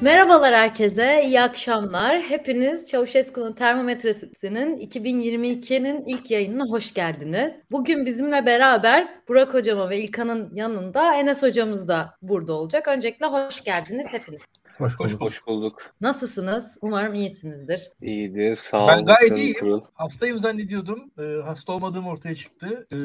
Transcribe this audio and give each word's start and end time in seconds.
Merhabalar 0.00 0.54
herkese, 0.54 1.22
iyi 1.24 1.40
akşamlar. 1.40 2.20
Hepiniz 2.20 2.88
Çavuşesku'nun 2.88 3.52
termometresinin 3.52 4.78
2022'nin 4.78 6.04
ilk 6.06 6.30
yayınına 6.30 6.64
hoş 6.64 6.94
geldiniz. 6.94 7.52
Bugün 7.70 8.06
bizimle 8.06 8.46
beraber 8.46 9.08
Burak 9.28 9.54
Hocama 9.54 9.90
ve 9.90 9.98
İlkan'ın 9.98 10.54
yanında 10.54 11.14
Enes 11.14 11.42
Hocamız 11.42 11.88
da 11.88 12.14
burada 12.22 12.52
olacak. 12.52 12.88
Öncelikle 12.88 13.26
hoş 13.26 13.64
geldiniz 13.64 14.06
hepiniz. 14.10 14.42
Hoş 14.78 14.98
bulduk. 14.98 15.20
Hoş, 15.20 15.46
bulduk. 15.46 15.82
Nasılsınız? 16.00 16.78
Umarım 16.82 17.14
iyisinizdir. 17.14 17.90
İyidir. 18.02 18.56
Sağ 18.56 18.78
olun. 18.78 18.88
Ben 18.88 19.04
gayet 19.04 19.38
iyiyim. 19.38 19.60
Kurul. 19.60 19.82
Hastayım 19.94 20.38
zannediyordum. 20.38 21.10
Ee, 21.18 21.22
hasta 21.44 21.72
olmadığım 21.72 22.06
ortaya 22.06 22.34
çıktı. 22.34 22.86
Ee, 22.92 22.96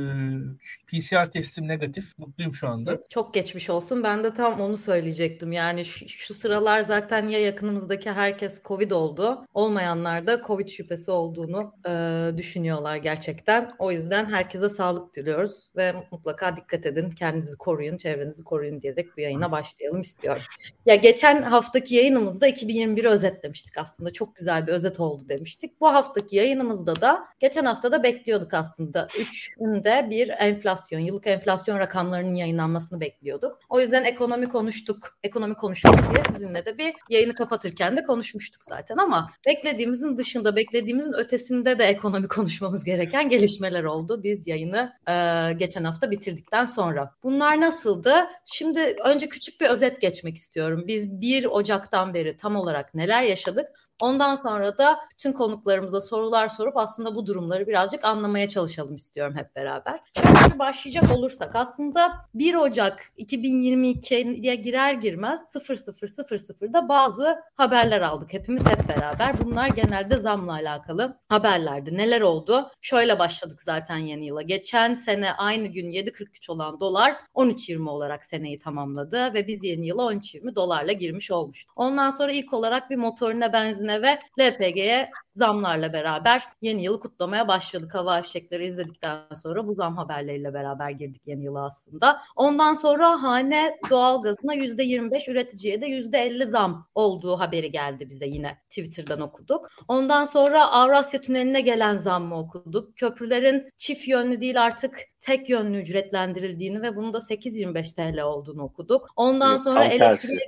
PCR 0.88 1.32
testim 1.32 1.68
negatif. 1.68 2.18
Mutluyum 2.18 2.54
şu 2.54 2.68
anda. 2.68 3.00
Çok 3.10 3.34
geçmiş 3.34 3.70
olsun. 3.70 4.04
Ben 4.04 4.24
de 4.24 4.34
tam 4.34 4.62
onu 4.62 4.78
söyleyecektim. 4.78 5.52
Yani 5.52 5.86
şu, 5.86 6.10
şu 6.10 6.34
sıralar 6.34 6.80
zaten 6.80 7.28
ya 7.28 7.40
yakınımızdaki 7.40 8.12
herkes 8.12 8.62
Covid 8.64 8.92
oldu. 8.92 9.46
Olmayanlar 9.54 10.28
da 10.28 10.42
Covid 10.48 10.68
şüphesi 10.68 11.12
olduğunu 11.12 11.74
e, 11.88 12.38
düşünüyorlar 12.38 12.96
gerçekten. 12.96 13.72
O 13.80 13.92
yüzden 13.92 14.26
herkese 14.26 14.70
sağlık 14.70 15.16
diliyoruz 15.16 15.70
ve 15.76 15.94
mutlaka 16.12 16.58
dikkat 16.58 16.86
edin. 16.86 17.10
Kendinizi 17.12 17.58
koruyun, 17.58 17.98
çevrenizi 17.98 18.44
koruyun 18.44 18.82
diyerek 18.82 19.18
bu 19.18 19.22
yayına 19.22 19.52
başlayalım 19.52 20.02
istiyorum. 20.02 20.44
Ya 20.86 20.96
geçen 20.96 21.42
hafta 21.42 21.63
haftaki 21.64 21.96
yayınımızda 21.96 22.48
2021'i 22.50 23.08
özetlemiştik 23.08 23.78
aslında. 23.78 24.14
Çok 24.14 24.36
güzel 24.36 24.68
bir 24.68 24.72
özet 24.72 25.00
oldu 25.00 25.30
demiştik. 25.30 25.82
Bu 25.82 25.88
haftaki 25.88 26.36
yayınımızda 26.36 27.02
da 27.02 27.26
geçen 27.40 27.66
hafta 27.66 27.92
da 27.92 28.04
bekliyorduk 28.04 28.54
aslında. 28.54 29.08
Üçünde 29.20 30.08
bir 30.10 30.30
enflasyon, 30.30 31.00
yıllık 31.00 31.28
enflasyon 31.28 31.80
rakamlarının 31.80 32.36
yayınlanmasını 32.36 33.00
bekliyorduk. 33.00 33.60
O 33.70 33.80
yüzden 33.80 34.04
ekonomi 34.04 34.50
konuştuk. 34.50 35.18
Ekonomi 35.24 35.54
konuştuk 35.54 35.96
diye 36.12 36.24
sizinle 36.34 36.66
de 36.66 36.78
bir 36.78 36.94
yayını 37.10 37.34
kapatırken 37.34 37.98
de 37.98 38.02
konuşmuştuk 38.02 38.62
zaten 38.70 38.98
ama 38.98 39.32
beklediğimizin 39.48 40.18
dışında, 40.18 40.56
beklediğimizin 40.56 41.14
ötesinde 41.14 41.80
de 41.80 41.84
ekonomi 41.84 42.28
konuşmamız 42.28 42.84
gereken 42.84 43.30
gelişmeler 43.30 43.84
oldu. 43.84 44.24
Biz 44.24 44.48
yayını 44.48 44.94
e, 45.10 45.14
geçen 45.54 45.84
hafta 45.84 46.12
bitirdikten 46.12 46.66
sonra. 46.66 47.12
Bunlar 47.24 47.62
nasıldı? 47.62 48.14
Şimdi 48.46 48.94
önce 49.06 49.30
küçük 49.30 49.62
bir 49.62 49.66
özet 49.66 50.02
geçmek 50.02 50.36
istiyorum. 50.36 50.84
Biz 50.88 51.22
bir 51.22 51.46
Ocak'tan 51.54 52.14
beri 52.14 52.38
tam 52.38 52.56
olarak 52.56 52.94
neler 52.94 53.24
yaşadık? 53.24 53.70
Ondan 54.04 54.36
sonra 54.36 54.78
da 54.78 55.00
bütün 55.12 55.34
konuklarımıza 55.34 56.02
sorular 56.02 56.50
sorup 56.50 56.78
aslında 56.78 57.16
bu 57.16 57.26
durumları 57.26 57.68
birazcık 57.68 58.06
anlamaya 58.06 58.48
çalışalım 58.48 58.96
istiyorum 58.96 59.36
hep 59.38 59.56
beraber. 59.56 60.00
Şöyle 60.18 60.60
başlayacak 60.60 61.12
olursak 61.12 61.56
aslında 61.56 62.14
1 62.34 62.56
Ocak 62.56 63.04
2022'ye 63.18 64.56
girer 64.56 64.94
girmez 64.94 65.56
0000'da 65.56 66.90
bazı 66.90 67.40
haberler 67.56 68.02
aldık 68.02 68.34
hepimiz 68.34 68.66
hep 68.66 68.90
beraber. 68.90 69.44
Bunlar 69.44 69.68
genelde 69.68 70.18
zamla 70.18 70.52
alakalı 70.52 71.18
haberlerdi. 71.30 71.98
Neler 71.98 72.22
oldu? 72.22 72.68
Şöyle 72.82 73.20
başladık 73.20 73.62
zaten 73.62 73.98
yeni 73.98 74.26
yıla. 74.26 74.42
Geçen 74.42 74.94
sene 74.94 75.34
aynı 75.34 75.68
gün 75.68 75.92
7.43 75.92 76.52
olan 76.52 76.80
dolar 76.80 77.16
13.20 77.36 77.90
olarak 77.90 78.26
seneyi 78.26 78.60
tamamladı 78.60 79.34
ve 79.34 79.48
biz 79.48 79.64
yeni 79.64 79.88
yıla 79.88 80.04
13.20 80.04 80.56
dolarla 80.56 80.92
girmiş 80.92 81.32
olmuştu. 81.32 81.72
Ondan 81.76 82.10
sonra 82.10 82.32
ilk 82.32 82.54
olarak 82.54 82.90
bir 82.90 82.96
motorine 82.96 83.54
benzine 83.54 83.93
ve 84.02 84.20
LPG'ye 84.40 85.10
zamlarla 85.34 85.94
beraber 85.94 86.44
yeni 86.62 86.84
yılı 86.84 87.00
kutlamaya 87.00 87.48
başladık. 87.48 87.96
Hava 87.96 88.22
fişekleri 88.22 88.66
izledikten 88.66 89.18
sonra 89.44 89.68
bu 89.68 89.72
zam 89.72 89.98
haberleriyle 89.98 90.54
beraber 90.54 90.90
girdik 90.90 91.28
yeni 91.28 91.44
yıla 91.44 91.66
aslında. 91.66 92.22
Ondan 92.36 92.74
sonra 92.74 93.24
hane 93.24 93.78
doğalgazına 93.90 94.56
%25 94.56 95.32
üreticiye 95.32 95.82
de 95.82 95.88
%50 95.88 96.46
zam 96.46 96.88
olduğu 96.96 97.40
haberi 97.40 97.72
geldi 97.72 98.10
bize 98.10 98.26
yine 98.26 98.58
Twitter'dan 98.70 99.22
okuduk. 99.22 99.70
Ondan 99.88 100.26
sonra 100.26 100.72
Avrasya 100.72 101.22
Tüneli'ne 101.22 101.62
gelen 101.62 101.96
zammı 101.96 102.40
okuduk. 102.40 102.98
Köprülerin 102.98 103.70
çift 103.78 104.08
yönlü 104.08 104.42
değil 104.42 104.62
artık 104.62 105.00
tek 105.20 105.50
yönlü 105.50 105.82
ücretlendirildiğini 105.82 106.82
ve 106.82 106.96
bunun 106.96 107.14
da 107.14 107.18
8.25 107.18 107.96
TL 107.96 108.22
olduğunu 108.22 108.64
okuduk. 108.64 109.08
Ondan 109.16 109.52
Yok, 109.52 109.62
sonra 109.62 109.86
elektriğe 109.86 110.40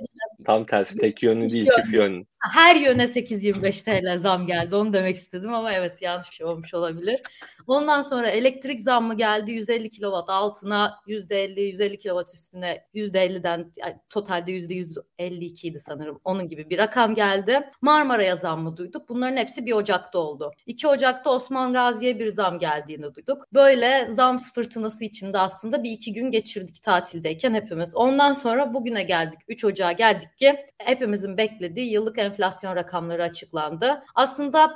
Tam 0.46 0.66
tersi 0.66 0.98
tek 0.98 1.22
yönlü 1.22 1.50
değil 1.50 1.64
çift 1.64 1.92
yönlü. 1.92 2.24
Her 2.40 2.76
yöne 2.76 3.04
8.25 3.04 3.84
TL 3.84 4.18
zam 4.18 4.46
geldi 4.46 4.76
onu 4.76 4.92
demek 4.92 5.16
istedim 5.16 5.54
ama 5.54 5.72
evet 5.72 6.02
yanlış 6.02 6.30
bir 6.30 6.34
şey 6.34 6.46
olmuş 6.46 6.74
olabilir. 6.74 7.20
Ondan 7.68 8.02
sonra 8.02 8.28
elektrik 8.28 8.80
zammı 8.80 9.16
geldi 9.16 9.52
150 9.52 9.90
kW 9.90 10.32
altına 10.32 11.00
%50 11.06 11.60
150 11.60 11.98
kW 11.98 12.32
üstüne 12.34 12.84
%50'den 12.94 13.72
yani 13.76 13.96
totalde 14.10 14.52
%152 14.52 15.66
idi 15.66 15.80
sanırım 15.80 16.20
onun 16.24 16.48
gibi 16.48 16.70
bir 16.70 16.78
rakam 16.78 17.14
geldi. 17.14 17.70
Marmara'ya 17.82 18.36
zammı 18.36 18.76
duyduk. 18.76 19.08
Bunların 19.08 19.36
hepsi 19.36 19.66
1 19.66 19.72
Ocak'ta 19.72 20.18
oldu. 20.18 20.52
2 20.66 20.88
Ocak'ta 20.88 21.30
Osman 21.30 21.72
Gazi'ye 21.72 22.18
bir 22.18 22.28
zam 22.28 22.58
geldiğini 22.58 23.14
duyduk. 23.14 23.44
Böyle 23.54 24.08
zam 24.10 24.38
fırtınası 24.38 25.04
içinde 25.04 25.38
aslında 25.38 25.82
bir 25.82 25.90
iki 25.90 26.12
gün 26.12 26.30
geçirdik 26.30 26.82
tatildeyken 26.82 27.54
hepimiz. 27.54 27.94
Ondan 27.96 28.32
sonra 28.32 28.74
bugüne 28.74 29.02
geldik 29.02 29.40
3 29.48 29.64
Ocak'a 29.64 29.92
geldik 29.92 30.36
ki 30.36 30.56
hepimizin 30.78 31.36
beklediği 31.36 31.90
yıllık 31.92 32.18
enflasyon 32.26 32.76
rakamları 32.76 33.22
açıklandı. 33.22 34.02
Aslında 34.14 34.74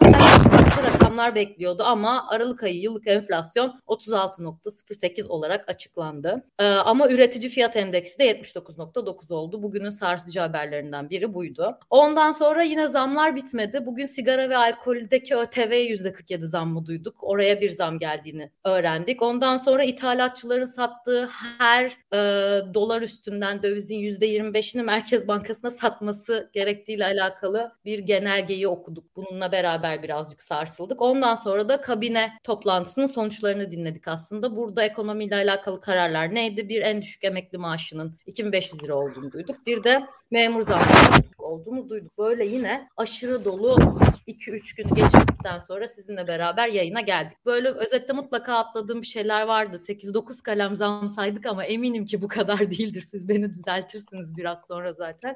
farklı 0.52 0.82
rakamlar 0.94 1.34
bekliyordu 1.34 1.82
ama 1.82 2.28
Aralık 2.28 2.62
ayı 2.62 2.80
yıllık 2.80 3.06
enflasyon 3.06 3.80
36.08 3.86 5.26
olarak 5.26 5.68
açıklandı. 5.68 6.44
Ee, 6.58 6.66
ama 6.66 7.08
üretici 7.08 7.50
fiyat 7.50 7.76
endeksi 7.76 8.18
de 8.18 8.30
79.9 8.40 9.34
oldu. 9.34 9.62
Bugünün 9.62 9.90
sarsıcı 9.90 10.40
haberlerinden 10.40 11.10
biri 11.10 11.34
buydu. 11.34 11.78
Ondan 11.90 12.32
sonra 12.32 12.62
yine 12.62 12.88
zamlar 12.88 13.36
bitmedi. 13.36 13.86
Bugün 13.86 14.04
sigara 14.04 14.50
ve 14.50 14.56
alkoldeki 14.56 15.36
ÖTV 15.36 15.72
%47 15.72 16.46
zammı 16.46 16.86
duyduk. 16.86 17.14
Oraya 17.22 17.60
bir 17.60 17.70
zam 17.70 17.98
geldiğini 17.98 18.50
öğrendik. 18.64 19.22
Ondan 19.22 19.56
sonra 19.56 19.84
ithalatçıların 19.84 20.64
sattığı 20.64 21.28
her 21.58 21.84
e, 22.12 22.18
dolar 22.74 23.02
üstünden 23.02 23.62
dövizin 23.62 23.98
%25'ini 23.98 24.82
Merkez 24.82 25.28
Bankası'na 25.28 25.70
satması 25.70 26.50
gerektiğiyle 26.52 27.04
alakalı 27.04 27.39
bir 27.84 27.98
genelgeyi 27.98 28.68
okuduk. 28.68 29.16
Bununla 29.16 29.52
beraber 29.52 30.02
birazcık 30.02 30.42
sarsıldık. 30.42 31.02
Ondan 31.02 31.34
sonra 31.34 31.68
da 31.68 31.80
kabine 31.80 32.32
toplantısının 32.44 33.06
sonuçlarını 33.06 33.70
dinledik 33.70 34.08
aslında. 34.08 34.56
Burada 34.56 34.84
ekonomiyle 34.84 35.34
alakalı 35.34 35.80
kararlar 35.80 36.34
neydi? 36.34 36.68
Bir 36.68 36.82
en 36.82 37.02
düşük 37.02 37.24
emekli 37.24 37.58
maaşının 37.58 38.18
2500 38.26 38.82
lira 38.82 38.94
olduğunu 38.94 39.32
duyduk. 39.32 39.56
Bir 39.66 39.84
de 39.84 40.06
memur 40.30 40.62
zammının 40.62 41.24
olduğunu 41.38 41.88
duyduk. 41.88 42.18
Böyle 42.18 42.46
yine 42.46 42.88
aşırı 42.96 43.44
dolu 43.44 43.78
2-3 44.26 44.76
günü 44.76 44.94
geçirdikten 44.94 45.58
sonra 45.58 45.88
sizinle 45.88 46.26
beraber 46.26 46.68
yayına 46.68 47.00
geldik. 47.00 47.38
Böyle 47.46 47.68
özette 47.68 48.12
mutlaka 48.12 48.54
atladığım 48.54 49.02
bir 49.02 49.06
şeyler 49.06 49.42
vardı. 49.42 49.76
8-9 49.76 50.42
kalem 50.42 50.76
zam 50.76 51.08
saydık 51.08 51.46
ama 51.46 51.64
eminim 51.64 52.04
ki 52.04 52.22
bu 52.22 52.28
kadar 52.28 52.58
değildir. 52.70 53.04
Siz 53.10 53.28
beni 53.28 53.50
düzeltirsiniz 53.50 54.36
biraz 54.36 54.66
sonra 54.66 54.92
zaten. 54.92 55.34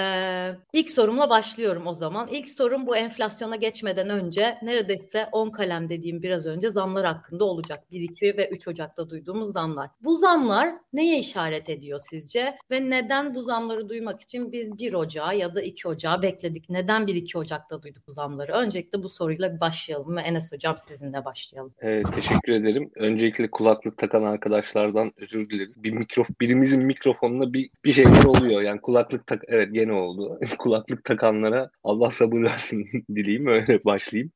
Ee, 0.00 0.50
ilk 0.72 0.90
sorumla 0.90 1.30
başlıyorum 1.30 1.86
o 1.86 1.92
zaman. 1.92 2.28
İlk 2.30 2.50
sorum 2.50 2.86
bu 2.86 2.96
enflasyona 2.96 3.56
geçmeden 3.56 4.10
önce 4.10 4.58
neredeyse 4.62 5.24
10 5.32 5.50
kalem 5.50 5.88
dediğim 5.88 6.22
biraz 6.22 6.46
önce 6.46 6.70
zamlar 6.70 7.06
hakkında 7.06 7.44
olacak. 7.44 7.84
1, 7.90 8.00
2 8.00 8.36
ve 8.38 8.48
3 8.48 8.68
Ocak'ta 8.68 9.10
duyduğumuz 9.10 9.52
zamlar. 9.52 9.90
Bu 10.00 10.14
zamlar 10.16 10.74
neye 10.92 11.18
işaret 11.18 11.70
ediyor 11.70 12.00
sizce? 12.10 12.52
Ve 12.70 12.90
neden 12.90 13.34
bu 13.34 13.42
zamları 13.42 13.88
duymak 13.88 14.20
için 14.20 14.52
biz 14.52 14.80
1 14.80 14.92
Ocağı 14.92 15.36
ya 15.36 15.54
da 15.54 15.62
2 15.62 15.88
Ocağı 15.88 16.22
bekledik? 16.22 16.70
Neden 16.70 17.06
1, 17.06 17.14
2 17.14 17.38
Ocak'ta 17.38 17.82
duyduk 17.82 18.02
bu 18.08 18.12
zamları? 18.12 18.52
Öncelikle 18.52 19.02
bu 19.02 19.08
soruyla 19.08 19.54
bir 19.54 19.60
başlayalım 19.60 20.16
ve 20.16 20.20
Enes 20.20 20.52
Hocam 20.52 20.78
sizinle 20.78 21.24
başlayalım. 21.24 21.72
Evet, 21.80 22.06
teşekkür 22.14 22.52
ederim. 22.52 22.90
Öncelikle 22.94 23.50
kulaklık 23.50 23.98
takan 23.98 24.22
arkadaşlardan 24.22 25.12
özür 25.16 25.50
dileriz. 25.50 25.82
Bir 25.82 25.90
mikrof, 25.90 26.28
birimizin 26.40 26.84
mikrofonunda 26.84 27.52
bir, 27.52 27.70
bir 27.84 27.92
şeyler 27.92 28.24
oluyor. 28.24 28.62
Yani 28.62 28.80
kulaklık 28.80 29.26
tak 29.26 29.42
evet 29.48 29.68
yeni 29.84 29.92
oldu. 29.92 30.38
Kulaklık 30.58 31.04
takanlara 31.04 31.70
Allah 31.84 32.10
sabır 32.10 32.42
versin 32.42 32.86
dileyim 33.14 33.46
öyle 33.46 33.84
başlayayım. 33.84 34.32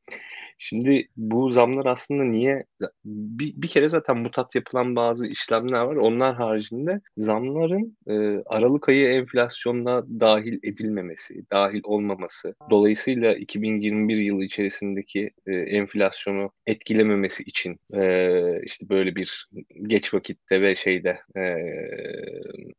Şimdi 0.58 1.08
bu 1.16 1.50
zamlar 1.50 1.87
aslında 1.87 2.25
niye 2.25 2.64
bir, 3.05 3.62
bir 3.62 3.69
kere 3.69 3.88
zaten 3.88 4.16
mutat 4.19 4.55
yapılan 4.55 4.96
bazı 4.96 5.26
işlemler 5.26 5.81
var. 5.81 5.96
Onlar 5.96 6.34
haricinde 6.34 7.00
zamların 7.16 7.96
e, 8.06 8.43
Aralık 8.46 8.88
ayı 8.88 9.08
enflasyonuna 9.08 10.05
dahil 10.20 10.58
edilmemesi, 10.62 11.44
dahil 11.52 11.81
olmaması, 11.84 12.55
dolayısıyla 12.70 13.34
2021 13.34 14.16
yılı 14.16 14.44
içerisindeki 14.44 15.31
e, 15.46 15.52
enflasyonu 15.52 16.50
etkilememesi 16.66 17.43
için 17.43 17.78
e, 17.94 18.62
işte 18.62 18.88
böyle 18.88 19.16
bir 19.16 19.49
geç 19.82 20.14
vakitte 20.14 20.62
ve 20.62 20.75
şeyde 20.75 21.19
e, 21.37 21.56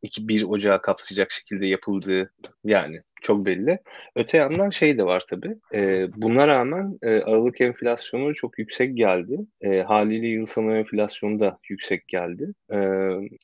2 0.02 0.28
1 0.28 0.44
Ocağı 0.44 0.82
kapsayacak 0.82 1.32
şekilde 1.32 1.68
yapıldığı 1.68 2.34
yani 2.66 3.02
çok 3.22 3.46
belli. 3.46 3.80
Öte 4.16 4.38
yandan 4.38 4.70
şey 4.70 4.98
de 4.98 5.06
var 5.06 5.24
tabii. 5.30 5.56
E, 5.74 6.08
buna 6.16 6.48
rağmen 6.48 6.98
e, 7.02 7.10
Aralık 7.10 7.62
enflasyonu 7.62 8.36
çok 8.36 8.60
yüksek 8.60 8.98
geldi. 8.98 9.38
E, 9.62 9.82
haliyle 9.82 10.28
yıl 10.28 10.46
sonu 10.46 10.76
enflasyonu 10.76 11.40
da 11.40 11.58
yüksek 11.70 12.08
geldi. 12.08 12.54
E, 12.72 12.78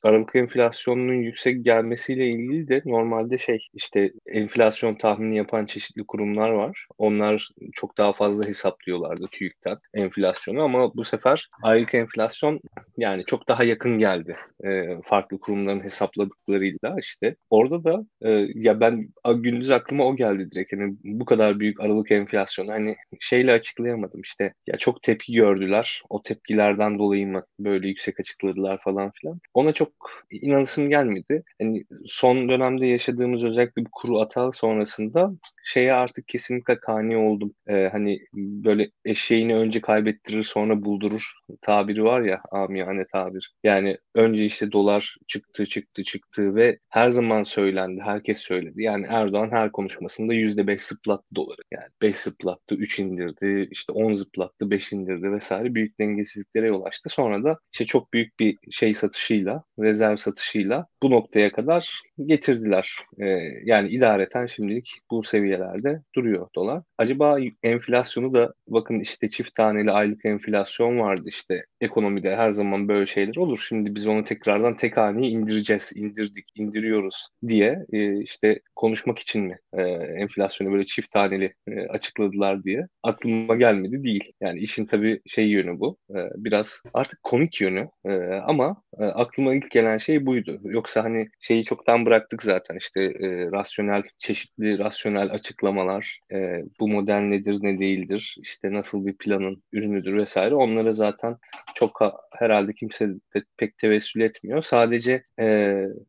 Aralık 0.04 0.34
enflasyonunun 0.34 1.14
yüksek 1.14 1.64
gelmesiyle 1.64 2.26
ilgili 2.26 2.68
de 2.68 2.82
normalde 2.84 3.38
şey 3.38 3.58
işte 3.74 4.12
enflasyon 4.26 4.94
tahmini 4.94 5.36
yapan 5.36 5.66
çeşitli 5.66 6.04
kurumlar 6.08 6.50
var. 6.50 6.86
Onlar 6.98 7.48
çok 7.72 7.98
daha 7.98 8.12
fazla 8.12 8.48
hesaplıyorlardı 8.48 9.26
TÜİK'ten 9.32 9.76
enflasyonu 9.94 10.62
ama 10.62 10.94
bu 10.94 11.04
sefer 11.04 11.48
aylık 11.62 11.94
enflasyon 11.94 12.60
yani 12.96 13.24
çok 13.24 13.48
daha 13.48 13.64
yakın 13.64 13.98
geldi 13.98 14.36
e, 14.64 15.00
farklı 15.04 15.40
kurumların 15.40 15.84
hesapladıklarıyla 15.84 16.96
işte. 17.00 17.36
Orada 17.50 17.84
da 17.84 18.06
e, 18.22 18.30
ya 18.54 18.80
ben 18.80 19.08
gündüz 19.36 19.65
aklıma 19.70 20.04
o 20.04 20.16
geldi 20.16 20.50
direkt. 20.50 20.72
Yani 20.72 20.96
bu 21.04 21.24
kadar 21.24 21.60
büyük 21.60 21.80
aralık 21.80 22.10
enflasyon 22.10 22.68
hani 22.68 22.96
şeyle 23.20 23.52
açıklayamadım 23.52 24.20
işte 24.20 24.54
ya 24.66 24.76
çok 24.76 25.02
tepki 25.02 25.32
gördüler. 25.32 26.02
O 26.10 26.22
tepkilerden 26.22 26.98
dolayı 26.98 27.26
mı 27.26 27.44
böyle 27.58 27.88
yüksek 27.88 28.20
açıkladılar 28.20 28.80
falan 28.84 29.10
filan. 29.20 29.40
Ona 29.54 29.72
çok 29.72 29.92
inanısım 30.30 30.90
gelmedi. 30.90 31.42
Yani 31.60 31.84
son 32.06 32.48
dönemde 32.48 32.86
yaşadığımız 32.86 33.44
özellikle 33.44 33.84
bir 33.84 33.90
kuru 33.92 34.20
atağı 34.20 34.52
sonrasında 34.52 35.30
şeye 35.64 35.92
artık 35.92 36.28
kesinlikle 36.28 36.80
kani 36.80 37.16
oldum. 37.16 37.54
Ee, 37.68 37.88
hani 37.92 38.18
böyle 38.34 38.90
eşeğini 39.04 39.56
önce 39.56 39.80
kaybettirir 39.80 40.42
sonra 40.42 40.84
buldurur 40.84 41.32
tabiri 41.62 42.04
var 42.04 42.20
ya 42.20 42.40
amiyane 42.50 43.04
tabir. 43.12 43.54
Yani 43.64 43.98
önce 44.14 44.44
işte 44.44 44.72
dolar 44.72 45.16
çıktı 45.28 45.66
çıktı 45.66 46.04
çıktı 46.04 46.54
ve 46.54 46.78
her 46.88 47.10
zaman 47.10 47.42
söylendi. 47.42 48.00
Herkes 48.00 48.38
söyledi. 48.38 48.82
Yani 48.82 49.06
Erdoğan 49.08 49.50
her 49.56 49.72
konuşmasında 49.72 50.34
yüzde 50.34 50.66
beş 50.66 50.82
zıplattı 50.82 51.34
doları. 51.34 51.60
Yani 51.72 51.88
beş 52.02 52.16
zıplattı, 52.16 52.74
üç 52.74 52.98
indirdi, 52.98 53.68
işte 53.70 53.92
on 53.92 54.12
zıplattı, 54.12 54.70
beş 54.70 54.92
indirdi 54.92 55.32
vesaire 55.32 55.74
büyük 55.74 56.00
dengesizliklere 56.00 56.66
yol 56.66 56.84
açtı. 56.84 57.08
Sonra 57.08 57.44
da 57.44 57.58
işte 57.72 57.84
çok 57.84 58.12
büyük 58.12 58.38
bir 58.40 58.56
şey 58.70 58.94
satışıyla, 58.94 59.64
rezerv 59.78 60.16
satışıyla 60.16 60.86
bu 61.02 61.10
noktaya 61.10 61.52
kadar 61.52 62.00
getirdiler. 62.26 62.96
Ee, 63.20 63.26
yani 63.64 63.88
idareten 63.88 64.46
şimdilik 64.46 64.90
bu 65.10 65.22
seviyelerde 65.22 66.02
duruyor 66.14 66.48
dolar. 66.54 66.82
Acaba 66.98 67.38
enflasyonu 67.62 68.34
da 68.34 68.54
bakın 68.68 69.00
işte 69.00 69.28
çift 69.28 69.54
taneli 69.54 69.90
aylık 69.90 70.24
enflasyon 70.24 70.98
vardı 70.98 71.22
işte 71.26 71.64
ekonomide 71.80 72.36
her 72.36 72.50
zaman 72.50 72.88
böyle 72.88 73.06
şeyler 73.06 73.36
olur. 73.36 73.66
Şimdi 73.68 73.94
biz 73.94 74.06
onu 74.06 74.24
tekrardan 74.24 74.76
tek 74.76 74.96
haneye 74.96 75.30
indireceğiz, 75.30 75.92
indirdik, 75.94 76.44
indiriyoruz 76.54 77.28
diye 77.48 77.86
e, 77.92 78.20
işte 78.22 78.60
konuşmak 78.76 79.18
için 79.18 79.45
mi 79.46 79.58
e, 79.72 79.82
enflasyonu 80.22 80.72
böyle 80.72 80.86
çift 80.86 81.10
taneli 81.10 81.54
e, 81.68 81.86
açıkladılar 81.86 82.64
diye 82.64 82.86
aklıma 83.02 83.56
gelmedi 83.56 84.04
değil. 84.04 84.32
Yani 84.40 84.60
işin 84.60 84.86
tabii 84.86 85.20
şey 85.26 85.48
yönü 85.48 85.80
bu. 85.80 85.98
E, 86.10 86.18
biraz 86.36 86.82
artık 86.94 87.22
komik 87.22 87.60
yönü 87.60 87.88
e, 88.04 88.12
ama 88.46 88.82
e, 88.98 89.04
aklıma 89.04 89.54
ilk 89.54 89.70
gelen 89.70 89.98
şey 89.98 90.26
buydu. 90.26 90.60
Yoksa 90.64 91.04
hani 91.04 91.28
şeyi 91.40 91.64
çoktan 91.64 92.06
bıraktık 92.06 92.42
zaten 92.42 92.76
işte 92.76 93.02
e, 93.02 93.50
rasyonel 93.52 94.02
çeşitli 94.18 94.78
rasyonel 94.78 95.30
açıklamalar 95.30 96.20
e, 96.32 96.62
bu 96.80 96.88
model 96.88 97.20
nedir 97.20 97.58
ne 97.60 97.78
değildir 97.78 98.36
işte 98.42 98.72
nasıl 98.72 99.06
bir 99.06 99.16
planın 99.16 99.62
ürünüdür 99.72 100.16
vesaire 100.16 100.54
onlara 100.54 100.92
zaten 100.92 101.36
çok 101.74 102.00
herhalde 102.38 102.72
kimse 102.72 103.08
de 103.08 103.42
pek 103.56 103.78
tevessül 103.78 104.20
etmiyor. 104.20 104.62
Sadece 104.62 105.24
e, 105.40 105.46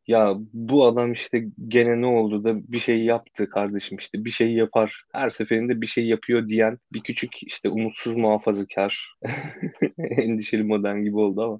ya 0.07 0.35
bu 0.53 0.85
adam 0.85 1.11
işte 1.11 1.45
gene 1.67 2.01
ne 2.01 2.05
oldu 2.05 2.43
da 2.43 2.71
bir 2.73 2.79
şey 2.79 3.05
yaptı 3.27 3.49
kardeşim 3.49 3.97
işte 3.97 4.25
bir 4.25 4.29
şey 4.29 4.53
yapar. 4.53 5.03
Her 5.13 5.29
seferinde 5.29 5.81
bir 5.81 5.87
şey 5.87 6.05
yapıyor 6.05 6.49
diyen 6.49 6.77
bir 6.93 7.01
küçük 7.01 7.43
işte 7.43 7.69
umutsuz 7.69 8.15
muhafazakar 8.15 9.15
endişeli 9.97 10.63
modern 10.63 11.03
gibi 11.03 11.17
oldu 11.17 11.41
ama 11.41 11.59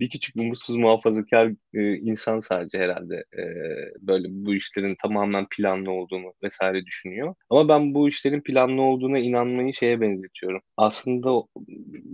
bir 0.00 0.10
küçük 0.10 0.36
umutsuz 0.36 0.76
muhafazakar 0.76 1.52
e, 1.74 1.96
insan 1.96 2.40
sadece 2.40 2.78
herhalde 2.78 3.16
e, 3.16 3.42
böyle 4.00 4.28
bu 4.30 4.54
işlerin 4.54 4.96
tamamen 5.02 5.46
planlı 5.50 5.90
olduğunu 5.90 6.32
vesaire 6.42 6.86
düşünüyor. 6.86 7.34
Ama 7.50 7.68
ben 7.68 7.94
bu 7.94 8.08
işlerin 8.08 8.40
planlı 8.40 8.82
olduğuna 8.82 9.18
inanmayı 9.18 9.74
şeye 9.74 10.00
benzetiyorum. 10.00 10.60
Aslında 10.76 11.42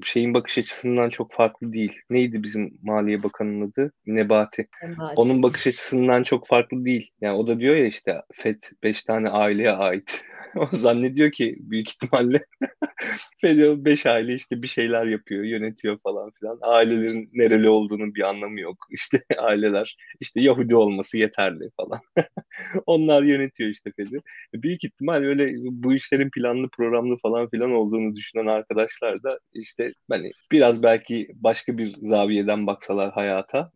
şeyin 0.03 0.35
bakış 0.35 0.59
açısından 0.59 1.11
çok 1.11 1.33
farklı 1.33 1.73
değil. 1.73 1.93
Neydi 2.11 2.43
bizim 2.43 2.79
Maliye 2.83 3.23
Bakanı'nın 3.23 3.71
adı? 3.71 3.93
Nebati. 4.07 4.67
Nebati. 4.83 5.15
Onun 5.17 5.43
bakış 5.43 5.67
açısından 5.67 6.23
çok 6.23 6.47
farklı 6.47 6.85
değil. 6.85 7.11
Yani 7.21 7.37
o 7.37 7.47
da 7.47 7.61
diyor 7.61 7.77
ya 7.77 7.87
işte 7.87 8.23
FED 8.33 8.63
5 8.83 8.90
tane 8.93 9.29
aileye 9.29 9.73
ait. 9.73 10.25
o 10.57 10.69
zannediyor 10.73 11.31
ki 11.31 11.57
büyük 11.61 11.91
ihtimalle 11.91 12.45
FED 13.41 13.85
5 13.85 14.07
aile 14.07 14.35
işte 14.35 14.63
bir 14.63 14.67
şeyler 14.67 15.07
yapıyor, 15.07 15.45
yönetiyor 15.45 15.99
falan 15.99 16.31
filan. 16.31 16.59
Ailelerin 16.63 17.31
nereli 17.33 17.69
olduğunu 17.69 18.15
bir 18.15 18.23
anlamı 18.29 18.61
yok. 18.61 18.77
İşte 18.91 19.21
aileler 19.39 19.97
işte 20.21 20.41
Yahudi 20.41 20.77
olması 20.77 21.19
yeterli 21.19 21.71
falan. 21.77 22.01
Onlar 22.87 23.23
yönetiyor 23.23 23.71
işte 23.71 23.93
FED'i. 23.97 24.21
Büyük 24.55 24.85
ihtimal 24.85 25.23
öyle 25.23 25.55
bu 25.57 25.95
işlerin 25.95 26.31
planlı 26.31 26.69
programlı 26.69 27.17
falan 27.23 27.49
filan 27.51 27.71
olduğunu 27.71 28.17
düşünen 28.17 28.47
arkadaşlar 28.47 29.23
da 29.23 29.39
işte 29.55 29.93
hani 30.11 30.31
biraz 30.53 30.83
belki 30.83 31.29
başka 31.35 31.79
bir 31.79 31.95
zaviyeden 32.03 32.67
baksalar 32.67 33.13
hayata 33.13 33.73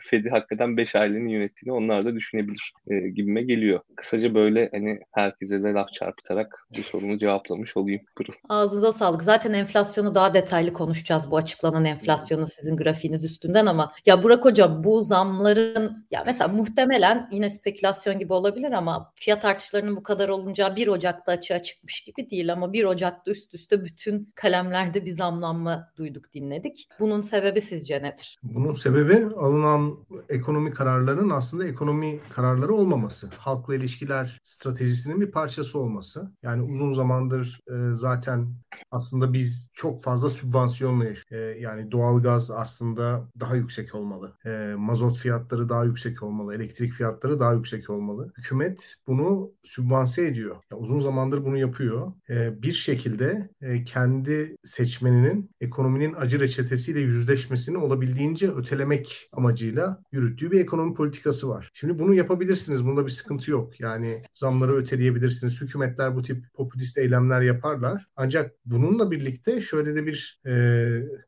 FED'i 0.00 0.30
hakikaten 0.30 0.76
5 0.76 0.96
ailenin 0.96 1.28
yönettiğini 1.28 1.72
onlar 1.76 2.04
da 2.04 2.14
düşünebilir 2.14 2.72
e, 2.90 3.08
gibime 3.08 3.42
geliyor. 3.42 3.80
Kısaca 3.96 4.34
böyle 4.34 4.49
hani 4.72 5.00
herkese 5.10 5.62
de 5.62 5.72
laf 5.72 5.92
çarpıtarak 5.92 6.66
bu 6.78 6.82
sorunu 6.82 7.18
cevaplamış 7.18 7.76
olayım. 7.76 8.00
Ağzınıza 8.48 8.92
sağlık. 8.92 9.22
Zaten 9.22 9.52
enflasyonu 9.52 10.14
daha 10.14 10.34
detaylı 10.34 10.72
konuşacağız 10.72 11.30
bu 11.30 11.36
açıklanan 11.36 11.84
enflasyonu 11.84 12.46
sizin 12.46 12.76
grafiğiniz 12.76 13.24
üstünden 13.24 13.66
ama 13.66 13.92
ya 14.06 14.22
Burak 14.22 14.44
Hoca 14.44 14.84
bu 14.84 15.00
zamların 15.00 16.06
ya 16.10 16.22
mesela 16.26 16.48
muhtemelen 16.48 17.28
yine 17.32 17.50
spekülasyon 17.50 18.18
gibi 18.18 18.32
olabilir 18.32 18.72
ama 18.72 19.12
fiyat 19.14 19.44
artışlarının 19.44 19.96
bu 19.96 20.02
kadar 20.02 20.28
olunca 20.28 20.76
1 20.76 20.88
Ocak'ta 20.88 21.32
açığa 21.32 21.62
çıkmış 21.62 22.00
gibi 22.00 22.30
değil 22.30 22.52
ama 22.52 22.72
1 22.72 22.84
Ocak'ta 22.84 23.30
üst 23.30 23.54
üste 23.54 23.84
bütün 23.84 24.32
kalemlerde 24.34 25.06
bir 25.06 25.16
zamlanma 25.16 25.88
duyduk 25.96 26.32
dinledik. 26.32 26.88
Bunun 27.00 27.20
sebebi 27.20 27.60
sizce 27.60 28.02
nedir? 28.02 28.38
Bunun 28.42 28.72
sebebi 28.72 29.34
alınan 29.36 29.96
ekonomi 30.28 30.72
kararlarının 30.72 31.30
aslında 31.30 31.66
ekonomi 31.66 32.20
kararları 32.30 32.74
olmaması. 32.74 33.30
Halkla 33.38 33.74
ilişkiler 33.74 34.29
stratejisinin 34.44 35.20
bir 35.20 35.30
parçası 35.30 35.78
olması. 35.78 36.30
Yani 36.42 36.62
uzun 36.62 36.92
zamandır 36.92 37.60
e, 37.68 37.94
zaten 37.94 38.54
aslında 38.90 39.32
biz 39.32 39.70
çok 39.72 40.02
fazla 40.02 40.30
sübvansiyonla 40.30 41.04
yaşıyoruz. 41.04 41.56
E, 41.56 41.60
yani 41.60 41.90
doğalgaz 41.92 42.50
aslında 42.50 43.28
daha 43.40 43.56
yüksek 43.56 43.94
olmalı. 43.94 44.32
E, 44.46 44.74
mazot 44.78 45.18
fiyatları 45.18 45.68
daha 45.68 45.84
yüksek 45.84 46.22
olmalı. 46.22 46.54
Elektrik 46.54 46.92
fiyatları 46.92 47.40
daha 47.40 47.52
yüksek 47.52 47.90
olmalı. 47.90 48.32
Hükümet 48.38 48.94
bunu 49.06 49.52
sübvanse 49.62 50.26
ediyor. 50.26 50.56
Yani 50.72 50.80
uzun 50.82 51.00
zamandır 51.00 51.44
bunu 51.44 51.56
yapıyor. 51.56 52.12
E, 52.30 52.62
bir 52.62 52.72
şekilde 52.72 53.50
e, 53.60 53.84
kendi 53.84 54.56
seçmeninin 54.64 55.50
ekonominin 55.60 56.14
acı 56.14 56.40
reçetesiyle 56.40 57.00
yüzleşmesini 57.00 57.78
olabildiğince 57.78 58.50
ötelemek 58.50 59.28
amacıyla 59.32 60.02
yürüttüğü 60.12 60.50
bir 60.50 60.60
ekonomi 60.60 60.94
politikası 60.94 61.48
var. 61.48 61.70
Şimdi 61.74 61.98
bunu 61.98 62.14
yapabilirsiniz. 62.14 62.86
Bunda 62.86 63.06
bir 63.06 63.10
sıkıntı 63.10 63.50
yok. 63.50 63.80
Yani 63.80 64.22
zamları 64.34 64.76
öteleyebilirsiniz. 64.76 65.60
Hükümetler 65.60 66.16
bu 66.16 66.22
tip 66.22 66.44
popülist 66.54 66.98
eylemler 66.98 67.42
yaparlar. 67.42 68.06
Ancak 68.16 68.52
bununla 68.64 69.10
birlikte 69.10 69.60
şöyle 69.60 69.94
de 69.94 70.06
bir 70.06 70.40
e, 70.46 70.52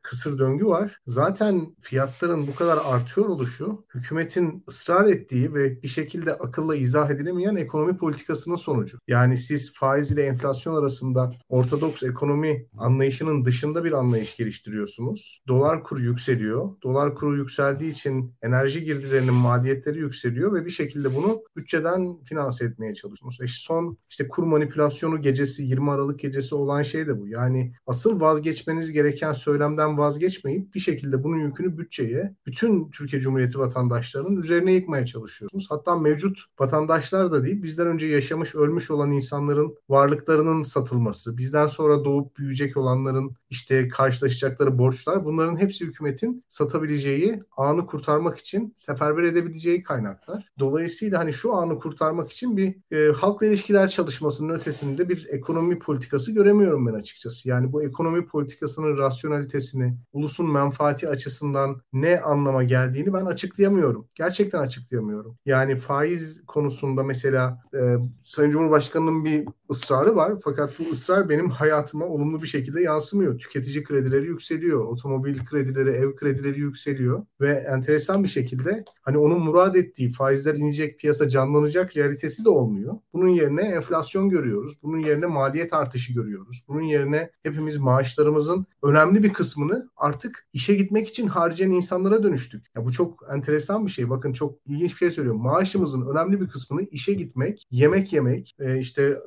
kısır 0.02 0.38
döngü 0.38 0.66
var. 0.66 1.00
Zaten 1.06 1.76
fiyatların 1.80 2.46
bu 2.46 2.54
kadar 2.54 2.78
artıyor 2.84 3.26
oluşu 3.26 3.84
hükümetin 3.94 4.64
ısrar 4.68 5.06
ettiği 5.06 5.54
ve 5.54 5.82
bir 5.82 5.88
şekilde 5.88 6.34
akılla 6.34 6.76
izah 6.76 7.10
edilemeyen 7.10 7.56
ekonomi 7.56 7.96
politikasının 7.96 8.56
sonucu. 8.56 8.98
Yani 9.08 9.38
siz 9.38 9.74
faiz 9.74 10.10
ile 10.10 10.22
enflasyon 10.22 10.76
arasında 10.76 11.32
ortodoks 11.48 12.02
ekonomi 12.02 12.66
anlayışının 12.78 13.44
dışında 13.44 13.84
bir 13.84 13.92
anlayış 13.92 14.36
geliştiriyorsunuz. 14.36 15.42
Dolar 15.48 15.82
kuru 15.82 16.00
yükseliyor. 16.00 16.70
Dolar 16.82 17.14
kuru 17.14 17.36
yükseldiği 17.36 17.90
için 17.90 18.34
enerji 18.42 18.84
girdilerinin 18.84 19.34
maliyetleri 19.34 19.98
yükseliyor 19.98 20.52
ve 20.54 20.66
bir 20.66 20.70
şekilde 20.70 21.14
bunu 21.14 21.42
bütçeden 21.56 22.22
finanse 22.24 22.64
etmeye 22.64 22.94
çalışıyorsunuz. 22.94 23.50
İşte 23.50 23.62
son 23.66 23.98
işte 24.10 24.28
kur 24.28 24.42
manipülasyonu 24.42 25.22
gecesi 25.22 25.62
20 25.62 25.90
Aralık 25.90 26.20
gecesi 26.20 26.54
olan 26.54 26.82
şey 26.82 27.06
de 27.06 27.20
bu 27.20 27.21
bu. 27.22 27.28
Yani 27.28 27.72
asıl 27.86 28.20
vazgeçmeniz 28.20 28.92
gereken 28.92 29.32
söylemden 29.32 29.98
vazgeçmeyip 29.98 30.74
bir 30.74 30.80
şekilde 30.80 31.24
bunun 31.24 31.38
yükünü 31.38 31.78
bütçeye, 31.78 32.34
bütün 32.46 32.90
Türkiye 32.90 33.22
Cumhuriyeti 33.22 33.58
vatandaşlarının 33.58 34.36
üzerine 34.36 34.72
yıkmaya 34.72 35.06
çalışıyorsunuz. 35.06 35.66
Hatta 35.70 35.98
mevcut 35.98 36.38
vatandaşlar 36.58 37.32
da 37.32 37.44
değil, 37.44 37.62
bizden 37.62 37.86
önce 37.86 38.06
yaşamış, 38.06 38.54
ölmüş 38.54 38.90
olan 38.90 39.12
insanların 39.12 39.76
varlıklarının 39.88 40.62
satılması, 40.62 41.38
bizden 41.38 41.66
sonra 41.66 42.04
doğup 42.04 42.38
büyüyecek 42.38 42.76
olanların 42.76 43.36
işte 43.50 43.88
karşılaşacakları 43.88 44.78
borçlar 44.78 45.24
bunların 45.24 45.56
hepsi 45.56 45.84
hükümetin 45.84 46.44
satabileceği, 46.48 47.42
anı 47.56 47.86
kurtarmak 47.86 48.38
için 48.38 48.74
seferber 48.76 49.22
edebileceği 49.22 49.82
kaynaklar. 49.82 50.48
Dolayısıyla 50.58 51.18
hani 51.18 51.32
şu 51.32 51.54
anı 51.54 51.78
kurtarmak 51.78 52.30
için 52.30 52.56
bir 52.56 52.76
e, 52.90 53.12
halkla 53.12 53.46
ilişkiler 53.46 53.88
çalışmasının 53.88 54.54
ötesinde 54.54 55.08
bir 55.08 55.26
ekonomi 55.30 55.78
politikası 55.78 56.32
göremiyorum 56.32 56.86
ben 56.86 56.92
açıkçası. 56.92 57.11
Yani 57.44 57.72
bu 57.72 57.82
ekonomi 57.82 58.26
politikasının 58.26 58.98
rasyonalitesini, 58.98 59.96
ulusun 60.12 60.52
menfaati 60.52 61.08
açısından 61.08 61.82
ne 61.92 62.20
anlama 62.20 62.64
geldiğini 62.64 63.12
ben 63.12 63.26
açıklayamıyorum. 63.26 64.08
Gerçekten 64.14 64.58
açıklayamıyorum. 64.58 65.36
Yani 65.46 65.76
faiz 65.76 66.46
konusunda 66.46 67.02
mesela 67.02 67.62
e, 67.74 67.96
Sayın 68.24 68.50
Cumhurbaşkanı'nın 68.50 69.24
bir 69.24 69.44
ısrarı 69.70 70.16
var. 70.16 70.32
Fakat 70.44 70.78
bu 70.78 70.90
ısrar 70.90 71.28
benim 71.28 71.50
hayatıma 71.50 72.06
olumlu 72.06 72.42
bir 72.42 72.46
şekilde 72.46 72.82
yansımıyor. 72.82 73.38
Tüketici 73.38 73.84
kredileri 73.84 74.26
yükseliyor. 74.26 74.84
Otomobil 74.84 75.44
kredileri, 75.44 75.90
ev 75.90 76.16
kredileri 76.16 76.60
yükseliyor. 76.60 77.26
Ve 77.40 77.50
enteresan 77.50 78.24
bir 78.24 78.28
şekilde 78.28 78.84
hani 79.02 79.18
onun 79.18 79.40
murad 79.40 79.74
ettiği 79.74 80.12
faizler 80.12 80.54
inecek, 80.54 80.98
piyasa 80.98 81.28
canlanacak 81.28 81.96
realitesi 81.96 82.44
de 82.44 82.48
olmuyor. 82.48 82.94
Bunun 83.12 83.28
yerine 83.28 83.62
enflasyon 83.62 84.28
görüyoruz. 84.28 84.78
Bunun 84.82 84.98
yerine 84.98 85.26
maliyet 85.26 85.72
artışı 85.72 86.12
görüyoruz. 86.12 86.64
Bunun 86.68 86.82
yerine 86.82 87.01
hepimiz 87.42 87.78
maaşlarımızın 87.78 88.66
önemli 88.82 89.22
bir 89.22 89.32
kısmını 89.32 89.90
artık 89.96 90.46
işe 90.52 90.74
gitmek 90.74 91.08
için 91.08 91.26
harcayan 91.26 91.70
insanlara 91.70 92.22
dönüştük. 92.22 92.66
Ya 92.76 92.84
bu 92.84 92.92
çok 92.92 93.24
enteresan 93.34 93.86
bir 93.86 93.90
şey. 93.90 94.10
Bakın 94.10 94.32
çok 94.32 94.58
ilginç 94.66 94.90
bir 94.90 94.96
şey 94.96 95.10
söylüyorum. 95.10 95.42
Maaşımızın 95.42 96.06
önemli 96.06 96.40
bir 96.40 96.48
kısmını 96.48 96.82
işe 96.82 97.14
gitmek, 97.14 97.66
yemek 97.70 98.12
yemek, 98.12 98.56
e, 98.60 98.78
işte 98.78 99.18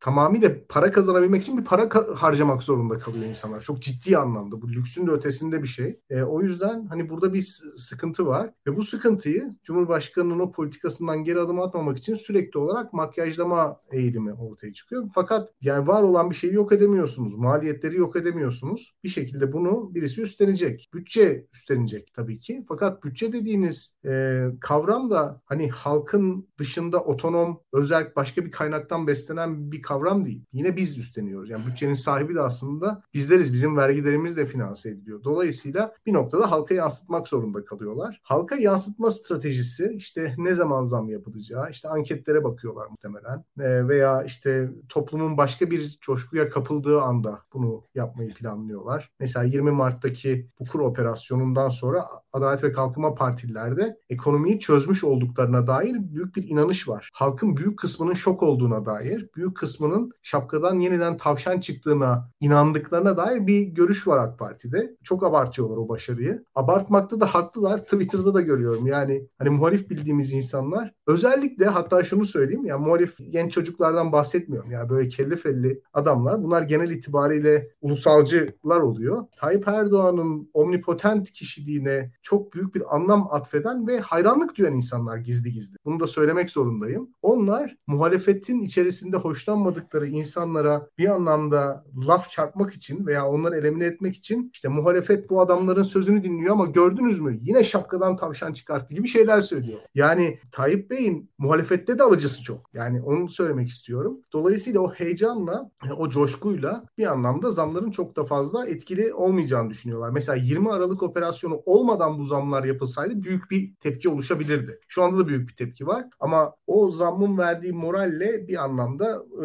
tamamıyla 0.00 0.50
para 0.68 0.92
kazanabilmek 0.92 1.42
için 1.42 1.58
bir 1.58 1.64
para 1.64 1.88
harcamak 2.16 2.62
zorunda 2.62 2.98
kalıyor 2.98 3.24
insanlar. 3.24 3.60
Çok 3.60 3.82
ciddi 3.82 4.18
anlamda. 4.18 4.62
Bu 4.62 4.72
lüksün 4.72 5.06
de 5.06 5.10
ötesinde 5.10 5.62
bir 5.62 5.68
şey. 5.68 6.00
E, 6.10 6.22
o 6.22 6.42
yüzden 6.42 6.86
hani 6.86 7.08
burada 7.08 7.34
bir 7.34 7.42
sıkıntı 7.76 8.26
var 8.26 8.50
ve 8.66 8.76
bu 8.76 8.84
sıkıntıyı 8.84 9.56
Cumhurbaşkanı'nın 9.64 10.38
o 10.38 10.52
politikasından 10.52 11.24
geri 11.24 11.40
adım 11.40 11.60
atmamak 11.60 11.98
için 11.98 12.14
sürekli 12.14 12.58
olarak 12.58 12.92
makyajlama 12.92 13.80
eğilimi 13.92 14.32
ortaya 14.32 14.72
çıkıyor. 14.72 15.10
Fakat 15.14 15.50
yani 15.62 15.86
var 15.86 16.02
olan 16.02 16.30
bir 16.30 16.34
şeyi 16.34 16.54
yok 16.54 16.72
edemiyorsunuz. 16.92 17.34
Maliyetleri 17.34 17.96
yok 17.96 18.16
edemiyorsunuz. 18.16 18.94
Bir 19.04 19.08
şekilde 19.08 19.52
bunu 19.52 19.94
birisi 19.94 20.22
üstlenecek. 20.22 20.90
Bütçe 20.94 21.46
üstlenecek 21.54 22.12
tabii 22.14 22.40
ki. 22.40 22.64
Fakat 22.68 23.04
bütçe 23.04 23.32
dediğiniz 23.32 23.96
e, 24.04 24.44
kavram 24.60 25.10
da 25.10 25.40
hani 25.44 25.70
halkın 25.70 26.48
dışında 26.58 27.00
otonom, 27.00 27.60
özel 27.72 28.12
başka 28.16 28.44
bir 28.44 28.50
kaynaktan 28.50 29.06
beslenen 29.06 29.72
bir 29.72 29.82
kavram 29.82 30.26
değil. 30.26 30.44
Yine 30.52 30.76
biz 30.76 30.98
üstleniyoruz. 30.98 31.50
Yani 31.50 31.66
bütçenin 31.66 31.94
sahibi 31.94 32.34
de 32.34 32.40
aslında 32.40 33.02
bizleriz. 33.14 33.52
Bizim 33.52 33.76
vergilerimiz 33.76 34.36
de 34.36 34.46
finanse 34.46 34.90
ediliyor. 34.90 35.24
Dolayısıyla 35.24 35.94
bir 36.06 36.12
noktada 36.12 36.50
halka 36.50 36.74
yansıtmak 36.74 37.28
zorunda 37.28 37.64
kalıyorlar. 37.64 38.20
Halka 38.22 38.56
yansıtma 38.56 39.10
stratejisi 39.10 39.94
işte 39.96 40.34
ne 40.38 40.54
zaman 40.54 40.82
zam 40.82 41.08
yapılacağı, 41.08 41.70
işte 41.70 41.88
anketlere 41.88 42.44
bakıyorlar 42.44 42.86
muhtemelen 42.86 43.44
e, 43.60 43.88
veya 43.88 44.22
işte 44.22 44.70
toplumun 44.88 45.36
başka 45.36 45.70
bir 45.70 45.98
coşkuya 46.00 46.48
kapıldığı 46.48 46.81
anda 46.90 47.38
bunu 47.52 47.84
yapmayı 47.94 48.34
planlıyorlar. 48.34 49.10
Mesela 49.20 49.44
20 49.44 49.70
Mart'taki 49.70 50.48
bu 50.60 50.64
kur 50.64 50.80
operasyonundan 50.80 51.68
sonra 51.68 52.06
Adalet 52.32 52.64
ve 52.64 52.72
Kalkınma 52.72 53.14
Partilerde 53.14 53.96
ekonomiyi 54.10 54.60
çözmüş 54.60 55.04
olduklarına 55.04 55.66
dair 55.66 55.96
büyük 56.12 56.36
bir 56.36 56.48
inanış 56.48 56.88
var. 56.88 57.10
Halkın 57.12 57.56
büyük 57.56 57.78
kısmının 57.78 58.14
şok 58.14 58.42
olduğuna 58.42 58.86
dair, 58.86 59.28
büyük 59.36 59.56
kısmının 59.56 60.12
şapkadan 60.22 60.78
yeniden 60.78 61.16
tavşan 61.16 61.60
çıktığına 61.60 62.30
inandıklarına 62.40 63.16
dair 63.16 63.46
bir 63.46 63.62
görüş 63.62 64.06
var 64.06 64.18
AK 64.18 64.38
Parti'de. 64.38 64.96
Çok 65.02 65.24
abartıyorlar 65.24 65.76
o 65.76 65.88
başarıyı. 65.88 66.44
Abartmakta 66.54 67.20
da 67.20 67.34
haklılar. 67.34 67.78
Twitter'da 67.78 68.34
da 68.34 68.40
görüyorum. 68.40 68.86
Yani 68.86 69.28
hani 69.38 69.50
muhalif 69.50 69.90
bildiğimiz 69.90 70.32
insanlar 70.32 70.94
özellikle 71.06 71.66
hatta 71.66 72.04
şunu 72.04 72.24
söyleyeyim 72.24 72.66
ya 72.66 72.78
muhalif 72.78 73.16
genç 73.30 73.52
çocuklardan 73.52 74.12
bahsetmiyorum. 74.12 74.70
Ya 74.70 74.78
yani 74.78 74.90
böyle 74.90 75.08
kelli 75.08 75.36
felli 75.36 75.82
adamlar. 75.92 76.42
Bunlar 76.42 76.62
genel 76.72 76.90
itibariyle 76.90 77.68
ulusalcılar 77.80 78.80
oluyor. 78.80 79.26
Tayyip 79.36 79.68
Erdoğan'ın 79.68 80.50
omnipotent 80.54 81.32
kişiliğine 81.32 82.12
çok 82.22 82.52
büyük 82.52 82.74
bir 82.74 82.96
anlam 82.96 83.28
atfeden 83.30 83.86
ve 83.86 84.00
hayranlık 84.00 84.56
duyan 84.58 84.74
insanlar 84.74 85.16
gizli 85.16 85.52
gizli. 85.52 85.76
Bunu 85.84 86.00
da 86.00 86.06
söylemek 86.06 86.50
zorundayım. 86.50 87.08
Onlar 87.22 87.76
muhalefetin 87.86 88.60
içerisinde 88.60 89.16
hoşlanmadıkları 89.16 90.06
insanlara 90.06 90.88
bir 90.98 91.08
anlamda 91.08 91.84
laf 92.06 92.30
çarpmak 92.30 92.74
için 92.74 93.06
veya 93.06 93.28
onları 93.28 93.56
elimine 93.56 93.84
etmek 93.84 94.16
için 94.16 94.50
işte 94.54 94.68
muhalefet 94.68 95.30
bu 95.30 95.40
adamların 95.40 95.82
sözünü 95.82 96.24
dinliyor 96.24 96.52
ama 96.52 96.66
gördünüz 96.66 97.20
mü 97.20 97.38
yine 97.42 97.64
şapkadan 97.64 98.16
tavşan 98.16 98.52
çıkarttı 98.52 98.94
gibi 98.94 99.08
şeyler 99.08 99.40
söylüyor. 99.40 99.78
Yani 99.94 100.38
Tayyip 100.50 100.90
Bey'in 100.90 101.30
muhalefette 101.38 101.98
de 101.98 102.02
alıcısı 102.02 102.42
çok. 102.42 102.70
Yani 102.74 103.02
onu 103.02 103.28
söylemek 103.28 103.68
istiyorum. 103.68 104.20
Dolayısıyla 104.32 104.80
o 104.80 104.92
heyecanla, 104.92 105.70
o 105.96 106.08
coşkuyla 106.08 106.61
bir 106.98 107.06
anlamda 107.06 107.50
zamların 107.50 107.90
çok 107.90 108.16
da 108.16 108.24
fazla 108.24 108.66
etkili 108.66 109.14
olmayacağını 109.14 109.70
düşünüyorlar. 109.70 110.10
Mesela 110.10 110.36
20 110.36 110.72
Aralık 110.72 111.02
operasyonu 111.02 111.62
olmadan 111.66 112.18
bu 112.18 112.24
zamlar 112.24 112.64
yapılsaydı 112.64 113.22
büyük 113.22 113.50
bir 113.50 113.74
tepki 113.74 114.08
oluşabilirdi. 114.08 114.80
Şu 114.88 115.02
anda 115.02 115.18
da 115.18 115.28
büyük 115.28 115.48
bir 115.48 115.56
tepki 115.56 115.86
var 115.86 116.04
ama 116.20 116.54
o 116.66 116.90
zammın 116.90 117.38
verdiği 117.38 117.72
moralle 117.72 118.48
bir 118.48 118.64
anlamda 118.64 119.24
e, 119.38 119.44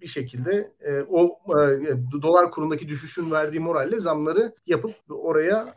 bir 0.00 0.06
şekilde 0.06 0.72
e, 0.80 1.00
o 1.08 1.38
e, 1.48 2.22
dolar 2.22 2.50
kurundaki 2.50 2.88
düşüşün 2.88 3.30
verdiği 3.30 3.60
moralle 3.60 4.00
zamları 4.00 4.54
yapıp 4.66 4.94
oraya 5.08 5.74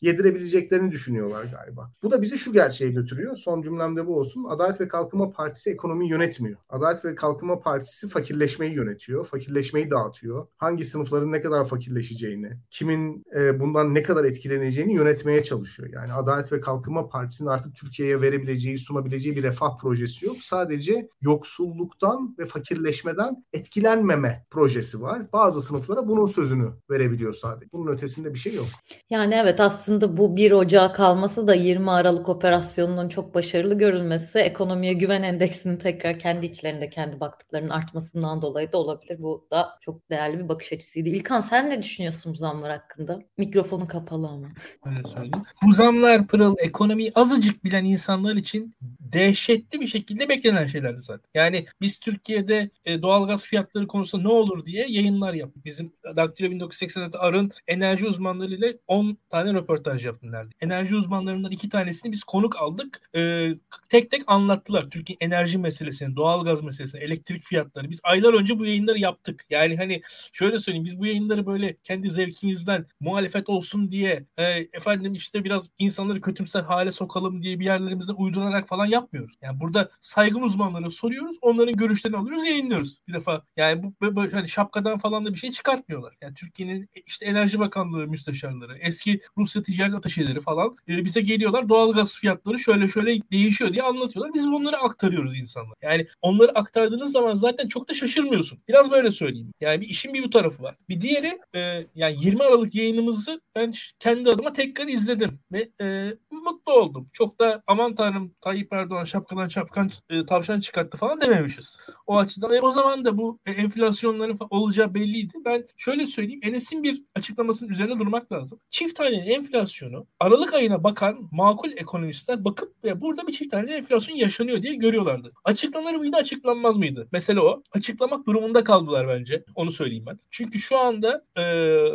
yedirebileceklerini 0.00 0.92
düşünüyorlar 0.92 1.44
galiba. 1.44 1.90
Bu 2.02 2.10
da 2.10 2.22
bizi 2.22 2.38
şu 2.38 2.52
gerçeğe 2.52 2.90
götürüyor. 2.90 3.36
Son 3.36 3.62
cümlemde 3.62 4.06
bu 4.06 4.18
olsun. 4.18 4.44
Adalet 4.44 4.80
ve 4.80 4.88
Kalkınma 4.88 5.30
Partisi 5.30 5.70
ekonomiyi 5.70 6.10
yönetmiyor. 6.10 6.56
Adalet 6.68 7.04
ve 7.04 7.14
Kalkınma 7.14 7.60
Partisi 7.60 8.08
fakirleşmeyi 8.08 8.74
yönetiyor. 8.74 9.26
Fakirleşmeyi 9.26 9.90
dağıtıyor. 9.96 10.46
Hangi 10.56 10.84
sınıfların 10.84 11.32
ne 11.32 11.40
kadar 11.40 11.64
fakirleşeceğini, 11.64 12.50
kimin 12.70 13.24
bundan 13.60 13.94
ne 13.94 14.02
kadar 14.02 14.24
etkileneceğini 14.24 14.94
yönetmeye 14.94 15.42
çalışıyor. 15.42 15.88
Yani 15.92 16.12
Adalet 16.12 16.52
ve 16.52 16.60
Kalkınma 16.60 17.08
Partisi'nin 17.08 17.48
artık 17.48 17.76
Türkiye'ye 17.76 18.20
verebileceği, 18.20 18.78
sunabileceği 18.78 19.36
bir 19.36 19.42
refah 19.42 19.78
projesi 19.78 20.26
yok. 20.26 20.36
Sadece 20.36 21.08
yoksulluktan 21.20 22.36
ve 22.38 22.46
fakirleşmeden 22.46 23.44
etkilenmeme 23.52 24.46
projesi 24.50 25.02
var. 25.02 25.32
Bazı 25.32 25.62
sınıflara 25.62 26.08
bunun 26.08 26.24
sözünü 26.26 26.68
verebiliyor 26.90 27.34
sadece. 27.34 27.72
Bunun 27.72 27.92
ötesinde 27.92 28.34
bir 28.34 28.38
şey 28.38 28.54
yok. 28.54 28.66
Yani 29.10 29.34
evet 29.34 29.60
aslında 29.60 30.16
bu 30.16 30.36
1 30.36 30.52
Ocağı 30.52 30.92
kalması 30.92 31.46
da 31.48 31.54
20 31.54 31.90
Aralık 31.90 32.28
operasyonunun 32.28 33.08
çok 33.08 33.34
başarılı 33.34 33.78
görülmesi, 33.78 34.38
ekonomiye 34.38 34.92
güven 34.92 35.22
endeksinin 35.22 35.76
tekrar 35.76 36.18
kendi 36.18 36.46
içlerinde 36.46 36.90
kendi 36.90 37.20
baktıklarının 37.20 37.68
artmasından 37.68 38.42
dolayı 38.42 38.72
da 38.72 38.78
olabilir. 38.78 39.16
Bu 39.22 39.46
da 39.50 39.68
çok 39.80 40.10
değerli 40.10 40.38
bir 40.38 40.48
bakış 40.48 40.72
açısıydı. 40.72 41.08
İlkan 41.08 41.40
sen 41.40 41.70
ne 41.70 41.82
düşünüyorsun 41.82 42.32
bu 42.32 42.36
zamlar 42.36 42.70
hakkında? 42.70 43.20
Mikrofonu 43.38 43.88
kapalı 43.88 44.28
ama. 44.28 44.48
Öyle 44.86 45.08
söyleyeyim. 45.08 45.42
Bu 45.62 45.72
zamlar 45.72 46.26
pırıl 46.26 46.54
ekonomiyi 46.58 47.12
azıcık 47.14 47.64
bilen 47.64 47.84
insanlar 47.84 48.36
için 48.36 48.74
dehşetli 49.12 49.80
bir 49.80 49.86
şekilde 49.86 50.28
beklenen 50.28 50.66
şeylerdi 50.66 51.00
zaten. 51.00 51.30
Yani 51.34 51.66
biz 51.80 51.98
Türkiye'de 51.98 52.70
e, 52.84 53.02
doğalgaz 53.02 53.46
fiyatları 53.46 53.86
konusunda 53.86 54.28
ne 54.28 54.34
olur 54.34 54.64
diye 54.64 54.86
yayınlar 54.88 55.34
yaptık. 55.34 55.64
Bizim 55.64 55.92
Daktilo 56.16 56.48
1980'de 56.48 57.18
Arın 57.18 57.52
enerji 57.68 58.06
uzmanlarıyla 58.06 58.72
10 58.86 59.18
tane 59.30 59.54
röportaj 59.54 60.06
yaptım 60.06 60.32
derdi. 60.32 60.54
Enerji 60.60 60.96
uzmanlarından 60.96 61.50
iki 61.50 61.68
tanesini 61.68 62.12
biz 62.12 62.24
konuk 62.24 62.56
aldık. 62.56 63.10
E, 63.16 63.48
tek 63.88 64.10
tek 64.10 64.22
anlattılar 64.26 64.90
Türkiye 64.90 65.16
enerji 65.20 65.58
meselesini, 65.58 66.16
doğalgaz 66.16 66.62
meselesini, 66.62 67.00
elektrik 67.00 67.44
fiyatları. 67.44 67.90
Biz 67.90 68.00
aylar 68.02 68.34
önce 68.34 68.58
bu 68.58 68.66
yayınları 68.66 68.98
yaptık. 68.98 69.44
Yani 69.50 69.65
hani 69.74 70.02
şöyle 70.32 70.58
söyleyeyim 70.58 70.84
biz 70.84 70.98
bu 70.98 71.06
yayınları 71.06 71.46
böyle 71.46 71.76
kendi 71.84 72.10
zevkimizden 72.10 72.86
muhalefet 73.00 73.48
olsun 73.48 73.90
diye 73.90 74.26
e, 74.36 74.44
efendim 74.72 75.12
işte 75.12 75.44
biraz 75.44 75.68
insanları 75.78 76.20
kötümser 76.20 76.62
hale 76.62 76.92
sokalım 76.92 77.42
diye 77.42 77.60
bir 77.60 77.64
yerlerimizde 77.64 78.12
uydurarak 78.12 78.68
falan 78.68 78.86
yapmıyoruz. 78.86 79.34
Yani 79.42 79.60
burada 79.60 79.90
saygın 80.00 80.42
uzmanlara 80.42 80.90
soruyoruz, 80.90 81.36
onların 81.42 81.76
görüşlerini 81.76 82.16
alıyoruz, 82.16 82.44
yayınlıyoruz. 82.44 82.98
Bir 83.08 83.12
defa 83.12 83.42
yani 83.56 83.82
bu 83.82 84.16
böyle 84.16 84.36
hani 84.36 84.48
şapkadan 84.48 84.98
falan 84.98 85.24
da 85.24 85.32
bir 85.32 85.38
şey 85.38 85.50
çıkartmıyorlar. 85.50 86.14
Yani 86.22 86.34
Türkiye'nin 86.34 86.88
işte 87.06 87.26
Enerji 87.26 87.58
Bakanlığı 87.58 88.06
müsteşarları, 88.06 88.78
eski 88.78 89.20
Rusya 89.38 89.62
ticaret 89.62 89.94
ateşeleri 89.94 90.40
falan 90.40 90.76
e, 90.88 91.04
bize 91.04 91.20
geliyorlar. 91.20 91.68
Doğalgaz 91.68 92.16
fiyatları 92.16 92.58
şöyle 92.58 92.88
şöyle 92.88 93.20
değişiyor 93.32 93.72
diye 93.72 93.82
anlatıyorlar. 93.82 94.34
Biz 94.34 94.46
bunları 94.46 94.76
aktarıyoruz 94.76 95.36
insanlara. 95.36 95.74
Yani 95.82 96.06
onları 96.22 96.58
aktardığınız 96.58 97.12
zaman 97.12 97.36
zaten 97.36 97.68
çok 97.68 97.88
da 97.88 97.94
şaşırmıyorsun. 97.94 98.58
Biraz 98.68 98.90
böyle 98.90 99.10
söyleyeyim. 99.10 99.52
Yani 99.60 99.80
bir 99.80 99.88
işin 99.88 100.14
bir 100.14 100.24
bu 100.24 100.30
tarafı 100.30 100.62
var. 100.62 100.76
Bir 100.88 101.00
diğeri 101.00 101.38
e, 101.54 101.86
yani 101.94 102.16
20 102.20 102.44
Aralık 102.44 102.74
yayınımızı 102.74 103.40
ben 103.54 103.74
kendi 103.98 104.30
adıma 104.30 104.52
tekrar 104.52 104.88
izledim 104.88 105.38
ve 105.52 105.68
e, 105.80 106.12
mutlu 106.30 106.72
oldum. 106.72 107.08
Çok 107.12 107.40
da 107.40 107.62
aman 107.66 107.94
tanrım 107.94 108.34
Tayyip 108.40 108.72
Erdoğan 108.72 109.04
şapkadan 109.04 109.48
şapkan 109.48 109.90
e, 110.10 110.26
tavşan 110.26 110.60
çıkarttı 110.60 110.98
falan 110.98 111.20
dememişiz. 111.20 111.78
O 112.06 112.18
açıdan 112.18 112.52
e, 112.52 112.60
o 112.60 112.70
zaman 112.70 113.04
da 113.04 113.18
bu 113.18 113.38
e, 113.46 113.50
enflasyonların 113.50 114.38
olacağı 114.50 114.94
belliydi. 114.94 115.32
Ben 115.44 115.64
şöyle 115.76 116.06
söyleyeyim. 116.06 116.40
Enes'in 116.42 116.82
bir 116.82 117.02
açıklamasının 117.14 117.70
üzerine 117.70 117.98
durmak 117.98 118.32
lazım. 118.32 118.60
Çift 118.70 118.96
tane 118.96 119.16
enflasyonu 119.16 120.06
Aralık 120.20 120.54
ayına 120.54 120.84
bakan 120.84 121.28
makul 121.32 121.72
ekonomistler 121.72 122.44
bakıp 122.44 122.74
ya 122.84 123.00
burada 123.00 123.26
bir 123.26 123.32
çift 123.32 123.50
tane 123.50 123.72
enflasyon 123.72 124.16
yaşanıyor 124.16 124.62
diye 124.62 124.74
görüyorlardı. 124.74 125.32
Açıklanır 125.44 125.94
mıydı 125.94 126.16
açıklanmaz 126.16 126.76
mıydı? 126.76 127.08
Mesele 127.12 127.40
o. 127.40 127.62
Açıklamak 127.72 128.26
durumunda 128.26 128.64
kaldılar 128.64 129.08
bence. 129.08 129.44
Onu 129.54 129.72
söyleyeyim 129.72 130.04
ben. 130.06 130.18
Çünkü 130.30 130.58
şu 130.58 130.78
anda 130.78 131.24
e, 131.36 131.42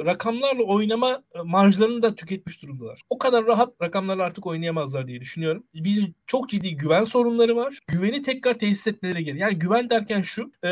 rakamlarla 0.05 0.63
oynama 0.63 1.23
e, 1.35 1.41
marjlarını 1.41 2.03
da 2.03 2.15
tüketmiş 2.15 2.63
durumdalar. 2.63 3.01
O 3.09 3.17
kadar 3.17 3.45
rahat 3.45 3.73
rakamlarla 3.81 4.23
artık 4.23 4.47
oynayamazlar 4.47 5.07
diye 5.07 5.21
düşünüyorum. 5.21 5.63
Bir 5.73 6.11
çok 6.27 6.49
ciddi 6.49 6.77
güven 6.77 7.03
sorunları 7.03 7.55
var. 7.55 7.79
Güveni 7.87 8.21
tekrar 8.21 8.59
tesis 8.59 8.87
etmeleri 8.87 9.23
gerekiyor. 9.23 9.49
Yani 9.49 9.59
güven 9.59 9.89
derken 9.89 10.21
şu 10.21 10.51
e, 10.63 10.69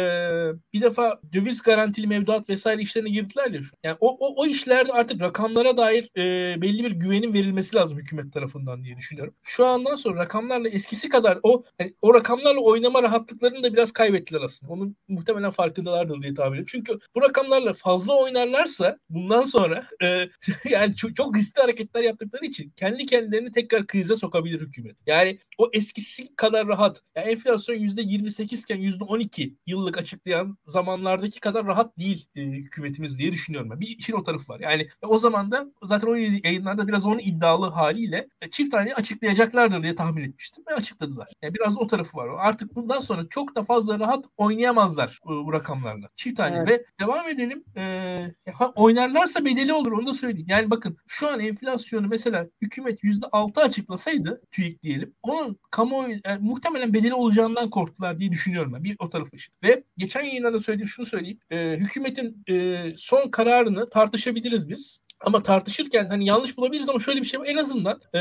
bir 0.73 0.81
defa 0.81 1.21
döviz 1.33 1.61
garantili 1.61 2.07
mevduat 2.07 2.49
vesaire 2.49 2.81
işlerine 2.81 3.09
girdiler 3.09 3.51
ya 3.51 3.63
şu. 3.63 3.75
Yani 3.83 3.97
o, 3.99 4.17
o, 4.19 4.43
o 4.43 4.45
işlerde 4.45 4.91
artık 4.91 5.21
rakamlara 5.21 5.77
dair 5.77 6.09
e, 6.17 6.61
belli 6.61 6.83
bir 6.83 6.91
güvenin 6.91 7.33
verilmesi 7.33 7.75
lazım 7.75 7.97
hükümet 7.97 8.33
tarafından 8.33 8.83
diye 8.83 8.97
düşünüyorum. 8.97 9.33
Şu 9.43 9.65
andan 9.65 9.95
sonra 9.95 10.19
rakamlarla 10.19 10.69
eskisi 10.69 11.09
kadar 11.09 11.39
o 11.43 11.63
yani 11.79 11.93
o 12.01 12.13
rakamlarla 12.13 12.59
oynama 12.59 13.03
rahatlıklarını 13.03 13.63
da 13.63 13.73
biraz 13.73 13.91
kaybettiler 13.91 14.41
aslında. 14.41 14.73
Onun 14.73 14.95
muhtemelen 15.07 15.51
farkındalardır 15.51 16.21
diye 16.21 16.33
tahmin 16.33 16.51
ediyorum. 16.51 16.68
Çünkü 16.71 16.99
bu 17.15 17.21
rakamlarla 17.21 17.73
fazla 17.73 18.13
oynarlarsa 18.13 18.97
bundan 19.09 19.43
sonra 19.43 19.85
e, 20.03 20.29
yani 20.69 20.95
çok, 20.95 21.15
çok 21.15 21.35
riskli 21.35 21.61
hareketler 21.61 22.03
yaptıkları 22.03 22.45
için 22.45 22.73
kendi 22.75 23.05
kendilerini 23.05 23.51
tekrar 23.51 23.87
krize 23.87 24.15
sokabilir 24.15 24.61
hükümet. 24.61 24.95
Yani 25.05 25.39
o 25.57 25.69
eskisi 25.73 26.35
kadar 26.35 26.67
rahat. 26.67 27.01
Yani 27.15 27.27
enflasyon 27.27 27.75
%28 27.75 28.63
iken 28.63 28.79
%12 28.79 29.55
yıllık 29.67 29.97
açıklayan 29.97 30.57
zamanlardaki 30.65 31.39
kadar 31.39 31.65
rahat 31.65 31.97
değil 31.97 32.27
e, 32.35 32.41
hükümetimiz 32.41 33.19
diye 33.19 33.31
düşünüyorum 33.31 33.69
ben. 33.69 33.79
Bir 33.79 33.97
işin 33.97 34.13
o 34.13 34.23
tarafı 34.23 34.53
var. 34.53 34.59
Yani 34.59 34.87
o 35.01 35.17
zaman 35.17 35.51
da 35.51 35.65
zaten 35.83 36.07
o 36.07 36.15
yayınlarda 36.15 36.87
biraz 36.87 37.05
onun 37.05 37.19
iddialı 37.19 37.65
haliyle 37.65 38.27
e, 38.41 38.49
çift 38.49 38.71
tane 38.71 38.93
açıklayacaklardır 38.93 39.83
diye 39.83 39.95
tahmin 39.95 40.23
etmiştim 40.23 40.63
ve 40.69 40.73
açıkladılar. 40.75 41.27
Yani 41.41 41.53
biraz 41.53 41.77
o 41.77 41.87
tarafı 41.87 42.17
var. 42.17 42.29
Artık 42.37 42.75
bundan 42.75 42.99
sonra 42.99 43.29
çok 43.29 43.55
da 43.55 43.63
fazla 43.63 43.99
rahat 43.99 44.25
oynayamazlar 44.37 45.19
bu, 45.25 45.45
bu 45.45 45.53
rakamlarla. 45.53 46.09
Çift 46.15 46.37
tane 46.37 46.58
evet. 46.67 46.85
ve 46.99 47.05
devam 47.05 47.29
edelim. 47.29 47.63
Ee, 47.77 48.33
oynarlarsa 48.75 49.45
bedeli 49.45 49.73
olur 49.73 49.91
onu 49.91 50.07
da 50.07 50.13
söyleyeyim. 50.13 50.47
Yani 50.49 50.69
bakın 50.69 50.97
şu 51.07 51.29
an 51.29 51.39
enflasyonu 51.39 52.07
mesela 52.07 52.47
hükümet 52.61 53.03
%6 53.03 53.61
açıklasaydı 53.61 54.41
TÜİK 54.51 54.83
diyelim. 54.83 55.13
Onun 55.23 55.59
kamuoyu 55.71 56.19
yani 56.25 56.43
muhtemelen 56.43 56.93
bedeli 56.93 57.13
olacağından 57.13 57.69
korktular 57.69 58.19
diye 58.19 58.31
düşünüyorum 58.31 58.73
ben. 58.73 58.83
Bir 58.83 58.95
o 58.99 59.09
tarafı 59.09 59.35
işte. 59.35 59.53
Ve 59.63 59.83
geçen 59.97 60.23
yayınlarda 60.23 60.59
söylediğim 60.59 60.87
şunu 60.87 61.05
söyleyeyim. 61.05 61.39
E, 61.51 61.77
hükümetin 61.77 62.43
e, 62.47 62.83
son 62.97 63.29
kararını 63.29 63.89
tartışabiliriz 63.89 64.69
biz. 64.69 64.99
Ama 65.25 65.43
tartışırken 65.43 66.05
hani 66.05 66.25
yanlış 66.25 66.57
bulabiliriz 66.57 66.89
ama 66.89 66.99
şöyle 66.99 67.21
bir 67.21 67.25
şey 67.25 67.39
var. 67.39 67.45
En 67.45 67.57
azından 67.57 68.01
e, 68.13 68.19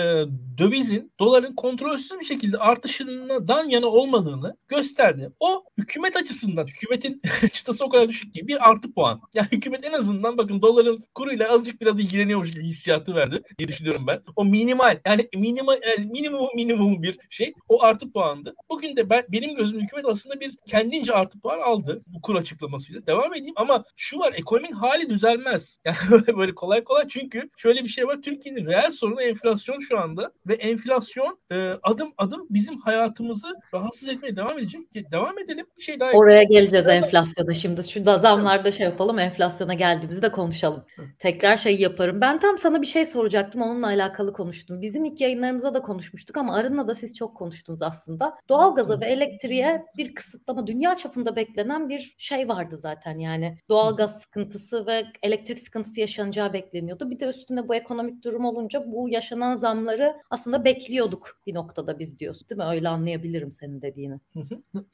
dövizin, 0.58 1.12
doların 1.20 1.54
kontrolsüz 1.54 2.20
bir 2.20 2.24
şekilde 2.24 2.58
artışından 2.58 3.68
yana 3.68 3.86
olmadığını 3.86 4.56
gösterdi. 4.68 5.30
O 5.40 5.64
hükümet 5.78 6.16
açısından, 6.16 6.66
hükümetin 6.66 7.22
çıtası 7.52 7.84
o 7.84 7.88
kadar 7.88 8.08
düşük 8.08 8.34
ki 8.34 8.48
bir 8.48 8.68
artı 8.68 8.92
puan. 8.92 9.20
Yani 9.34 9.48
hükümet 9.52 9.84
en 9.84 9.92
azından 9.92 10.38
bakın 10.38 10.62
doların 10.62 11.04
kuruyla 11.14 11.48
azıcık 11.48 11.80
biraz 11.80 12.00
ilgileniyormuş 12.00 12.50
gibi 12.50 12.64
hissiyatı 12.64 13.14
verdi 13.14 13.42
diye 13.58 13.68
düşünüyorum 13.68 14.06
ben. 14.06 14.22
O 14.36 14.44
minimal 14.44 15.00
yani 15.06 15.28
minimal 15.34 15.78
yani 15.82 16.10
minimum 16.10 16.48
minimum 16.54 17.02
bir 17.02 17.18
şey. 17.30 17.54
O 17.68 17.82
artı 17.82 18.12
puandı. 18.12 18.54
Bugün 18.70 18.96
de 18.96 19.10
ben 19.10 19.24
benim 19.28 19.56
gözüm 19.56 19.80
hükümet 19.80 20.04
aslında 20.06 20.40
bir 20.40 20.56
kendince 20.66 21.12
artı 21.12 21.40
puan 21.40 21.60
aldı 21.60 22.02
bu 22.06 22.20
kur 22.20 22.34
açıklamasıyla. 22.34 23.06
Devam 23.06 23.34
edeyim 23.34 23.54
ama 23.56 23.84
şu 23.96 24.18
var 24.18 24.32
ekonominin 24.36 24.72
hali 24.72 25.10
düzelmez. 25.10 25.78
Yani 25.88 26.36
böyle 26.36 26.54
kolay 26.54 26.84
kolay 26.88 27.08
çünkü 27.08 27.50
şöyle 27.56 27.84
bir 27.84 27.88
şey 27.88 28.06
var. 28.06 28.18
Türkiye'nin 28.22 28.66
reel 28.66 28.90
sorunu 28.90 29.22
enflasyon 29.22 29.80
şu 29.80 29.98
anda 29.98 30.32
ve 30.46 30.54
enflasyon 30.54 31.38
e, 31.50 31.70
adım 31.82 32.12
adım 32.18 32.46
bizim 32.50 32.80
hayatımızı 32.80 33.48
rahatsız 33.74 34.08
etmeye 34.08 34.36
devam 34.36 34.58
edecek. 34.58 34.80
Devam 35.12 35.38
edelim. 35.38 35.66
Bir 35.78 35.82
şey 35.82 36.00
daha 36.00 36.10
Oraya 36.10 36.42
geleceğiz 36.42 36.86
enflasyona 36.86 37.54
şimdi. 37.54 37.90
Şu 37.90 38.04
da 38.04 38.18
zamlarda 38.18 38.70
şey 38.70 38.86
yapalım. 38.86 39.18
Enflasyona 39.18 39.74
geldiğimizde 39.74 40.32
konuşalım. 40.32 40.84
Tekrar 41.18 41.56
şey 41.56 41.80
yaparım. 41.80 42.20
Ben 42.20 42.40
tam 42.40 42.58
sana 42.58 42.82
bir 42.82 42.86
şey 42.86 43.06
soracaktım. 43.06 43.62
Onunla 43.62 43.86
alakalı 43.86 44.32
konuştum. 44.32 44.82
Bizim 44.82 45.04
ilk 45.04 45.20
yayınlarımızda 45.20 45.74
da 45.74 45.82
konuşmuştuk 45.82 46.36
ama 46.36 46.54
Arın'la 46.54 46.88
da 46.88 46.94
siz 46.94 47.14
çok 47.14 47.36
konuştunuz 47.36 47.82
aslında. 47.82 48.34
Doğalgaza 48.48 49.00
ve 49.00 49.06
elektriğe 49.06 49.84
bir 49.96 50.14
kısıtlama 50.14 50.66
dünya 50.66 50.96
çapında 50.96 51.36
beklenen 51.36 51.88
bir 51.88 52.14
şey 52.18 52.48
vardı 52.48 52.78
zaten 52.78 53.18
yani. 53.18 53.58
Doğalgaz 53.68 54.20
sıkıntısı 54.20 54.86
ve 54.86 55.06
elektrik 55.22 55.58
sıkıntısı 55.58 56.00
yaşanacağı 56.00 56.52
bekleniyordu. 56.78 57.10
Bir 57.10 57.20
de 57.20 57.26
üstünde 57.26 57.68
bu 57.68 57.74
ekonomik 57.74 58.24
durum 58.24 58.44
olunca 58.44 58.84
bu 58.86 59.08
yaşanan 59.08 59.54
zamları 59.54 60.16
aslında 60.30 60.64
bekliyorduk 60.64 61.40
bir 61.46 61.54
noktada 61.54 61.98
biz 61.98 62.18
diyorsun 62.18 62.48
değil 62.48 62.58
mi? 62.58 62.64
Öyle 62.64 62.88
anlayabilirim 62.88 63.52
senin 63.52 63.82
dediğini. 63.82 64.20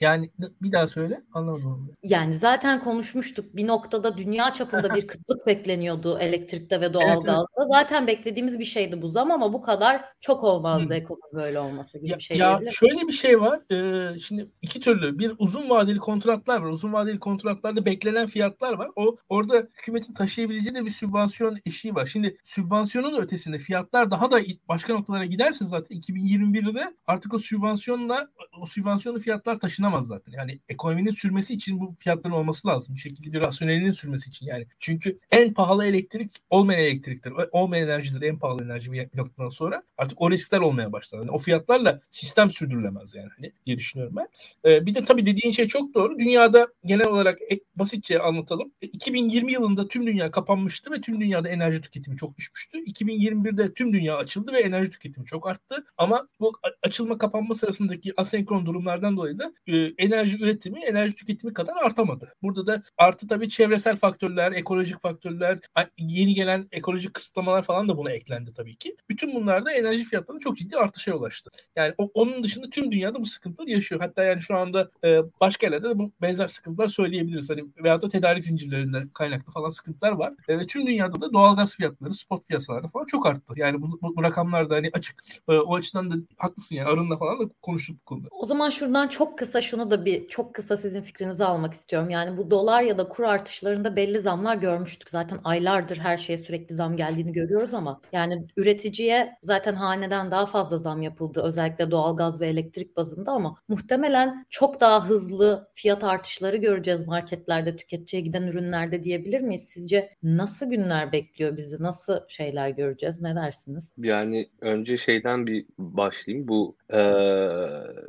Yani 0.01 0.31
bir 0.63 0.73
daha 0.73 0.89
söyle 0.89 1.23
anlamadım. 1.33 1.91
Yani 2.03 2.33
zaten 2.33 2.81
konuşmuştuk. 2.81 3.57
Bir 3.57 3.67
noktada 3.67 4.17
dünya 4.17 4.53
çapında 4.53 4.95
bir 4.95 5.07
kıtlık 5.07 5.47
bekleniyordu 5.47 6.19
elektrikte 6.19 6.81
ve 6.81 6.95
doğalgazda. 6.95 7.33
Evet, 7.33 7.49
evet. 7.59 7.69
Zaten 7.69 8.07
beklediğimiz 8.07 8.59
bir 8.59 8.65
şeydi 8.65 9.03
bu 9.03 9.09
zam 9.09 9.31
ama 9.31 9.53
bu 9.53 9.63
kadar 9.63 10.05
çok 10.21 10.45
olmazdı 10.45 10.89
Hı. 10.89 10.95
ekonomi 10.95 11.33
böyle 11.35 11.59
olmasa 11.59 11.99
gibi 11.99 12.11
ya, 12.11 12.19
bir 12.19 12.23
şey. 12.23 12.37
Ya 12.37 12.61
şöyle 12.71 13.09
bir 13.09 13.13
şey 13.13 13.41
var. 13.41 13.61
Ee, 13.71 14.19
şimdi 14.21 14.51
iki 14.63 14.81
türlü 14.81 15.19
bir 15.19 15.33
uzun 15.39 15.71
vadeli 15.71 15.99
kontratlar 15.99 16.61
var. 16.61 16.69
Uzun 16.69 16.93
vadeli 16.93 17.19
kontratlarda 17.19 17.85
beklenen 17.85 18.27
fiyatlar 18.27 18.73
var. 18.73 18.91
O 18.97 19.17
orada 19.29 19.55
hükümetin 19.57 20.15
taşıyabileceği 20.15 20.75
de 20.75 20.85
bir 20.85 20.91
sübvansiyon 20.91 21.59
eşiği 21.75 21.95
var. 21.95 22.07
Şimdi 22.07 22.37
sübvansiyonun 22.45 23.23
ötesinde 23.23 23.59
fiyatlar 23.59 24.11
daha 24.11 24.31
da 24.31 24.41
başka 24.69 24.93
noktalara 24.93 25.25
giderse 25.25 25.65
zaten 25.65 25.99
2021'de 25.99 26.95
artık 27.07 27.35
o 27.35 27.39
sübvansiyonla 27.39 28.29
o 28.61 28.67
sübvansiyonlu 28.67 29.19
fiyatlar 29.19 29.61
taşınamaz 29.61 30.07
zaten. 30.07 30.33
Yani 30.33 30.61
ekonominin 30.69 31.11
sürmesi 31.11 31.55
için 31.55 31.81
bu 31.81 31.95
fiyatların 31.99 32.35
olması 32.35 32.69
lazım. 32.69 32.95
Bir 32.95 33.01
şekilde 33.01 33.33
bir 33.33 33.41
rasyonelinin 33.41 33.91
sürmesi 33.91 34.31
için 34.31 34.47
yani. 34.47 34.67
Çünkü 34.79 35.19
en 35.31 35.55
pahalı 35.55 35.87
elektrik 35.87 36.31
olmayan 36.51 36.81
elektriktir. 36.81 37.33
Olmayan 37.53 37.89
enerjidir 37.89 38.23
en 38.23 38.39
pahalı 38.39 38.65
enerji 38.65 38.93
bir 38.93 39.09
noktadan 39.15 39.49
sonra. 39.49 39.83
Artık 39.99 40.23
o 40.23 40.31
riskler 40.31 40.61
olmaya 40.61 40.93
başlar. 40.93 41.19
Yani 41.19 41.31
o 41.31 41.39
fiyatlarla 41.39 42.01
sistem 42.11 42.51
sürdürülemez 42.51 43.15
yani 43.15 43.29
hani 43.37 43.53
diye 43.67 43.79
düşünüyorum 43.79 44.17
ben. 44.17 44.29
Ee, 44.65 44.87
bir 44.87 44.95
de 44.95 45.05
tabii 45.05 45.27
dediğin 45.27 45.53
şey 45.53 45.69
çok 45.69 45.95
doğru. 45.95 46.19
Dünyada 46.19 46.69
genel 46.85 47.07
olarak 47.07 47.39
basitçe 47.77 48.19
anlatalım. 48.19 48.73
2020 48.81 49.53
yılında 49.53 49.89
tüm 49.89 50.07
dünya 50.07 50.31
kapanmıştı 50.31 50.91
ve 50.91 51.01
tüm 51.01 51.21
dünyada 51.21 51.49
enerji 51.49 51.64
tüketimi 51.73 52.17
çok 52.17 52.37
düşmüştü. 52.37 52.79
2021'de 52.79 53.75
tüm 53.75 53.93
dünya 53.93 54.17
açıldı 54.17 54.53
ve 54.53 54.61
enerji 54.61 54.91
tüketimi 54.91 55.27
çok 55.27 55.49
arttı. 55.49 55.85
Ama 55.99 56.29
bu 56.41 56.53
açılma 56.83 57.19
kapanma 57.19 57.55
sırasındaki 57.55 58.13
asenkron 58.17 58.67
durumlardan 58.67 59.17
dolayı 59.17 59.39
da 59.39 59.53
e, 59.67 59.77
enerji 59.77 60.45
üretimi 60.45 60.81
enerji 60.81 61.15
tüketimi 61.15 61.55
kadar 61.55 61.77
artamadı. 61.77 62.35
Burada 62.43 62.67
da 62.67 62.83
artı 62.99 63.29
tabii 63.29 63.49
çevresel 63.51 63.97
faktörler, 63.97 64.53
ekolojik 64.53 65.03
faktörler, 65.03 65.59
yeni 65.99 66.35
gelen 66.35 66.69
ekolojik 66.73 67.15
kısıtlamalar 67.15 67.63
falan 67.63 67.89
da 67.89 67.97
buna 67.97 68.11
eklendi 68.11 68.55
tabii 68.55 68.77
ki. 68.77 68.97
Bütün 69.09 69.35
bunlar 69.35 69.65
da 69.65 69.73
enerji 69.73 70.05
fiyatlarının 70.05 70.41
çok 70.41 70.57
ciddi 70.57 70.77
artışa 70.77 71.15
ulaştı. 71.15 71.51
Yani 71.77 71.95
o, 71.99 72.11
onun 72.15 72.43
dışında 72.43 72.71
tüm 72.71 72.93
dünyada 72.93 73.21
bu 73.21 73.27
sıkıntılar 73.27 73.67
yaşıyor. 73.67 74.01
Hatta 74.01 74.25
yani 74.25 74.43
şu 74.43 74.57
anda 74.57 74.91
e, 75.05 75.19
başka 75.41 75.67
yerlerde 75.67 75.89
de 75.89 75.99
bu 75.99 76.13
benzer 76.23 76.49
sıkıntılar 76.49 76.89
söyleyebiliriz. 76.89 77.51
Hani 77.51 77.65
veyahut 77.83 78.03
da 78.03 78.09
tedarik 78.09 78.45
zincirlerinde 78.45 79.05
kaynaklı 79.15 79.53
falan 79.53 79.71
sıkıntılar 79.71 80.13
var. 80.13 80.33
E, 80.49 80.59
ve 80.59 80.67
tüm 80.67 80.87
dünyada 80.87 81.21
da 81.21 81.33
doğalgaz 81.55 81.77
fiyatları, 81.77 82.15
spot 82.15 82.49
piyasalarda 82.49 82.89
falan 82.89 83.05
çok 83.05 83.27
arttı. 83.27 83.55
Yani 83.57 83.83
bu, 83.83 83.99
bu, 84.03 84.17
bu 84.17 84.23
rakamlar 84.23 84.71
da 84.71 84.75
hani 84.75 84.91
açık. 84.93 85.23
E, 85.49 85.53
o 85.53 85.75
açıdan 85.77 86.11
da 86.11 86.15
haklısın 86.37 86.77
yani. 86.77 86.89
Arın'la 86.89 87.19
falan 87.19 87.39
da 87.41 87.53
konuştuk 87.63 87.97
bu 88.01 88.05
konuda. 88.05 88.29
O 88.31 88.45
zaman 88.45 88.71
şuradan 88.71 89.09
çok 89.09 89.39
kısa 89.39 89.61
şunu 89.61 89.91
da 89.91 90.05
bir 90.05 90.29
çok 90.29 90.55
kısa 90.55 90.77
sizin 90.77 91.03
fikrinizi 91.03 91.45
almak 91.45 91.75
istiyorum. 91.75 92.11
Yani 92.11 92.37
bu 92.37 92.51
dolar 92.51 92.83
ya 92.83 92.99
da 92.99 93.09
kur 93.09 93.25
artışlarında 93.25 93.97
belli 93.97 94.21
zamlar 94.21 94.57
görmüştük. 94.57 95.11
Zaten 95.11 95.39
aylardır 95.45 95.97
her 95.97 96.17
şeye 96.17 96.39
sürekli 96.39 96.75
zam 96.75 96.97
geldiğini 96.97 97.33
görüyoruz 97.33 97.75
ama 97.75 98.01
yani 98.13 98.47
üreticiye 98.57 99.37
zaten 99.43 99.75
haneden 99.75 100.31
daha 100.31 100.47
fazla 100.47 100.79
zam 100.79 101.03
yapıldı. 101.03 101.43
Özellikle 101.45 101.91
doğalgaz 101.91 102.41
ve 102.41 102.47
elektrik 102.49 102.97
bazında 102.97 103.33
ama 103.33 103.57
muhtemelen 103.69 104.47
çok 104.51 104.81
daha 104.81 105.09
hızlı 105.09 105.69
fiyat 105.75 106.05
artışları 106.05 106.57
göreceğiz 106.57 107.07
marketlerde 107.07 107.77
tüketiciye 107.77 108.23
giden 108.23 108.43
ürünlerde 108.43 109.05
diyebilir 109.05 109.41
miyiz? 109.41 109.69
Sizce 109.75 110.17
nasıl 110.23 110.67
günler 110.67 111.13
bekliyor 111.13 111.44
bekliyor 111.45 111.57
bizi? 111.57 111.83
Nasıl 111.83 112.21
şeyler 112.29 112.69
göreceğiz? 112.69 113.23
Ne 113.23 113.37
dersiniz? 113.37 113.93
Yani 113.99 114.47
önce 114.61 114.99
şeyden 114.99 115.47
bir 115.47 115.67
başlayayım. 115.79 116.49
Bu, 116.49 116.77
e, 116.93 116.99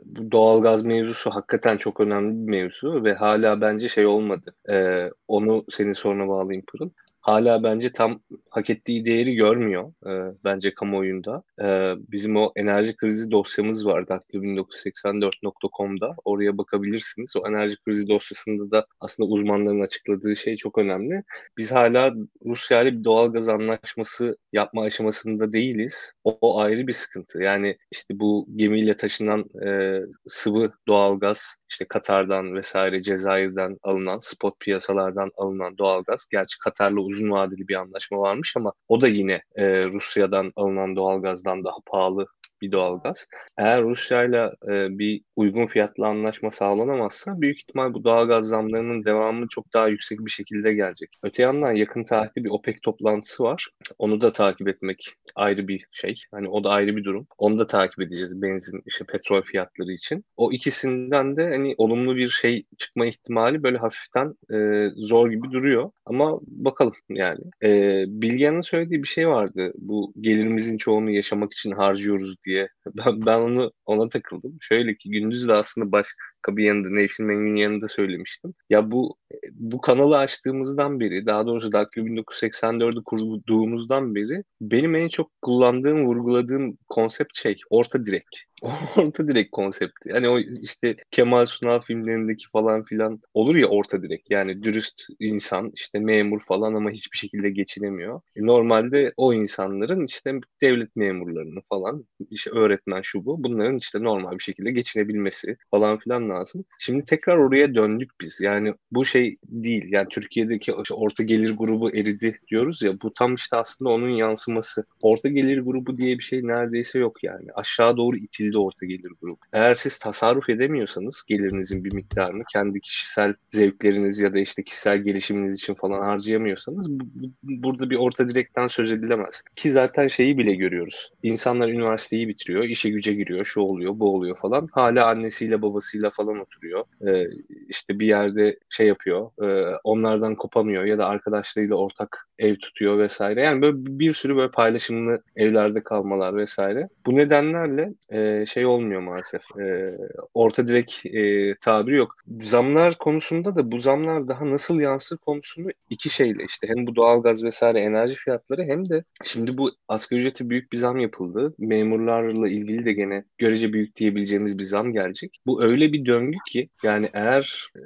bu 0.05 0.31
doğalgaz 0.31 0.85
mevzusu 0.85 1.31
hakikaten 1.31 1.77
çok 1.77 1.99
önemli 1.99 2.47
bir 2.47 2.51
mevzu 2.51 3.03
ve 3.03 3.13
hala 3.13 3.61
bence 3.61 3.89
şey 3.89 4.05
olmadı. 4.05 4.55
E, 4.69 5.09
onu 5.27 5.65
senin 5.69 5.93
soruna 5.93 6.27
bağlayayım 6.27 6.65
Pırıl 6.65 6.89
hala 7.25 7.63
bence 7.63 7.91
tam 7.91 8.19
hak 8.55 8.69
ettiği 8.69 9.05
değeri 9.05 9.35
görmüyor 9.35 9.93
e, 10.05 10.35
bence 10.43 10.73
kamuoyunda. 10.73 11.43
E, 11.61 11.93
bizim 12.11 12.37
o 12.37 12.51
enerji 12.55 12.95
krizi 12.95 13.31
dosyamız 13.31 13.85
var 13.85 14.03
daktilo1984.com'da. 14.03 16.15
Oraya 16.25 16.57
bakabilirsiniz. 16.57 17.35
O 17.35 17.47
enerji 17.47 17.75
krizi 17.85 18.07
dosyasında 18.07 18.71
da 18.71 18.85
aslında 18.99 19.29
uzmanların 19.29 19.81
açıkladığı 19.81 20.35
şey 20.35 20.57
çok 20.57 20.77
önemli. 20.77 21.23
Biz 21.57 21.71
hala 21.71 22.13
Rusya 22.45 22.81
ile 22.81 22.99
bir 22.99 23.03
doğal 23.03 23.33
gaz 23.33 23.49
anlaşması 23.49 24.37
yapma 24.53 24.83
aşamasında 24.83 25.53
değiliz. 25.53 26.13
O, 26.23 26.37
o 26.41 26.59
ayrı 26.59 26.87
bir 26.87 26.93
sıkıntı. 26.93 27.41
Yani 27.41 27.77
işte 27.91 28.19
bu 28.19 28.47
gemiyle 28.55 28.97
taşınan 28.97 29.45
e, 29.65 29.99
sıvı 30.27 30.71
doğalgaz 30.87 31.55
işte 31.69 31.85
Katar'dan 31.85 32.55
vesaire 32.55 33.01
Cezayir'den 33.01 33.77
alınan 33.83 34.19
spot 34.19 34.59
piyasalardan 34.59 35.31
alınan 35.37 35.77
doğalgaz. 35.77 36.27
Gerçi 36.31 36.59
Katar'la 36.59 36.99
uzun 36.99 37.31
vadeli 37.31 37.67
bir 37.67 37.75
anlaşma 37.75 38.19
varmış 38.19 38.44
ama 38.57 38.73
o 38.87 39.01
da 39.01 39.07
yine 39.07 39.41
e, 39.55 39.83
Rusya'dan 39.83 40.53
alınan 40.55 40.95
doğalgazdan 40.95 41.63
daha 41.63 41.77
pahalı 41.85 42.27
bir 42.61 42.71
doğalgaz. 42.71 43.27
Eğer 43.57 43.83
Rusya 43.83 44.23
ile 44.23 44.51
bir 44.99 45.21
uygun 45.35 45.65
fiyatlı 45.65 46.07
anlaşma 46.07 46.51
sağlanamazsa 46.51 47.41
büyük 47.41 47.57
ihtimal 47.57 47.93
bu 47.93 48.03
doğalgaz 48.03 48.47
zamlarının 48.47 49.05
devamı 49.05 49.47
çok 49.49 49.73
daha 49.73 49.87
yüksek 49.87 50.19
bir 50.19 50.31
şekilde 50.31 50.73
gelecek. 50.73 51.09
Öte 51.23 51.43
yandan 51.43 51.71
yakın 51.71 52.03
tarihte 52.03 52.43
bir 52.43 52.49
OPEC 52.49 52.77
toplantısı 52.83 53.43
var. 53.43 53.69
Onu 53.99 54.21
da 54.21 54.33
takip 54.33 54.67
etmek 54.67 55.15
ayrı 55.35 55.67
bir 55.67 55.85
şey. 55.91 56.15
Hani 56.31 56.49
o 56.49 56.63
da 56.63 56.69
ayrı 56.69 56.97
bir 56.97 57.03
durum. 57.03 57.27
Onu 57.37 57.59
da 57.59 57.67
takip 57.67 58.01
edeceğiz 58.01 58.41
benzin 58.41 58.81
işte 58.85 59.05
petrol 59.05 59.41
fiyatları 59.41 59.91
için. 59.91 60.25
O 60.37 60.51
ikisinden 60.51 61.37
de 61.37 61.49
hani 61.49 61.75
olumlu 61.77 62.15
bir 62.15 62.29
şey 62.29 62.65
çıkma 62.77 63.05
ihtimali 63.05 63.63
böyle 63.63 63.77
hafiften 63.77 64.33
e, 64.53 64.89
zor 64.95 65.29
gibi 65.29 65.51
duruyor. 65.51 65.91
Ama 66.05 66.39
bakalım 66.47 66.93
yani. 67.09 67.39
E, 67.63 67.69
Bilgehan'ın 68.07 68.61
söylediği 68.61 69.03
bir 69.03 69.07
şey 69.07 69.27
vardı. 69.27 69.73
Bu 69.77 70.13
gelirimizin 70.21 70.77
çoğunu 70.77 71.11
yaşamak 71.11 71.53
için 71.53 71.71
harcıyoruz 71.71 72.35
diye. 72.45 72.69
Ben, 72.95 73.25
ben 73.25 73.39
onu 73.39 73.71
ona 73.85 74.09
takıldım. 74.09 74.57
Şöyle 74.61 74.97
ki 74.97 75.09
gündüz 75.09 75.47
de 75.47 75.53
aslında 75.53 75.91
başka 75.91 76.23
bir 76.47 76.63
yanında 76.63 77.01
Nation 77.01 77.27
Man'in 77.27 77.55
yanında 77.55 77.87
söylemiştim. 77.87 78.53
Ya 78.69 78.91
bu 78.91 79.15
bu 79.51 79.81
kanalı 79.81 80.17
açtığımızdan 80.17 80.99
beri 80.99 81.25
daha 81.25 81.47
doğrusu 81.47 81.71
Daktilo 81.71 82.05
1984'ü 82.05 83.03
kurduğumuzdan 83.03 84.15
beri 84.15 84.43
benim 84.61 84.95
en 84.95 85.07
çok 85.07 85.31
kullandığım, 85.41 86.05
vurguladığım 86.05 86.77
konsept 86.89 87.37
şey 87.37 87.57
orta 87.69 88.05
direk. 88.05 88.25
orta 88.97 89.27
direk 89.27 89.51
konsepti. 89.51 90.09
Yani 90.09 90.29
o 90.29 90.39
işte 90.39 90.95
Kemal 91.11 91.45
Sunal 91.45 91.81
filmlerindeki 91.81 92.45
falan 92.49 92.83
filan 92.83 93.21
olur 93.33 93.55
ya 93.55 93.67
orta 93.67 94.01
direk. 94.01 94.25
Yani 94.29 94.63
dürüst 94.63 95.01
insan 95.19 95.71
işte 95.73 95.99
memur 95.99 96.39
falan 96.39 96.73
ama 96.73 96.91
hiçbir 96.91 97.17
şekilde 97.17 97.49
geçinemiyor. 97.49 98.21
E 98.35 98.45
normalde 98.45 99.13
o 99.17 99.33
insanların 99.33 100.05
işte 100.05 100.33
devlet 100.61 100.95
memurlarını 100.95 101.59
falan 101.69 102.05
işte 102.29 102.51
öğretmen 102.51 103.01
şu 103.01 103.25
bu 103.25 103.43
bunların 103.43 103.77
işte 103.77 104.03
normal 104.03 104.31
bir 104.37 104.43
şekilde 104.43 104.71
geçinebilmesi 104.71 105.57
falan 105.71 105.97
filan 105.97 106.29
lazım. 106.35 106.65
Şimdi 106.79 107.05
tekrar 107.05 107.37
oraya 107.37 107.75
döndük 107.75 108.11
biz. 108.21 108.41
Yani 108.41 108.73
bu 108.91 109.05
şey 109.05 109.37
değil. 109.43 109.85
Yani 109.89 110.07
Türkiye'deki 110.09 110.73
orta 110.73 111.23
gelir 111.23 111.57
grubu 111.57 111.89
eridi 111.89 112.39
diyoruz 112.47 112.81
ya 112.81 113.01
bu 113.01 113.13
tam 113.13 113.35
işte 113.35 113.57
aslında 113.57 113.89
onun 113.91 114.09
yansıması. 114.09 114.85
Orta 115.01 115.29
gelir 115.29 115.61
grubu 115.61 115.97
diye 115.97 116.17
bir 116.17 116.23
şey 116.23 116.47
neredeyse 116.47 116.99
yok 116.99 117.23
yani. 117.23 117.47
Aşağı 117.55 117.97
doğru 117.97 118.17
itildi 118.17 118.57
orta 118.57 118.85
gelir 118.85 119.11
grubu. 119.21 119.37
Eğer 119.53 119.75
siz 119.75 119.99
tasarruf 119.99 120.49
edemiyorsanız 120.49 121.23
gelirinizin 121.27 121.83
bir 121.83 121.93
miktarını 121.93 122.43
kendi 122.53 122.81
kişisel 122.81 123.33
zevkleriniz 123.49 124.19
ya 124.19 124.33
da 124.33 124.39
işte 124.39 124.63
kişisel 124.63 124.97
gelişiminiz 124.97 125.53
için 125.53 125.73
falan 125.73 126.01
harcayamıyorsanız 126.01 126.99
bu, 126.99 127.03
bu, 127.15 127.29
burada 127.43 127.89
bir 127.89 127.95
orta 127.95 128.29
direkten 128.29 128.67
söz 128.67 128.91
edilemez. 128.91 129.43
Ki 129.55 129.71
zaten 129.71 130.07
şeyi 130.07 130.37
bile 130.37 130.55
görüyoruz. 130.55 131.11
İnsanlar 131.23 131.69
üniversiteyi 131.69 132.27
bitiriyor, 132.27 132.63
işe 132.63 132.89
güce 132.89 133.13
giriyor, 133.13 133.45
şu 133.45 133.61
oluyor, 133.61 133.99
bu 133.99 134.15
oluyor 134.15 134.37
falan. 134.37 134.69
Hala 134.71 135.07
annesiyle 135.07 135.61
babasıyla 135.61 136.09
falan 136.09 136.24
oturuyor. 136.33 136.83
Ee, 137.07 137.29
işte 137.69 137.99
bir 137.99 138.07
yerde 138.07 138.59
şey 138.69 138.87
yapıyor, 138.87 139.31
e, 139.43 139.77
onlardan 139.83 140.35
kopamıyor 140.35 140.83
ya 140.83 140.97
da 140.97 141.05
arkadaşlarıyla 141.05 141.75
ortak 141.75 142.27
ev 142.39 142.55
tutuyor 142.55 142.99
vesaire. 142.99 143.41
Yani 143.41 143.61
böyle 143.61 143.77
bir 143.77 144.13
sürü 144.13 144.35
böyle 144.35 144.51
paylaşımlı 144.51 145.21
evlerde 145.35 145.83
kalmalar 145.83 146.35
vesaire. 146.35 146.89
Bu 147.05 147.15
nedenlerle 147.15 147.93
e, 148.09 148.45
şey 148.45 148.65
olmuyor 148.65 149.01
maalesef. 149.01 149.41
E, 149.59 149.97
orta 150.33 150.67
direk 150.67 151.05
e, 151.05 151.55
tabiri 151.55 151.95
yok. 151.95 152.15
Zamlar 152.41 152.97
konusunda 152.97 153.55
da 153.55 153.71
bu 153.71 153.79
zamlar 153.79 154.27
daha 154.27 154.49
nasıl 154.49 154.79
yansır 154.79 155.17
konusunu 155.17 155.67
iki 155.89 156.09
şeyle 156.09 156.43
işte 156.45 156.67
hem 156.67 156.87
bu 156.87 156.95
doğalgaz 156.95 157.43
vesaire 157.43 157.79
enerji 157.79 158.15
fiyatları 158.15 158.63
hem 158.63 158.89
de 158.89 159.03
şimdi 159.23 159.57
bu 159.57 159.69
asgari 159.87 160.19
ücreti 160.19 160.49
büyük 160.49 160.71
bir 160.71 160.77
zam 160.77 160.99
yapıldı. 160.99 161.53
Memurlarla 161.59 162.49
ilgili 162.49 162.85
de 162.85 162.93
gene 162.93 163.23
görece 163.37 163.73
büyük 163.73 163.95
diyebileceğimiz 163.95 164.57
bir 164.57 164.63
zam 164.63 164.93
gelecek. 164.93 165.37
Bu 165.45 165.63
öyle 165.63 165.93
bir 165.93 165.99
döngü 166.15 166.37
ki 166.47 166.69
yani 166.83 167.09
eğer 167.13 167.69
e, 167.75 167.81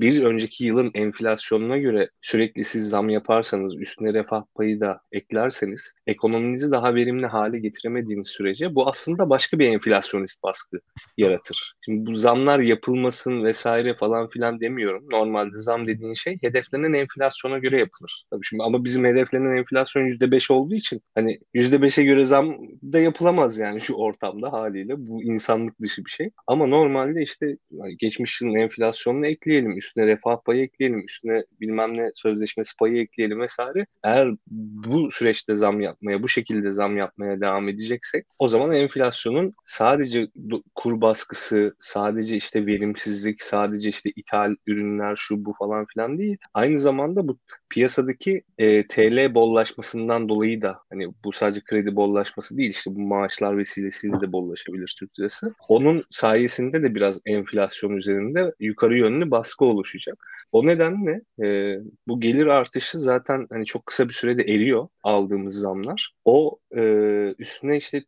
bir 0.00 0.24
önceki 0.24 0.64
yılın 0.64 0.90
enflasyonuna 0.94 1.78
göre 1.78 2.10
sürekli 2.22 2.64
siz 2.64 2.88
zam 2.88 3.08
yaparsanız 3.08 3.76
üstüne 3.76 4.14
refah 4.14 4.42
payı 4.54 4.80
da 4.80 5.00
eklerseniz 5.12 5.94
ekonominizi 6.06 6.70
daha 6.70 6.94
verimli 6.94 7.26
hale 7.26 7.58
getiremediğiniz 7.58 8.28
sürece 8.28 8.74
bu 8.74 8.88
aslında 8.88 9.30
başka 9.30 9.58
bir 9.58 9.68
enflasyonist 9.68 10.42
baskı 10.42 10.80
yaratır. 11.16 11.74
Şimdi 11.84 12.10
bu 12.10 12.16
zamlar 12.16 12.60
yapılmasın 12.60 13.44
vesaire 13.44 13.94
falan 13.94 14.28
filan 14.28 14.60
demiyorum. 14.60 15.04
Normalde 15.10 15.56
zam 15.58 15.86
dediğin 15.86 16.14
şey 16.14 16.38
hedeflenen 16.42 16.92
enflasyona 16.92 17.58
göre 17.58 17.78
yapılır. 17.78 18.24
Tabii 18.30 18.44
şimdi 18.44 18.62
ama 18.62 18.84
bizim 18.84 19.04
hedeflenen 19.04 19.56
enflasyon 19.56 20.02
%5 20.02 20.52
olduğu 20.52 20.74
için 20.74 21.02
hani 21.14 21.38
%5'e 21.54 22.04
göre 22.04 22.26
zam 22.26 22.56
da 22.92 22.98
yapılamaz 22.98 23.58
yani 23.58 23.80
şu 23.80 23.94
ortamda 23.94 24.52
haliyle. 24.52 24.94
Bu 24.98 25.22
insanlık 25.22 25.80
dışı 25.82 26.04
bir 26.04 26.10
şey. 26.10 26.30
Ama 26.46 26.66
normalde 26.66 27.22
işte 27.22 27.39
geçmiş 27.98 28.40
yılın 28.40 28.54
enflasyonunu 28.54 29.26
ekleyelim. 29.26 29.78
Üstüne 29.78 30.06
refah 30.06 30.36
payı 30.44 30.62
ekleyelim. 30.62 31.04
Üstüne 31.06 31.44
bilmem 31.60 31.96
ne 31.96 32.08
sözleşmesi 32.14 32.76
payı 32.76 33.02
ekleyelim 33.02 33.40
vesaire. 33.40 33.86
Eğer 34.04 34.30
bu 34.46 35.10
süreçte 35.10 35.56
zam 35.56 35.80
yapmaya, 35.80 36.22
bu 36.22 36.28
şekilde 36.28 36.72
zam 36.72 36.96
yapmaya 36.96 37.40
devam 37.40 37.68
edeceksek 37.68 38.26
o 38.38 38.48
zaman 38.48 38.72
enflasyonun 38.72 39.54
sadece 39.66 40.28
kur 40.74 41.00
baskısı, 41.00 41.74
sadece 41.78 42.36
işte 42.36 42.66
verimsizlik, 42.66 43.42
sadece 43.42 43.88
işte 43.88 44.10
ithal 44.16 44.54
ürünler 44.66 45.16
şu 45.16 45.44
bu 45.44 45.52
falan 45.58 45.86
filan 45.86 46.18
değil. 46.18 46.36
Aynı 46.54 46.78
zamanda 46.78 47.28
bu 47.28 47.38
piyasadaki 47.70 48.42
e, 48.58 48.86
TL 48.86 49.34
bollaşmasından 49.34 50.28
dolayı 50.28 50.62
da 50.62 50.78
hani 50.90 51.08
bu 51.24 51.32
sadece 51.32 51.60
kredi 51.60 51.96
bollaşması 51.96 52.56
değil 52.56 52.70
işte 52.70 52.94
bu 52.94 53.00
maaşlar 53.00 53.58
vesilesiyle 53.58 54.20
de 54.20 54.32
bollaşabilir 54.32 54.96
Türk 54.98 55.18
lirası. 55.18 55.54
Onun 55.68 56.04
sayesinde 56.10 56.82
de 56.82 56.94
biraz 56.94 57.19
enflasyon 57.26 57.90
üzerinde 57.96 58.54
yukarı 58.60 58.98
yönlü 58.98 59.30
baskı 59.30 59.64
oluşacak. 59.64 60.26
O 60.52 60.66
nedenle 60.66 61.20
e, 61.44 61.78
bu 62.08 62.20
gelir 62.20 62.46
artışı 62.46 62.98
zaten 62.98 63.46
hani 63.50 63.66
çok 63.66 63.86
kısa 63.86 64.08
bir 64.08 64.14
sürede 64.14 64.42
eriyor 64.42 64.88
aldığımız 65.02 65.54
zamlar. 65.54 66.14
O 66.24 66.58
e, 66.76 66.82
üstüne 67.38 67.76
işte 67.76 68.02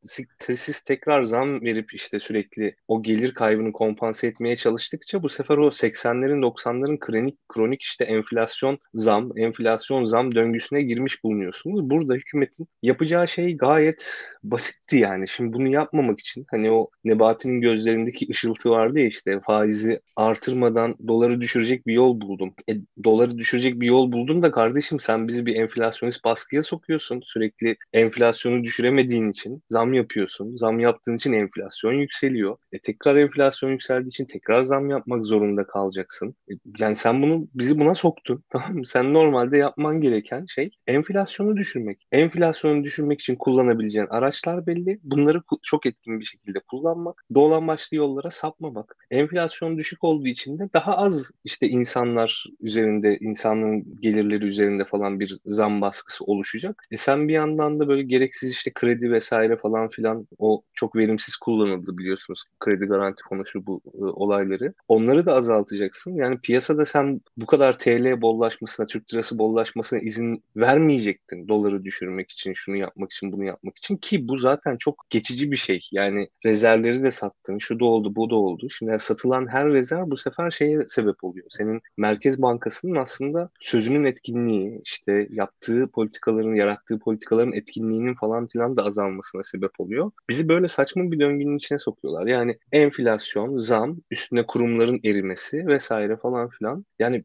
siz 0.56 0.82
tekrar 0.82 1.24
zam 1.24 1.62
verip 1.62 1.94
işte 1.94 2.20
sürekli 2.20 2.76
o 2.88 3.02
gelir 3.02 3.34
kaybını 3.34 3.72
kompanse 3.72 4.26
etmeye 4.26 4.56
çalıştıkça 4.56 5.22
bu 5.22 5.28
sefer 5.28 5.56
o 5.56 5.68
80'lerin 5.68 6.40
90'ların 6.40 6.98
kronik 6.98 7.48
kronik 7.48 7.82
işte 7.82 8.04
enflasyon 8.04 8.78
zam, 8.94 9.38
enflasyon 9.38 10.04
zam 10.04 10.34
döngüsüne 10.34 10.82
girmiş 10.82 11.24
bulunuyorsunuz. 11.24 11.90
Burada 11.90 12.14
hükümetin 12.14 12.68
yapacağı 12.82 13.28
şey 13.28 13.56
gayet 13.56 14.14
basitti 14.42 14.96
yani. 14.96 15.28
Şimdi 15.28 15.52
bunu 15.52 15.68
yapmamak 15.68 16.20
için 16.20 16.46
hani 16.50 16.70
o 16.70 16.90
Nebati'nin 17.04 17.60
gözlerindeki 17.60 18.26
ışıltı 18.30 18.70
vardı 18.70 19.00
ya 19.02 19.08
işte 19.08 19.40
faizi 19.46 20.00
artırmadan 20.16 20.96
doları 21.08 21.40
düşürecek 21.40 21.86
bir 21.86 21.94
yol 21.94 22.20
buldum. 22.20 22.54
E, 22.70 22.72
doları 23.04 23.38
düşürecek 23.38 23.80
bir 23.80 23.86
yol 23.86 24.12
buldun 24.12 24.42
da 24.42 24.50
kardeşim 24.52 25.00
sen 25.00 25.28
bizi 25.28 25.46
bir 25.46 25.56
enflasyonist 25.56 26.24
baskıya 26.24 26.62
sokuyorsun. 26.62 27.20
Sürekli 27.24 27.76
enflasyonu 27.92 28.64
düşüremediğin 28.64 29.30
için 29.30 29.62
zam 29.70 29.92
yapıyorsun. 29.94 30.56
Zam 30.56 30.80
yaptığın 30.80 31.16
için 31.16 31.32
enflasyon 31.32 31.92
yükseliyor. 31.92 32.56
E, 32.72 32.78
tekrar 32.78 33.16
enflasyon 33.16 33.70
yükseldiği 33.70 34.08
için 34.08 34.24
tekrar 34.26 34.62
zam 34.62 34.90
yapmak 34.90 35.26
zorunda 35.26 35.66
kalacaksın. 35.66 36.34
E, 36.50 36.52
yani 36.78 36.96
sen 36.96 37.22
bunu 37.22 37.48
bizi 37.54 37.78
buna 37.78 37.94
soktun. 37.94 38.44
Tamam 38.50 38.74
mı? 38.74 38.86
Sen 38.86 39.14
normalde 39.14 39.56
yapman 39.58 40.00
gereken 40.00 40.46
şey 40.48 40.70
enflasyonu 40.86 41.56
düşürmek. 41.56 42.06
Enflasyonu 42.12 42.84
düşürmek 42.84 43.20
için 43.20 43.36
kullanabileceğin 43.36 44.06
araçlar 44.06 44.66
belli. 44.66 45.00
Bunları 45.02 45.42
çok 45.62 45.86
etkin 45.86 46.20
bir 46.20 46.24
şekilde 46.24 46.60
kullanmak. 46.60 47.24
Dolan 47.34 47.68
başlı 47.68 47.96
yollara 47.96 48.30
sapmamak. 48.30 48.91
Enflasyon 49.10 49.78
düşük 49.78 50.04
olduğu 50.04 50.28
için 50.28 50.58
de 50.58 50.68
daha 50.74 50.96
az 50.96 51.30
işte 51.44 51.68
insanlar 51.68 52.46
üzerinde, 52.60 53.18
insanın 53.20 54.00
gelirleri 54.00 54.44
üzerinde 54.44 54.84
falan 54.84 55.20
bir 55.20 55.38
zam 55.46 55.80
baskısı 55.80 56.24
oluşacak. 56.24 56.86
E 56.90 56.96
sen 56.96 57.28
bir 57.28 57.32
yandan 57.32 57.80
da 57.80 57.88
böyle 57.88 58.02
gereksiz 58.02 58.52
işte 58.52 58.70
kredi 58.74 59.12
vesaire 59.12 59.56
falan 59.56 59.88
filan 59.88 60.28
o 60.38 60.62
çok 60.74 60.96
verimsiz 60.96 61.36
kullanıldı 61.36 61.98
biliyorsunuz. 61.98 62.44
Kredi 62.60 62.84
garanti 62.84 63.22
fonu 63.28 63.42
bu 63.54 63.80
e, 63.94 64.04
olayları. 64.04 64.74
Onları 64.88 65.26
da 65.26 65.32
azaltacaksın. 65.32 66.14
Yani 66.14 66.38
piyasada 66.38 66.84
sen 66.84 67.20
bu 67.36 67.46
kadar 67.46 67.78
TL 67.78 68.20
bollaşmasına, 68.20 68.86
Türk 68.86 69.14
lirası 69.14 69.38
bollaşmasına 69.38 70.00
izin 70.00 70.44
vermeyecektin 70.56 71.48
doları 71.48 71.84
düşürmek 71.84 72.30
için, 72.30 72.52
şunu 72.52 72.76
yapmak 72.76 73.12
için, 73.12 73.32
bunu 73.32 73.44
yapmak 73.44 73.78
için 73.78 73.96
ki 73.96 74.28
bu 74.28 74.36
zaten 74.36 74.76
çok 74.76 75.06
geçici 75.10 75.52
bir 75.52 75.56
şey. 75.56 75.88
Yani 75.92 76.28
rezervleri 76.44 77.02
de 77.02 77.10
sattın, 77.10 77.58
şu 77.58 77.80
da 77.80 77.84
oldu, 77.84 78.16
bu 78.16 78.30
da 78.30 78.34
oldu. 78.34 78.70
Şimdi 78.70 78.81
satılan 78.98 79.46
her 79.46 79.66
rezerv 79.72 80.10
bu 80.10 80.16
sefer 80.16 80.50
şeye 80.50 80.80
sebep 80.88 81.24
oluyor. 81.24 81.46
Senin 81.50 81.80
Merkez 81.96 82.42
Bankası'nın 82.42 82.94
aslında 82.94 83.50
sözünün 83.60 84.04
etkinliği, 84.04 84.80
işte 84.84 85.28
yaptığı 85.30 85.86
politikaların, 85.86 86.54
yarattığı 86.54 86.98
politikaların 86.98 87.52
etkinliğinin 87.52 88.14
falan 88.14 88.46
filan 88.46 88.76
da 88.76 88.84
azalmasına 88.84 89.42
sebep 89.42 89.80
oluyor. 89.80 90.10
Bizi 90.28 90.48
böyle 90.48 90.68
saçma 90.68 91.10
bir 91.12 91.20
döngünün 91.20 91.58
içine 91.58 91.78
sokuyorlar. 91.78 92.26
Yani 92.26 92.58
enflasyon, 92.72 93.58
zam, 93.58 93.96
üstüne 94.10 94.46
kurumların 94.46 95.00
erimesi 95.04 95.66
vesaire 95.66 96.16
falan 96.16 96.48
filan. 96.48 96.84
Yani 96.98 97.24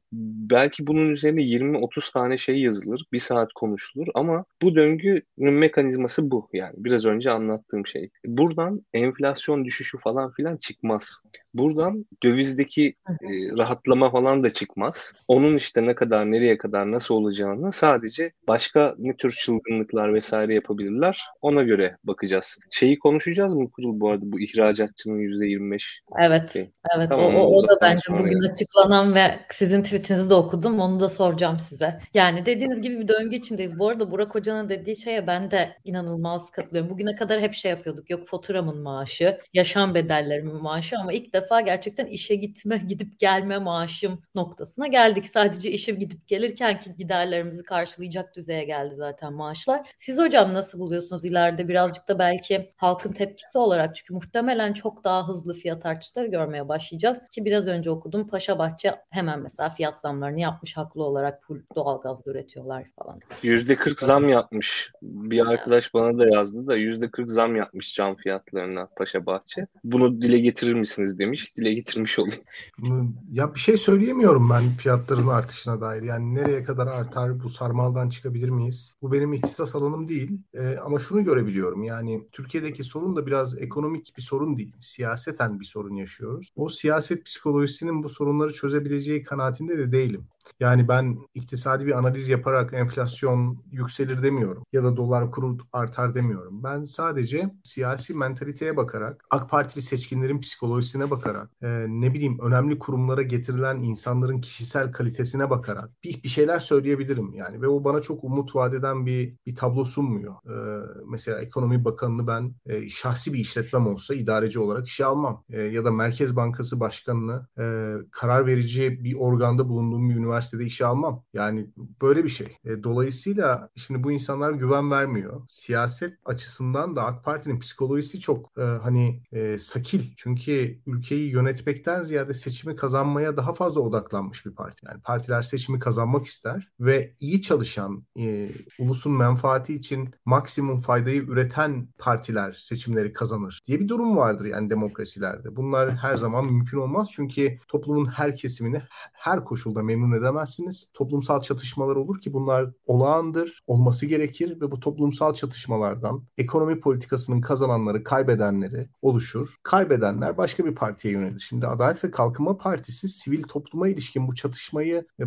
belki 0.51 0.87
bunun 0.87 1.09
üzerine 1.09 1.41
20-30 1.41 2.13
tane 2.13 2.37
şey 2.37 2.61
yazılır, 2.61 3.05
bir 3.13 3.19
saat 3.19 3.53
konuşulur 3.53 4.07
ama 4.13 4.45
bu 4.61 4.75
döngünün 4.75 5.53
mekanizması 5.53 6.31
bu 6.31 6.49
yani. 6.53 6.73
Biraz 6.77 7.05
önce 7.05 7.31
anlattığım 7.31 7.87
şey. 7.87 8.09
Buradan 8.25 8.81
enflasyon 8.93 9.65
düşüşü 9.65 9.97
falan 9.97 10.31
filan 10.31 10.57
çıkmaz. 10.57 11.21
Buradan 11.53 12.05
dövizdeki 12.23 12.95
e, 13.09 13.27
rahatlama 13.57 14.11
falan 14.11 14.43
da 14.43 14.53
çıkmaz. 14.53 15.13
Onun 15.27 15.55
işte 15.55 15.85
ne 15.85 15.95
kadar, 15.95 16.31
nereye 16.31 16.57
kadar, 16.57 16.91
nasıl 16.91 17.15
olacağını 17.15 17.71
sadece 17.71 18.31
başka 18.47 18.95
ne 18.97 19.17
tür 19.17 19.31
çılgınlıklar 19.31 20.13
vesaire 20.13 20.53
yapabilirler. 20.53 21.23
Ona 21.41 21.63
göre 21.63 21.97
bakacağız. 22.03 22.57
Şeyi 22.71 22.99
konuşacağız 22.99 23.53
mı 23.53 23.71
Kurul 23.71 23.99
bu 23.99 24.09
arada 24.09 24.21
bu 24.25 24.39
ihracatçının 24.39 25.19
%25? 25.19 25.81
Evet. 26.19 26.53
Şey. 26.53 26.71
Evet. 26.97 27.11
Tamam, 27.11 27.35
o, 27.35 27.39
o, 27.39 27.55
o 27.55 27.63
da 27.63 27.77
bence 27.81 28.03
bugün 28.09 28.41
yani. 28.41 28.51
açıklanan 28.51 29.15
ve 29.15 29.39
sizin 29.49 29.83
tweetinizi 29.83 30.29
de 30.29 30.33
okudum. 30.33 30.79
Onu 30.79 30.99
da 30.99 31.09
soracağım 31.09 31.57
size. 31.69 31.99
Yani 32.13 32.45
dediğiniz 32.45 32.81
gibi 32.81 32.99
bir 32.99 33.07
döngü 33.07 33.35
içindeyiz. 33.35 33.79
Bu 33.79 33.89
arada 33.89 34.11
Burak 34.11 34.35
Hoca'nın 34.35 34.69
dediği 34.69 34.95
şeye 34.95 35.27
ben 35.27 35.51
de 35.51 35.77
inanılmaz 35.83 36.51
katılıyorum. 36.51 36.89
Bugüne 36.89 37.15
kadar 37.15 37.41
hep 37.41 37.53
şey 37.53 37.71
yapıyorduk. 37.71 38.09
Yok 38.09 38.27
faturamın 38.27 38.77
maaşı, 38.77 39.37
yaşam 39.53 39.95
bedellerimin 39.95 40.55
maaşı 40.55 40.95
ama 40.97 41.13
ilk 41.13 41.33
defa 41.41 41.61
gerçekten 41.61 42.05
işe 42.05 42.35
gitme, 42.35 42.77
gidip 42.87 43.19
gelme 43.19 43.57
maaşım 43.57 44.21
noktasına 44.35 44.87
geldik. 44.87 45.27
Sadece 45.33 45.71
işe 45.71 45.91
gidip 45.91 46.27
gelirken 46.27 46.79
ki 46.79 46.95
giderlerimizi 46.97 47.63
karşılayacak 47.63 48.35
düzeye 48.35 48.63
geldi 48.63 48.95
zaten 48.95 49.33
maaşlar. 49.33 49.89
Siz 49.97 50.19
hocam 50.19 50.53
nasıl 50.53 50.79
buluyorsunuz 50.79 51.25
ileride 51.25 51.67
birazcık 51.67 52.07
da 52.07 52.19
belki 52.19 52.73
halkın 52.75 53.11
tepkisi 53.11 53.57
olarak 53.57 53.95
çünkü 53.95 54.13
muhtemelen 54.13 54.73
çok 54.73 55.03
daha 55.03 55.27
hızlı 55.27 55.53
fiyat 55.53 55.85
artışları 55.85 56.27
görmeye 56.27 56.67
başlayacağız 56.67 57.17
ki 57.31 57.45
biraz 57.45 57.67
önce 57.67 57.91
okudum 57.91 58.27
Paşa 58.27 58.59
Bahçe 58.59 58.95
hemen 59.09 59.39
mesela 59.39 59.69
fiyat 59.69 59.97
zamlarını 59.97 60.39
yapmış 60.39 60.77
haklı 60.77 61.03
olarak 61.03 61.43
full 61.43 61.61
doğalgaz 61.75 62.27
üretiyorlar 62.27 62.83
falan. 62.99 63.19
%40 63.43 64.05
zam 64.05 64.29
yapmış. 64.29 64.91
Bir 65.01 65.47
arkadaş 65.47 65.93
bana 65.93 66.19
da 66.19 66.35
yazdı 66.35 66.67
da 66.67 66.77
%40 66.77 67.27
zam 67.27 67.55
yapmış 67.55 67.95
cam 67.95 68.15
fiyatlarına 68.15 68.87
Paşa 68.97 69.25
Bahçe. 69.25 69.67
Bunu 69.83 70.21
dile 70.21 70.39
getirir 70.39 70.73
misiniz 70.73 71.19
demiş. 71.27 71.57
Dile 71.57 71.73
getirmiş 71.73 72.19
olayım. 72.19 73.15
Ya 73.29 73.55
bir 73.55 73.59
şey 73.59 73.77
söyleyemiyorum 73.77 74.49
ben 74.49 74.77
fiyatların 74.77 75.27
artışına 75.27 75.81
dair. 75.81 76.03
Yani 76.03 76.35
nereye 76.35 76.63
kadar 76.63 76.87
artar 76.87 77.43
bu 77.43 77.49
sarmaldan 77.49 78.09
çıkabilir 78.09 78.49
miyiz? 78.49 78.93
Bu 79.01 79.11
benim 79.11 79.33
ihtisas 79.33 79.75
alanım 79.75 80.07
değil. 80.07 80.31
Ee, 80.53 80.77
ama 80.85 80.99
şunu 80.99 81.23
görebiliyorum. 81.23 81.83
Yani 81.83 82.27
Türkiye'deki 82.31 82.83
sorun 82.83 83.15
da 83.15 83.25
biraz 83.25 83.61
ekonomik 83.61 84.17
bir 84.17 84.21
sorun 84.21 84.57
değil. 84.57 84.75
Siyaseten 84.79 85.59
bir 85.59 85.65
sorun 85.65 85.95
yaşıyoruz. 85.95 86.49
O 86.55 86.69
siyaset 86.69 87.25
psikolojisinin 87.25 88.03
bu 88.03 88.09
sorunları 88.09 88.53
çözebileceği 88.53 89.23
kanaatinde 89.23 89.77
de 89.77 89.91
değilim. 89.91 90.27
Yani 90.59 90.87
ben 90.87 91.17
iktisadi 91.33 91.85
bir 91.85 91.97
analiz 91.97 92.29
yaparak 92.29 92.73
enflasyon 92.73 93.63
yükselir 93.71 94.23
demiyorum 94.23 94.63
ya 94.73 94.83
da 94.83 94.97
dolar 94.97 95.31
kuru 95.31 95.57
artar 95.73 96.15
demiyorum. 96.15 96.63
Ben 96.63 96.83
sadece 96.83 97.51
siyasi 97.63 98.13
mentaliteye 98.13 98.77
bakarak, 98.77 99.25
AK 99.29 99.49
Partili 99.49 99.81
seçkinlerin 99.81 100.39
psikolojisine 100.39 101.11
bakarak, 101.11 101.49
e, 101.61 101.85
ne 101.87 102.13
bileyim 102.13 102.39
önemli 102.41 102.79
kurumlara 102.79 103.21
getirilen 103.21 103.77
insanların 103.77 104.41
kişisel 104.41 104.91
kalitesine 104.91 105.49
bakarak 105.49 105.89
bir, 106.03 106.23
bir 106.23 106.29
şeyler 106.29 106.59
söyleyebilirim 106.59 107.33
yani 107.33 107.61
ve 107.61 107.67
o 107.67 107.83
bana 107.83 108.01
çok 108.01 108.23
umut 108.23 108.55
vadeden 108.55 109.05
bir 109.05 109.35
bir 109.45 109.55
tablo 109.55 109.85
sunmuyor. 109.85 110.33
E, 110.33 110.85
mesela 111.07 111.41
ekonomi 111.41 111.85
bakanını 111.85 112.27
ben 112.27 112.55
e, 112.65 112.89
şahsi 112.89 113.33
bir 113.33 113.39
işletmem 113.39 113.87
olsa 113.87 114.15
idareci 114.15 114.59
olarak 114.59 114.87
işe 114.87 115.05
almam 115.05 115.43
e, 115.49 115.61
ya 115.61 115.85
da 115.85 115.91
Merkez 115.91 116.35
Bankası 116.35 116.79
başkanını 116.79 117.47
e, 117.59 117.95
karar 118.11 118.45
verici 118.45 119.03
bir 119.03 119.13
organda 119.13 119.69
bulunduğum 119.69 120.09
bir 120.09 120.15
üniversite 120.15 120.36
üniversitede 120.37 120.65
işe 120.65 120.85
almam. 120.85 121.23
Yani 121.33 121.67
böyle 122.01 122.23
bir 122.23 122.29
şey. 122.29 122.57
E, 122.65 122.83
dolayısıyla 122.83 123.69
şimdi 123.75 124.03
bu 124.03 124.11
insanlar 124.11 124.51
güven 124.51 124.91
vermiyor. 124.91 125.41
Siyaset 125.47 126.13
açısından 126.25 126.95
da 126.95 127.05
AK 127.05 127.23
Parti'nin 127.23 127.59
psikolojisi 127.59 128.19
çok 128.19 128.51
e, 128.57 128.61
hani 128.61 129.21
e, 129.31 129.57
sakil. 129.57 130.01
Çünkü 130.17 130.79
ülkeyi 130.85 131.31
yönetmekten 131.31 132.01
ziyade 132.01 132.33
seçimi 132.33 132.75
kazanmaya 132.75 133.37
daha 133.37 133.53
fazla 133.53 133.81
odaklanmış 133.81 134.45
bir 134.45 134.51
parti. 134.51 134.85
Yani 134.85 135.01
partiler 135.01 135.41
seçimi 135.41 135.79
kazanmak 135.79 136.25
ister 136.25 136.71
ve 136.79 137.15
iyi 137.19 137.41
çalışan, 137.41 138.05
e, 138.19 138.49
ulusun 138.79 139.13
menfaati 139.13 139.75
için 139.75 140.13
maksimum 140.25 140.81
faydayı 140.81 141.21
üreten 141.21 141.87
partiler 141.97 142.57
seçimleri 142.59 143.13
kazanır 143.13 143.61
diye 143.67 143.79
bir 143.79 143.87
durum 143.87 144.17
vardır 144.17 144.45
yani 144.45 144.69
demokrasilerde. 144.69 145.55
Bunlar 145.55 145.95
her 145.95 146.17
zaman 146.17 146.45
mümkün 146.45 146.77
olmaz 146.77 147.09
çünkü 147.13 147.59
toplumun 147.67 148.05
her 148.05 148.35
kesimini 148.35 148.81
her 149.13 149.45
koşulda 149.45 149.83
memnun 149.83 150.11
eder 150.11 150.26
edemezsiniz. 150.27 150.87
Toplumsal 150.93 151.41
çatışmalar 151.41 151.95
olur 151.95 152.21
ki 152.21 152.33
bunlar 152.33 152.71
olağandır, 152.85 153.63
olması 153.67 154.05
gerekir 154.05 154.61
ve 154.61 154.71
bu 154.71 154.79
toplumsal 154.79 155.33
çatışmalardan 155.33 156.23
ekonomi 156.37 156.79
politikasının 156.79 157.41
kazananları, 157.41 158.03
kaybedenleri 158.03 158.89
oluşur. 159.01 159.55
Kaybedenler 159.63 160.37
başka 160.37 160.65
bir 160.65 160.75
partiye 160.75 161.13
yönelir. 161.13 161.39
Şimdi 161.39 161.67
Adalet 161.67 162.03
ve 162.03 162.11
Kalkınma 162.11 162.57
Partisi 162.57 163.07
sivil 163.07 163.43
topluma 163.43 163.87
ilişkin 163.87 164.27
bu 164.27 164.35
çatışmayı 164.35 165.05
e, 165.19 165.23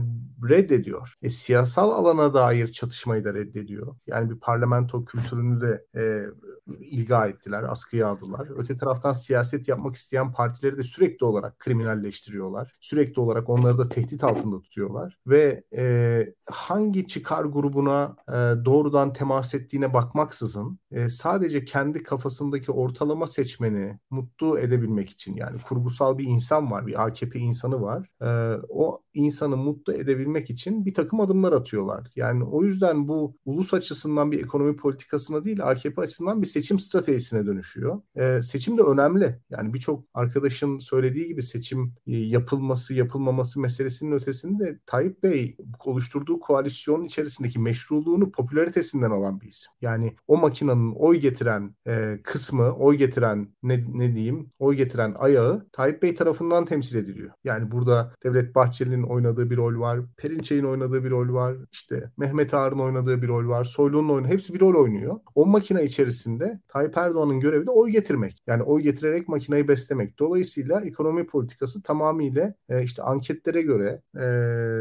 reddediyor. 0.48 1.14
E, 1.22 1.30
siyasal 1.30 1.90
alana 1.90 2.34
dair 2.34 2.68
çatışmayı 2.68 3.24
da 3.24 3.34
reddediyor. 3.34 3.96
Yani 4.06 4.30
bir 4.30 4.38
parlamento 4.38 5.04
kültürünü 5.04 5.60
de 5.60 5.86
e, 5.96 6.24
ilga 6.78 7.26
ettiler, 7.26 7.62
askıya 7.62 8.08
aldılar. 8.08 8.48
Öte 8.56 8.76
taraftan 8.76 9.12
siyaset 9.12 9.68
yapmak 9.68 9.94
isteyen 9.94 10.32
partileri 10.32 10.78
de 10.78 10.82
sürekli 10.82 11.26
olarak 11.26 11.58
kriminalleştiriyorlar. 11.58 12.74
Sürekli 12.80 13.20
olarak 13.20 13.48
onları 13.48 13.78
da 13.78 13.88
tehdit 13.88 14.24
altında 14.24 14.56
tutuyorlar. 14.90 15.18
Ve 15.26 15.64
e, 15.76 16.34
hangi 16.50 17.06
çıkar 17.06 17.44
grubuna 17.44 18.16
e, 18.28 18.64
doğrudan 18.64 19.12
temas 19.12 19.54
ettiğine 19.54 19.94
bakmaksızın 19.94 20.78
e, 20.90 21.08
sadece 21.08 21.64
kendi 21.64 22.02
kafasındaki 22.02 22.72
ortalama 22.72 23.26
seçmeni 23.26 23.98
mutlu 24.10 24.58
edebilmek 24.58 25.10
için 25.10 25.36
yani 25.36 25.60
kurgusal 25.60 26.18
bir 26.18 26.24
insan 26.24 26.70
var, 26.70 26.86
bir 26.86 27.06
AKP 27.06 27.38
insanı 27.38 27.82
var. 27.82 28.08
E, 28.22 28.60
o 28.68 29.02
insanı 29.14 29.56
mutlu 29.56 29.92
edebilmek 29.92 30.50
için 30.50 30.86
bir 30.86 30.94
takım 30.94 31.20
adımlar 31.20 31.52
atıyorlar. 31.52 32.06
Yani 32.16 32.44
o 32.44 32.64
yüzden 32.64 33.08
bu 33.08 33.36
ulus 33.44 33.74
açısından 33.74 34.32
bir 34.32 34.42
ekonomi 34.44 34.76
politikasına 34.76 35.44
değil 35.44 35.64
AKP 35.64 36.02
açısından 36.02 36.42
bir 36.42 36.46
seçim 36.46 36.78
stratejisine 36.78 37.46
dönüşüyor. 37.46 38.00
E, 38.16 38.42
seçim 38.42 38.78
de 38.78 38.82
önemli. 38.82 39.40
Yani 39.50 39.74
birçok 39.74 40.04
arkadaşın 40.14 40.78
söylediği 40.78 41.26
gibi 41.26 41.42
seçim 41.42 41.94
e, 42.06 42.16
yapılması 42.16 42.94
yapılmaması 42.94 43.60
meselesinin 43.60 44.12
ötesinde 44.12 44.79
Tayyip 44.86 45.22
Bey 45.22 45.56
oluşturduğu 45.84 46.40
koalisyonun 46.40 47.04
içerisindeki 47.04 47.58
meşruluğunu 47.58 48.32
popülaritesinden 48.32 49.10
alan 49.10 49.40
bir 49.40 49.46
isim. 49.46 49.72
Yani 49.80 50.14
o 50.28 50.36
makinenin 50.36 50.94
oy 50.94 51.16
getiren 51.16 51.74
e, 51.86 52.18
kısmı, 52.24 52.72
oy 52.72 52.96
getiren 52.96 53.48
ne, 53.62 53.84
ne 53.88 54.14
diyeyim, 54.14 54.50
oy 54.58 54.74
getiren 54.76 55.14
ayağı 55.18 55.66
Tayyip 55.72 56.02
Bey 56.02 56.14
tarafından 56.14 56.64
temsil 56.64 56.96
ediliyor. 56.96 57.30
Yani 57.44 57.70
burada 57.70 58.12
Devlet 58.24 58.54
Bahçeli'nin 58.54 59.02
oynadığı 59.02 59.50
bir 59.50 59.56
rol 59.56 59.80
var, 59.80 60.00
Perinçey'in 60.16 60.64
oynadığı 60.64 61.04
bir 61.04 61.10
rol 61.10 61.34
var, 61.34 61.56
işte 61.72 62.10
Mehmet 62.16 62.54
Ağar'ın 62.54 62.78
oynadığı 62.78 63.22
bir 63.22 63.28
rol 63.28 63.48
var, 63.48 63.64
Soylu'nun 63.64 64.08
oynadığı, 64.08 64.32
hepsi 64.32 64.54
bir 64.54 64.60
rol 64.60 64.82
oynuyor. 64.82 65.20
O 65.34 65.46
makine 65.46 65.84
içerisinde 65.84 66.40
de 66.40 66.60
Tayyip 66.68 66.96
Erdoğan'ın 66.96 67.40
görevi 67.40 67.66
de 67.66 67.70
oy 67.70 67.90
getirmek. 67.90 68.42
Yani 68.46 68.62
oy 68.62 68.82
getirerek 68.82 69.28
makineyi 69.28 69.68
beslemek. 69.68 70.18
Dolayısıyla 70.18 70.80
ekonomi 70.80 71.26
politikası 71.26 71.82
tamamıyla 71.82 72.54
e, 72.68 72.82
işte 72.82 73.02
anketlere 73.02 73.62
göre 73.62 74.02
e, 74.16 74.24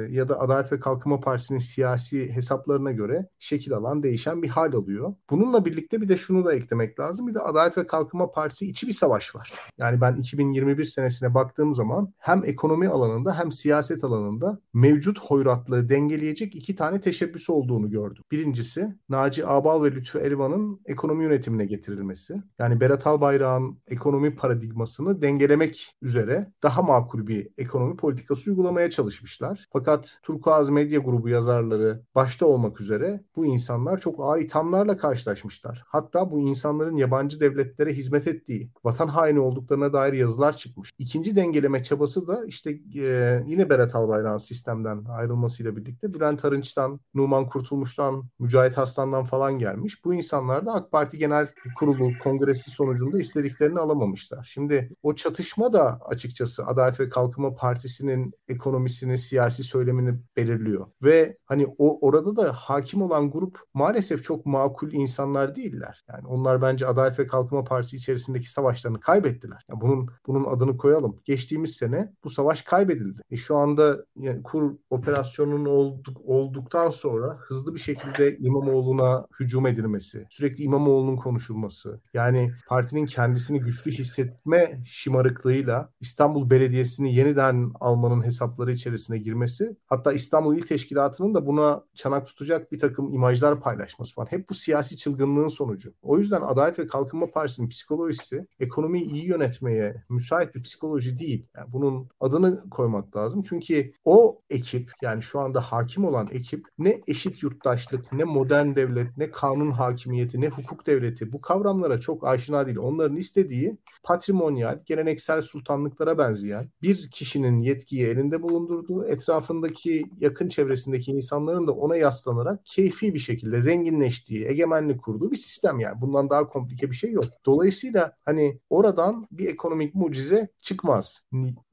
ya 0.09 0.29
da 0.29 0.39
Adalet 0.39 0.71
ve 0.71 0.79
Kalkınma 0.79 1.19
Partisi'nin 1.19 1.59
siyasi 1.59 2.31
hesaplarına 2.31 2.91
göre 2.91 3.27
şekil 3.39 3.73
alan 3.73 4.03
değişen 4.03 4.43
bir 4.43 4.47
hal 4.47 4.73
alıyor. 4.73 5.13
Bununla 5.29 5.65
birlikte 5.65 6.01
bir 6.01 6.09
de 6.09 6.17
şunu 6.17 6.45
da 6.45 6.53
eklemek 6.53 6.99
lazım. 6.99 7.27
Bir 7.27 7.33
de 7.33 7.39
Adalet 7.39 7.77
ve 7.77 7.87
Kalkınma 7.87 8.31
Partisi 8.31 8.69
içi 8.69 8.87
bir 8.87 8.93
savaş 8.93 9.35
var. 9.35 9.53
Yani 9.77 10.01
ben 10.01 10.15
2021 10.15 10.85
senesine 10.85 11.33
baktığım 11.33 11.73
zaman 11.73 12.13
hem 12.17 12.43
ekonomi 12.45 12.87
alanında 12.87 13.39
hem 13.39 13.51
siyaset 13.51 14.03
alanında 14.03 14.59
mevcut 14.73 15.19
hoyratlığı 15.19 15.89
dengeleyecek 15.89 16.55
iki 16.55 16.75
tane 16.75 17.01
teşebbüs 17.01 17.49
olduğunu 17.49 17.89
gördüm. 17.89 18.23
Birincisi 18.31 18.95
Naci 19.09 19.47
Abal 19.47 19.83
ve 19.83 19.91
Lütfü 19.91 20.19
Elvan'ın 20.19 20.81
ekonomi 20.85 21.23
yönetimine 21.23 21.65
getirilmesi. 21.65 22.43
Yani 22.59 22.79
Berat 22.79 23.07
Albayrak'ın 23.07 23.77
ekonomi 23.87 24.35
paradigmasını 24.35 25.21
dengelemek 25.21 25.95
üzere 26.01 26.53
daha 26.63 26.81
makul 26.81 27.27
bir 27.27 27.47
ekonomi 27.57 27.97
politikası 27.97 28.49
uygulamaya 28.49 28.89
çalışmışlar. 28.89 29.67
Fakat 29.73 30.19
Turkuaz 30.23 30.69
Medya 30.69 30.99
Grubu 30.99 31.29
yazarları 31.29 32.01
başta 32.15 32.45
olmak 32.45 32.82
üzere 32.82 33.23
bu 33.36 33.45
insanlar 33.45 33.97
çok 33.99 34.19
ağır 34.19 34.41
ithamlarla 34.41 34.97
karşılaşmışlar. 34.97 35.84
Hatta 35.88 36.32
bu 36.32 36.39
insanların 36.39 36.95
yabancı 36.95 37.39
devletlere 37.39 37.93
hizmet 37.93 38.27
ettiği, 38.27 38.71
vatan 38.84 39.08
haini 39.08 39.39
olduklarına 39.39 39.93
dair 39.93 40.13
yazılar 40.13 40.58
çıkmış. 40.58 40.91
İkinci 40.97 41.36
dengeleme 41.36 41.84
çabası 41.84 42.27
da 42.27 42.45
işte 42.45 42.71
e, 42.95 43.43
yine 43.47 43.69
Berat 43.69 43.95
Albayrak'ın 43.95 44.38
sistemden 44.38 45.05
ayrılmasıyla 45.10 45.75
birlikte 45.75 46.13
Bülent 46.13 46.45
Arınç'tan, 46.45 46.99
Numan 47.13 47.49
Kurtulmuş'tan, 47.49 48.23
Mücahit 48.39 48.77
Aslan'dan 48.77 49.25
falan 49.25 49.60
gelmiş. 49.60 50.05
Bu 50.05 50.13
insanlar 50.13 50.65
da 50.65 50.73
AK 50.73 50.91
Parti 50.91 51.17
Genel 51.17 51.47
Kurulu 51.77 52.12
kongresi 52.23 52.71
sonucunda 52.71 53.19
istediklerini 53.19 53.79
alamamışlar. 53.79 54.49
Şimdi 54.53 54.95
o 55.03 55.15
çatışma 55.15 55.73
da 55.73 55.99
açıkçası 56.05 56.65
Adalet 56.65 56.99
ve 56.99 57.10
Kalkınma 57.10 57.55
Partisi'nin 57.55 58.34
ekonomisini, 58.47 59.17
siyasi 59.17 59.59
söylemini 59.63 60.19
belirliyor. 60.38 60.88
Ve 61.04 61.38
hani 61.45 61.67
o 61.78 62.08
orada 62.08 62.36
da 62.36 62.54
hakim 62.54 63.02
olan 63.02 63.32
grup 63.32 63.60
maalesef 63.74 64.24
çok 64.24 64.45
makul 64.45 64.91
insanlar 64.91 65.56
değiller. 65.56 66.04
Yani 66.10 66.28
onlar 66.28 66.62
bence 66.62 66.88
Adalet 66.88 67.19
ve 67.19 67.28
Kalkınma 67.28 67.63
Partisi 67.63 67.95
içerisindeki 67.95 68.52
savaşlarını 68.52 69.00
kaybettiler. 69.00 69.65
Yani 69.69 69.82
bunun 69.82 70.10
bunun 70.28 70.43
adını 70.43 70.78
koyalım. 70.78 71.19
Geçtiğimiz 71.26 71.72
sene 71.76 72.13
bu 72.24 72.30
savaş 72.30 72.62
kaybedildi. 72.62 73.22
E 73.32 73.38
şu 73.38 73.58
anda 73.58 74.06
yani 74.15 74.43
kur 74.43 74.76
operasyonunun 74.89 75.65
olduk, 75.65 76.17
olduktan 76.26 76.89
sonra 76.89 77.38
hızlı 77.39 77.76
bir 77.76 77.80
şekilde 77.80 78.38
İmamoğlu'na 78.38 79.26
hücum 79.39 79.67
edilmesi, 79.67 80.26
sürekli 80.30 80.63
İmamoğlu'nun 80.63 81.15
konuşulması, 81.15 82.02
yani 82.13 82.52
partinin 82.67 83.06
kendisini 83.06 83.60
güçlü 83.60 83.91
hissetme 83.91 84.82
şımarıklığıyla 84.86 85.89
İstanbul 86.00 86.50
Belediyesi'ni 86.50 87.15
yeniden 87.15 87.72
almanın 87.80 88.26
hesapları 88.26 88.72
içerisine 88.72 89.17
girmesi, 89.17 89.48
hatta 89.88 90.13
İstanbul 90.13 90.55
İl 90.55 90.62
Teşkilatı'nın 90.62 91.33
da 91.33 91.45
buna 91.45 91.83
çanak 91.95 92.27
tutacak 92.27 92.71
bir 92.71 92.79
takım 92.79 93.13
imajlar 93.13 93.62
paylaşması 93.62 94.13
falan. 94.13 94.27
Hep 94.31 94.49
bu 94.49 94.53
siyasi 94.53 94.97
çılgınlığın 94.97 95.47
sonucu. 95.47 95.93
O 96.01 96.17
yüzden 96.17 96.41
Adalet 96.41 96.79
ve 96.79 96.88
Kalkınma 96.88 97.31
Partisi'nin 97.31 97.69
psikolojisi 97.69 98.47
ekonomiyi 98.59 99.05
iyi 99.05 99.25
yönetmeye 99.25 100.03
müsait 100.09 100.55
bir 100.55 100.63
psikoloji 100.63 101.17
değil. 101.17 101.45
Yani 101.57 101.73
bunun 101.73 102.09
adını 102.19 102.69
koymak 102.69 103.15
lazım. 103.15 103.41
Çünkü 103.49 103.93
o 104.05 104.41
ekip 104.49 104.91
yani 105.01 105.21
şu 105.21 105.39
anda 105.39 105.62
hakim 105.62 106.05
olan 106.05 106.27
ekip 106.31 106.67
ne 106.77 107.01
eşit 107.07 107.43
yurttaşlık, 107.43 108.13
ne 108.13 108.23
modern 108.23 108.75
devlet, 108.75 109.17
ne 109.17 109.31
kanun 109.31 109.71
hakimiyeti, 109.71 110.41
ne 110.41 110.49
hukuk 110.49 110.88
devleti 110.88 111.31
bu 111.31 111.41
kavramlara 111.41 111.99
çok 111.99 112.27
aşina 112.27 112.65
değil. 112.65 112.77
Onların 112.81 113.17
istediği 113.17 113.77
patrimonyal, 114.03 114.79
geleneksel 114.85 115.41
sultanlıklara 115.41 116.17
benzeyen 116.17 116.69
bir 116.81 117.12
kişinin 117.12 117.59
yetkiyi 117.59 118.05
elinde 118.05 118.43
bulundurduğu, 118.43 119.05
etrafındaki 119.39 120.06
yakın 120.19 120.49
çevresindeki 120.49 121.12
insanların 121.12 121.67
da 121.67 121.71
ona 121.71 121.95
yaslanarak 121.97 122.65
keyfi 122.65 123.13
bir 123.13 123.19
şekilde 123.19 123.62
zenginleştiği, 123.62 124.45
egemenlik 124.45 125.02
kurduğu 125.02 125.32
bir 125.32 125.36
sistem 125.36 125.80
yani. 125.80 126.02
Bundan 126.02 126.30
daha 126.30 126.47
komplike 126.47 126.91
bir 126.91 126.95
şey 126.95 127.12
yok. 127.12 127.23
Dolayısıyla 127.45 128.12
hani 128.25 128.60
oradan 128.69 129.28
bir 129.32 129.47
ekonomik 129.47 129.95
mucize 129.95 130.49
çıkmaz. 130.62 131.19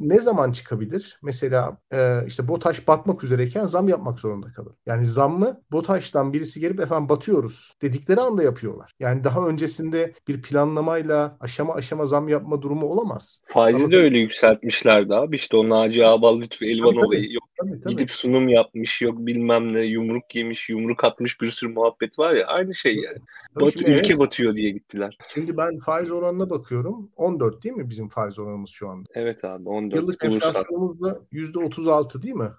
Ne 0.00 0.18
zaman 0.18 0.52
çıkabilir? 0.52 1.18
Mesela 1.22 1.78
e, 1.92 2.26
işte 2.26 2.48
BOTAŞ 2.48 2.88
batmak 2.88 3.24
üzereyken 3.24 3.66
zam 3.66 3.88
yapmak 3.88 4.20
zorunda 4.20 4.52
kalır. 4.52 4.72
Yani 4.86 5.06
zammı 5.06 5.60
BOTAŞ'tan 5.72 6.32
birisi 6.32 6.60
gelip 6.60 6.80
efendim 6.80 7.08
batıyoruz 7.08 7.72
dedikleri 7.82 8.20
anda 8.20 8.42
yapıyorlar. 8.42 8.92
Yani 9.00 9.24
daha 9.24 9.46
öncesinde 9.46 10.14
bir 10.28 10.42
planlamayla 10.42 11.36
aşama 11.40 11.74
aşama 11.74 12.06
zam 12.06 12.28
yapma 12.28 12.62
durumu 12.62 12.86
olamaz. 12.86 13.40
Faizi 13.46 13.82
Ama 13.82 13.90
de 13.90 13.96
öyle 13.96 14.18
yükseltmişlerdi 14.18 15.14
abi. 15.14 15.36
İşte 15.36 15.56
o 15.56 15.68
Naci 15.68 16.06
Ağbal 16.06 16.40
Lütfü 16.40 16.66
Elvan 16.66 16.96
olayı 16.96 17.32
yok. 17.32 17.55
Tabii, 17.60 17.80
tabii. 17.80 17.92
Gidip 17.92 18.10
sunum 18.10 18.48
yapmış 18.48 19.02
yok 19.02 19.18
bilmem 19.18 19.72
ne 19.72 19.80
yumruk 19.80 20.34
yemiş 20.34 20.68
yumruk 20.68 21.04
atmış 21.04 21.40
bir 21.40 21.50
sürü 21.50 21.72
muhabbet 21.72 22.18
var 22.18 22.34
ya 22.34 22.46
aynı 22.46 22.74
şey 22.74 22.96
yani. 22.96 23.18
Bat, 23.60 23.76
ülke 23.76 23.92
evet. 23.92 24.18
batıyor 24.18 24.56
diye 24.56 24.70
gittiler. 24.70 25.18
Şimdi 25.34 25.56
ben 25.56 25.78
faiz 25.78 26.10
oranına 26.10 26.50
bakıyorum. 26.50 27.10
14 27.16 27.64
değil 27.64 27.74
mi 27.74 27.90
bizim 27.90 28.08
faiz 28.08 28.38
oranımız 28.38 28.70
şu 28.70 28.88
anda? 28.88 29.08
Evet 29.14 29.44
abi 29.44 29.68
14. 29.68 29.94
Yıllık 29.94 30.24
enflasyonumuz 30.24 31.02
da 31.02 31.20
%36 31.32 32.22
değil 32.22 32.34
mi? 32.34 32.50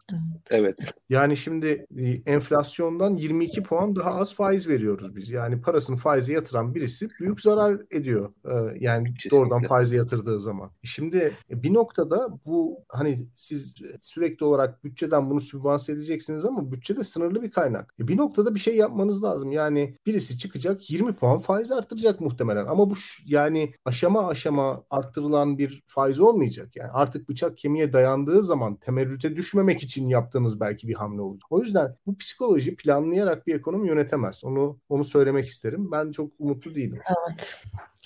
Evet. 0.49 0.75
Yani 1.09 1.37
şimdi 1.37 1.85
e, 1.97 2.31
enflasyondan 2.31 3.15
22 3.15 3.63
puan 3.63 3.95
daha 3.95 4.15
az 4.15 4.35
faiz 4.35 4.67
veriyoruz 4.67 5.15
biz. 5.15 5.29
Yani 5.29 5.61
parasını 5.61 5.97
faize 5.97 6.33
yatıran 6.33 6.75
birisi 6.75 7.09
büyük 7.19 7.41
zarar 7.41 7.81
ediyor. 7.91 8.33
Ee, 8.45 8.77
yani 8.79 9.13
Kesinlikle. 9.13 9.29
doğrudan 9.31 9.63
faize 9.63 9.97
yatırdığı 9.97 10.39
zaman. 10.39 10.71
Şimdi 10.83 11.37
e, 11.51 11.63
bir 11.63 11.73
noktada 11.73 12.29
bu 12.45 12.79
hani 12.89 13.17
siz 13.33 13.75
sürekli 14.01 14.45
olarak 14.45 14.83
bütçeden 14.87 15.29
bunu 15.29 15.39
sübvanse 15.39 15.93
edeceksiniz 15.93 16.45
ama 16.45 16.71
bütçede 16.71 17.03
sınırlı 17.03 17.41
bir 17.41 17.51
kaynak. 17.51 17.93
E, 17.99 18.07
bir 18.07 18.17
noktada 18.17 18.55
bir 18.55 18.59
şey 18.59 18.75
yapmanız 18.75 19.23
lazım. 19.23 19.51
Yani 19.51 19.95
birisi 20.05 20.37
çıkacak 20.37 20.89
20 20.89 21.13
puan 21.13 21.37
faiz 21.37 21.71
arttıracak 21.71 22.21
muhtemelen 22.21 22.65
ama 22.65 22.89
bu 22.89 22.93
yani 23.25 23.73
aşama 23.85 24.27
aşama 24.27 24.83
arttırılan 24.89 25.57
bir 25.57 25.83
faiz 25.87 26.19
olmayacak. 26.19 26.75
Yani 26.75 26.91
artık 26.91 27.29
bıçak 27.29 27.57
kemiğe 27.57 27.93
dayandığı 27.93 28.43
zaman 28.43 28.75
temerrüte 28.75 29.35
düşmemek 29.35 29.83
için 29.83 30.07
yaptığınız 30.07 30.59
belki 30.59 30.87
bir 30.87 30.95
hamle 30.95 31.21
olacak. 31.21 31.51
O 31.51 31.61
yüzden 31.61 31.95
bu 32.05 32.17
psikoloji 32.17 32.75
planlayarak 32.75 33.47
bir 33.47 33.55
ekonomi 33.55 33.87
yönetemez. 33.87 34.43
Onu 34.43 34.79
onu 34.89 35.03
söylemek 35.03 35.47
isterim. 35.47 35.91
Ben 35.91 36.11
çok 36.11 36.31
umutlu 36.39 36.75
değilim. 36.75 37.01
Evet. 37.05 37.61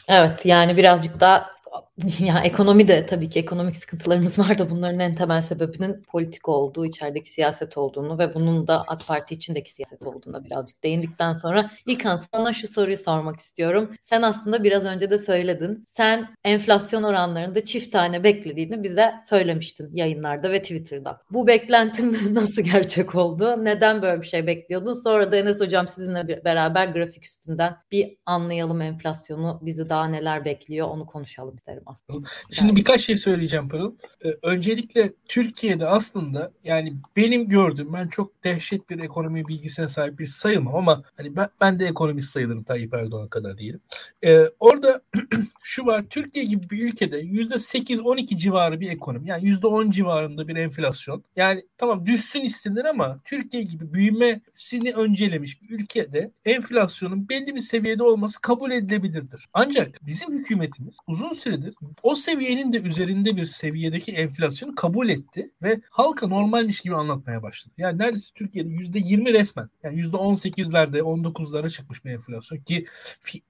Evet 0.08 0.46
yani 0.46 0.78
birazcık 0.78 1.20
daha 1.20 1.61
ya 2.20 2.40
ekonomi 2.40 2.88
de 2.88 3.06
tabii 3.06 3.30
ki 3.30 3.40
ekonomik 3.40 3.76
sıkıntılarımız 3.76 4.40
var 4.40 4.58
da 4.58 4.70
bunların 4.70 5.00
en 5.00 5.16
temel 5.16 5.42
sebebinin 5.42 6.04
politik 6.04 6.50
olduğu, 6.50 6.86
içerideki 6.86 7.30
siyaset 7.30 7.78
olduğunu 7.78 8.20
ve 8.20 8.34
bunun 8.34 8.68
da 8.68 8.84
AK 8.88 9.08
Parti 9.08 9.36
içindeki 9.36 9.72
siyaset 9.72 10.02
olduğuna 10.06 10.44
birazcık 10.46 10.84
değindikten 10.84 11.34
sonra 11.34 11.72
İlkan 11.86 12.16
sana 12.16 12.54
şu 12.54 12.68
soruyu 12.68 12.98
sormak 12.98 13.40
istiyorum. 13.40 13.96
Sen 14.02 14.22
aslında 14.22 14.64
biraz 14.64 14.86
önce 14.86 15.10
de 15.10 15.18
söyledin. 15.18 15.86
Sen 15.88 16.28
enflasyon 16.44 17.04
oranlarında 17.04 17.66
çift 17.66 17.92
tane 17.92 18.24
beklediğini 18.24 18.84
bize 18.84 19.14
söylemiştin 19.30 19.96
yayınlarda 19.96 20.52
ve 20.52 20.62
Twitter'da. 20.62 21.22
Bu 21.32 21.48
beklentin 21.48 22.36
nasıl 22.36 22.62
gerçek 22.62 23.16
oldu? 23.16 23.66
Neden 23.66 24.02
böyle 24.02 24.22
bir 24.22 24.28
şey 24.28 24.48
bekliyordun? 24.48 24.94
Sonra 24.94 25.32
da 25.32 25.38
Enes 25.38 25.60
Hocam 25.60 25.88
sizinle 25.88 26.46
beraber 26.46 26.88
grafik 26.88 27.26
üstünden 27.26 27.78
bir 27.92 28.18
anlayalım 28.26 28.82
enflasyonu, 28.82 29.60
bizi 29.62 29.90
daha 29.90 30.06
neler 30.08 30.46
bekliyor 30.46 30.88
onu 30.88 31.06
konuşalım 31.06 31.56
isterim 31.56 31.81
aslında. 31.86 32.28
Şimdi 32.52 32.70
yani. 32.70 32.76
birkaç 32.76 33.02
şey 33.02 33.18
söyleyeceğim 33.18 33.70
Pırıl. 33.70 33.96
Ee, 34.26 34.30
öncelikle 34.44 35.14
Türkiye'de 35.28 35.88
aslında 35.88 36.52
yani 36.64 36.94
benim 37.16 37.50
gördüğüm 37.50 37.94
ben 37.94 38.08
çok 38.08 38.44
dehşet 38.44 38.90
bir 38.90 39.00
ekonomi 39.00 39.48
bilgisine 39.48 39.88
sahip 39.88 40.20
bir 40.20 40.26
sayılmam 40.26 40.76
ama 40.76 41.04
hani 41.18 41.36
ben, 41.36 41.50
ben 41.62 41.80
de 41.80 41.86
ekonomist 41.86 42.32
sayılırım 42.32 42.64
Tayyip 42.64 42.94
Erdoğan 42.94 43.28
kadar 43.28 43.58
diyelim. 43.58 43.82
Ee, 44.26 44.46
orada 44.60 45.02
şu 45.64 45.86
var 45.86 46.04
Türkiye 46.10 46.46
gibi 46.46 46.70
bir 46.70 46.86
ülkede 46.86 47.22
%8-12 47.22 48.38
civarı 48.38 48.80
bir 48.80 48.92
ekonomi 48.92 49.30
yani 49.30 49.50
%10 49.50 49.92
civarında 49.92 50.48
bir 50.48 50.56
enflasyon. 50.56 51.24
Yani 51.36 51.66
tamam 51.78 52.06
düşsün 52.06 52.42
istenir 52.42 52.86
ama 52.86 53.20
Türkiye 53.26 53.64
gibi 53.64 53.94
büyümesini 53.94 54.94
öncelemiş 54.94 55.62
bir 55.62 55.80
ülkede 55.80 56.32
enflasyonun 56.46 57.30
belli 57.30 57.56
bir 57.56 57.62
seviyede 57.62 58.04
olması 58.04 58.42
kabul 58.42 58.72
edilebilirdir. 58.72 59.50
Ancak 59.54 60.06
bizim 60.06 60.40
hükümetimiz 60.40 60.98
uzun 61.08 61.34
süredir 61.34 61.71
O 62.04 62.16
seviyenin 62.16 62.74
de 62.74 62.82
üzerinde 62.82 63.36
bir 63.36 63.46
seviyedeki 63.46 64.12
enflasyonu 64.12 64.76
kabul 64.76 65.10
etti 65.10 65.52
ve 65.62 65.82
halka 65.90 66.28
normalmiş 66.28 66.82
gibi 66.82 66.96
anlatmaya 66.96 67.44
başladı. 67.44 67.74
Yani 67.78 67.98
neredeyse 67.98 68.32
Türkiye'de 68.36 68.70
%20 68.70 69.34
resmen 69.34 69.70
yani 69.84 70.02
%18'lerde 70.02 71.00
19'lara 71.00 71.70
çıkmış 71.70 72.06
bir 72.06 72.12
enflasyon 72.12 72.60
ki 72.60 72.86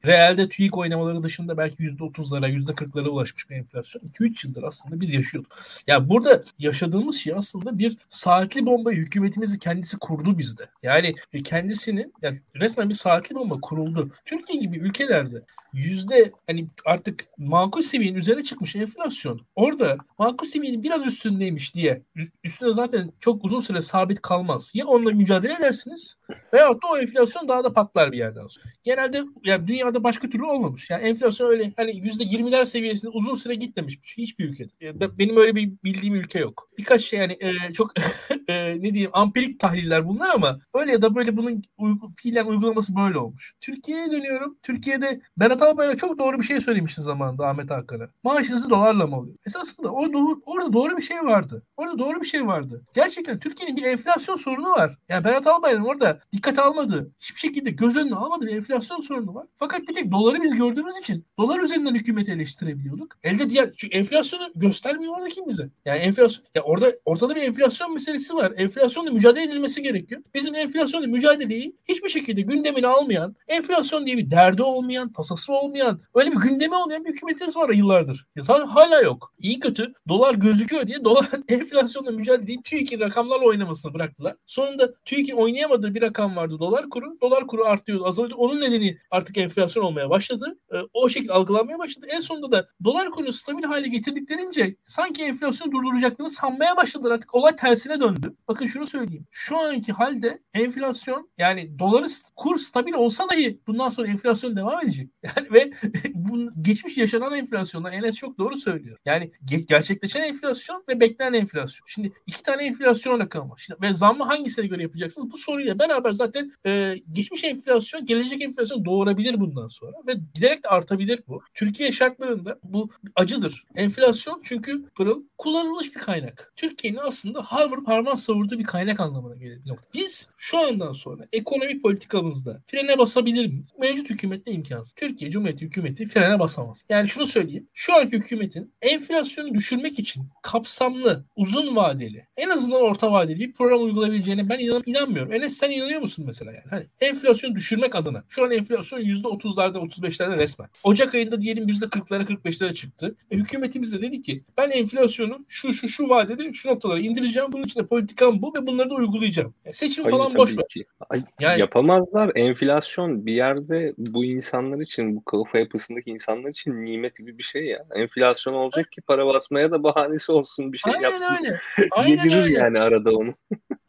realde 0.05 0.49
TÜİK 0.49 0.77
oynamaları 0.77 1.23
dışında 1.23 1.57
belki 1.57 1.83
%30'lara 1.83 2.49
%40'lara 2.49 3.07
ulaşmış 3.07 3.49
bir 3.49 3.55
enflasyon. 3.55 4.01
2-3 4.01 4.47
yıldır 4.47 4.63
aslında 4.63 5.01
biz 5.01 5.13
yaşıyorduk. 5.13 5.57
Yani 5.87 6.09
burada 6.09 6.43
yaşadığımız 6.59 7.15
şey 7.15 7.33
aslında 7.33 7.77
bir 7.77 7.97
saatli 8.09 8.65
bomba 8.65 8.91
hükümetimizi 8.91 9.59
kendisi 9.59 9.97
kurdu 9.97 10.37
bizde. 10.37 10.69
Yani 10.83 11.13
kendisinin 11.43 12.13
yani 12.21 12.41
resmen 12.55 12.89
bir 12.89 12.95
saatli 12.95 13.35
bomba 13.35 13.59
kuruldu. 13.61 14.11
Türkiye 14.25 14.59
gibi 14.59 14.77
ülkelerde 14.77 15.41
yüzde 15.73 16.31
hani 16.47 16.67
artık 16.85 17.25
makul 17.37 17.81
seviyenin 18.11 18.19
üzerine 18.19 18.43
çıkmış 18.43 18.75
enflasyon 18.75 19.39
orada 19.55 19.97
makul 20.19 20.45
seviyenin 20.45 20.83
biraz 20.83 21.05
üstündeymiş 21.05 21.75
diye 21.75 22.03
üstüne 22.43 22.73
zaten 22.73 23.11
çok 23.19 23.45
uzun 23.45 23.61
süre 23.61 23.81
sabit 23.81 24.21
kalmaz. 24.21 24.71
Ya 24.73 24.85
onunla 24.85 25.11
mücadele 25.11 25.53
edersiniz 25.53 26.17
veyahut 26.53 26.83
da 26.83 26.87
o 26.91 26.97
enflasyon 26.97 27.47
daha 27.47 27.63
da 27.63 27.73
patlar 27.73 28.11
bir 28.11 28.17
yerden 28.17 28.47
sonra. 28.47 28.65
Genelde 28.83 29.23
yani 29.43 29.67
dünyada 29.67 30.03
başka 30.03 30.29
türlü 30.29 30.45
olmamış. 30.45 30.89
Yani 30.89 31.03
enflasyon 31.03 31.49
öyle 31.49 31.73
hani 31.77 31.97
yüzde 31.97 32.23
yirmiler 32.23 32.65
seviyesinde 32.65 33.11
uzun 33.11 33.35
süre 33.35 33.55
gitmemiş 33.55 33.99
hiçbir 34.17 34.49
ülkede. 34.49 35.17
Benim 35.17 35.37
öyle 35.37 35.55
bir 35.55 35.71
bildiğim 35.83 36.15
ülke 36.15 36.39
yok. 36.39 36.69
Birkaç 36.77 37.01
şey 37.01 37.19
yani 37.19 37.37
e, 37.39 37.73
çok 37.73 37.91
e, 38.47 38.81
ne 38.81 38.93
diyeyim 38.93 39.09
ampirik 39.13 39.59
tahliller 39.59 40.07
bunlar 40.07 40.29
ama 40.29 40.59
öyle 40.73 40.91
ya 40.91 41.01
da 41.01 41.15
böyle 41.15 41.37
bunun 41.37 41.63
uygu, 41.77 42.11
fiilen 42.15 42.45
uygulaması 42.45 42.95
böyle 42.95 43.17
olmuş. 43.17 43.53
Türkiye'ye 43.61 44.11
dönüyorum. 44.11 44.57
Türkiye'de 44.63 45.21
Berat 45.37 45.61
Albayrak 45.61 45.99
çok 45.99 46.19
doğru 46.19 46.39
bir 46.39 46.43
şey 46.43 46.59
söylemişti 46.59 47.01
zamanında 47.01 47.47
Ahmet 47.47 47.71
Hakan'a. 48.01 48.33
Maaşınızı 48.33 48.69
dolarla 48.69 49.07
mı 49.07 49.15
alıyor? 49.15 49.35
Esasında 49.45 49.91
o 49.91 50.13
doğru, 50.13 50.41
orada 50.45 50.73
doğru 50.73 50.97
bir 50.97 51.01
şey 51.01 51.17
vardı. 51.17 51.63
Orada 51.77 51.99
doğru 51.99 52.21
bir 52.21 52.27
şey 52.27 52.47
vardı. 52.47 52.81
Gerçekten 52.93 53.39
Türkiye'nin 53.39 53.77
bir 53.77 53.83
enflasyon 53.83 54.35
sorunu 54.35 54.71
var. 54.71 54.97
Yani 55.09 55.23
Berat 55.23 55.47
Albayrak'ın 55.47 55.85
orada 55.85 56.19
dikkat 56.33 56.59
almadığı, 56.59 57.11
hiçbir 57.19 57.39
şekilde 57.39 57.69
göz 57.69 57.97
önüne 57.97 58.15
almadığı 58.15 58.45
bir 58.45 58.55
enflasyon 58.55 59.01
sorunu 59.01 59.35
var. 59.35 59.47
Fakat 59.55 59.81
bir 59.87 59.93
tek 59.93 60.11
doları 60.11 60.41
biz 60.41 60.55
gördüğümüz 60.55 60.97
için 60.97 61.25
dolar 61.37 61.59
üzerinden 61.59 61.95
hükümeti 61.95 62.31
eleştirebiliyorduk. 62.31 63.17
Elde 63.23 63.49
diğer 63.49 63.73
çünkü 63.77 63.97
enflasyonu 63.97 64.51
göstermiyor 64.55 65.17
orada 65.17 65.27
kim 65.27 65.47
bize? 65.47 65.69
Yani 65.85 65.99
enflasyon 65.99 66.45
ya 66.55 66.61
orada 66.61 66.93
ortada 67.05 67.35
bir 67.35 67.41
enflasyon 67.41 67.93
meselesi 67.93 68.35
var. 68.35 68.53
Enflasyonla 68.57 69.11
mücadele 69.11 69.43
edilmesi 69.43 69.81
gerekiyor. 69.81 70.21
Bizim 70.33 70.55
enflasyonla 70.55 71.07
mücadeleyi 71.07 71.75
hiçbir 71.87 72.09
şekilde 72.09 72.41
gündemine 72.41 72.87
almayan, 72.87 73.35
enflasyon 73.47 74.05
diye 74.05 74.17
bir 74.17 74.31
derdi 74.31 74.63
olmayan, 74.63 75.13
tasası 75.13 75.53
olmayan, 75.53 76.01
öyle 76.15 76.31
bir 76.31 76.37
gündemi 76.37 76.75
olmayan 76.75 77.05
bir 77.05 77.09
hükümetimiz 77.09 77.55
var 77.55 77.69
yıllardır. 77.91 78.25
Ya 78.35 78.43
hala 78.75 79.01
yok. 79.01 79.33
İyi 79.37 79.59
kötü 79.59 79.93
dolar 80.09 80.33
gözüküyor 80.33 80.87
diye 80.87 81.03
dolar 81.03 81.29
enflasyonla 81.47 82.11
mücadeleyi 82.11 82.61
TÜİK'in 82.63 82.99
rakamlarla 82.99 83.45
oynamasını 83.45 83.93
bıraktılar. 83.93 84.35
Sonunda 84.45 84.93
TÜİK'in 85.05 85.35
oynayamadığı 85.35 85.93
bir 85.93 86.01
rakam 86.01 86.35
vardı 86.35 86.59
dolar 86.59 86.89
kuru. 86.89 87.21
Dolar 87.21 87.47
kuru 87.47 87.65
artıyordu, 87.65 88.05
azalıyordu. 88.05 88.35
Onun 88.37 88.61
nedeni 88.61 88.97
artık 89.11 89.37
enflasyon 89.37 89.83
olmaya 89.83 90.09
başladı. 90.09 90.59
E, 90.73 90.77
o 90.93 91.09
şekilde 91.09 91.33
algılanmaya 91.33 91.79
başladı. 91.79 92.05
En 92.09 92.19
sonunda 92.19 92.51
da 92.51 92.67
dolar 92.83 93.11
kuru 93.11 93.33
stabil 93.33 93.63
hale 93.63 93.87
getirdiklerince 93.87 94.75
sanki 94.85 95.23
enflasyonu 95.23 95.71
durduracaklarını 95.71 96.29
sanmaya 96.29 96.77
başladılar. 96.77 97.11
Artık 97.11 97.35
olay 97.35 97.55
tersine 97.55 98.01
döndü. 98.01 98.35
Bakın 98.47 98.65
şunu 98.65 98.87
söyleyeyim. 98.87 99.27
Şu 99.31 99.57
anki 99.57 99.91
halde 99.91 100.41
enflasyon 100.53 101.29
yani 101.37 101.79
doları 101.79 102.05
kur 102.35 102.57
stabil 102.57 102.93
olsa 102.93 103.29
dahi 103.29 103.59
bundan 103.67 103.89
sonra 103.89 104.07
enflasyon 104.07 104.55
devam 104.55 104.79
edecek. 104.83 105.09
Yani 105.23 105.53
ve 105.53 105.71
bu 106.13 106.51
geçmiş 106.61 106.97
yaşanan 106.97 107.33
enflasyonlar 107.81 107.91
Enes 107.91 108.15
çok 108.15 108.37
doğru 108.37 108.57
söylüyor. 108.57 108.97
Yani 109.05 109.31
ge- 109.45 109.65
gerçekleşen 109.67 110.23
enflasyon 110.23 110.83
ve 110.89 110.99
beklenen 110.99 111.33
enflasyon. 111.33 111.85
Şimdi 111.87 112.11
iki 112.27 112.43
tane 112.43 112.65
enflasyon 112.65 113.19
rakamı 113.19 113.51
var. 113.51 113.61
Şimdi, 113.65 113.81
ve 113.81 113.93
zammı 113.93 114.23
hangisine 114.23 114.67
göre 114.67 114.81
yapacaksınız? 114.81 115.31
Bu 115.31 115.37
soruyla 115.37 115.79
beraber 115.79 116.11
zaten 116.11 116.51
e, 116.65 116.95
geçmiş 117.11 117.43
enflasyon 117.43 118.05
gelecek 118.05 118.41
enflasyon 118.41 118.85
doğurabilir 118.85 119.39
bundan 119.39 119.67
sonra 119.67 119.97
ve 120.07 120.13
giderek 120.33 120.63
de 120.63 120.69
artabilir 120.69 121.23
bu. 121.27 121.41
Türkiye 121.53 121.91
şartlarında 121.91 122.59
bu 122.63 122.89
acıdır. 123.15 123.65
Enflasyon 123.75 124.41
çünkü 124.43 124.85
pırıl 124.95 125.23
kullanılmış 125.37 125.95
bir 125.95 126.01
kaynak. 126.01 126.53
Türkiye'nin 126.55 126.99
aslında 127.03 127.41
Harvard 127.41 127.83
parmağı 127.83 128.17
savurduğu 128.17 128.59
bir 128.59 128.63
kaynak 128.63 128.99
anlamına 128.99 129.35
gelir. 129.35 129.61
Biz 129.93 130.27
şu 130.37 130.57
andan 130.57 130.93
sonra 130.93 131.27
ekonomi 131.33 131.81
politikamızda 131.81 132.61
frene 132.67 132.97
basabilir 132.97 133.45
miyiz? 133.45 133.69
Mevcut 133.79 134.09
hükümetle 134.09 134.51
imkansız. 134.51 134.93
Türkiye 134.93 135.31
Cumhuriyeti 135.31 135.65
hükümeti 135.65 136.07
frene 136.07 136.39
basamaz. 136.39 136.81
Yani 136.89 137.07
şunu 137.07 137.27
söyleyeyim. 137.27 137.67
Şu 137.73 137.95
anki 137.95 138.17
hükümetin 138.17 138.73
enflasyonu 138.81 139.53
düşürmek 139.53 139.99
için 139.99 140.23
kapsamlı, 140.41 141.25
uzun 141.35 141.75
vadeli, 141.75 142.25
en 142.37 142.49
azından 142.49 142.81
orta 142.81 143.11
vadeli 143.11 143.39
bir 143.39 143.53
program 143.53 143.83
uygulayabileceğine 143.83 144.49
ben 144.49 144.59
inan 144.59 144.83
inanmıyorum. 144.85 145.33
Enes 145.33 145.57
sen 145.57 145.71
inanıyor 145.71 146.01
musun 146.01 146.25
mesela 146.27 146.51
yani? 146.51 146.63
Hani 146.69 146.85
enflasyonu 147.01 147.55
düşürmek 147.55 147.95
adına. 147.95 148.23
Şu 148.29 148.43
an 148.43 148.51
enflasyon 148.51 148.99
%30'larda 148.99 149.77
35'lerde 149.77 150.37
resmen. 150.37 150.69
Ocak 150.83 151.15
ayında 151.15 151.41
diyelim 151.41 151.67
%40'lara 151.67 152.23
45'lere 152.23 152.73
çıktı. 152.73 153.15
E, 153.31 153.35
hükümetimiz 153.35 153.93
de 153.93 154.01
dedi 154.01 154.21
ki 154.21 154.43
ben 154.57 154.69
enflasyonu 154.69 155.45
şu 155.47 155.73
şu 155.73 155.89
şu 155.89 156.09
vadede 156.09 156.53
şu 156.53 156.69
noktalara 156.69 156.99
indireceğim. 156.99 157.51
Bunun 157.51 157.63
için 157.63 157.79
de 157.79 157.85
politikam 157.85 158.41
bu 158.41 158.53
ve 158.57 158.67
bunları 158.67 158.89
da 158.89 158.93
uygulayacağım. 158.93 159.53
Yani 159.65 159.73
seçim 159.73 160.03
Hayır, 160.03 160.17
falan 160.17 160.35
boş 160.35 160.57
ver. 160.57 160.65
Ay, 161.09 161.23
yani, 161.39 161.59
yapamazlar. 161.59 162.31
Enflasyon 162.35 163.25
bir 163.25 163.33
yerde 163.33 163.93
bu 163.97 164.25
insanlar 164.25 164.79
için, 164.79 165.15
bu 165.15 165.23
kafa 165.23 165.57
yapısındaki 165.59 166.09
insanlar 166.09 166.49
için 166.49 166.85
nimet 166.85 167.17
gibi 167.17 167.37
bir 167.37 167.43
şey 167.43 167.60
ya. 167.63 167.85
Enflasyon 167.95 168.53
olacak 168.53 168.91
ki 168.91 169.01
para 169.01 169.27
basmaya 169.27 169.71
da 169.71 169.83
bahanesi 169.83 170.31
olsun 170.31 170.73
bir 170.73 170.77
şey 170.77 170.93
Aynen 170.93 171.03
yapsın. 171.09 171.35
Öyle. 171.39 171.61
Aynen 171.91 172.23
Yedirir 172.25 172.43
öyle. 172.43 172.53
yani 172.59 172.79
arada 172.79 173.11
onu. 173.11 173.33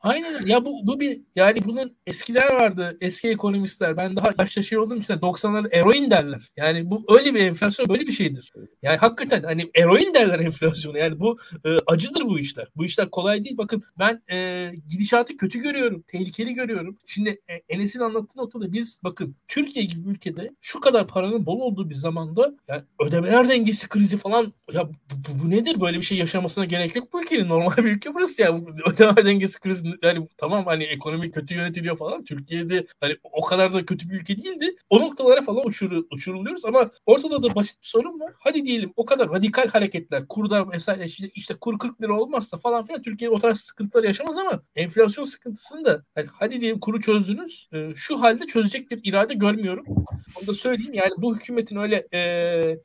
Aynen. 0.03 0.47
Ya 0.47 0.65
bu, 0.65 0.87
bu 0.87 1.01
bir 1.01 1.21
yani 1.35 1.65
bunun 1.65 1.97
eskiler 2.07 2.53
vardı. 2.53 2.97
Eski 3.01 3.29
ekonomistler. 3.29 3.97
Ben 3.97 4.17
daha 4.17 4.31
yaşlı 4.39 4.65
şey 4.65 4.79
oldum 4.79 4.99
işte 5.01 5.15
90'lar 5.15 5.75
eroin 5.75 6.11
derler. 6.11 6.51
Yani 6.57 6.91
bu 6.91 7.05
öyle 7.09 7.35
bir 7.35 7.41
enflasyon 7.41 7.89
böyle 7.89 8.07
bir 8.07 8.13
şeydir. 8.13 8.53
Yani 8.83 8.97
hakikaten 8.97 9.43
hani 9.43 9.71
eroin 9.75 10.15
derler 10.15 10.39
enflasyonu. 10.39 10.99
Yani 10.99 11.21
bu 11.21 11.39
e, 11.65 11.69
acıdır 11.87 12.25
bu 12.25 12.39
işler. 12.39 12.69
Bu 12.77 12.85
işler 12.85 13.11
kolay 13.11 13.45
değil. 13.45 13.57
Bakın 13.57 13.83
ben 13.99 14.23
e, 14.33 14.71
gidişatı 14.89 15.37
kötü 15.37 15.59
görüyorum. 15.59 16.03
Tehlikeli 16.09 16.55
görüyorum. 16.55 16.99
Şimdi 17.07 17.31
e, 17.49 17.55
Enes'in 17.69 18.01
anlattığı 18.01 18.39
noktada 18.39 18.73
biz 18.73 19.01
bakın 19.05 19.37
Türkiye 19.49 19.85
gibi 19.85 20.11
ülkede 20.11 20.51
şu 20.61 20.81
kadar 20.81 21.07
paranın 21.07 21.47
bol 21.47 21.61
olduğu 21.61 21.91
bir 21.91 21.95
zamanda 21.95 22.55
yani 22.69 22.83
ödemeler 23.07 23.49
dengesi 23.49 23.89
krizi 23.89 24.17
falan 24.17 24.53
ya 24.73 24.89
bu, 24.89 24.93
bu, 25.13 25.45
bu 25.45 25.51
nedir? 25.51 25.81
Böyle 25.81 25.99
bir 25.99 26.03
şey 26.03 26.19
yaşamasına 26.19 26.65
gerek 26.65 26.97
yok 26.97 27.13
bu 27.13 27.23
ülkenin. 27.23 27.49
Normal 27.49 27.77
bir 27.77 27.97
ülke 27.97 28.15
burası 28.15 28.43
ya. 28.43 28.61
Ödemeler 28.87 29.25
dengesi 29.25 29.61
krizi 29.61 29.92
yani 30.03 30.29
tamam 30.37 30.67
hani 30.67 30.85
ekonomi 30.85 31.31
kötü 31.31 31.55
yönetiliyor 31.55 31.97
falan. 31.97 32.25
Türkiye'de 32.25 32.87
hani 33.01 33.17
o 33.33 33.41
kadar 33.41 33.73
da 33.73 33.87
kötü 33.87 34.11
bir 34.11 34.21
ülke 34.21 34.37
değildi. 34.37 34.77
O 34.91 35.01
noktalara 35.01 35.43
falan 35.43 35.67
uçur, 35.67 36.05
uçuruluyoruz 36.11 36.65
ama 36.65 36.91
ortada 37.07 37.43
da 37.43 37.55
basit 37.55 37.83
bir 37.83 37.87
sorun 37.87 38.21
var. 38.21 38.33
Hadi 38.39 38.65
diyelim 38.65 38.93
o 38.97 39.05
kadar 39.05 39.31
radikal 39.31 39.69
hareketler 39.69 40.29
kurda 40.29 40.71
vesaire 40.71 41.05
işte, 41.05 41.31
işte 41.35 41.55
kur 41.55 41.79
40 41.79 42.03
lira 42.03 42.21
olmazsa 42.21 42.59
falan 42.59 42.87
filan 42.87 43.03
Türkiye 43.03 43.31
o 43.31 43.39
tarz 43.39 43.61
sıkıntılar 43.61 44.05
yaşamaz 44.05 44.39
ama 44.39 44.63
enflasyon 44.77 45.25
sıkıntısını 45.25 45.85
da 45.85 46.05
hani 46.15 46.27
hadi 46.33 46.61
diyelim 46.61 46.81
kuru 46.81 47.01
çözdünüz. 47.01 47.69
E, 47.73 47.89
şu 47.97 48.21
halde 48.21 48.47
çözecek 48.47 48.91
bir 48.91 49.01
irade 49.05 49.35
görmüyorum. 49.35 49.85
Onu 50.41 50.47
da 50.47 50.55
söyleyeyim 50.55 50.95
yani 50.95 51.11
bu 51.19 51.37
hükümetin 51.37 51.77
öyle 51.77 52.09
e, 52.15 52.21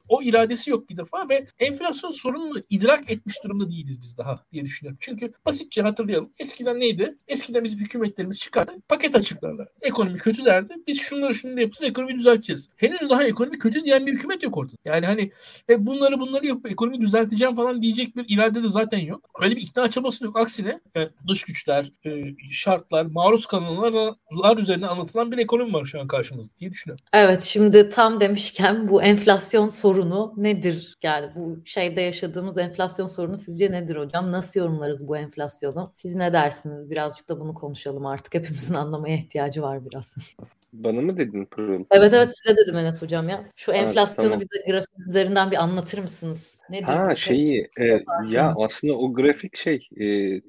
o 0.09 0.21
iradesi 0.21 0.69
yok 0.69 0.89
bir 0.89 0.97
defa 0.97 1.29
ve 1.29 1.47
enflasyon 1.59 2.11
sorununu 2.11 2.63
idrak 2.69 3.11
etmiş 3.11 3.43
durumda 3.43 3.69
değiliz 3.69 4.01
biz 4.01 4.17
daha 4.17 4.45
diye 4.51 4.65
düşünüyorum. 4.65 4.97
Çünkü 5.01 5.33
basitçe 5.45 5.81
hatırlayalım. 5.81 6.33
Eskiden 6.39 6.79
neydi? 6.79 6.96
Eskiden 7.27 7.63
bizim 7.63 7.79
hükümetlerimiz 7.79 8.39
çıkardı. 8.39 8.71
Paket 8.89 9.15
açıklarlar. 9.15 9.67
Ekonomi 9.81 10.17
kötü 10.17 10.45
derdi. 10.45 10.73
Biz 10.87 11.01
şunları 11.01 11.35
şunu 11.35 11.61
yapacağız. 11.61 11.89
Ekonomi 11.89 12.15
düzelteceğiz. 12.15 12.69
Henüz 12.77 13.09
daha 13.09 13.23
ekonomi 13.23 13.59
kötü 13.59 13.83
diyen 13.83 14.05
bir 14.05 14.13
hükümet 14.13 14.43
yok 14.43 14.57
ortada. 14.57 14.77
Yani 14.85 15.05
hani 15.05 15.31
ve 15.69 15.85
bunları 15.85 16.19
bunları 16.19 16.45
yapıp 16.45 16.71
ekonomi 16.71 17.01
düzelteceğim 17.01 17.55
falan 17.55 17.81
diyecek 17.81 18.15
bir 18.15 18.25
irade 18.29 18.63
de 18.63 18.69
zaten 18.69 18.97
yok. 18.97 19.29
Öyle 19.41 19.55
bir 19.55 19.61
ikna 19.61 19.91
çabası 19.91 20.25
yok. 20.25 20.39
Aksine 20.39 20.79
e, 20.97 21.09
dış 21.27 21.43
güçler, 21.43 21.91
e, 22.05 22.23
şartlar, 22.51 23.05
maruz 23.05 23.45
kalınanlar 23.45 24.57
üzerine 24.57 24.87
anlatılan 24.87 25.31
bir 25.31 25.37
ekonomi 25.37 25.73
var 25.73 25.85
şu 25.85 25.99
an 25.99 26.07
karşımızda 26.07 26.53
diye 26.59 26.71
düşünüyorum. 26.71 27.05
Evet 27.13 27.41
şimdi 27.41 27.89
tam 27.89 28.19
demişken 28.19 28.87
bu 28.87 29.03
enflasyon 29.03 29.69
sorunu 29.69 30.33
nedir? 30.37 30.97
Yani 31.03 31.31
bu 31.35 31.57
şeyde 31.65 32.01
yaşadığımız 32.01 32.57
enflasyon 32.57 33.07
sorunu 33.07 33.37
sizce 33.37 33.71
nedir 33.71 33.95
hocam? 33.95 34.31
Nasıl 34.31 34.59
yorumlarız 34.59 35.07
bu 35.07 35.17
enflasyonu? 35.17 35.91
Siz 35.95 36.15
ne 36.15 36.33
dersiniz? 36.33 36.86
Birazcık 36.89 37.29
da 37.29 37.39
bunu 37.39 37.53
konuşalım 37.53 38.05
artık. 38.05 38.33
Hepimizin 38.33 38.73
anlamaya 38.73 39.15
ihtiyacı 39.15 39.61
var 39.61 39.85
biraz. 39.85 40.13
Bana 40.73 41.01
mı 41.01 41.17
dedin 41.17 41.45
Pırıl? 41.45 41.83
Evet 41.91 42.13
evet 42.13 42.29
size 42.43 42.57
dedim 42.57 42.77
Enes 42.77 43.01
hocam 43.01 43.29
ya. 43.29 43.49
Şu 43.55 43.71
Evet, 43.71 43.87
enflasyonu 43.87 44.29
tamam. 44.29 44.39
bize 44.39 44.71
grafik 44.71 45.07
üzerinden 45.09 45.51
bir 45.51 45.63
anlatır 45.63 45.99
mısınız? 45.99 46.56
Nedir 46.69 46.83
Ha 46.83 47.09
bu 47.11 47.17
şeyi 47.17 47.67
e, 47.79 47.85
ya 48.29 48.53
aslında 48.57 48.93
o 48.93 49.13
grafik 49.13 49.57
şey 49.57 49.87
e, 49.99 50.05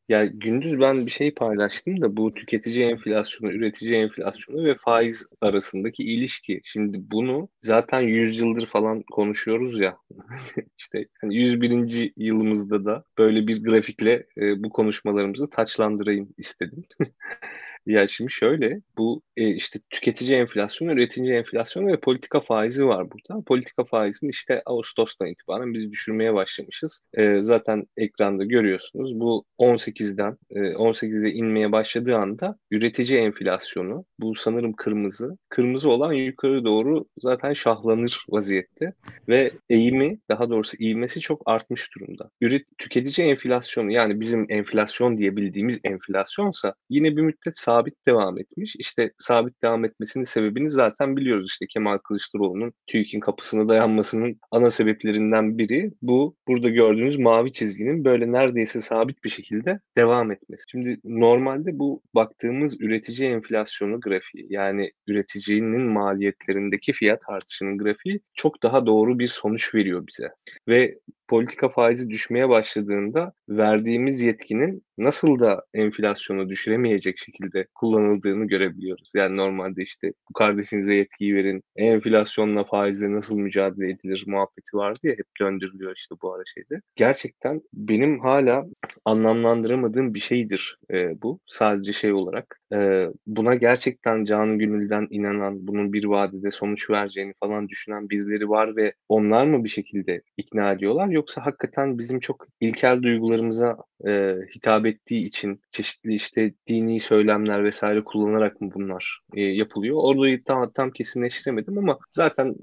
ya 0.08 0.24
gündüz 0.24 0.80
ben 0.80 1.06
bir 1.06 1.10
şey 1.10 1.34
paylaştım 1.34 2.00
da 2.00 2.16
bu 2.16 2.34
tüketici 2.34 2.84
enflasyonu, 2.90 3.52
üretici 3.52 3.94
enflasyonu 3.94 4.64
ve 4.64 4.74
faiz 4.74 5.26
arasındaki 5.40 6.02
ilişki. 6.02 6.60
Şimdi 6.64 6.98
bunu 7.00 7.48
zaten 7.62 8.00
100 8.00 8.40
yıldır 8.40 8.66
falan 8.66 9.02
konuşuyoruz 9.02 9.80
ya. 9.80 9.96
işte 10.78 11.06
hani 11.20 11.36
101. 11.36 12.12
yılımızda 12.16 12.84
da 12.84 13.04
böyle 13.18 13.46
bir 13.46 13.64
grafikle 13.64 14.26
e, 14.38 14.62
bu 14.62 14.70
konuşmalarımızı 14.70 15.50
taçlandırayım 15.50 16.28
istedim. 16.38 16.84
Ya 17.88 18.08
şimdi 18.08 18.32
şöyle 18.32 18.80
bu 18.98 19.22
e, 19.36 19.48
işte 19.48 19.78
tüketici 19.90 20.38
enflasyonu, 20.38 20.92
üretici 20.92 21.32
enflasyonu 21.32 21.86
ve 21.86 22.00
politika 22.00 22.40
faizi 22.40 22.86
var 22.86 23.06
burada. 23.10 23.42
Politika 23.44 23.84
faizini 23.84 24.30
işte 24.30 24.62
Ağustos'tan 24.66 25.28
itibaren 25.28 25.74
biz 25.74 25.92
düşürmeye 25.92 26.34
başlamışız. 26.34 27.02
E, 27.14 27.42
zaten 27.42 27.86
ekranda 27.96 28.44
görüyorsunuz 28.44 29.20
bu 29.20 29.44
18'den 29.58 30.38
e, 30.50 30.60
18'e 30.60 31.30
inmeye 31.30 31.72
başladığı 31.72 32.16
anda 32.16 32.58
üretici 32.70 33.18
enflasyonu 33.18 34.04
bu 34.18 34.34
sanırım 34.34 34.72
kırmızı. 34.72 35.38
Kırmızı 35.48 35.90
olan 35.90 36.12
yukarı 36.12 36.64
doğru 36.64 37.04
zaten 37.18 37.52
şahlanır 37.52 38.24
vaziyette 38.28 38.92
ve 39.28 39.52
eğimi 39.70 40.18
daha 40.30 40.50
doğrusu 40.50 40.76
ivmesi 40.80 41.20
çok 41.20 41.42
artmış 41.46 41.94
durumda. 41.94 42.30
Üret 42.40 42.66
tüketici 42.78 43.28
enflasyonu 43.28 43.92
yani 43.92 44.20
bizim 44.20 44.46
enflasyon 44.48 45.18
diye 45.18 45.36
bildiğimiz 45.36 45.80
enflasyonsa 45.84 46.74
yine 46.90 47.16
bir 47.16 47.22
müddet 47.22 47.58
sabit 47.78 48.06
devam 48.06 48.38
etmiş. 48.38 48.76
İşte 48.76 49.12
sabit 49.18 49.62
devam 49.62 49.84
etmesinin 49.84 50.24
sebebini 50.24 50.70
zaten 50.70 51.16
biliyoruz. 51.16 51.50
İşte 51.50 51.66
Kemal 51.66 51.98
Kılıçdaroğlu'nun 51.98 52.72
TÜİK'in 52.86 53.20
kapısına 53.20 53.68
dayanmasının 53.68 54.40
ana 54.50 54.70
sebeplerinden 54.70 55.58
biri 55.58 55.92
bu. 56.02 56.36
Burada 56.48 56.68
gördüğünüz 56.68 57.18
mavi 57.18 57.52
çizginin 57.52 58.04
böyle 58.04 58.32
neredeyse 58.32 58.80
sabit 58.80 59.24
bir 59.24 59.28
şekilde 59.28 59.80
devam 59.96 60.32
etmesi. 60.32 60.64
Şimdi 60.70 61.00
normalde 61.04 61.78
bu 61.78 62.02
baktığımız 62.14 62.80
üretici 62.80 63.30
enflasyonu 63.30 64.00
grafiği 64.00 64.46
yani 64.50 64.92
üreticinin 65.06 65.82
maliyetlerindeki 65.82 66.92
fiyat 66.92 67.22
artışının 67.28 67.78
grafiği 67.78 68.20
çok 68.34 68.62
daha 68.62 68.86
doğru 68.86 69.18
bir 69.18 69.28
sonuç 69.28 69.74
veriyor 69.74 70.06
bize. 70.06 70.28
Ve 70.68 70.98
politika 71.28 71.68
faizi 71.68 72.10
düşmeye 72.10 72.48
başladığında 72.48 73.32
verdiğimiz 73.48 74.20
yetkinin 74.20 74.82
nasıl 74.98 75.38
da 75.38 75.64
enflasyonu 75.74 76.48
düşüremeyecek 76.48 77.18
şekilde 77.18 77.66
kullanıldığını 77.74 78.44
görebiliyoruz. 78.44 79.12
Yani 79.14 79.36
normalde 79.36 79.82
işte 79.82 80.12
bu 80.28 80.32
kardeşinize 80.32 80.94
yetkiyi 80.94 81.34
verin, 81.34 81.62
enflasyonla 81.76 82.64
faizle 82.64 83.12
nasıl 83.12 83.38
mücadele 83.38 83.90
edilir 83.90 84.24
muhabbeti 84.26 84.76
vardı 84.76 84.98
ya 85.02 85.12
hep 85.12 85.26
döndürülüyor 85.40 85.96
işte 85.96 86.14
bu 86.22 86.34
ara 86.34 86.42
şeyde. 86.54 86.80
Gerçekten 86.96 87.60
benim 87.72 88.20
hala 88.20 88.66
anlamlandıramadığım 89.04 90.14
bir 90.14 90.20
şeydir 90.20 90.78
e, 90.92 91.22
bu. 91.22 91.40
Sadece 91.46 91.92
şey 91.92 92.12
olarak. 92.12 92.60
E, 92.72 93.06
buna 93.26 93.54
gerçekten 93.54 94.24
canı 94.24 94.58
gönülden 94.58 95.06
inanan, 95.10 95.66
bunun 95.66 95.92
bir 95.92 96.04
vadede 96.04 96.50
sonuç 96.50 96.90
vereceğini 96.90 97.34
falan 97.40 97.68
düşünen 97.68 98.10
birileri 98.10 98.48
var 98.48 98.76
ve 98.76 98.92
onlar 99.08 99.46
mı 99.46 99.64
bir 99.64 99.68
şekilde 99.68 100.22
ikna 100.36 100.72
ediyorlar? 100.72 101.08
Yoksa 101.18 101.46
hakikaten 101.46 101.98
bizim 101.98 102.20
çok 102.20 102.46
ilkel 102.60 103.02
duygularımıza 103.02 103.76
e, 104.06 104.36
hitap 104.54 104.86
ettiği 104.86 105.26
için 105.26 105.60
çeşitli 105.70 106.14
işte 106.14 106.52
dini 106.68 107.00
söylemler 107.00 107.64
vesaire 107.64 108.04
kullanarak 108.04 108.60
mı 108.60 108.70
bunlar 108.74 109.20
e, 109.34 109.40
yapılıyor? 109.40 109.96
Orayı 110.00 110.44
tam, 110.44 110.72
tam 110.72 110.90
kesinleştiremedim 110.90 111.78
ama 111.78 111.98
zaten 112.10 112.54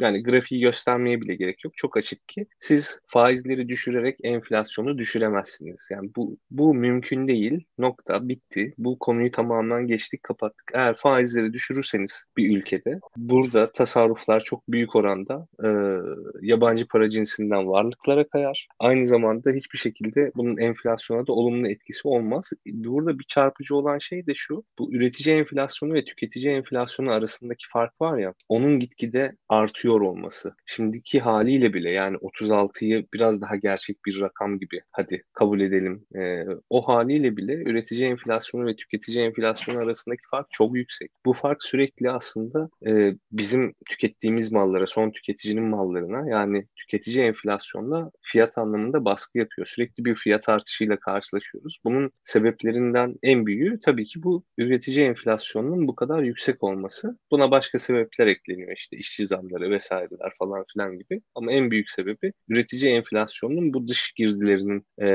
yani 0.00 0.22
grafiği 0.22 0.60
göstermeye 0.60 1.20
bile 1.20 1.34
gerek 1.34 1.64
yok. 1.64 1.76
Çok 1.76 1.96
açık 1.96 2.28
ki 2.28 2.46
siz 2.60 3.00
faizleri 3.06 3.68
düşürerek 3.68 4.18
enflasyonu 4.22 4.98
düşüremezsiniz. 4.98 5.88
Yani 5.90 6.10
bu, 6.16 6.36
bu 6.50 6.74
mümkün 6.74 7.28
değil. 7.28 7.64
Nokta 7.78 8.28
bitti. 8.28 8.74
Bu 8.78 8.98
konuyu 8.98 9.30
tamamen 9.30 9.86
geçtik 9.86 10.22
kapattık. 10.22 10.70
Eğer 10.74 10.96
faizleri 10.96 11.52
düşürürseniz 11.52 12.24
bir 12.36 12.56
ülkede 12.56 13.00
burada 13.16 13.72
tasarruflar 13.72 14.44
çok 14.44 14.68
büyük 14.68 14.96
oranda 14.96 15.46
e, 15.64 15.68
yabancı 16.42 16.88
para 16.88 17.10
cinsinden 17.10 17.66
varlıklara 18.00 18.28
kayar. 18.28 18.68
Aynı 18.78 19.06
zamanda 19.06 19.50
hiçbir 19.50 19.78
şekilde 19.78 20.32
bunun 20.36 20.56
enflasyona 20.56 21.26
da 21.26 21.32
olumlu 21.32 21.68
etkisi 21.68 22.08
olmaz. 22.08 22.50
Burada 22.66 23.18
bir 23.18 23.24
çarpıcı 23.24 23.76
olan 23.76 23.98
şey 23.98 24.26
de 24.26 24.34
şu. 24.34 24.64
Bu 24.78 24.94
üretici 24.94 25.36
enflasyonu 25.36 25.94
ve 25.94 26.04
tüketici 26.04 26.54
enflasyonu 26.54 27.10
arasındaki 27.10 27.64
fark 27.72 28.00
var 28.00 28.18
ya 28.18 28.34
onun 28.48 28.80
gitgide 28.80 29.36
artıyor 29.48 30.00
olması. 30.00 30.54
Şimdiki 30.66 31.20
haliyle 31.20 31.74
bile 31.74 31.90
yani 31.90 32.16
36'yı 32.16 33.06
biraz 33.14 33.40
daha 33.40 33.56
gerçek 33.56 33.96
bir 34.06 34.20
rakam 34.20 34.58
gibi 34.58 34.80
hadi 34.92 35.22
kabul 35.32 35.60
edelim. 35.60 36.04
Ee, 36.16 36.44
o 36.70 36.88
haliyle 36.88 37.36
bile 37.36 37.54
üretici 37.54 38.04
enflasyonu 38.04 38.66
ve 38.66 38.76
tüketici 38.76 39.24
enflasyonu 39.24 39.78
arasındaki 39.78 40.22
fark 40.30 40.46
çok 40.50 40.76
yüksek. 40.76 41.10
Bu 41.26 41.32
fark 41.32 41.62
sürekli 41.64 42.10
aslında 42.10 42.68
e, 42.86 43.14
bizim 43.32 43.74
tükettiğimiz 43.90 44.52
mallara, 44.52 44.86
son 44.86 45.10
tüketicinin 45.10 45.64
mallarına 45.64 46.30
yani 46.30 46.66
tüketici 46.76 47.26
enflasyonla 47.90 48.10
fiyat 48.22 48.58
anlamında 48.58 49.04
baskı 49.04 49.38
yapıyor. 49.38 49.66
Sürekli 49.66 50.04
bir 50.04 50.14
fiyat 50.14 50.48
artışıyla 50.48 50.96
karşılaşıyoruz. 50.96 51.78
Bunun 51.84 52.10
sebeplerinden 52.24 53.14
en 53.22 53.46
büyüğü 53.46 53.80
tabii 53.84 54.04
ki 54.04 54.22
bu 54.22 54.44
üretici 54.58 55.04
enflasyonunun 55.04 55.88
bu 55.88 55.94
kadar 55.94 56.22
yüksek 56.22 56.62
olması. 56.62 57.18
Buna 57.30 57.50
başka 57.50 57.78
sebepler 57.78 58.26
ekleniyor 58.26 58.72
işte 58.76 58.96
işçi 58.96 59.26
zamları 59.26 59.70
vesaireler 59.70 60.32
falan 60.38 60.64
filan 60.72 60.98
gibi. 60.98 61.20
Ama 61.34 61.52
en 61.52 61.70
büyük 61.70 61.90
sebebi 61.90 62.32
üretici 62.48 62.92
enflasyonunun 62.92 63.74
bu 63.74 63.88
dış 63.88 64.12
girdilerinin 64.12 64.84
e, 65.02 65.08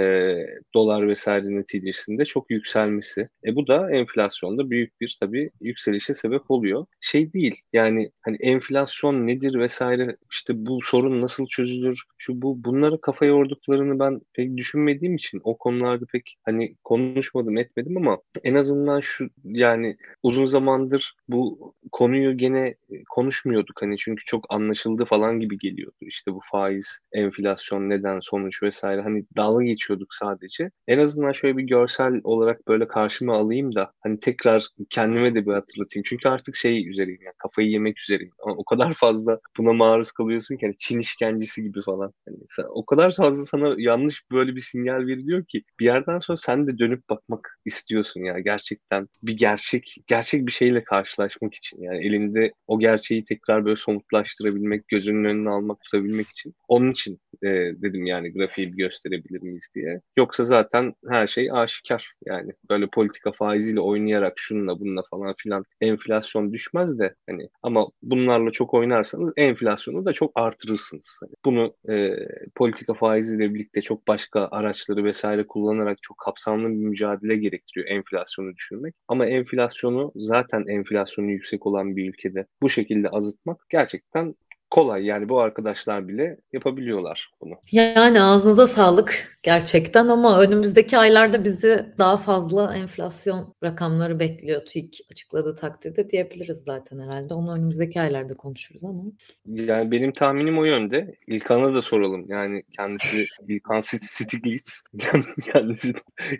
dolar 0.73 1.07
vesaire 1.07 1.55
neticesinde 1.55 2.26
çok 2.26 2.51
yükselmesi. 2.51 3.30
E 3.45 3.55
bu 3.55 3.67
da 3.67 3.91
enflasyonda 3.91 4.69
büyük 4.69 5.01
bir 5.01 5.17
tabii 5.19 5.51
yükselişe 5.61 6.13
sebep 6.13 6.51
oluyor. 6.51 6.86
Şey 7.01 7.34
değil 7.34 7.61
yani 7.73 8.11
hani 8.21 8.38
enflasyon 8.39 9.28
nedir 9.28 9.59
vesaire 9.59 10.17
işte 10.32 10.53
bu 10.65 10.80
sorun 10.84 11.21
nasıl 11.21 11.47
çözülür 11.47 12.03
şu 12.17 12.41
bu 12.41 12.63
bunları 12.66 13.01
kafa 13.01 13.26
yorduklarını 13.26 13.99
ben 13.99 14.22
pek 14.34 14.57
düşünmediğim 14.57 15.16
için 15.16 15.41
o 15.43 15.57
konularda 15.57 16.05
pek 16.05 16.38
hani 16.43 16.76
konuşmadım 16.84 17.57
etmedim 17.57 17.97
ama 17.97 18.18
en 18.43 18.55
azından 18.55 18.99
şu 18.99 19.30
yani 19.43 19.97
uzun 20.24 20.45
zamandır 20.45 21.16
bu 21.30 21.74
konuyu 21.91 22.38
gene 22.38 22.76
konuşmuyorduk 23.09 23.81
hani 23.81 23.97
çünkü 23.97 24.23
çok 24.25 24.45
anlaşıldı 24.49 25.05
falan 25.05 25.39
gibi 25.39 25.57
geliyordu. 25.57 25.95
İşte 26.01 26.33
bu 26.33 26.39
faiz, 26.51 26.99
enflasyon 27.11 27.89
neden, 27.89 28.19
sonuç 28.19 28.63
vesaire 28.63 29.01
hani 29.01 29.25
dalga 29.37 29.65
geçiyorduk 29.65 30.13
sadece. 30.13 30.71
En 30.87 30.99
azından 30.99 31.31
şöyle 31.31 31.57
bir 31.57 31.63
görsel 31.63 32.21
olarak 32.23 32.67
böyle 32.67 32.87
karşıma 32.87 33.37
alayım 33.37 33.75
da 33.75 33.91
hani 33.99 34.19
tekrar 34.19 34.67
kendime 34.89 35.35
de 35.35 35.45
bir 35.45 35.53
hatırlatayım. 35.53 36.03
Çünkü 36.05 36.29
artık 36.29 36.55
şey 36.55 36.89
üzereyim 36.89 37.21
yani 37.23 37.33
kafayı 37.37 37.69
yemek 37.69 37.99
üzereyim. 37.99 38.33
Ama 38.43 38.55
o 38.55 38.65
kadar 38.65 38.93
fazla 38.93 39.39
buna 39.57 39.73
maruz 39.73 40.11
kalıyorsun 40.11 40.57
ki 40.57 40.65
hani 40.65 40.77
Çin 40.77 40.99
işkencesi 40.99 41.63
gibi 41.63 41.81
falan. 41.81 42.13
Hani 42.27 42.37
sen, 42.49 42.65
o 42.69 42.85
kadar 42.85 43.11
fazla 43.11 43.45
sana 43.45 43.75
yanlış 43.77 44.23
böyle 44.31 44.55
bir 44.55 44.61
sinyal 44.61 45.07
veriliyor 45.07 45.45
ki 45.45 45.63
bir 45.79 45.85
yerden 45.85 46.19
sonra 46.19 46.37
sen 46.37 46.67
de 46.67 46.77
dönüp 46.77 47.09
bakmak 47.09 47.59
istiyorsun 47.65 48.21
ya 48.21 48.39
gerçekten 48.39 49.07
bir 49.23 49.37
gerçek 49.37 49.95
gerçek 50.07 50.47
bir 50.47 50.51
şeyle 50.51 50.83
karşılaşmak 50.83 51.53
için 51.53 51.81
yani 51.81 52.05
elinde 52.07 52.51
o 52.67 52.79
gerçeği 52.86 53.23
tekrar 53.23 53.65
böyle 53.65 53.75
somutlaştırabilmek, 53.75 54.88
gözünün 54.88 55.23
önüne 55.23 55.49
almak, 55.49 55.81
tutabilmek 55.81 56.29
için. 56.29 56.55
Onun 56.67 56.91
için 56.91 57.19
e, 57.43 57.47
dedim 57.81 58.05
yani 58.05 58.33
grafiği 58.33 58.71
bir 58.71 58.77
gösterebilir 58.77 59.41
miyiz 59.41 59.69
diye. 59.75 60.01
Yoksa 60.17 60.43
zaten 60.43 60.93
her 61.09 61.27
şey 61.27 61.51
aşikar 61.51 62.13
yani 62.25 62.51
böyle 62.69 62.88
politika 62.88 63.31
faiziyle 63.31 63.79
oynayarak 63.79 64.33
şununla 64.36 64.79
bununla 64.79 65.03
falan 65.09 65.36
filan 65.38 65.63
enflasyon 65.81 66.53
düşmez 66.53 66.99
de 66.99 67.15
hani 67.29 67.49
ama 67.63 67.88
bunlarla 68.01 68.51
çok 68.51 68.73
oynarsanız 68.73 69.33
enflasyonu 69.38 70.05
da 70.05 70.13
çok 70.13 70.31
artırırsınız. 70.36 71.17
Hani 71.19 71.33
bunu 71.45 71.75
e, 71.89 72.15
politika 72.55 72.93
faiziyle 72.93 73.53
birlikte 73.53 73.81
çok 73.81 74.07
başka 74.07 74.47
araçları 74.51 75.03
vesaire 75.03 75.47
kullanarak 75.47 75.97
çok 76.01 76.17
kapsamlı 76.17 76.69
bir 76.69 76.86
mücadele 76.86 77.36
gerektiriyor 77.36 77.88
enflasyonu 77.88 78.55
düşürmek. 78.55 78.95
Ama 79.07 79.25
enflasyonu 79.25 80.11
zaten 80.15 80.65
enflasyonu 80.67 81.31
yüksek 81.31 81.65
olan 81.65 81.95
bir 81.95 82.09
ülkede 82.09 82.45
bu 82.66 82.70
şekilde 82.70 83.09
azıtmak 83.09 83.70
gerçekten 83.70 84.36
kolay. 84.70 85.05
Yani 85.05 85.30
bu 85.30 85.39
arkadaşlar 85.39 86.07
bile 86.07 86.38
yapabiliyorlar 86.53 87.32
bunu. 87.41 87.53
Yani 87.72 88.22
ağzınıza 88.22 88.68
sağlık. 88.68 89.34
Gerçekten 89.45 90.07
ama 90.07 90.41
önümüzdeki 90.41 90.97
aylarda 90.97 91.43
bizi 91.43 91.85
daha 91.97 92.17
fazla 92.17 92.75
enflasyon 92.75 93.55
rakamları 93.63 94.19
bekliyor 94.19 94.65
TÜİK 94.65 94.99
açıkladığı 95.11 95.55
takdirde 95.55 96.09
diyebiliriz 96.09 96.57
zaten 96.57 96.99
herhalde. 96.99 97.33
Onu 97.33 97.53
önümüzdeki 97.53 98.01
aylarda 98.01 98.33
konuşuruz 98.33 98.83
ama. 98.83 99.03
Yani 99.45 99.91
benim 99.91 100.11
tahminim 100.11 100.57
o 100.57 100.63
yönde. 100.63 101.15
İlkan'a 101.27 101.73
da 101.73 101.81
soralım. 101.81 102.25
Yani 102.27 102.63
kendisi 102.77 103.25
İlkan 103.47 103.81
Stiglitz 103.81 104.83
kendisi, 105.53 105.93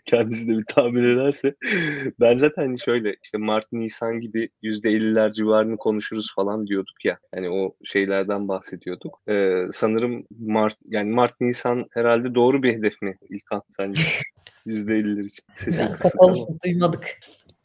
kendisi 0.06 0.48
de 0.48 0.58
bir 0.58 0.66
tahmin 0.66 1.04
ederse. 1.04 1.56
Ben 2.20 2.36
zaten 2.36 2.76
şöyle 2.76 3.16
işte 3.24 3.38
Mart 3.38 3.72
Nisan 3.72 4.20
gibi 4.20 4.50
%50'ler 4.64 5.34
civarını 5.34 5.78
konuşuruz 5.78 6.34
falan 6.36 6.68
diyorduk 6.68 7.06
ya. 7.06 7.18
Hani 7.36 7.50
o 7.50 7.76
şeylerden 7.84 8.48
bahsediyorduk. 8.48 9.22
Ee, 9.30 9.66
sanırım 9.74 10.24
Mart 10.40 10.76
yani 10.86 11.12
Mart 11.12 11.42
Nisan 11.42 11.86
herhalde 11.92 12.36
doğru 12.36 12.64
bir 12.64 12.74
hedef 12.74 12.95
mi 13.02 13.18
İlkan 13.30 13.64
sence? 13.78 14.02
%50'ler 14.68 15.26
için. 15.26 15.44
Sesin 15.56 15.84
yani 15.84 16.00
kapalısın 16.00 16.60
duymadık. 16.66 17.20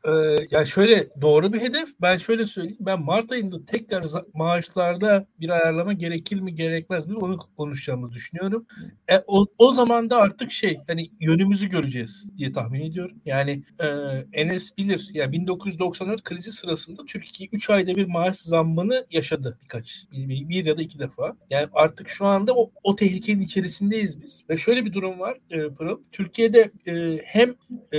Ee, 0.04 0.10
yani 0.50 0.66
şöyle 0.66 1.08
doğru 1.20 1.52
bir 1.52 1.60
hedef. 1.60 1.88
Ben 2.02 2.18
şöyle 2.18 2.46
söyleyeyim. 2.46 2.76
Ben 2.80 3.02
Mart 3.02 3.32
ayında 3.32 3.66
tekrar 3.66 4.06
maaşlarda 4.34 5.26
bir 5.40 5.48
ayarlama 5.48 5.92
gerekir 5.92 6.40
mi 6.40 6.54
gerekmez 6.54 7.06
mi 7.06 7.16
onu 7.16 7.38
konuşacağımızı 7.56 8.14
düşünüyorum. 8.14 8.66
E, 9.08 9.22
o, 9.26 9.46
o 9.58 9.72
zaman 9.72 10.10
da 10.10 10.16
artık 10.16 10.52
şey 10.52 10.80
hani 10.86 11.10
yönümüzü 11.20 11.68
göreceğiz 11.68 12.28
diye 12.38 12.52
tahmin 12.52 12.80
ediyorum. 12.80 13.16
Yani 13.24 13.62
e, 13.78 13.86
Enes 14.32 14.78
bilir. 14.78 15.08
Yani 15.12 15.32
1994 15.32 16.22
krizi 16.22 16.52
sırasında 16.52 17.04
Türkiye 17.06 17.48
3 17.52 17.70
ayda 17.70 17.96
bir 17.96 18.06
maaş 18.06 18.36
zammını 18.36 19.06
yaşadı 19.10 19.58
birkaç. 19.62 20.04
Bir, 20.12 20.48
bir 20.48 20.64
ya 20.64 20.78
da 20.78 20.82
iki 20.82 20.98
defa. 20.98 21.36
Yani 21.50 21.68
artık 21.72 22.08
şu 22.08 22.26
anda 22.26 22.54
o, 22.54 22.70
o 22.82 22.96
tehlikenin 22.96 23.40
içerisindeyiz 23.42 24.22
biz. 24.22 24.44
Ve 24.50 24.56
şöyle 24.56 24.84
bir 24.84 24.92
durum 24.92 25.20
var 25.20 25.38
e, 25.50 25.68
Pırıl. 25.68 26.00
Türkiye'de 26.12 26.70
e, 26.86 27.18
hem 27.24 27.54
e, 27.92 27.98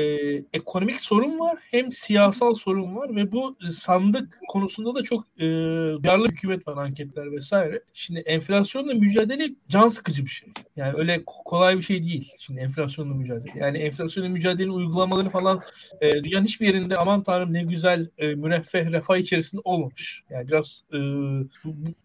ekonomik 0.54 1.02
sorun 1.02 1.40
var 1.40 1.58
hem 1.72 1.91
siyasal 1.92 2.54
sorun 2.54 2.96
var 2.96 3.16
ve 3.16 3.32
bu 3.32 3.58
e, 3.68 3.72
sandık 3.72 4.40
konusunda 4.48 4.96
da 4.96 5.04
çok 5.04 5.26
e, 5.38 5.46
duyarlı 6.04 6.28
hükümet 6.28 6.68
var 6.68 6.78
anketler 6.78 7.32
vesaire. 7.32 7.84
Şimdi 7.94 8.20
enflasyonla 8.20 8.94
mücadele 8.94 9.50
can 9.70 9.88
sıkıcı 9.88 10.26
bir 10.26 10.30
şey. 10.30 10.50
Yani 10.76 10.94
öyle 10.98 11.22
kolay 11.26 11.78
bir 11.78 11.82
şey 11.82 12.04
değil. 12.04 12.32
Şimdi 12.40 12.60
enflasyonla 12.60 13.14
mücadele. 13.14 13.52
Yani 13.56 13.78
enflasyonla 13.78 14.30
mücadele 14.30 14.72
uygulamaları 14.72 15.30
falan 15.30 15.62
e, 16.02 16.24
dünyanın 16.24 16.46
hiçbir 16.46 16.68
yerinde 16.68 16.98
aman 16.98 17.24
tanrım 17.24 17.54
ne 17.54 17.64
güzel 17.64 18.10
e, 18.18 18.36
müreffeh 18.36 18.92
refah 18.92 19.18
içerisinde 19.18 19.62
olmamış. 19.64 20.24
Yani 20.30 20.48
biraz 20.48 20.84
e, 20.94 20.98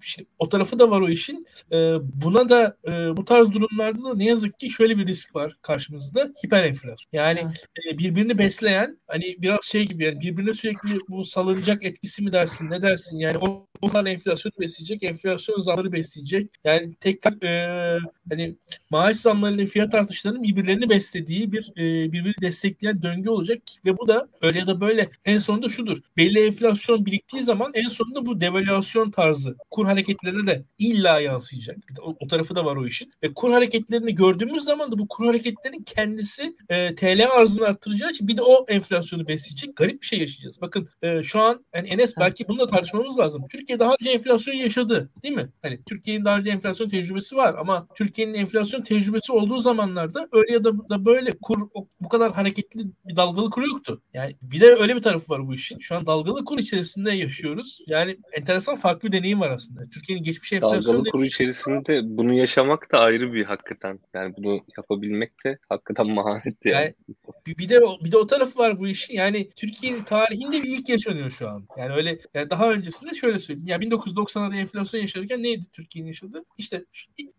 şimdi, 0.01 0.28
o 0.39 0.49
tarafı 0.49 0.78
da 0.78 0.91
var 0.91 1.01
o 1.01 1.09
işin. 1.09 1.47
E, 1.72 1.76
buna 2.22 2.49
da 2.49 2.76
e, 2.87 3.16
bu 3.16 3.24
tarz 3.24 3.53
durumlarda 3.53 4.03
da 4.03 4.14
ne 4.14 4.24
yazık 4.24 4.59
ki 4.59 4.70
şöyle 4.70 4.99
bir 4.99 5.07
risk 5.07 5.34
var 5.34 5.57
karşımızda. 5.62 6.32
Hiper 6.45 6.64
enflasyon. 6.64 7.09
Yani 7.12 7.41
e, 7.41 7.99
birbirini 7.99 8.39
besleyen 8.39 8.99
hani 9.07 9.37
biraz 9.39 9.64
şey 9.64 9.76
şey 9.77 9.89
gibi 9.89 10.05
yani 10.05 10.20
birbirine 10.20 10.55
sürekli 10.55 10.99
bu 11.09 11.24
salınacak 11.24 11.85
etkisi 11.85 12.22
mi 12.22 12.33
dersin 12.33 12.70
ne 12.70 12.83
dersin? 12.83 13.18
Yani 13.18 13.39
o 13.39 13.66
bunlar 13.89 14.07
enflasyonu 14.07 14.55
besleyecek, 14.61 15.03
enflasyon 15.03 15.61
zamları 15.61 15.93
besleyecek. 15.93 16.51
Yani 16.64 16.95
tekrar 16.95 17.43
e, 17.43 17.99
hani 18.30 18.57
maaş 18.91 19.16
zamlarıyla 19.16 19.66
fiyat 19.66 19.95
artışlarının 19.95 20.43
birbirlerini 20.43 20.91
beslediği 20.91 21.53
bir 21.53 21.72
e, 21.76 22.12
birbirini 22.12 22.34
destekleyen 22.41 23.03
döngü 23.03 23.30
olacak 23.30 23.62
ve 23.84 23.99
bu 23.99 24.09
da 24.09 24.28
öyle 24.43 24.59
ya 24.59 24.66
da 24.66 24.80
böyle 24.80 25.09
en 25.24 25.39
sonunda 25.39 25.68
şudur. 25.68 25.99
Belli 26.16 26.47
enflasyon 26.47 27.07
biriktiği 27.07 27.43
zaman 27.43 27.70
en 27.74 27.89
sonunda 27.89 28.26
bu 28.26 28.41
devalüasyon 28.41 29.11
tarzı 29.11 29.57
kur 29.70 29.87
hareketlerine 29.87 30.47
de 30.47 30.64
illa 30.78 31.20
yansıyacak. 31.20 31.76
O, 32.03 32.16
o 32.20 32.26
tarafı 32.26 32.55
da 32.55 32.64
var 32.64 32.76
o 32.76 32.87
işin. 32.87 33.12
Ve 33.22 33.34
kur 33.34 33.53
hareketlerini 33.53 34.14
gördüğümüz 34.14 34.64
zaman 34.64 34.93
da 34.93 34.99
bu 34.99 35.09
kur 35.09 35.26
hareketlerinin 35.26 35.82
kendisi 35.82 36.57
e, 36.68 36.95
TL 36.95 37.26
arzını 37.30 37.66
arttıracağı 37.66 38.11
için 38.11 38.28
bir 38.28 38.37
de 38.37 38.43
o 38.43 38.66
enflasyonu 38.68 39.28
besleyecek. 39.28 39.76
Garip 39.76 40.03
bir 40.03 40.07
şey 40.07 40.18
yaşayacağız. 40.18 40.61
Bakın 40.61 40.89
e, 41.03 41.22
şu 41.22 41.41
an 41.41 41.64
yani 41.74 41.89
Enes 41.89 42.16
belki 42.18 42.45
bunu 42.49 42.59
da 42.59 42.66
tartışmamız 42.66 43.18
lazım. 43.18 43.45
Türkiye 43.51 43.76
Türkiye 43.77 43.89
daha 43.89 43.97
önce 44.01 44.11
enflasyon 44.11 44.55
yaşadı 44.55 45.11
değil 45.22 45.35
mi? 45.35 45.49
Hani 45.62 45.81
Türkiye'nin 45.89 46.24
daha 46.24 46.39
önce 46.39 46.51
enflasyon 46.51 46.89
tecrübesi 46.89 47.37
var 47.37 47.55
ama 47.59 47.87
Türkiye'nin 47.95 48.35
enflasyon 48.35 48.83
tecrübesi 48.83 49.33
olduğu 49.33 49.59
zamanlarda 49.59 50.29
öyle 50.33 50.53
ya 50.53 50.64
da, 50.64 50.89
da 50.89 51.05
böyle 51.05 51.33
kur 51.43 51.68
bu 52.01 52.09
kadar 52.09 52.33
hareketli 52.33 52.81
bir 53.05 53.16
dalgalı 53.16 53.51
kur 53.51 53.62
yoktu. 53.62 54.03
Yani 54.14 54.37
bir 54.43 54.61
de 54.61 54.66
öyle 54.66 54.97
bir 54.97 55.03
tarafı 55.03 55.33
var 55.33 55.47
bu 55.47 55.55
işin. 55.55 55.79
Şu 55.79 55.97
an 55.97 56.07
dalgalı 56.07 56.45
kur 56.45 56.59
içerisinde 56.59 57.12
yaşıyoruz. 57.12 57.79
Yani 57.87 58.16
enteresan 58.33 58.77
farklı 58.77 59.09
bir 59.09 59.12
deneyim 59.12 59.41
var 59.41 59.51
aslında. 59.51 59.81
Türkiye'nin 59.91 60.24
geçmiş 60.24 60.53
enflasyon 60.53 60.97
dalgalı 60.97 61.11
kur 61.11 61.24
içerisinde 61.24 62.01
bunu 62.05 62.35
yaşamak 62.35 62.93
da 62.93 62.99
ayrı 62.99 63.33
bir 63.33 63.45
hakikaten. 63.45 64.01
Yani 64.14 64.35
bunu 64.39 64.61
yapabilmek 64.77 65.45
de 65.45 65.59
hakikaten 65.68 66.07
maharet 66.07 66.64
yani. 66.64 66.74
yani 66.74 66.95
bir 67.47 67.68
de 67.68 67.81
bir 68.05 68.12
de 68.12 68.16
o 68.16 68.27
tarafı 68.27 68.59
var 68.59 68.79
bu 68.79 68.89
işin. 68.89 69.14
Yani 69.14 69.51
Türkiye'nin 69.57 70.05
tarihinde 70.05 70.62
bir 70.62 70.79
ilk 70.79 70.89
yaşanıyor 70.89 71.31
şu 71.31 71.49
an. 71.49 71.66
Yani 71.79 71.95
öyle 71.95 72.18
yani 72.35 72.51
daha 72.51 72.70
öncesinde 72.70 73.14
şöyle 73.14 73.39
söyleyeyim 73.39 73.56
ya 73.65 73.77
1990'larda 73.77 74.57
enflasyon 74.57 75.01
yaşarken 75.01 75.43
neydi 75.43 75.67
Türkiye'nin 75.73 76.09
yaşadığı? 76.09 76.45
İşte 76.59 76.85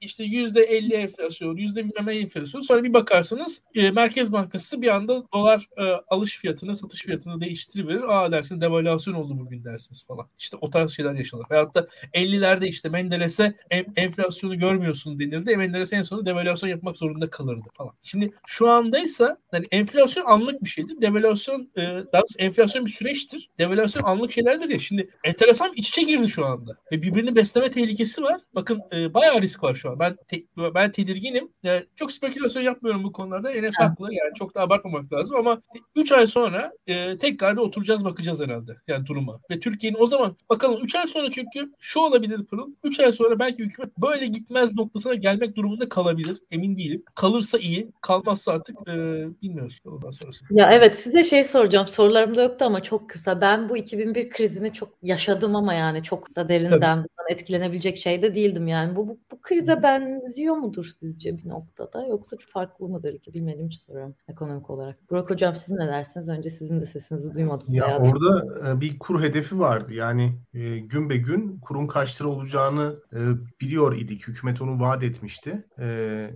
işte 0.02 0.24
yüzde 0.24 0.62
50 0.62 0.94
enflasyon, 0.94 1.58
yüzde 1.58 1.86
bilmem 1.86 2.10
enflasyon. 2.10 2.62
Sonra 2.62 2.84
bir 2.84 2.94
bakarsınız 2.94 3.62
e, 3.76 3.92
Merkez 3.92 4.32
Bankası 4.32 4.82
bir 4.82 4.88
anda 4.88 5.24
dolar 5.34 5.70
e, 5.78 5.84
alış 6.08 6.38
fiyatını, 6.38 6.76
satış 6.76 7.02
fiyatını 7.02 7.42
değiştiriverir. 7.42 8.02
Aa 8.02 8.32
dersiniz 8.32 8.62
devalüasyon 8.62 9.14
oldu 9.14 9.40
bugün 9.40 9.64
dersiniz 9.64 10.06
falan. 10.06 10.28
İşte 10.40 10.58
o 10.62 10.70
tarz 10.70 10.92
şeyler 10.92 11.14
yaşanır. 11.14 11.46
Veyahut 11.52 11.76
da 11.76 11.88
50'lerde 12.14 12.68
işte 12.68 12.90
Menderes'e 12.90 13.58
en, 13.70 13.86
enflasyonu 13.96 14.60
görmüyorsun 14.60 15.20
denirdi. 15.20 15.58
Menderes 15.58 15.94
en 15.94 16.04
sonunda 16.04 16.26
devalüasyon 16.26 16.70
yapmak 16.70 16.98
zorunda 16.98 17.30
kalırdı 17.30 17.68
falan. 17.74 17.94
Şimdi 18.04 18.32
şu 18.48 18.70
andaysa 18.70 19.38
hani 19.52 19.66
enflasyon 19.72 20.26
anlık 20.26 20.64
bir 20.64 20.70
şeydir. 20.70 21.02
Devalüasyon 21.02 21.72
e, 21.78 21.82
daha 22.14 22.24
enflasyon 22.38 22.86
bir 22.86 22.92
süreçtir. 22.92 23.50
Devalüasyon 23.60 24.04
anlık 24.04 24.32
şeylerdir 24.32 24.70
ya. 24.70 24.80
Şimdi 24.80 25.10
enteresan 25.24 25.72
iç 25.76 25.90
içe 25.90 26.02
girdi 26.08 26.28
şu 26.28 26.46
anda. 26.46 26.78
Ve 26.92 27.02
birbirini 27.02 27.36
besleme 27.36 27.72
tehlikesi 27.72 28.24
var. 28.24 28.42
Bakın 28.56 28.82
e, 28.96 29.14
bayağı 29.14 29.42
risk 29.42 29.64
var 29.64 29.76
şu 29.76 29.90
an. 29.90 30.00
Ben 30.00 30.18
te, 30.28 30.44
ben 30.76 30.92
tedirginim. 30.92 31.50
Yani 31.64 31.84
çok 31.96 32.12
spekülasyon 32.12 32.64
yapmıyorum 32.64 33.04
bu 33.04 33.12
konularda. 33.12 33.52
Enes 33.52 33.80
haklı. 33.80 34.14
Yani 34.14 34.34
çok 34.36 34.56
da 34.56 34.62
abartmamak 34.62 35.14
lazım 35.14 35.38
ama 35.38 35.62
3 35.96 36.12
ay 36.12 36.28
sonra 36.28 36.72
e, 36.88 37.18
tekrar 37.18 37.56
bir 37.56 37.62
oturacağız 37.62 38.06
bakacağız 38.06 38.42
herhalde. 38.42 38.76
Yani 38.88 39.06
duruma. 39.06 39.40
Ve 39.52 39.60
Türkiye'nin 39.60 39.98
o 40.00 40.08
zaman 40.08 40.36
bakalım 40.50 40.84
3 40.84 40.96
ay 40.96 41.08
sonra 41.08 41.32
çünkü 41.32 41.72
şu 41.80 42.00
olabilir 42.00 42.46
Pırıl. 42.46 42.72
3 42.84 43.00
ay 43.00 43.12
sonra 43.12 43.40
belki 43.40 43.64
hükümet 43.64 43.98
böyle 43.98 44.28
gitmez 44.28 44.76
noktasına 44.76 45.16
gelmek 45.16 45.56
durumunda 45.56 45.90
kalabilir. 45.90 46.38
Emin 46.52 46.78
değilim. 46.78 47.04
Kalırsa 47.16 47.58
iyi. 47.58 47.92
Kalmazsa 48.02 48.52
artık 48.52 48.76
e, 48.88 48.94
bilmiyoruz 49.42 49.80
ondan 49.86 50.12
sonrası. 50.12 50.46
Ya 50.50 50.70
evet 50.74 50.96
size 50.96 51.24
şey 51.24 51.44
soracağım. 51.44 51.88
Sorularım 51.88 52.36
da 52.36 52.44
yoktu 52.44 52.66
ama 52.66 52.84
çok 52.84 53.10
kısa. 53.10 53.42
Ben 53.42 53.70
bu 53.70 53.78
2001 53.78 54.30
krizini 54.30 54.74
çok 54.74 54.90
yaşadım 55.04 55.56
ama 55.56 55.74
yani 55.74 55.97
çok 56.04 56.36
da 56.36 56.50
derinden 56.50 56.98
bundan 56.98 57.32
etkilenebilecek 57.32 57.98
şey 57.98 58.22
de 58.22 58.36
değildim 58.36 58.68
yani. 58.68 58.96
Bu, 58.96 59.08
bu, 59.08 59.20
bu 59.32 59.42
krize 59.42 59.84
benziyor 59.84 60.56
mudur 60.56 60.86
sizce 61.00 61.38
bir 61.38 61.50
noktada 61.50 62.06
yoksa 62.06 62.38
çok 62.38 62.52
farklı 62.52 62.88
mıdır 62.88 63.20
ki 63.20 63.34
bilmediğim 63.34 63.68
için 63.68 63.80
soruyorum 63.80 64.16
ekonomik 64.28 64.70
olarak. 64.70 65.10
Burak 65.10 65.30
Hocam 65.30 65.56
siz 65.56 65.70
ne 65.70 65.88
dersiniz? 65.88 66.30
Önce 66.30 66.50
sizin 66.50 66.82
de 66.82 66.86
sesinizi 66.86 67.34
duymadım. 67.34 67.66
Ya 67.70 67.88
hayatım. 67.88 68.12
orada 68.12 68.46
e, 68.70 68.82
bir 68.82 69.00
kur 69.00 69.24
hedefi 69.24 69.60
vardı. 69.60 69.94
Yani 69.94 70.34
e, 70.54 70.80
gün 70.80 71.10
be 71.10 71.18
gün 71.18 71.60
kurun 71.60 71.88
kaç 71.88 72.22
lira 72.22 72.30
olacağını 72.30 72.96
e, 73.14 73.20
biliyor 73.62 73.96
idik. 73.96 74.28
Hükümet 74.28 74.62
onu 74.62 74.80
vaat 74.80 75.04
etmişti. 75.04 75.66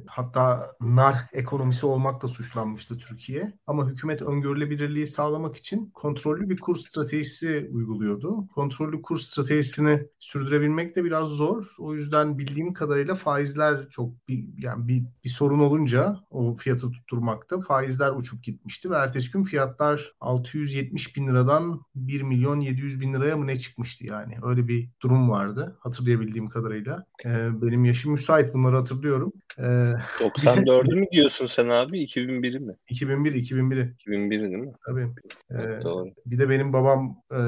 Hatta 0.07 0.76
nar 0.82 1.16
ekonomisi 1.34 1.86
olmakla 1.86 2.28
suçlanmıştı 2.28 2.97
Türkiye. 2.97 3.53
Ama 3.68 3.89
hükümet 3.89 4.22
öngörülebilirliği 4.22 5.07
sağlamak 5.07 5.55
için 5.55 5.89
kontrollü 5.93 6.49
bir 6.49 6.57
kur 6.57 6.76
stratejisi 6.76 7.70
uyguluyordu. 7.74 8.47
Kontrollü 8.55 9.01
kur 9.01 9.20
stratejisini 9.52 10.08
sürdürebilmek 10.20 10.95
de 10.95 11.04
biraz 11.04 11.30
zor. 11.30 11.76
O 11.80 11.93
yüzden 11.93 12.38
bildiğim 12.38 12.74
kadarıyla 12.74 13.16
faizler 13.16 13.89
çok 13.89 14.28
bir, 14.28 14.45
yani 14.58 14.88
bir, 14.88 15.04
bir 15.24 15.30
sorun 15.30 15.60
olunca 15.60 16.18
o 16.30 16.56
fiyatı 16.56 16.91
tutturmakta 16.91 17.60
faizler 17.60 18.12
uçup 18.12 18.43
gitmişti 18.43 18.91
ve 18.91 18.95
ertesi 18.95 19.32
gün 19.32 19.43
fiyatlar 19.43 20.14
670 20.20 21.16
bin 21.16 21.28
liradan 21.28 21.82
1 21.95 22.22
milyon 22.22 22.60
700 22.60 23.02
bin 23.02 23.14
liraya 23.14 23.38
mı 23.38 23.47
ne 23.47 23.60
çıkmıştı 23.60 24.06
yani. 24.06 24.34
Öyle 24.43 24.68
bir 24.68 24.89
durum 25.02 25.30
vardı 25.30 25.78
hatırlayabildiğim 25.80 26.47
kadarıyla. 26.47 27.06
Ee, 27.26 27.62
benim 27.62 27.86
yaşım 27.86 28.12
müsait 28.12 28.54
bunları 28.54 28.76
hatırlıyorum. 28.76 29.34
Ee, 29.58 29.62
94'ü 30.20 30.95
mü 30.95 31.06
diyorsun 31.12 31.45
sen 31.45 31.70
abi 31.70 32.04
2001'i 32.04 32.60
mi? 32.60 32.76
2001 32.89 33.34
2001 33.34 33.78
2001'i. 33.78 33.93
2001 33.93 34.39
değil 34.39 34.52
mi? 34.52 34.74
Tabii. 34.86 35.08
Evet, 35.49 35.84
doğru. 35.84 36.10
Bir 36.26 36.39
de 36.39 36.49
benim 36.49 36.74
babam 36.74 37.18
e, 37.32 37.39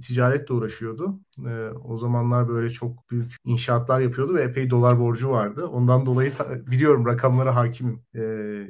ticaretle 0.00 0.54
uğraşıyordu. 0.54 1.20
E, 1.38 1.70
o 1.84 1.96
zamanlar 1.96 2.48
böyle 2.48 2.70
çok 2.70 3.10
büyük 3.10 3.36
inşaatlar 3.44 4.00
yapıyordu 4.00 4.34
ve 4.34 4.42
epey 4.42 4.70
dolar 4.70 5.00
borcu 5.00 5.30
vardı. 5.30 5.66
Ondan 5.66 6.06
dolayı 6.06 6.34
ta, 6.34 6.66
biliyorum 6.66 7.06
rakamlara 7.06 7.56
hakimim. 7.56 8.02
E, 8.14 8.22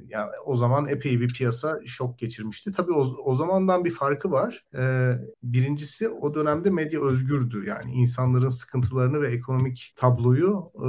yani 0.09 0.31
o 0.47 0.57
zaman 0.57 0.89
epey 0.89 1.21
bir 1.21 1.35
piyasa 1.35 1.81
şok 1.87 2.19
geçirmişti. 2.19 2.73
Tabii 2.73 2.93
o, 2.93 3.07
o 3.25 3.35
zamandan 3.35 3.85
bir 3.85 3.91
farkı 3.91 4.31
var. 4.31 4.65
E, 4.75 5.13
birincisi 5.43 6.09
o 6.09 6.35
dönemde 6.35 6.71
medya 6.71 7.01
özgürdü. 7.01 7.65
Yani 7.69 7.93
insanların 7.93 8.49
sıkıntılarını 8.49 9.21
ve 9.21 9.29
ekonomik 9.29 9.93
tabloyu 9.97 10.71
e, 10.75 10.89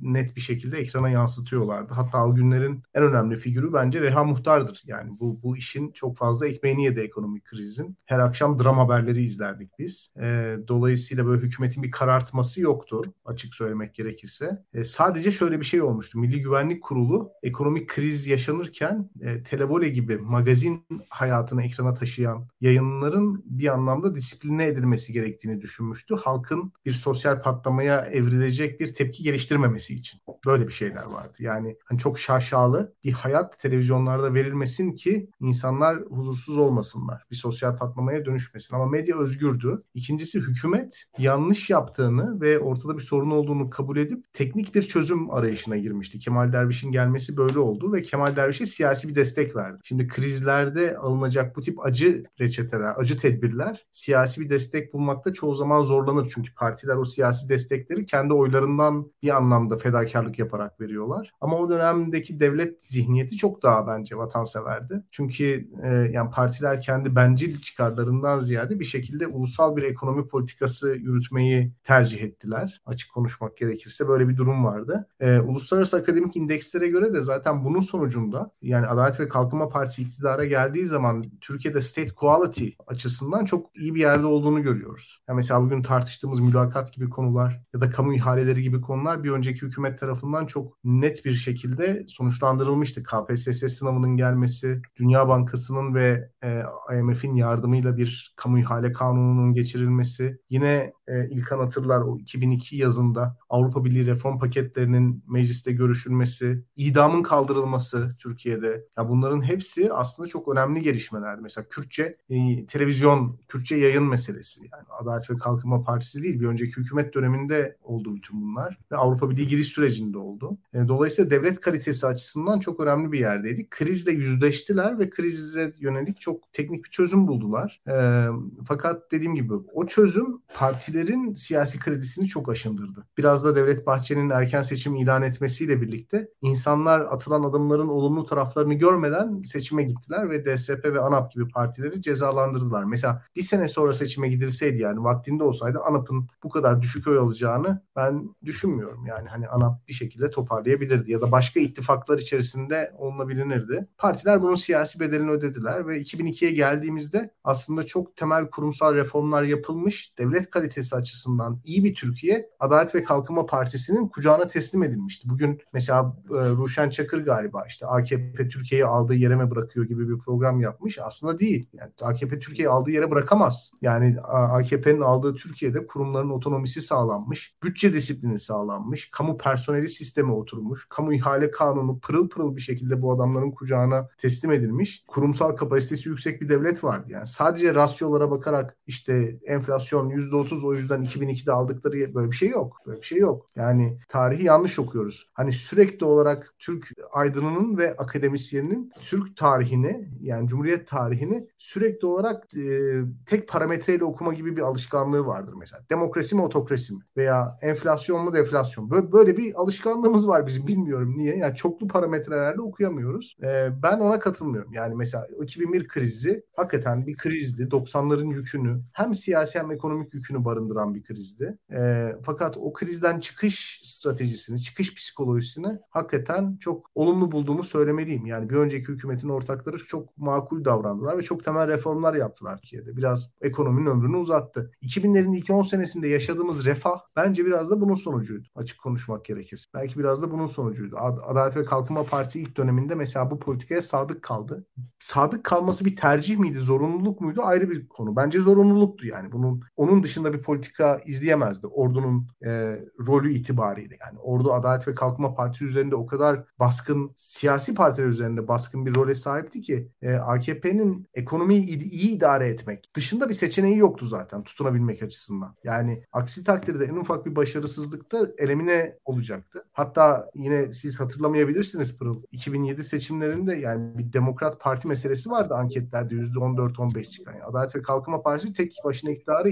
net 0.00 0.36
bir 0.36 0.40
şekilde 0.40 0.78
ekrana 0.78 1.08
yansıtıyorlardı. 1.08 1.94
Hatta 1.94 2.26
o 2.26 2.34
günlerin 2.34 2.82
en 2.94 3.02
önemli 3.02 3.36
figürü 3.36 3.72
bence 3.72 4.00
Reha 4.00 4.24
Muhtar'dır. 4.24 4.82
Yani 4.86 5.10
bu 5.20 5.42
bu 5.42 5.56
işin 5.56 5.92
çok 5.92 6.16
fazla 6.16 6.46
ekmeğini 6.46 6.84
yedi 6.84 7.00
ekonomik 7.00 7.44
krizin. 7.44 7.96
Her 8.04 8.18
akşam 8.18 8.58
dram 8.58 8.78
haberleri 8.78 9.22
izlerdik 9.24 9.70
biz. 9.78 10.12
E, 10.20 10.56
dolayısıyla 10.68 11.15
böyle 11.26 11.42
hükümetin 11.42 11.82
bir 11.82 11.90
karartması 11.90 12.60
yoktu 12.60 13.02
açık 13.24 13.54
söylemek 13.54 13.94
gerekirse. 13.94 14.64
E, 14.74 14.84
sadece 14.84 15.32
şöyle 15.32 15.60
bir 15.60 15.64
şey 15.64 15.82
olmuştu. 15.82 16.18
Milli 16.18 16.40
Güvenlik 16.40 16.82
Kurulu 16.82 17.30
ekonomik 17.42 17.88
kriz 17.88 18.26
yaşanırken 18.26 19.10
e, 19.20 19.42
Televole 19.42 19.88
gibi 19.88 20.18
magazin 20.18 20.86
hayatını 21.08 21.64
ekrana 21.64 21.94
taşıyan 21.94 22.48
yayınların 22.60 23.44
bir 23.46 23.68
anlamda 23.68 24.14
disipline 24.14 24.66
edilmesi 24.66 25.12
gerektiğini 25.12 25.60
düşünmüştü. 25.60 26.14
Halkın 26.14 26.72
bir 26.86 26.92
sosyal 26.92 27.42
patlamaya 27.42 28.00
evrilecek 28.00 28.80
bir 28.80 28.94
tepki 28.94 29.22
geliştirmemesi 29.22 29.94
için. 29.94 30.20
Böyle 30.46 30.66
bir 30.66 30.72
şeyler 30.72 31.04
vardı. 31.04 31.34
Yani 31.38 31.76
hani 31.84 31.98
çok 31.98 32.18
şaşalı 32.18 32.94
bir 33.04 33.12
hayat 33.12 33.58
televizyonlarda 33.58 34.34
verilmesin 34.34 34.92
ki 34.92 35.30
insanlar 35.40 35.98
huzursuz 36.02 36.58
olmasınlar. 36.58 37.22
Bir 37.30 37.36
sosyal 37.36 37.76
patlamaya 37.76 38.24
dönüşmesin. 38.24 38.74
Ama 38.74 38.86
medya 38.86 39.18
özgürdü. 39.18 39.82
İkincisi 39.94 40.40
hükümet 40.40 41.04
yanlış 41.18 41.70
yaptığını 41.70 42.40
ve 42.40 42.58
ortada 42.58 42.96
bir 42.96 43.02
sorun 43.02 43.30
olduğunu 43.30 43.70
kabul 43.70 43.96
edip 43.96 44.32
teknik 44.32 44.74
bir 44.74 44.82
çözüm 44.82 45.30
arayışına 45.30 45.76
girmişti. 45.76 46.18
Kemal 46.18 46.52
Derviş'in 46.52 46.92
gelmesi 46.92 47.36
böyle 47.36 47.58
oldu 47.58 47.92
ve 47.92 48.02
Kemal 48.02 48.36
Derviş'e 48.36 48.66
siyasi 48.66 49.08
bir 49.08 49.14
destek 49.14 49.56
verdi. 49.56 49.78
Şimdi 49.84 50.08
krizlerde 50.08 50.98
alınacak 50.98 51.56
bu 51.56 51.62
tip 51.62 51.86
acı 51.86 52.24
reçeteler, 52.40 52.94
acı 52.96 53.18
tedbirler 53.18 53.86
siyasi 53.92 54.40
bir 54.40 54.50
destek 54.50 54.92
bulmakta 54.92 55.32
çoğu 55.32 55.54
zaman 55.54 55.82
zorlanır. 55.82 56.30
Çünkü 56.34 56.54
partiler 56.54 56.96
o 56.96 57.04
siyasi 57.04 57.48
destekleri 57.48 58.06
kendi 58.06 58.34
oylarından 58.34 59.12
bir 59.22 59.36
anlamda 59.36 59.76
fedakarlık 59.76 60.38
yaparak 60.38 60.80
veriyorlar. 60.80 61.32
Ama 61.40 61.58
o 61.58 61.68
dönemdeki 61.68 62.40
devlet 62.40 62.86
zihniyeti 62.86 63.36
çok 63.36 63.62
daha 63.62 63.86
bence 63.86 64.16
vatanseverdi. 64.16 65.02
Çünkü 65.10 65.68
e, 65.82 65.88
yani 65.88 66.30
partiler 66.30 66.80
kendi 66.80 67.16
bencil 67.16 67.60
çıkarlarından 67.60 68.40
ziyade 68.40 68.80
bir 68.80 68.84
şekilde 68.84 69.26
ulusal 69.26 69.76
bir 69.76 69.82
ekonomi 69.82 70.28
politikası 70.28 70.95
yürütmeyi 70.96 71.72
tercih 71.84 72.22
ettiler. 72.22 72.80
Açık 72.86 73.12
konuşmak 73.12 73.56
gerekirse 73.56 74.08
böyle 74.08 74.28
bir 74.28 74.36
durum 74.36 74.64
vardı. 74.64 75.08
E, 75.20 75.38
uluslararası 75.38 75.96
akademik 75.96 76.36
indekslere 76.36 76.88
göre 76.88 77.14
de 77.14 77.20
zaten 77.20 77.64
bunun 77.64 77.80
sonucunda 77.80 78.50
yani 78.62 78.86
Adalet 78.86 79.20
ve 79.20 79.28
Kalkınma 79.28 79.68
Partisi 79.68 80.02
iktidara 80.02 80.44
geldiği 80.44 80.86
zaman 80.86 81.24
Türkiye'de 81.40 81.80
state 81.80 82.14
quality 82.14 82.68
açısından 82.86 83.44
çok 83.44 83.76
iyi 83.76 83.94
bir 83.94 84.00
yerde 84.00 84.26
olduğunu 84.26 84.62
görüyoruz. 84.62 85.22
Yani 85.28 85.36
mesela 85.36 85.62
bugün 85.62 85.82
tartıştığımız 85.82 86.40
mülakat 86.40 86.92
gibi 86.92 87.10
konular 87.10 87.62
ya 87.74 87.80
da 87.80 87.90
kamu 87.90 88.14
ihaleleri 88.14 88.62
gibi 88.62 88.80
konular 88.80 89.24
bir 89.24 89.30
önceki 89.30 89.62
hükümet 89.62 89.98
tarafından 89.98 90.46
çok 90.46 90.78
net 90.84 91.24
bir 91.24 91.34
şekilde 91.34 92.04
sonuçlandırılmıştı. 92.08 93.02
KPSS 93.02 93.78
sınavının 93.78 94.16
gelmesi, 94.16 94.82
Dünya 94.96 95.28
Bankası'nın 95.28 95.94
ve 95.94 96.30
e, 96.44 96.62
IMF'in 96.98 97.34
yardımıyla 97.34 97.96
bir 97.96 98.34
kamu 98.36 98.58
ihale 98.58 98.92
kanununun 98.92 99.54
geçirilmesi, 99.54 100.38
yine 100.50 100.85
e, 101.08 101.28
İlkan 101.30 101.58
hatırlar 101.58 102.00
o 102.00 102.18
2002 102.18 102.76
yazında 102.76 103.38
Avrupa 103.50 103.84
Birliği 103.84 104.06
reform 104.06 104.38
paketlerinin 104.38 105.24
mecliste 105.28 105.72
görüşülmesi, 105.72 106.64
idamın 106.76 107.22
kaldırılması 107.22 108.16
Türkiye'de. 108.18 108.84
Ya 108.98 109.08
bunların 109.08 109.42
hepsi 109.42 109.92
aslında 109.92 110.28
çok 110.28 110.48
önemli 110.48 110.82
gelişmeler. 110.82 111.38
Mesela 111.40 111.68
Kürtçe 111.68 112.16
e, 112.30 112.66
televizyon, 112.66 113.38
Kürtçe 113.48 113.76
yayın 113.76 114.08
meselesi. 114.08 114.60
Yani 114.72 114.84
Adalet 115.00 115.30
ve 115.30 115.36
Kalkınma 115.36 115.82
Partisi 115.82 116.22
değil, 116.22 116.40
bir 116.40 116.46
önceki 116.46 116.76
hükümet 116.76 117.14
döneminde 117.14 117.76
oldu 117.82 118.14
bütün 118.14 118.42
bunlar 118.42 118.78
ve 118.92 118.96
Avrupa 118.96 119.30
Birliği 119.30 119.48
giriş 119.48 119.66
sürecinde 119.66 120.18
oldu. 120.18 120.58
E, 120.74 120.88
dolayısıyla 120.88 121.30
devlet 121.30 121.60
kalitesi 121.60 122.06
açısından 122.06 122.58
çok 122.58 122.80
önemli 122.80 123.12
bir 123.12 123.18
yerdeydik. 123.18 123.70
Krizle 123.70 124.12
yüzleştiler 124.12 124.98
ve 124.98 125.10
krize 125.10 125.72
yönelik 125.78 126.20
çok 126.20 126.52
teknik 126.52 126.84
bir 126.84 126.90
çözüm 126.90 127.28
buldular. 127.28 127.80
E, 127.88 128.26
fakat 128.66 129.12
dediğim 129.12 129.34
gibi 129.34 129.54
o 129.72 129.86
çözüm 129.86 130.40
partilerin 130.76 131.34
siyasi 131.34 131.78
kredisini 131.78 132.26
çok 132.26 132.48
aşındırdı. 132.48 133.06
Biraz 133.18 133.44
da 133.44 133.56
Devlet 133.56 133.86
Bahçeli'nin 133.86 134.30
erken 134.30 134.62
seçim 134.62 134.96
ilan 134.96 135.22
etmesiyle 135.22 135.80
birlikte 135.80 136.28
insanlar 136.42 137.00
atılan 137.00 137.42
adımların 137.42 137.88
olumlu 137.88 138.26
taraflarını 138.26 138.74
görmeden 138.74 139.42
seçime 139.42 139.82
gittiler 139.82 140.30
ve 140.30 140.44
DSP 140.44 140.84
ve 140.84 141.00
ANAP 141.00 141.32
gibi 141.32 141.48
partileri 141.48 142.02
cezalandırdılar. 142.02 142.84
Mesela 142.84 143.22
bir 143.36 143.42
sene 143.42 143.68
sonra 143.68 143.92
seçime 143.92 144.28
gidilseydi 144.28 144.78
yani 144.82 145.04
vaktinde 145.04 145.44
olsaydı 145.44 145.78
ANAP'ın 145.80 146.28
bu 146.42 146.48
kadar 146.48 146.82
düşük 146.82 147.06
oy 147.06 147.18
alacağını 147.18 147.82
ben 147.96 148.34
düşünmüyorum. 148.44 149.06
Yani 149.06 149.28
hani 149.28 149.48
ANAP 149.48 149.88
bir 149.88 149.92
şekilde 149.92 150.30
toparlayabilirdi 150.30 151.12
ya 151.12 151.20
da 151.20 151.32
başka 151.32 151.60
ittifaklar 151.60 152.18
içerisinde 152.18 152.92
onunla 152.98 153.28
bilinirdi. 153.28 153.88
Partiler 153.98 154.42
bunun 154.42 154.54
siyasi 154.54 155.00
bedelini 155.00 155.30
ödediler 155.30 155.88
ve 155.88 156.00
2002'ye 156.00 156.52
geldiğimizde 156.52 157.30
aslında 157.44 157.86
çok 157.86 158.16
temel 158.16 158.50
kurumsal 158.50 158.94
reformlar 158.94 159.42
yapılmış. 159.42 160.12
Devlet 160.18 160.50
kalitesi 160.50 160.65
açısından 160.92 161.60
iyi 161.64 161.84
bir 161.84 161.94
Türkiye 161.94 162.50
Adalet 162.60 162.94
ve 162.94 163.02
Kalkınma 163.02 163.46
Partisi'nin 163.46 164.08
kucağına 164.08 164.48
teslim 164.48 164.82
edilmişti. 164.82 165.28
Bugün 165.28 165.60
mesela 165.72 166.16
e, 166.30 166.34
Ruşen 166.34 166.90
Çakır 166.90 167.24
galiba 167.24 167.64
işte 167.68 167.86
AKP 167.86 168.48
Türkiye'yi 168.48 168.86
aldığı 168.86 169.14
yere 169.14 169.36
mi 169.36 169.50
bırakıyor 169.50 169.86
gibi 169.86 170.08
bir 170.08 170.18
program 170.18 170.60
yapmış. 170.60 170.98
Aslında 170.98 171.38
değil. 171.38 171.68
Yani 171.72 171.92
AKP 172.00 172.38
Türkiye'yi 172.38 172.68
aldığı 172.68 172.90
yere 172.90 173.10
bırakamaz. 173.10 173.70
Yani 173.80 174.16
AKP'nin 174.22 175.00
aldığı 175.00 175.34
Türkiye'de 175.34 175.86
kurumların 175.86 176.30
otonomisi 176.30 176.82
sağlanmış, 176.82 177.54
bütçe 177.62 177.92
disiplini 177.92 178.38
sağlanmış, 178.38 179.10
kamu 179.10 179.38
personeli 179.38 179.88
sistemi 179.88 180.32
oturmuş, 180.32 180.86
kamu 180.88 181.14
ihale 181.14 181.50
kanunu 181.50 181.98
pırıl 182.00 182.28
pırıl 182.28 182.56
bir 182.56 182.60
şekilde 182.60 183.02
bu 183.02 183.12
adamların 183.12 183.50
kucağına 183.50 184.08
teslim 184.18 184.52
edilmiş. 184.52 185.04
Kurumsal 185.08 185.50
kapasitesi 185.50 186.08
yüksek 186.08 186.40
bir 186.40 186.48
devlet 186.48 186.84
vardı. 186.84 187.06
Yani 187.08 187.26
sadece 187.26 187.74
rasyolara 187.74 188.30
bakarak 188.30 188.76
işte 188.86 189.38
enflasyon 189.46 190.10
%30 190.10 190.45
o 190.52 190.74
yüzden 190.74 191.04
2002'de 191.04 191.52
aldıkları 191.52 192.14
böyle 192.14 192.30
bir 192.30 192.36
şey 192.36 192.48
yok. 192.48 192.76
Böyle 192.86 193.00
bir 193.00 193.06
şey 193.06 193.18
yok. 193.18 193.46
Yani 193.56 193.98
tarihi 194.08 194.44
yanlış 194.44 194.78
okuyoruz. 194.78 195.30
Hani 195.34 195.52
sürekli 195.52 196.06
olarak 196.06 196.54
Türk 196.58 196.92
aydınının 197.12 197.78
ve 197.78 197.96
akademisyeninin 197.96 198.92
Türk 199.00 199.36
tarihini 199.36 200.08
yani 200.20 200.48
Cumhuriyet 200.48 200.88
tarihini 200.88 201.48
sürekli 201.58 202.06
olarak 202.06 202.54
e, 202.56 202.92
tek 203.26 203.48
parametreyle 203.48 204.04
okuma 204.04 204.34
gibi 204.34 204.56
bir 204.56 204.62
alışkanlığı 204.62 205.26
vardır 205.26 205.54
mesela. 205.58 205.82
Demokrasi 205.90 206.34
mi 206.34 206.42
otokrasi 206.42 206.94
mi? 206.94 207.00
Veya 207.16 207.58
enflasyon 207.62 208.24
mu 208.24 208.34
deflasyon? 208.34 208.90
Böyle, 208.90 209.12
böyle 209.12 209.36
bir 209.36 209.54
alışkanlığımız 209.54 210.28
var 210.28 210.46
bizim 210.46 210.66
bilmiyorum 210.66 211.14
niye. 211.16 211.36
Yani 211.36 211.56
çoklu 211.56 211.88
parametrelerle 211.88 212.60
okuyamıyoruz. 212.60 213.36
E, 213.42 213.82
ben 213.82 213.98
ona 213.98 214.18
katılmıyorum. 214.18 214.72
Yani 214.72 214.94
mesela 214.94 215.26
2001 215.42 215.88
krizi 215.88 216.42
hakikaten 216.56 217.06
bir 217.06 217.16
krizdi. 217.16 217.62
90'ların 217.62 218.34
yükünü 218.34 218.82
hem 218.92 219.14
siyasi 219.14 219.58
hem 219.58 219.70
ekonomik 219.70 220.14
yükünü 220.14 220.35
barındıran 220.44 220.94
bir 220.94 221.02
krizdi. 221.02 221.58
E, 221.72 222.12
fakat 222.22 222.56
o 222.56 222.72
krizden 222.72 223.20
çıkış 223.20 223.80
stratejisini, 223.84 224.60
çıkış 224.60 224.94
psikolojisini 224.94 225.78
hakikaten 225.90 226.56
çok 226.60 226.90
olumlu 226.94 227.32
bulduğumu 227.32 227.64
söylemeliyim. 227.64 228.26
Yani 228.26 228.50
bir 228.50 228.54
önceki 228.54 228.88
hükümetin 228.88 229.28
ortakları 229.28 229.76
çok 229.76 230.18
makul 230.18 230.64
davrandılar 230.64 231.18
ve 231.18 231.22
çok 231.22 231.44
temel 231.44 231.68
reformlar 231.68 232.14
yaptılar 232.14 232.56
Türkiye'de. 232.56 232.96
Biraz 232.96 233.30
ekonominin 233.40 233.86
ömrünü 233.86 234.16
uzattı. 234.16 234.70
2000'lerin 234.82 235.36
ilk 235.36 235.50
10 235.50 235.62
senesinde 235.62 236.08
yaşadığımız 236.08 236.64
refah 236.64 237.00
bence 237.16 237.46
biraz 237.46 237.70
da 237.70 237.80
bunun 237.80 237.94
sonucuydu. 237.94 238.48
Açık 238.54 238.80
konuşmak 238.80 239.24
gerekirse. 239.24 239.64
Belki 239.74 239.98
biraz 239.98 240.22
da 240.22 240.30
bunun 240.30 240.46
sonucuydu. 240.46 240.96
Adalet 240.96 241.56
ve 241.56 241.64
Kalkınma 241.64 242.04
Partisi 242.04 242.40
ilk 242.40 242.56
döneminde 242.56 242.94
mesela 242.94 243.30
bu 243.30 243.38
politikaya 243.38 243.82
sadık 243.82 244.22
kaldı. 244.22 244.66
Sadık 244.98 245.44
kalması 245.44 245.84
bir 245.84 245.96
tercih 245.96 246.38
miydi, 246.38 246.58
zorunluluk 246.58 247.20
muydu 247.20 247.40
ayrı 247.44 247.70
bir 247.70 247.88
konu. 247.88 248.16
Bence 248.16 248.40
zorunluluktu 248.40 249.06
yani. 249.06 249.32
Bunun 249.32 249.62
onun 249.76 250.02
dışında 250.02 250.25
bir 250.32 250.42
politika 250.42 251.00
izleyemezdi. 251.06 251.66
Ordunun 251.66 252.28
e, 252.44 252.80
rolü 253.06 253.32
itibariyle 253.32 253.96
yani. 254.06 254.18
Ordu 254.18 254.52
Adalet 254.52 254.88
ve 254.88 254.94
Kalkınma 254.94 255.34
Partisi 255.34 255.64
üzerinde 255.64 255.96
o 255.96 256.06
kadar 256.06 256.44
baskın 256.58 257.12
siyasi 257.16 257.74
partiler 257.74 258.06
üzerinde 258.06 258.48
baskın 258.48 258.86
bir 258.86 258.94
role 258.94 259.14
sahipti 259.14 259.60
ki 259.60 259.88
e, 260.02 260.14
AKP'nin 260.14 261.06
ekonomiyi 261.14 261.64
iyi 261.66 262.10
idare 262.10 262.48
etmek 262.48 262.94
dışında 262.94 263.28
bir 263.28 263.34
seçeneği 263.34 263.78
yoktu 263.78 264.06
zaten 264.06 264.42
tutunabilmek 264.42 265.02
açısından. 265.02 265.54
Yani 265.64 266.02
aksi 266.12 266.44
takdirde 266.44 266.84
en 266.84 266.96
ufak 266.96 267.26
bir 267.26 267.36
başarısızlıkta 267.36 268.28
elemine 268.38 268.98
olacaktı. 269.04 269.64
Hatta 269.72 270.30
yine 270.34 270.72
siz 270.72 271.00
hatırlamayabilirsiniz 271.00 271.98
Pırıl. 271.98 272.22
2007 272.32 272.84
seçimlerinde 272.84 273.54
yani 273.54 273.98
bir 273.98 274.12
Demokrat 274.12 274.60
Parti 274.60 274.88
meselesi 274.88 275.30
vardı 275.30 275.54
anketlerde 275.54 276.14
%14-15 276.14 277.08
çıkan. 277.08 277.32
Yani 277.32 277.44
Adalet 277.44 277.76
ve 277.76 277.82
Kalkınma 277.82 278.22
Partisi 278.22 278.52
tek 278.52 278.76
başına 278.84 279.10
iktidarı 279.10 279.50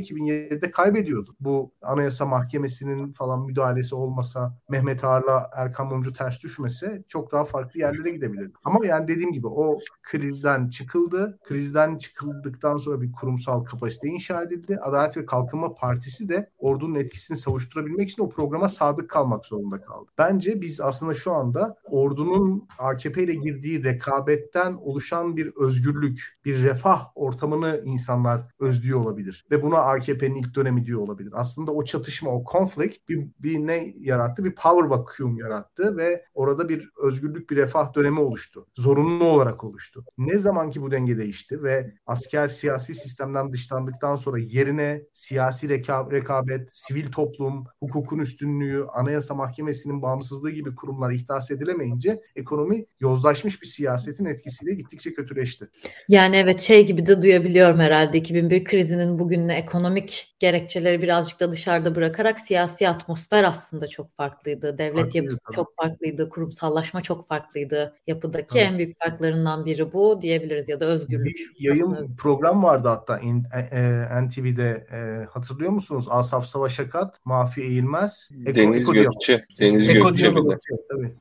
2007'de 0.65 0.71
kaybediyordu. 0.71 1.37
Bu 1.41 1.73
Anayasa 1.83 2.27
Mahkemesi'nin 2.27 3.13
falan 3.13 3.47
müdahalesi 3.47 3.95
olmasa 3.95 4.59
Mehmet 4.69 5.05
Ağar'la 5.05 5.51
Erkan 5.57 5.87
Mumcu 5.87 6.13
ters 6.13 6.43
düşmese 6.43 7.05
çok 7.09 7.33
daha 7.33 7.45
farklı 7.45 7.81
yerlere 7.81 8.11
gidebilirdi. 8.11 8.53
Ama 8.65 8.87
yani 8.87 9.09
dediğim 9.09 9.33
gibi 9.33 9.47
o 9.47 9.79
krizden 10.03 10.69
çıkıldı. 10.69 11.39
Krizden 11.45 11.99
çıkıldıktan 11.99 12.77
sonra 12.77 13.01
bir 13.01 13.13
kurumsal 13.13 13.65
kapasite 13.65 14.09
inşa 14.09 14.43
edildi. 14.43 14.79
Adalet 14.83 15.17
ve 15.17 15.27
Kalkınma 15.27 15.75
Partisi 15.75 16.29
de 16.29 16.51
ordunun 16.59 16.95
etkisini 16.95 17.37
savuşturabilmek 17.37 18.11
için 18.11 18.23
o 18.23 18.29
programa 18.29 18.69
sadık 18.69 19.11
kalmak 19.11 19.47
zorunda 19.47 19.81
kaldı. 19.81 20.11
Bence 20.19 20.61
biz 20.61 20.81
aslında 20.81 21.15
şu 21.15 21.33
anda 21.33 21.77
ordunun 21.85 22.69
AKP 22.79 23.23
ile 23.23 23.35
girdiği 23.35 23.85
rekabetten 23.85 24.73
oluşan 24.73 25.37
bir 25.37 25.53
özgürlük, 25.57 26.39
bir 26.45 26.63
refah 26.63 27.07
ortamını 27.15 27.83
insanlar 27.85 28.43
özlüyor 28.59 29.01
olabilir. 29.01 29.47
Ve 29.51 29.63
buna 29.63 29.79
AKP'nin 29.79 30.35
ilk 30.35 30.54
dönemi 30.55 30.87
diyor 30.87 31.01
olabilir. 31.01 31.33
Aslında 31.37 31.73
o 31.73 31.85
çatışma, 31.85 32.31
o 32.31 32.45
konflikt 32.45 33.09
bir, 33.09 33.27
bir 33.39 33.59
ne 33.59 33.95
yarattı? 33.99 34.45
Bir 34.45 34.55
power 34.55 34.85
vacuum 34.85 35.37
yarattı 35.37 35.97
ve 35.97 36.25
orada 36.35 36.69
bir 36.69 36.91
özgürlük, 37.03 37.51
bir 37.51 37.57
refah 37.57 37.95
dönemi 37.95 38.21
oluştu. 38.21 38.67
Zorunlu 38.77 39.25
olarak 39.25 39.65
oluştu. 39.65 40.05
Ne 40.19 40.39
zaman 40.39 40.71
ki 40.71 40.83
bu 40.83 40.91
denge 40.91 41.19
değişti 41.19 41.63
ve 41.63 41.95
asker 42.07 42.49
siyasi 42.49 42.95
sistemden 42.95 43.53
dışlandıktan 43.53 44.17
sonra 44.17 44.39
yerine 44.39 45.03
siyasi 45.13 45.67
reka- 45.67 46.13
rekabet, 46.13 46.69
sivil 46.73 47.13
toplum, 47.13 47.65
hukukun 47.81 48.19
üstünlüğü, 48.19 48.87
anayasa 48.93 49.35
mahkemesinin 49.35 50.03
bağımsızlığı 50.03 50.51
gibi 50.51 50.75
kurumlar 50.75 51.11
ihdas 51.11 51.51
edilemeyince 51.51 52.21
ekonomi 52.37 52.87
yozlaşmış 53.01 53.63
bir 53.63 53.67
siyasetin 53.67 54.25
etkisiyle 54.25 54.75
gittikçe 54.75 55.13
kötüleşti. 55.13 55.69
Yani 56.09 56.37
evet 56.37 56.61
şey 56.61 56.87
gibi 56.87 57.07
de 57.07 57.23
duyabiliyorum 57.23 57.79
herhalde 57.79 58.19
2001 58.19 58.65
krizinin 58.65 59.19
bugünle 59.19 59.53
ekonomik 59.53 60.37
gerekçeleri 60.49 61.03
birazcık 61.03 61.41
da 61.41 61.53
dışarıda 61.53 61.95
bırakarak 61.95 62.41
siyasi 62.41 62.89
atmosfer 62.89 63.45
aslında 63.45 63.87
çok 63.89 64.17
farklıydı. 64.17 64.79
Devlet 64.79 64.95
Farklıydı 64.95 65.17
yapısı 65.17 65.39
tabii. 65.47 65.57
çok 65.57 65.77
farklıydı. 65.77 66.29
Kurumsallaşma 66.29 67.01
çok 67.01 67.29
farklıydı. 67.29 67.95
Yapıdaki 68.07 68.47
Tabii. 68.47 68.59
en 68.59 68.79
büyük 68.79 68.99
farklarından 68.99 69.65
biri 69.67 69.93
bu 69.93 70.23
diyebiliriz 70.23 70.69
ya 70.69 70.81
da 70.81 70.85
özgürlük. 70.85 71.27
Bir 71.37 71.51
yayın 71.59 71.93
Aslında- 71.93 72.17
program 72.19 72.63
vardı 72.63 72.89
hatta 72.89 73.19
in- 73.19 73.45
e, 73.55 73.79
e, 73.79 74.23
NTV'de 74.23 74.87
e, 74.93 75.25
hatırlıyor 75.25 75.71
musunuz? 75.71 76.07
Asaf 76.11 76.47
Savaş 76.47 76.81
Akat, 76.81 77.19
Mafi 77.25 77.61
Eğilmez, 77.63 78.29
Eko, 78.47 78.57
Deniz 78.57 78.83
Eko 78.83 78.93
Diyalog. 78.95 79.13
Gökçe. 79.13 79.45
Deniz 79.61 79.91
Eko 79.91 80.09
Gökçe 80.09 80.23
Diyalog. 80.31 80.59
Tabii. 80.91 81.15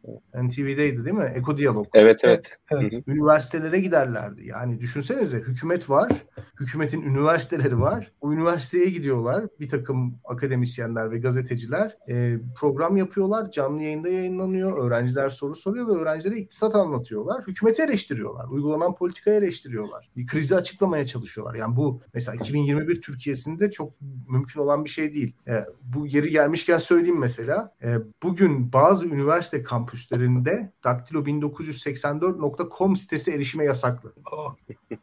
NTV'deydi 0.47 1.05
değil 1.05 1.15
mi? 1.15 1.31
Eko 1.35 1.57
Diyalog. 1.57 1.87
Evet 1.93 2.19
evet. 2.23 2.49
Evet. 2.71 2.93
Hı 2.93 2.97
hı. 2.97 3.01
Üniversitelere 3.07 3.79
giderlerdi. 3.79 4.47
Yani 4.47 4.79
düşünsenize 4.79 5.37
hükümet 5.37 5.89
var. 5.89 6.11
Hükümetin 6.59 7.01
üniversiteleri 7.01 7.79
var. 7.81 8.11
O 8.21 8.33
üniversiteye 8.33 8.85
gidiyorlar. 9.13 9.45
Bir 9.59 9.69
takım 9.69 10.19
akademisyenler 10.25 11.11
ve 11.11 11.17
gazeteciler 11.17 11.97
e, 12.09 12.37
program 12.55 12.97
yapıyorlar. 12.97 13.51
Canlı 13.51 13.83
yayında 13.83 14.09
yayınlanıyor. 14.09 14.85
Öğrenciler 14.85 15.29
soru 15.29 15.55
soruyor 15.55 15.87
ve 15.87 15.91
öğrencilere 15.91 16.39
iktisat 16.39 16.75
anlatıyorlar. 16.75 17.47
Hükümeti 17.47 17.81
eleştiriyorlar. 17.81 18.47
Uygulanan 18.49 18.95
politikayı 18.95 19.37
eleştiriyorlar. 19.37 20.09
Bir 20.15 20.27
krizi 20.27 20.55
açıklamaya 20.55 21.05
çalışıyorlar. 21.05 21.55
Yani 21.55 21.75
bu 21.75 22.01
mesela 22.13 22.35
2021 22.35 23.01
Türkiye'sinde 23.01 23.71
çok 23.71 23.93
mümkün 24.29 24.59
olan 24.59 24.85
bir 24.85 24.89
şey 24.89 25.13
değil. 25.13 25.35
E, 25.47 25.65
bu 25.81 26.07
yeri 26.07 26.29
gelmişken 26.29 26.77
söyleyeyim 26.77 27.19
mesela. 27.19 27.73
E, 27.83 27.95
bugün 28.23 28.73
bazı 28.73 29.05
üniversite 29.05 29.63
kampüslerinde 29.63 30.71
daktilo 30.83 31.19
1984.com 31.19 32.95
sitesi 32.95 33.31
erişime 33.31 33.65
yasaklı. 33.65 34.13
Aa, 34.31 34.49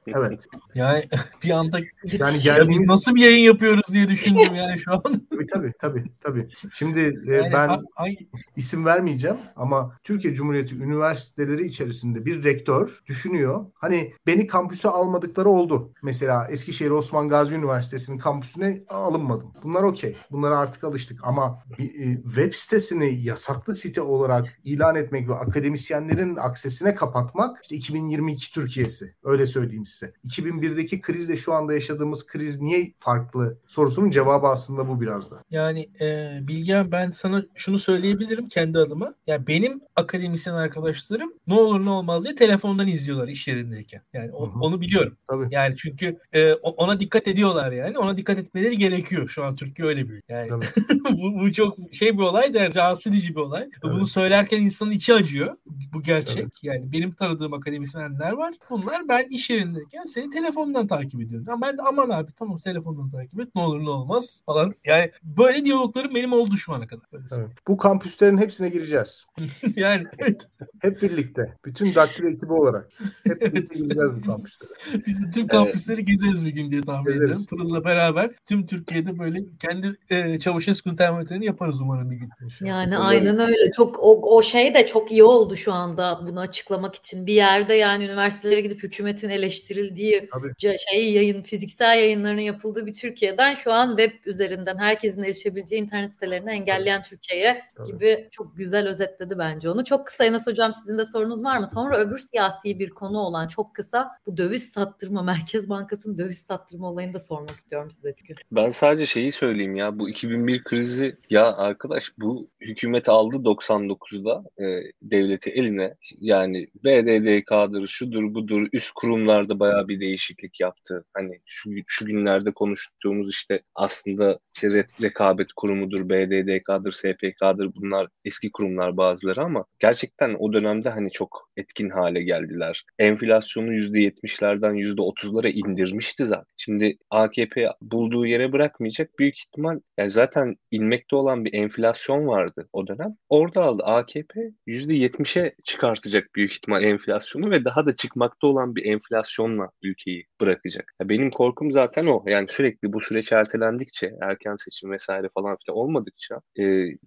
Evet. 0.06 0.46
Yani 0.74 1.08
bir 1.42 1.50
anda 1.50 1.78
Yani 2.04 2.38
geldiğimiz 2.44 2.80
nasıl 2.80 3.14
bir 3.14 3.20
yayın 3.20 3.44
yapıyoruz 3.44 3.82
diye 3.92 3.99
düşündüm 4.08 4.54
yani 4.54 4.78
şu 4.78 4.92
an. 4.92 5.02
tabii 5.30 5.46
tabii 5.46 5.72
tabii. 5.80 6.04
tabii. 6.20 6.48
Şimdi 6.74 7.00
e, 7.28 7.32
Yani 7.32 7.52
ben 7.52 7.84
ay, 7.96 8.16
isim 8.56 8.84
vermeyeceğim 8.84 9.36
ama 9.56 9.96
Türkiye 10.04 10.34
Cumhuriyeti 10.34 10.74
üniversiteleri 10.74 11.66
içerisinde 11.66 12.24
bir 12.26 12.44
rektör 12.44 13.00
düşünüyor. 13.06 13.66
Hani 13.74 14.12
beni 14.26 14.46
kampüse 14.46 14.88
almadıkları 14.88 15.48
oldu. 15.48 15.92
Mesela 16.02 16.46
Eskişehir 16.50 16.90
Osman 16.90 17.28
Gazi 17.28 17.54
Üniversitesi'nin 17.54 18.18
kampüsüne 18.18 18.82
alınmadım. 18.88 19.52
Bunlar 19.62 19.82
okey. 19.82 20.16
Bunlara 20.30 20.58
artık 20.58 20.84
alıştık 20.84 21.20
ama 21.22 21.62
bir, 21.78 21.94
e, 21.94 22.22
web 22.22 22.54
sitesini 22.54 23.24
yasaklı 23.24 23.74
site 23.74 24.00
olarak 24.02 24.46
ilan 24.64 24.96
etmek 24.96 25.28
ve 25.28 25.34
akademisyenlerin 25.34 26.36
aksesine 26.36 26.94
kapatmak 26.94 27.58
işte 27.62 27.76
2022 27.76 28.52
Türkiye'si. 28.52 29.14
Öyle 29.24 29.46
söyleyeyim 29.46 29.86
size. 29.86 30.12
2001'deki 30.24 31.00
krizle 31.00 31.36
şu 31.36 31.52
anda 31.52 31.74
yaşadığımız 31.74 32.26
kriz 32.26 32.60
niye 32.60 32.92
farklı 32.98 33.58
sorusunun 33.80 34.10
cevabı 34.10 34.46
aslında 34.46 34.88
bu 34.88 35.00
biraz 35.00 35.30
da. 35.30 35.42
Yani 35.50 35.88
e, 36.00 36.38
Bilgehan 36.42 36.92
ben 36.92 37.10
sana 37.10 37.44
şunu 37.54 37.78
söyleyebilirim 37.78 38.48
kendi 38.48 38.78
adıma. 38.78 39.14
Ya 39.26 39.46
benim 39.46 39.80
akademisyen 39.96 40.54
arkadaşlarım 40.54 41.32
ne 41.46 41.54
olur 41.54 41.84
ne 41.84 41.90
olmaz 41.90 42.24
diye 42.24 42.34
telefondan 42.34 42.88
izliyorlar 42.88 43.28
iş 43.28 43.48
yerindeyken. 43.48 44.02
Yani 44.12 44.32
o- 44.32 44.52
onu 44.60 44.80
biliyorum. 44.80 45.16
Tabii. 45.28 45.48
Yani 45.50 45.76
çünkü 45.76 46.18
e, 46.32 46.52
ona 46.54 47.00
dikkat 47.00 47.28
ediyorlar 47.28 47.72
yani. 47.72 47.98
Ona 47.98 48.16
dikkat 48.16 48.38
etmeleri 48.38 48.78
gerekiyor. 48.78 49.28
Şu 49.28 49.44
an 49.44 49.56
Türkiye 49.56 49.88
öyle 49.88 50.08
bir. 50.08 50.22
Yani 50.28 50.50
bu, 51.10 51.40
bu 51.40 51.52
çok 51.52 51.76
şey 51.92 52.18
bir 52.18 52.22
olay 52.22 52.54
da 52.54 52.58
yani 52.58 52.74
rahatsız 52.74 53.12
edici 53.12 53.30
bir 53.34 53.40
olay. 53.40 53.68
Bunu 53.82 53.96
Evet. 53.96 54.08
söylerken 54.08 54.60
insanın 54.60 54.90
içi 54.90 55.14
acıyor. 55.14 55.56
Bu 55.94 56.02
gerçek. 56.02 56.46
Yani 56.62 56.92
benim 56.92 57.12
tanıdığım 57.12 57.52
akademisyenler 57.54 58.32
var. 58.32 58.54
Bunlar 58.70 59.08
ben 59.08 59.28
iş 59.30 59.50
yerindeyken 59.50 60.04
seni 60.04 60.30
telefondan 60.30 60.86
takip 60.86 61.20
ediyorum. 61.20 61.46
Ama 61.50 61.66
ben 61.66 61.78
de 61.78 61.82
aman 61.82 62.10
abi 62.10 62.32
tamam 62.38 62.56
telefondan 62.56 63.10
takip 63.10 63.40
et. 63.40 63.48
Ne 63.54 63.62
olur 63.62 63.69
ne 63.78 63.90
olmaz 63.90 64.40
falan. 64.46 64.74
Yani 64.84 65.10
böyle 65.22 65.64
diyaloglarım 65.64 66.14
benim 66.14 66.32
oldu 66.32 66.56
şu 66.56 66.72
ana 66.72 66.86
kadar. 66.86 67.04
Evet. 67.12 67.48
Bu 67.68 67.76
kampüslerin 67.76 68.38
hepsine 68.38 68.68
gireceğiz. 68.68 69.26
yani 69.76 70.04
evet. 70.18 70.48
Hep 70.82 71.02
birlikte. 71.02 71.56
Bütün 71.64 71.94
daktilo 71.94 72.28
ekibi 72.28 72.52
olarak. 72.52 72.88
Hep 73.26 73.40
birlikte 73.40 73.78
gireceğiz 73.78 74.12
bu 74.22 74.26
kampüslere. 74.26 74.70
Biz 75.06 75.26
de 75.26 75.30
tüm 75.30 75.46
kampüsleri 75.46 76.04
gezeriz 76.04 76.46
bir 76.46 76.50
gün 76.50 76.70
diye 76.70 76.82
tahmin 76.82 77.04
Gezeriz. 77.12 77.24
ediyorum. 77.24 77.46
Pırıl'la 77.50 77.84
beraber 77.84 78.30
tüm 78.46 78.66
Türkiye'de 78.66 79.18
böyle 79.18 79.38
kendi 79.60 79.96
e, 80.10 80.40
Çavuşescu 80.40 80.96
termometrini 80.96 81.46
yaparız 81.46 81.80
umarım 81.80 82.10
bir 82.10 82.16
gün. 82.16 82.30
Yani 82.60 82.96
Umarım. 82.96 83.06
aynen 83.06 83.38
öyle. 83.38 83.72
Çok 83.76 83.98
o, 83.98 84.36
o 84.36 84.42
şey 84.42 84.74
de 84.74 84.86
çok 84.86 85.12
iyi 85.12 85.24
oldu 85.24 85.56
şu 85.56 85.72
anda 85.72 86.20
bunu 86.26 86.40
açıklamak 86.40 86.94
için. 86.94 87.26
Bir 87.26 87.34
yerde 87.34 87.74
yani 87.74 88.04
üniversitelere 88.04 88.60
gidip 88.60 88.82
hükümetin 88.82 89.28
eleştirildiği 89.28 90.28
Tabii. 90.32 90.78
şey 90.90 91.12
yayın 91.12 91.42
fiziksel 91.42 91.98
yayınlarının 91.98 92.40
yapıldığı 92.40 92.86
bir 92.86 92.94
Türkiye'den 92.94 93.54
şu 93.64 93.72
an 93.72 93.96
web 93.96 94.26
üzerinden 94.26 94.78
herkesin 94.78 95.22
erişebileceği 95.22 95.82
internet 95.82 96.12
sitelerini 96.12 96.50
engelleyen 96.50 97.02
Türkiye'ye 97.02 97.62
gibi 97.86 98.28
çok 98.30 98.56
güzel 98.56 98.88
özetledi 98.88 99.38
bence 99.38 99.70
onu. 99.70 99.84
Çok 99.84 100.06
kısa 100.06 100.24
Enes 100.24 100.46
hocam 100.46 100.72
sizin 100.72 100.98
de 100.98 101.04
sorunuz 101.04 101.44
var 101.44 101.58
mı? 101.58 101.66
Sonra 101.66 101.98
öbür 101.98 102.18
siyasi 102.18 102.78
bir 102.78 102.90
konu 102.90 103.18
olan 103.18 103.48
çok 103.48 103.74
kısa 103.74 104.10
bu 104.26 104.36
döviz 104.36 104.70
sattırma 104.70 105.22
Merkez 105.22 105.68
Bankası'nın 105.68 106.18
döviz 106.18 106.38
sattırma 106.38 106.90
olayını 106.90 107.14
da 107.14 107.18
sormak 107.18 107.56
istiyorum 107.56 107.90
size 107.90 108.14
çünkü. 108.16 108.34
Ben 108.52 108.70
sadece 108.70 109.06
şeyi 109.06 109.32
söyleyeyim 109.32 109.74
ya 109.74 109.98
bu 109.98 110.08
2001 110.08 110.64
krizi 110.64 111.16
ya 111.30 111.56
arkadaş 111.56 112.12
bu 112.18 112.48
hükümet 112.60 113.08
aldı 113.08 113.36
99'da 113.36 114.44
e, 114.64 114.92
devleti 115.02 115.50
eline 115.50 115.94
yani 116.20 116.68
BDDK'dır 116.84 117.86
şudur 117.86 118.34
budur 118.34 118.68
üst 118.72 118.90
kurumlarda 118.90 119.60
bayağı 119.60 119.88
bir 119.88 120.00
değişiklik 120.00 120.60
yaptı. 120.60 121.04
Hani 121.14 121.40
şu, 121.46 121.70
şu 121.86 122.06
günlerde 122.06 122.52
konuştuğumuz 122.52 123.30
işte 123.30 123.49
aslında 123.74 124.38
işte 124.54 124.68
re- 124.68 125.02
rekabet 125.02 125.52
kurumudur 125.52 126.08
BDDK'dır 126.08 126.92
SPK'dır 126.92 127.74
bunlar 127.74 128.08
eski 128.24 128.52
kurumlar 128.52 128.96
bazıları 128.96 129.42
ama 129.42 129.64
gerçekten 129.78 130.36
o 130.38 130.52
dönemde 130.52 130.88
hani 130.88 131.10
çok 131.10 131.50
etkin 131.56 131.90
hale 131.90 132.22
geldiler. 132.22 132.84
Enflasyonu 132.98 133.72
%70'lerden 133.72 134.74
%30'lara 134.74 135.48
indirmişti 135.48 136.24
zaten. 136.24 136.44
Şimdi 136.56 136.96
AKP 137.10 137.68
bulduğu 137.82 138.26
yere 138.26 138.52
bırakmayacak. 138.52 139.18
Büyük 139.18 139.38
ihtimal 139.38 139.80
yani 139.98 140.10
zaten 140.10 140.56
inmekte 140.70 141.16
olan 141.16 141.44
bir 141.44 141.54
enflasyon 141.54 142.26
vardı 142.26 142.68
o 142.72 142.86
dönem. 142.86 143.16
Orada 143.28 143.62
aldı 143.62 143.82
AKP 143.82 144.50
%70'e 144.66 145.54
çıkartacak 145.64 146.34
büyük 146.34 146.52
ihtimal 146.52 146.84
enflasyonu 146.84 147.50
ve 147.50 147.64
daha 147.64 147.86
da 147.86 147.96
çıkmakta 147.96 148.46
olan 148.46 148.76
bir 148.76 148.84
enflasyonla 148.84 149.70
ülkeyi 149.82 150.26
bırakacak. 150.40 150.94
Ya 151.00 151.08
benim 151.08 151.30
korkum 151.30 151.72
zaten 151.72 152.06
o. 152.06 152.24
Yani 152.26 152.46
sürekli 152.50 152.92
bu 152.92 153.00
süreç 153.00 153.32
ertelendikçe, 153.40 154.14
erken 154.20 154.56
seçim 154.56 154.90
vesaire 154.90 155.28
falan 155.34 155.56
filan 155.56 155.78
olmadıkça 155.78 156.40
e, 156.58 156.62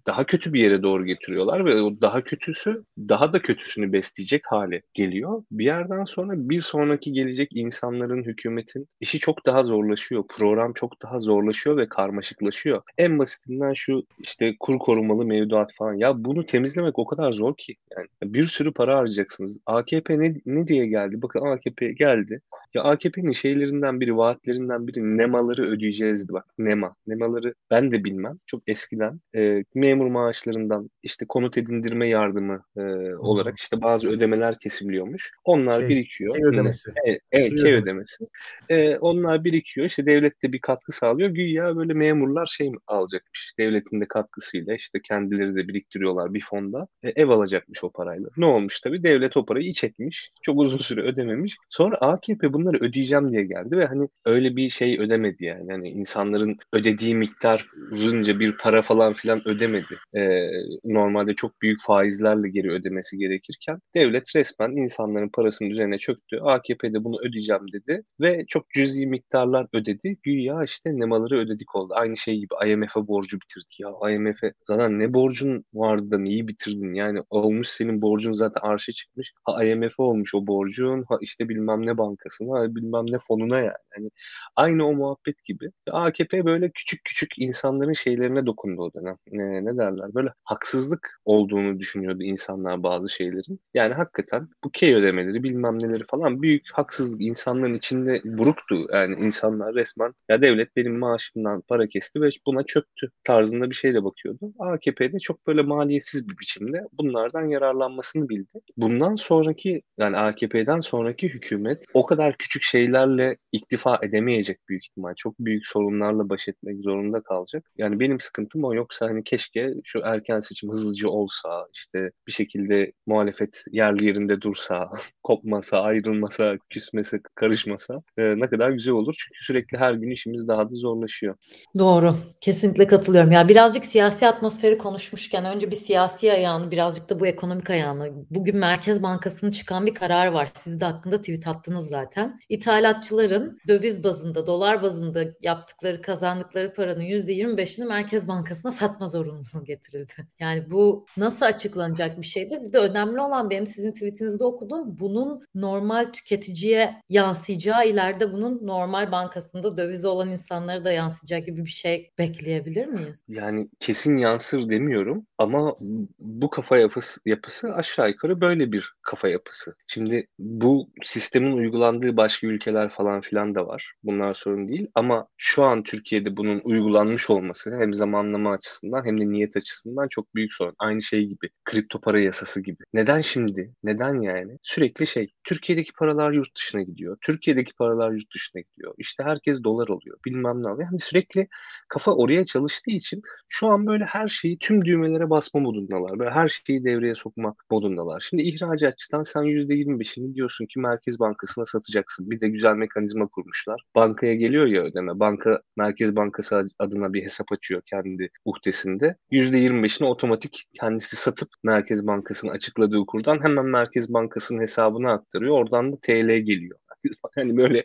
daha 0.06 0.24
kötü 0.24 0.52
bir 0.52 0.62
yere 0.62 0.82
doğru 0.82 1.04
getiriyorlar 1.04 1.64
ve 1.64 1.82
o 1.82 2.00
daha 2.00 2.24
kötüsü 2.24 2.84
daha 2.98 3.32
da 3.32 3.42
kötüsünü 3.42 3.92
besleyecek 3.92 4.42
hale 4.46 4.82
geliyor. 4.94 5.44
Bir 5.50 5.64
yerden 5.64 6.04
sonra 6.04 6.32
bir 6.36 6.62
sonraki 6.62 7.12
gelecek 7.12 7.48
insanların, 7.52 8.22
hükümetin 8.22 8.88
işi 9.00 9.18
çok 9.18 9.46
daha 9.46 9.64
zorlaşıyor. 9.64 10.24
Program 10.36 10.72
çok 10.72 11.02
daha 11.02 11.20
zorlaşıyor 11.20 11.76
ve 11.76 11.88
karmaşıklaşıyor. 11.88 12.82
En 12.98 13.18
basitinden 13.18 13.72
şu 13.72 14.06
işte 14.18 14.56
kur 14.60 14.78
korumalı 14.78 15.24
mevduat 15.24 15.74
falan. 15.74 15.94
Ya 15.94 16.24
bunu 16.24 16.46
temizlemek 16.46 16.98
o 16.98 17.04
kadar 17.06 17.32
zor 17.32 17.54
ki. 17.56 17.76
Yani 17.96 18.08
bir 18.22 18.46
sürü 18.46 18.72
para 18.72 18.98
harcayacaksınız. 18.98 19.56
AKP 19.66 20.18
ne, 20.18 20.34
ne 20.46 20.68
diye 20.68 20.86
geldi? 20.86 21.22
Bakın 21.22 21.46
AKP 21.46 21.92
geldi. 21.92 22.40
Ya 22.74 22.82
AKP'nin 22.82 23.32
şeylerinden 23.32 24.00
biri, 24.00 24.16
vaatlerinden 24.16 24.86
biri 24.86 25.16
nemaları 25.18 25.62
ödeyeceğizdi 25.62 26.32
bak. 26.32 26.44
Nema. 26.58 26.94
Nemaları 27.06 27.54
ben 27.70 27.92
de 27.92 28.04
bilmem. 28.04 28.38
Çok 28.46 28.62
eskiden 28.66 29.20
e, 29.36 29.64
memur 29.74 30.06
maaşlarından 30.06 30.90
işte 31.02 31.24
konut 31.28 31.58
edindirme 31.58 32.08
yardımı 32.08 32.62
e, 32.76 32.82
olarak 33.14 33.58
işte 33.58 33.82
bazı 33.82 34.10
ödemeler 34.10 34.58
kesiliyormuş. 34.58 35.32
Onlar 35.44 35.80
Şey, 35.80 35.88
birikiyor. 35.88 36.34
K 36.36 36.46
ödemesi. 36.46 36.92
Evet, 37.04 37.20
evet 37.32 37.60
Şey 37.60 37.72
ödemesi. 37.72 37.90
ödemesi. 37.90 38.26
E, 38.68 38.98
onlar 38.98 39.44
birikiyor. 39.44 39.86
İşte 39.86 40.06
devlet 40.06 40.42
de 40.42 40.52
bir 40.52 40.60
katkı 40.60 40.92
sağlıyor. 40.92 41.30
Güya 41.30 41.76
böyle 41.76 41.94
memurlar 41.94 42.46
şey 42.46 42.70
mi 42.70 42.78
alacakmış. 42.86 43.54
Devletin 43.58 44.00
de 44.00 44.08
katkısıyla 44.08 44.74
işte 44.74 45.00
kendileri 45.04 45.54
de 45.56 45.68
biriktiriyorlar 45.68 46.34
bir 46.34 46.44
fonda. 46.50 46.86
E, 47.02 47.08
ev 47.08 47.28
alacakmış 47.28 47.84
o 47.84 47.90
parayla. 47.92 48.28
Ne 48.36 48.46
olmuş 48.46 48.80
tabii? 48.80 49.02
Devlet 49.02 49.36
o 49.36 49.46
parayı 49.46 49.68
iç 49.68 49.84
etmiş. 49.84 50.30
Çok 50.42 50.60
uzun 50.60 50.78
süre 50.78 51.00
ödememiş. 51.02 51.56
Sonra 51.70 51.96
AKP 51.96 52.52
bunları 52.64 52.84
ödeyeceğim 52.84 53.32
diye 53.32 53.44
geldi 53.44 53.76
ve 53.76 53.86
hani 53.86 54.08
öyle 54.24 54.56
bir 54.56 54.70
şey 54.70 55.00
ödemedi 55.00 55.44
yani. 55.44 55.72
Hani 55.72 55.88
insanların 55.88 56.56
ödediği 56.72 57.14
miktarınca 57.14 58.40
bir 58.40 58.56
para 58.56 58.82
falan 58.82 59.12
filan 59.12 59.48
ödemedi. 59.48 59.98
E, 60.16 60.48
normalde 60.84 61.34
çok 61.34 61.62
büyük 61.62 61.80
faizlerle 61.82 62.48
geri 62.48 62.70
ödemesi 62.70 63.18
gerekirken 63.18 63.78
devlet 63.94 64.36
resmen 64.36 64.70
insanların 64.70 65.28
parasının 65.28 65.70
üzerine 65.70 65.98
çöktü. 65.98 66.38
AKP 66.42 66.92
de 66.92 67.04
bunu 67.04 67.20
ödeyeceğim 67.20 67.72
dedi 67.72 68.02
ve 68.20 68.44
çok 68.48 68.70
cüzi 68.70 69.06
miktarlar 69.06 69.66
ödedi. 69.72 70.16
Güya 70.22 70.64
işte 70.64 70.90
nemaları 70.98 71.38
ödedik 71.38 71.74
oldu. 71.74 71.92
Aynı 71.96 72.16
şey 72.16 72.34
gibi 72.34 72.54
IMF'e 72.66 73.06
borcu 73.08 73.36
bitirdik. 73.40 73.80
Ya 73.80 74.10
IMF'e 74.10 74.52
zaten 74.68 74.98
ne 74.98 75.14
borcun 75.14 75.64
vardı 75.74 76.10
da 76.10 76.18
neyi 76.18 76.48
bitirdin? 76.48 76.94
Yani 76.94 77.20
olmuş 77.30 77.68
senin 77.68 78.02
borcun 78.02 78.32
zaten 78.32 78.60
arşa 78.60 78.92
çıkmış. 78.92 79.32
Ha 79.44 79.64
IMF'e 79.64 80.02
olmuş 80.02 80.34
o 80.34 80.46
borcun. 80.46 81.04
Ha 81.08 81.16
işte 81.20 81.48
bilmem 81.48 81.86
ne 81.86 81.98
bankasına, 81.98 82.53
ha 82.54 82.74
bilmem 82.74 83.06
ne 83.06 83.18
fonuna 83.28 83.58
yani. 83.58 83.72
Hani 83.94 84.10
aynı 84.56 84.86
o 84.86 84.92
muhabbet 84.92 85.44
gibi. 85.44 85.70
AKP 85.90 86.44
böyle 86.44 86.70
küçük 86.70 87.04
küçük 87.04 87.38
insanların 87.38 87.92
şeylerine 87.92 88.46
dokundu 88.46 88.82
o 88.82 88.92
dönem. 88.94 89.16
Ne, 89.30 89.64
ne 89.64 89.76
derler? 89.76 90.14
Böyle 90.14 90.28
haksızlık 90.44 91.20
olduğunu 91.24 91.78
düşünüyordu 91.80 92.22
insanlar 92.22 92.82
bazı 92.82 93.08
şeylerin. 93.08 93.60
Yani 93.74 93.94
hakikaten 93.94 94.48
bu 94.64 94.70
key 94.70 94.94
ödemeleri 94.94 95.42
bilmem 95.42 95.78
neleri 95.82 96.04
falan 96.10 96.42
büyük 96.42 96.62
haksızlık 96.72 97.20
insanların 97.22 97.74
içinde 97.74 98.20
buruktu. 98.24 98.86
Yani 98.92 99.14
insanlar 99.14 99.74
resmen 99.74 100.12
ya 100.28 100.42
devlet 100.42 100.76
benim 100.76 100.98
maaşımdan 100.98 101.60
para 101.68 101.86
kesti 101.86 102.20
ve 102.20 102.30
buna 102.46 102.62
çöktü 102.62 103.10
tarzında 103.24 103.70
bir 103.70 103.74
şeyle 103.74 104.04
bakıyordu. 104.04 104.52
AKP'de 104.58 105.18
çok 105.18 105.46
böyle 105.46 105.62
maliyetsiz 105.62 106.28
bir 106.28 106.38
biçimde 106.38 106.80
bunlardan 106.92 107.46
yararlanmasını 107.46 108.28
bildi. 108.28 108.60
Bundan 108.76 109.14
sonraki 109.14 109.82
yani 109.98 110.16
AKP'den 110.16 110.80
sonraki 110.80 111.28
hükümet 111.28 111.84
o 111.94 112.06
kadar 112.06 112.36
küçük 112.44 112.62
şeylerle 112.62 113.36
iktifa 113.52 113.98
edemeyecek 114.02 114.58
büyük 114.68 114.84
ihtimal. 114.84 115.14
Çok 115.16 115.38
büyük 115.38 115.66
sorunlarla 115.66 116.28
baş 116.28 116.48
etmek 116.48 116.80
zorunda 116.80 117.20
kalacak. 117.20 117.64
Yani 117.76 118.00
benim 118.00 118.20
sıkıntım 118.20 118.64
o. 118.64 118.74
Yoksa 118.74 119.06
hani 119.06 119.24
keşke 119.24 119.74
şu 119.84 120.00
erken 120.04 120.40
seçim 120.40 120.70
hızlıca 120.70 121.08
olsa, 121.08 121.66
işte 121.74 122.10
bir 122.26 122.32
şekilde 122.32 122.92
muhalefet 123.06 123.64
yerli 123.70 124.04
yerinde 124.04 124.40
dursa, 124.40 124.90
kopmasa, 125.22 125.80
ayrılmasa, 125.80 126.58
küsmese, 126.70 127.20
karışmasa 127.34 128.02
e, 128.18 128.22
ne 128.22 128.48
kadar 128.48 128.70
güzel 128.70 128.94
olur. 128.94 129.14
Çünkü 129.18 129.44
sürekli 129.44 129.78
her 129.78 129.94
gün 129.94 130.10
işimiz 130.10 130.48
daha 130.48 130.70
da 130.70 130.74
zorlaşıyor. 130.74 131.36
Doğru. 131.78 132.14
Kesinlikle 132.40 132.86
katılıyorum. 132.86 133.32
Ya 133.32 133.48
birazcık 133.48 133.84
siyasi 133.84 134.26
atmosferi 134.26 134.78
konuşmuşken 134.78 135.44
önce 135.44 135.70
bir 135.70 135.76
siyasi 135.76 136.32
ayağını 136.32 136.70
birazcık 136.70 137.10
da 137.10 137.20
bu 137.20 137.26
ekonomik 137.26 137.70
ayağını. 137.70 138.12
Bugün 138.30 138.56
Merkez 138.56 139.02
Bankası'nın 139.02 139.50
çıkan 139.50 139.86
bir 139.86 139.94
karar 139.94 140.26
var. 140.26 140.48
Siz 140.54 140.80
de 140.80 140.84
hakkında 140.84 141.18
tweet 141.18 141.46
attınız 141.46 141.88
zaten. 141.88 142.23
İthalatçıların 142.48 143.58
döviz 143.68 144.04
bazında, 144.04 144.46
dolar 144.46 144.82
bazında 144.82 145.24
yaptıkları, 145.40 146.02
kazandıkları 146.02 146.74
paranın 146.74 147.00
%25'ini 147.00 147.86
Merkez 147.86 148.28
Bankası'na 148.28 148.72
satma 148.72 149.08
zorunluluğu 149.08 149.64
getirildi. 149.64 150.12
Yani 150.40 150.70
bu 150.70 151.06
nasıl 151.16 151.46
açıklanacak 151.46 152.20
bir 152.20 152.26
şeydir? 152.26 152.62
Bir 152.62 152.72
de 152.72 152.78
önemli 152.78 153.20
olan 153.20 153.50
benim 153.50 153.66
sizin 153.66 153.92
tweetinizde 153.92 154.44
okuduğum 154.44 154.98
bunun 155.00 155.46
normal 155.54 156.12
tüketiciye 156.12 156.96
yansıyacağı 157.08 157.88
ileride 157.88 158.32
bunun 158.32 158.66
normal 158.66 159.12
bankasında 159.12 159.76
dövizi 159.76 160.06
olan 160.06 160.28
insanlara 160.28 160.84
da 160.84 160.92
yansıyacak 160.92 161.46
gibi 161.46 161.64
bir 161.64 161.70
şey 161.70 162.10
bekleyebilir 162.18 162.86
miyiz? 162.86 163.24
Yani 163.28 163.68
kesin 163.80 164.16
yansır 164.16 164.68
demiyorum 164.68 165.26
ama 165.38 165.74
bu 166.18 166.50
kafa 166.50 166.76
yapısı, 166.76 167.20
yapısı 167.26 167.74
aşağı 167.74 168.08
yukarı 168.08 168.40
böyle 168.40 168.72
bir 168.72 168.92
kafa 169.02 169.28
yapısı. 169.28 169.74
Şimdi 169.86 170.26
bu 170.38 170.88
sistemin 171.02 171.52
uygulandığı 171.52 172.13
başka 172.16 172.46
ülkeler 172.46 172.88
falan 172.90 173.20
filan 173.20 173.54
da 173.54 173.66
var. 173.66 173.92
Bunlar 174.02 174.34
sorun 174.34 174.68
değil 174.68 174.88
ama 174.94 175.26
şu 175.36 175.64
an 175.64 175.82
Türkiye'de 175.82 176.36
bunun 176.36 176.60
uygulanmış 176.64 177.30
olması 177.30 177.76
hem 177.80 177.94
zamanlama 177.94 178.52
açısından 178.52 179.04
hem 179.06 179.20
de 179.20 179.28
niyet 179.28 179.56
açısından 179.56 180.08
çok 180.08 180.34
büyük 180.34 180.52
sorun. 180.52 180.74
Aynı 180.78 181.02
şey 181.02 181.24
gibi. 181.26 181.48
Kripto 181.64 182.00
para 182.00 182.20
yasası 182.20 182.62
gibi. 182.62 182.84
Neden 182.94 183.20
şimdi? 183.20 183.74
Neden 183.82 184.20
yani? 184.20 184.58
Sürekli 184.62 185.06
şey. 185.06 185.32
Türkiye'deki 185.44 185.92
paralar 185.92 186.32
yurt 186.32 186.56
dışına 186.56 186.82
gidiyor. 186.82 187.16
Türkiye'deki 187.20 187.72
paralar 187.74 188.12
yurt 188.12 188.34
dışına 188.34 188.62
gidiyor. 188.62 188.94
İşte 188.98 189.22
herkes 189.24 189.64
dolar 189.64 189.88
alıyor. 189.88 190.18
Bilmem 190.26 190.62
ne 190.62 190.68
alıyor. 190.68 190.88
Yani 190.92 191.00
sürekli 191.00 191.48
kafa 191.88 192.12
oraya 192.12 192.44
çalıştığı 192.44 192.90
için 192.90 193.22
şu 193.48 193.68
an 193.68 193.86
böyle 193.86 194.04
her 194.04 194.28
şeyi 194.28 194.58
tüm 194.58 194.84
düğmelere 194.84 195.30
basma 195.30 195.60
modundalar. 195.60 196.18
Böyle 196.18 196.30
her 196.30 196.48
şeyi 196.48 196.84
devreye 196.84 197.14
sokma 197.14 197.54
modundalar. 197.70 198.20
Şimdi 198.20 198.42
ihracatçıdan 198.42 199.22
sen 199.22 199.42
%25'ini 199.42 200.34
diyorsun 200.34 200.66
ki 200.66 200.80
Merkez 200.80 201.18
Bankası'na 201.18 201.66
satacaksın. 202.04 202.30
Bir 202.30 202.40
de 202.40 202.48
güzel 202.48 202.74
mekanizma 202.74 203.26
kurmuşlar. 203.26 203.82
Bankaya 203.94 204.34
geliyor 204.34 204.66
ya 204.66 204.82
ödeme. 204.82 205.18
Banka 205.20 205.60
Merkez 205.76 206.16
Bankası 206.16 206.66
adına 206.78 207.12
bir 207.12 207.24
hesap 207.24 207.52
açıyor 207.52 207.82
kendi 207.86 208.30
uhdesinde. 208.44 209.16
%25'ini 209.30 210.04
otomatik 210.04 210.64
kendisi 210.80 211.16
satıp 211.16 211.48
Merkez 211.62 212.06
Bankası'nın 212.06 212.52
açıkladığı 212.52 213.06
kurdan 213.06 213.42
hemen 213.42 213.66
Merkez 213.66 214.12
Bankası'nın 214.12 214.60
hesabına 214.60 215.12
aktarıyor. 215.12 215.54
Oradan 215.58 215.92
da 215.92 215.96
TL 216.02 216.38
geliyor. 216.38 216.78
hani 217.34 217.56
böyle 217.56 217.84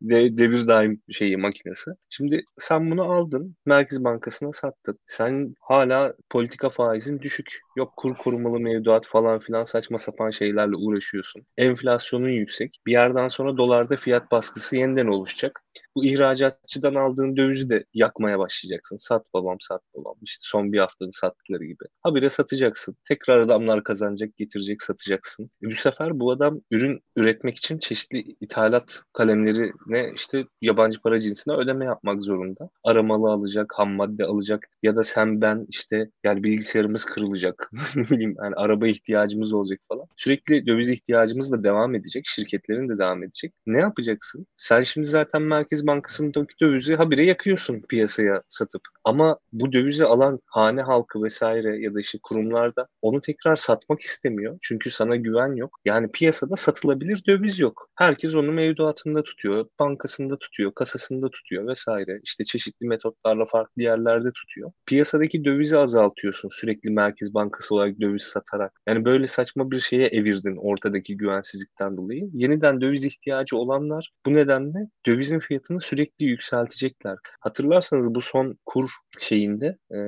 de, 0.00 0.38
devir 0.38 0.66
daim 0.66 1.02
şeyi 1.10 1.36
makinesi. 1.36 1.90
Şimdi 2.10 2.44
sen 2.58 2.90
bunu 2.90 3.02
aldın, 3.12 3.56
Merkez 3.66 4.04
Bankası'na 4.04 4.52
sattın. 4.52 4.98
Sen 5.06 5.54
hala 5.60 6.14
politika 6.30 6.70
faizin 6.70 7.20
düşük. 7.20 7.63
Yok 7.76 7.96
kur 7.96 8.14
korumalı 8.14 8.60
mevduat 8.60 9.06
falan 9.06 9.38
filan 9.38 9.64
saçma 9.64 9.98
sapan 9.98 10.30
şeylerle 10.30 10.76
uğraşıyorsun. 10.76 11.42
Enflasyonun 11.56 12.28
yüksek. 12.28 12.80
Bir 12.86 12.92
yerden 12.92 13.28
sonra 13.28 13.56
dolarda 13.56 13.96
fiyat 13.96 14.30
baskısı 14.30 14.76
yeniden 14.76 15.06
oluşacak. 15.06 15.60
Bu 15.96 16.04
ihracatçıdan 16.04 16.94
aldığın 16.94 17.36
dövizi 17.36 17.70
de 17.70 17.84
yakmaya 17.94 18.38
başlayacaksın. 18.38 18.96
Sat 18.96 19.26
babam 19.34 19.56
sat 19.60 19.82
babam. 19.94 20.14
İşte 20.22 20.40
son 20.42 20.72
bir 20.72 20.78
haftada 20.78 21.10
sattıkları 21.12 21.64
gibi. 21.64 21.84
Habire 22.02 22.30
satacaksın. 22.30 22.96
Tekrar 23.08 23.40
adamlar 23.40 23.84
kazanacak, 23.84 24.36
getirecek, 24.36 24.82
satacaksın. 24.82 25.50
E 25.64 25.66
bu 25.70 25.76
sefer 25.76 26.20
bu 26.20 26.32
adam 26.32 26.60
ürün 26.70 27.00
üretmek 27.16 27.58
için 27.58 27.78
çeşitli 27.78 28.36
ithalat 28.40 29.02
kalemlerine 29.12 30.12
işte 30.14 30.44
yabancı 30.60 31.00
para 31.00 31.20
cinsine 31.20 31.54
ödeme 31.54 31.84
yapmak 31.84 32.22
zorunda. 32.22 32.70
Aramalı 32.84 33.30
alacak, 33.30 33.72
ham 33.76 33.90
madde 33.90 34.24
alacak 34.24 34.66
ya 34.82 34.96
da 34.96 35.04
sen 35.04 35.40
ben 35.40 35.66
işte 35.68 36.10
yani 36.24 36.42
bilgisayarımız 36.42 37.04
kırılacak. 37.04 37.63
ne 37.96 38.10
bileyim 38.10 38.36
yani 38.42 38.54
araba 38.54 38.86
ihtiyacımız 38.86 39.52
olacak 39.52 39.80
falan. 39.88 40.06
Sürekli 40.16 40.66
döviz 40.66 40.90
ihtiyacımız 40.90 41.52
da 41.52 41.64
devam 41.64 41.94
edecek. 41.94 42.24
Şirketlerin 42.26 42.88
de 42.88 42.98
devam 42.98 43.22
edecek. 43.22 43.52
Ne 43.66 43.78
yapacaksın? 43.78 44.46
Sen 44.56 44.82
şimdi 44.82 45.06
zaten 45.06 45.42
Merkez 45.42 45.86
Bankası'ndaki 45.86 46.54
dövizi 46.60 46.94
habire 46.94 47.26
yakıyorsun 47.26 47.80
piyasaya 47.88 48.42
satıp. 48.48 48.82
Ama 49.04 49.38
bu 49.52 49.72
dövizi 49.72 50.04
alan 50.04 50.40
hane 50.46 50.82
halkı 50.82 51.22
vesaire 51.22 51.78
ya 51.78 51.94
da 51.94 52.00
işte 52.00 52.18
kurumlarda 52.22 52.86
onu 53.02 53.20
tekrar 53.20 53.56
satmak 53.56 54.00
istemiyor. 54.00 54.58
Çünkü 54.62 54.90
sana 54.90 55.16
güven 55.16 55.56
yok. 55.56 55.80
Yani 55.84 56.10
piyasada 56.12 56.56
satılabilir 56.56 57.22
döviz 57.26 57.58
yok. 57.58 57.90
Herkes 57.94 58.34
onu 58.34 58.52
mevduatında 58.52 59.22
tutuyor, 59.22 59.66
bankasında 59.80 60.38
tutuyor, 60.38 60.72
kasasında 60.74 61.30
tutuyor 61.30 61.66
vesaire. 61.66 62.20
İşte 62.22 62.44
çeşitli 62.44 62.86
metotlarla 62.86 63.46
farklı 63.46 63.82
yerlerde 63.82 64.32
tutuyor. 64.32 64.72
Piyasadaki 64.86 65.44
dövizi 65.44 65.78
azaltıyorsun 65.78 66.48
sürekli 66.52 66.90
Merkez 66.90 67.34
Bankası 67.34 67.53
olarak 67.70 68.00
döviz 68.00 68.22
satarak. 68.22 68.72
Yani 68.88 69.04
böyle 69.04 69.26
saçma 69.26 69.70
bir 69.70 69.80
şeye 69.80 70.06
evirdin 70.06 70.56
ortadaki 70.56 71.16
güvensizlikten 71.16 71.96
dolayı. 71.96 72.30
Yeniden 72.32 72.80
döviz 72.80 73.04
ihtiyacı 73.04 73.56
olanlar 73.56 74.10
bu 74.26 74.34
nedenle 74.34 74.88
dövizin 75.06 75.38
fiyatı 75.38 75.64
fiyatını 75.64 75.80
sürekli 75.80 76.24
yükseltecekler. 76.26 77.18
Hatırlarsanız 77.40 78.14
bu 78.14 78.22
son 78.22 78.58
kur 78.66 78.90
şeyinde 79.20 79.78
e, 79.90 79.98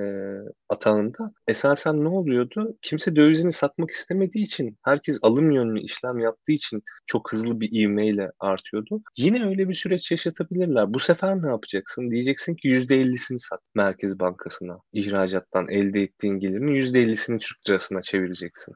atağında 0.69 1.33
esasen 1.49 2.05
ne 2.05 2.09
oluyordu? 2.09 2.77
Kimse 2.83 3.17
dövizini 3.17 3.53
satmak 3.53 3.91
istemediği 3.91 4.43
için 4.43 4.77
herkes 4.85 5.19
alım 5.23 5.51
yönlü 5.51 5.81
işlem 5.81 6.19
yaptığı 6.19 6.53
için 6.53 6.83
çok 7.07 7.33
hızlı 7.33 7.61
bir 7.61 7.73
ivmeyle 7.73 8.31
artıyordu. 8.41 9.03
Yine 9.17 9.47
öyle 9.47 9.69
bir 9.69 9.75
süreç 9.75 10.11
yaşatabilirler. 10.11 10.95
Bu 10.95 10.99
sefer 10.99 11.43
ne 11.43 11.49
yapacaksın? 11.49 12.11
Diyeceksin 12.11 12.55
ki 12.55 12.69
%50'sini 12.69 13.39
sat 13.39 13.61
Merkez 13.75 14.19
Bankası'na. 14.21 14.79
ihracattan 14.93 15.69
elde 15.69 16.03
ettiğin 16.03 16.35
gelirin 16.41 16.69
%50'sini 16.69 17.36
Türk 17.39 17.69
lirasına 17.69 18.03
çevireceksin. 18.03 18.75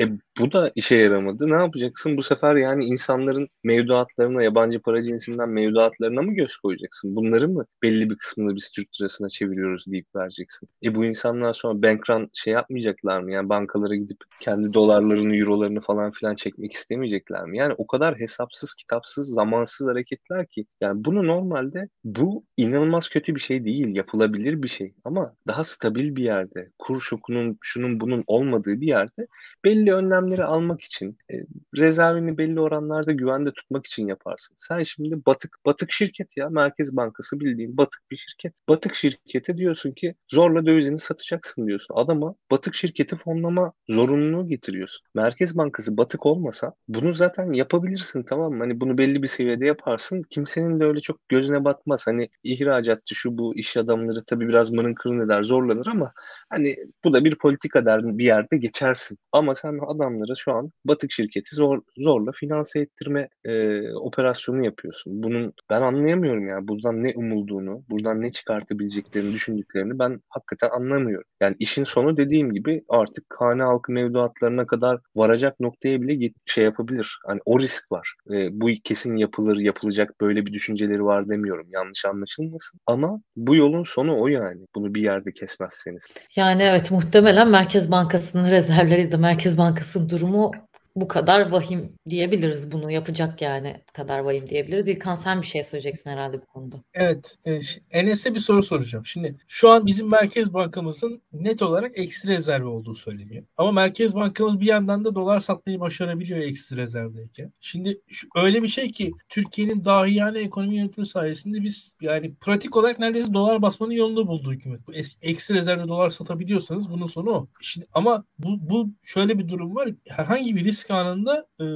E 0.00 0.04
bu 0.40 0.52
da 0.52 0.72
işe 0.74 0.96
yaramadı. 0.96 1.50
Ne 1.50 1.54
yapacaksın? 1.54 2.16
Bu 2.16 2.22
sefer 2.22 2.56
yani 2.56 2.84
insanların 2.84 3.48
mevduatlarına, 3.64 4.42
yabancı 4.42 4.82
para 4.82 5.02
cinsinden 5.02 5.48
mevduatlarına 5.48 6.22
mı 6.22 6.34
göz 6.34 6.56
koyacaksın? 6.56 7.16
Bunları 7.16 7.48
mı 7.48 7.66
belli 7.82 8.10
bir 8.10 8.16
kısmını 8.16 8.56
biz 8.56 8.70
Türk 8.70 8.88
lirasına 9.00 9.28
çeviriyoruz 9.28 9.84
deyip 9.86 10.06
vereceksin? 10.16 10.68
E 10.84 10.94
bu 10.94 11.04
insanlar 11.04 11.52
sonra 11.52 11.82
bankran 11.82 12.30
şey 12.34 12.52
yapmayacaklar 12.52 13.20
mı? 13.20 13.32
Yani 13.32 13.48
bankalara 13.48 13.94
gidip 13.94 14.18
kendi 14.40 14.74
dolarlarını, 14.74 15.36
eurolarını 15.36 15.80
falan 15.80 16.10
filan 16.10 16.34
çekmek 16.34 16.72
istemeyecekler 16.72 17.44
mi? 17.44 17.58
Yani 17.58 17.74
o 17.78 17.86
kadar 17.86 18.18
hesapsız, 18.18 18.74
kitapsız, 18.74 19.34
zamansız 19.34 19.88
hareketler 19.88 20.46
ki 20.46 20.66
yani 20.80 21.04
bunu 21.04 21.26
normalde 21.26 21.88
bu 22.04 22.44
inanılmaz 22.56 23.08
kötü 23.08 23.34
bir 23.34 23.40
şey 23.40 23.64
değil. 23.64 23.96
Yapılabilir 23.96 24.62
bir 24.62 24.68
şey. 24.68 24.94
Ama 25.04 25.34
daha 25.46 25.64
stabil 25.64 26.16
bir 26.16 26.24
yerde, 26.24 26.70
kur 26.78 27.00
şokunun, 27.00 27.58
şunun 27.62 28.00
bunun 28.02 28.24
olmadığı 28.26 28.80
bir 28.80 28.86
yerde 28.86 29.26
belli 29.64 29.94
önlemleri 29.94 30.44
almak 30.44 30.80
için, 30.80 31.18
e, 31.32 31.34
rezervini 31.76 32.38
belli 32.38 32.60
oranlarda 32.60 33.12
güvende 33.12 33.52
tutmak 33.52 33.86
için 33.86 34.06
yaparsın. 34.06 34.54
Sen 34.58 34.82
şimdi 34.82 35.26
batık 35.26 35.56
batık 35.66 35.92
şirket 35.92 36.36
ya 36.36 36.48
Merkez 36.48 36.96
Bankası 36.96 37.40
bildiğin 37.40 37.76
batık 37.76 38.02
bir 38.10 38.16
şirket. 38.16 38.54
Batık 38.68 38.94
şirkete 38.94 39.56
diyorsun 39.56 39.92
ki 39.92 40.14
zorla 40.28 40.66
dövizini 40.66 40.98
satacaksın 40.98 41.66
diyorsun. 41.66 41.94
Adama 41.94 42.34
batık 42.50 42.74
şirketi 42.74 43.16
fonlama 43.16 43.72
zorunluluğu 43.88 44.48
getiriyorsun. 44.48 45.06
Merkez 45.14 45.56
Bankası 45.56 45.96
batık 45.96 46.26
olmasa 46.26 46.72
bunu 46.88 47.14
zaten 47.14 47.52
yapabilirsin 47.52 48.22
tamam 48.22 48.52
mı? 48.52 48.58
Hani 48.58 48.80
bunu 48.80 48.98
belli 48.98 49.22
bir 49.22 49.28
seviyede 49.28 49.66
yaparsın. 49.66 50.22
Kimsenin 50.30 50.80
de 50.80 50.84
öyle 50.84 51.00
çok 51.00 51.28
gözüne 51.28 51.64
batmaz. 51.64 52.06
Hani 52.06 52.28
ihracatçı 52.42 53.14
şu 53.14 53.38
bu 53.38 53.56
iş 53.56 53.76
adamları 53.76 54.24
tabii 54.24 54.48
biraz 54.48 54.70
mırın 54.70 54.94
kırın 54.94 55.20
eder 55.26 55.42
zorlanır 55.42 55.86
ama 55.86 56.12
hani 56.52 56.76
bu 57.04 57.12
da 57.12 57.24
bir 57.24 57.38
politika 57.38 57.86
der 57.86 58.18
bir 58.18 58.24
yerde 58.24 58.56
geçersin. 58.56 59.18
Ama 59.32 59.54
sen 59.54 59.78
adamları 59.86 60.36
şu 60.36 60.52
an 60.52 60.70
batık 60.84 61.12
şirketi 61.12 61.54
zor, 61.56 61.80
zorla 61.96 62.32
finanse 62.32 62.80
ettirme 62.80 63.28
e, 63.44 63.82
operasyonu 63.94 64.64
yapıyorsun. 64.64 65.22
Bunun 65.22 65.52
ben 65.70 65.82
anlayamıyorum 65.82 66.48
ya. 66.48 66.68
Buradan 66.68 67.04
ne 67.04 67.12
umulduğunu, 67.16 67.84
buradan 67.90 68.20
ne 68.20 68.32
çıkartabileceklerini 68.32 69.32
düşündüklerini 69.32 69.98
ben 69.98 70.20
hakikaten 70.28 70.70
anlamıyorum. 70.70 71.28
Yani 71.40 71.56
işin 71.58 71.84
sonu 71.84 72.16
dediğim 72.16 72.52
gibi 72.52 72.84
artık 72.88 73.24
hane 73.38 73.62
halkı 73.62 73.92
mevduatlarına 73.92 74.66
kadar 74.66 74.98
varacak 75.16 75.60
noktaya 75.60 76.02
bile 76.02 76.32
şey 76.46 76.64
yapabilir. 76.64 77.18
Hani 77.26 77.40
o 77.44 77.60
risk 77.60 77.92
var. 77.92 78.14
E, 78.30 78.60
bu 78.60 78.68
kesin 78.84 79.16
yapılır, 79.16 79.56
yapılacak 79.56 80.20
böyle 80.20 80.46
bir 80.46 80.52
düşünceleri 80.52 81.04
var 81.04 81.28
demiyorum. 81.28 81.66
Yanlış 81.70 82.04
anlaşılmasın. 82.04 82.80
Ama 82.86 83.20
bu 83.36 83.56
yolun 83.56 83.84
sonu 83.84 84.20
o 84.20 84.26
yani. 84.26 84.66
Bunu 84.74 84.94
bir 84.94 85.02
yerde 85.02 85.32
kesmezseniz. 85.32 86.02
Yani 86.42 86.62
evet 86.62 86.90
muhtemelen 86.90 87.48
Merkez 87.48 87.90
Bankası'nın 87.90 88.50
rezervleri 88.50 89.12
de 89.12 89.16
Merkez 89.16 89.58
Bankası'nın 89.58 90.10
durumu 90.10 90.50
bu 90.96 91.08
kadar 91.08 91.50
vahim 91.50 91.92
diyebiliriz 92.10 92.72
bunu 92.72 92.90
yapacak 92.90 93.42
yani 93.42 93.76
bu 93.88 93.92
kadar 93.92 94.18
vahim 94.18 94.48
diyebiliriz. 94.48 94.88
İlkan 94.88 95.16
sen 95.16 95.42
bir 95.42 95.46
şey 95.46 95.64
söyleyeceksin 95.64 96.10
herhalde 96.10 96.42
bu 96.42 96.46
konuda. 96.46 96.76
Evet. 96.94 97.38
E, 97.44 97.60
Enes'e 97.90 98.34
bir 98.34 98.40
soru 98.40 98.62
soracağım. 98.62 99.06
Şimdi 99.06 99.36
şu 99.48 99.70
an 99.70 99.86
bizim 99.86 100.10
Merkez 100.10 100.54
Bankamızın 100.54 101.22
net 101.32 101.62
olarak 101.62 101.98
eksi 101.98 102.28
rezervi 102.28 102.66
olduğu 102.66 102.94
söyleniyor. 102.94 103.44
Ama 103.56 103.72
Merkez 103.72 104.14
Bankamız 104.14 104.60
bir 104.60 104.66
yandan 104.66 105.04
da 105.04 105.14
dolar 105.14 105.40
satmayı 105.40 105.80
başarabiliyor 105.80 106.38
eksi 106.38 106.76
rezervdeyken. 106.76 107.52
Şimdi 107.60 108.00
öyle 108.36 108.62
bir 108.62 108.68
şey 108.68 108.90
ki 108.90 109.12
Türkiye'nin 109.28 109.84
dahiyane 109.84 110.40
ekonomi 110.40 110.76
yönetimi 110.76 111.06
sayesinde 111.06 111.62
biz 111.62 111.94
yani 112.00 112.34
pratik 112.34 112.76
olarak 112.76 112.98
neredeyse 112.98 113.34
dolar 113.34 113.62
basmanın 113.62 113.92
yolunu 113.92 114.26
buldu 114.26 114.52
hükümet. 114.52 114.86
Bu 114.86 114.92
eksi 115.22 115.54
rezervde 115.54 115.88
dolar 115.88 116.10
satabiliyorsanız 116.10 116.90
bunun 116.90 117.06
sonu 117.06 117.30
o. 117.30 117.48
Şimdi, 117.62 117.86
ama 117.94 118.24
bu, 118.38 118.70
bu 118.70 118.90
şöyle 119.02 119.38
bir 119.38 119.48
durum 119.48 119.74
var. 119.74 119.88
Herhangi 120.08 120.56
bir 120.56 120.64
risk 120.64 120.81
risk 120.82 120.90
anında 120.90 121.46
e, 121.60 121.66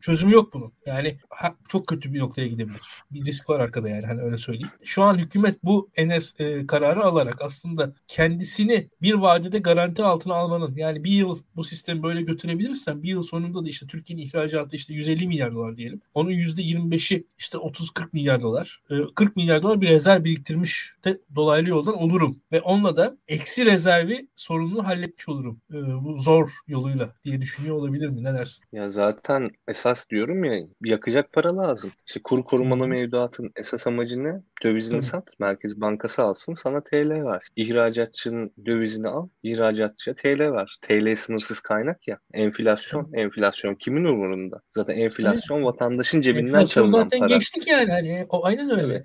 çözümü 0.00 0.32
yok 0.32 0.54
bunun. 0.54 0.72
Yani 0.86 1.18
ha, 1.30 1.54
çok 1.68 1.86
kötü 1.86 2.14
bir 2.14 2.18
noktaya 2.18 2.46
gidebilir. 2.46 2.80
Bir 3.10 3.24
risk 3.24 3.50
var 3.50 3.60
arkada 3.60 3.88
yani 3.88 4.06
hani 4.06 4.20
öyle 4.20 4.38
söyleyeyim. 4.38 4.68
Şu 4.84 5.02
an 5.02 5.18
hükümet 5.18 5.64
bu 5.64 5.90
NS 5.98 6.34
e, 6.38 6.66
kararı 6.66 7.04
alarak 7.04 7.42
aslında 7.42 7.92
kendisini 8.06 8.88
bir 9.02 9.14
vadede 9.14 9.58
garanti 9.58 10.02
altına 10.02 10.34
almanın 10.34 10.76
yani 10.76 11.04
bir 11.04 11.10
yıl 11.10 11.38
bu 11.56 11.64
sistemi 11.64 12.02
böyle 12.02 12.22
götürebilirsen 12.22 13.02
bir 13.02 13.08
yıl 13.08 13.22
sonunda 13.22 13.64
da 13.64 13.68
işte 13.68 13.86
Türkiye'nin 13.86 14.22
ihracatı 14.22 14.76
işte 14.76 14.94
150 14.94 15.28
milyar 15.28 15.54
dolar 15.54 15.76
diyelim. 15.76 16.00
Onun 16.14 16.30
%25'i 16.30 17.26
işte 17.38 17.58
30-40 17.58 18.08
milyar 18.12 18.42
dolar. 18.42 18.80
E, 18.90 18.94
40 19.14 19.36
milyar 19.36 19.62
dolar 19.62 19.80
bir 19.80 19.88
rezerv 19.88 20.24
biriktirmiş 20.24 20.92
de 21.04 21.20
dolaylı 21.34 21.68
yoldan 21.68 21.94
olurum. 21.94 22.38
Ve 22.52 22.60
onunla 22.60 22.96
da 22.96 23.16
eksi 23.28 23.64
rezervi 23.64 24.28
sorununu 24.36 24.86
halletmiş 24.86 25.28
olurum. 25.28 25.60
E, 25.70 25.76
bu 26.04 26.18
zor 26.18 26.50
yoluyla 26.66 27.14
diye 27.24 27.40
düşünüyor 27.40 27.76
olabilir 27.76 27.97
olabilir 27.98 28.08
mi? 28.08 28.24
Ne 28.24 28.34
dersin? 28.34 28.64
Ya 28.72 28.88
zaten 28.90 29.50
esas 29.68 30.10
diyorum 30.10 30.44
ya 30.44 30.66
yakacak 30.84 31.32
para 31.32 31.56
lazım. 31.56 31.92
İşte 32.06 32.20
kur 32.24 32.44
korumalı 32.44 32.88
mevduatın 32.88 33.50
esas 33.56 33.86
amacı 33.86 34.24
ne? 34.24 34.42
Dövizini 34.62 35.00
Tabii. 35.00 35.04
sat. 35.04 35.28
Merkez 35.38 35.80
Bankası 35.80 36.22
alsın 36.22 36.54
sana 36.54 36.80
TL 36.80 37.10
ver. 37.10 37.42
İhracatçının 37.56 38.52
dövizini 38.66 39.08
al. 39.08 39.28
İhracatçıya 39.42 40.16
TL 40.16 40.40
ver. 40.40 40.76
TL 40.82 41.16
sınırsız 41.16 41.60
kaynak 41.60 42.08
ya. 42.08 42.18
Enflasyon. 42.32 43.04
Tabii. 43.04 43.20
Enflasyon 43.20 43.74
kimin 43.74 44.04
umurunda? 44.04 44.60
Zaten 44.72 44.94
enflasyon 44.94 45.56
evet. 45.56 45.66
vatandaşın 45.66 46.20
cebinden 46.20 46.46
enflasyon 46.46 46.88
çalınan 46.88 47.04
zaten 47.04 47.18
para. 47.18 47.28
geçtik 47.28 47.66
yani. 47.66 47.90
Hani, 47.90 48.26
o 48.28 48.44
aynen 48.46 48.70
öyle. 48.70 49.02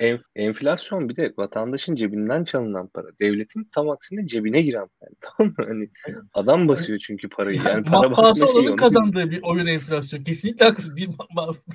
Evet. 0.00 0.20
enflasyon 0.36 1.08
bir 1.08 1.16
de 1.16 1.32
vatandaşın 1.36 1.94
cebinden 1.94 2.44
çalınan 2.44 2.86
para. 2.86 3.06
Devletin 3.20 3.68
tam 3.74 3.90
aksine 3.90 4.26
cebine 4.26 4.62
giren 4.62 4.88
para. 5.00 5.10
Tamam 5.20 5.54
mı? 5.58 5.64
Hani 5.68 5.88
adam 6.34 6.68
basıyor 6.68 6.98
çünkü 6.98 7.28
parayı. 7.28 7.60
Yani 7.70 7.84
para 7.84 8.10
matbaası 8.22 8.46
olanın 8.46 8.76
kazandığı 8.76 9.30
bir 9.30 9.42
oyun 9.42 9.66
enflasyon. 9.66 10.24
Kesinlikle 10.24 10.64
haklısın. 10.64 10.96
Bir, 10.96 11.08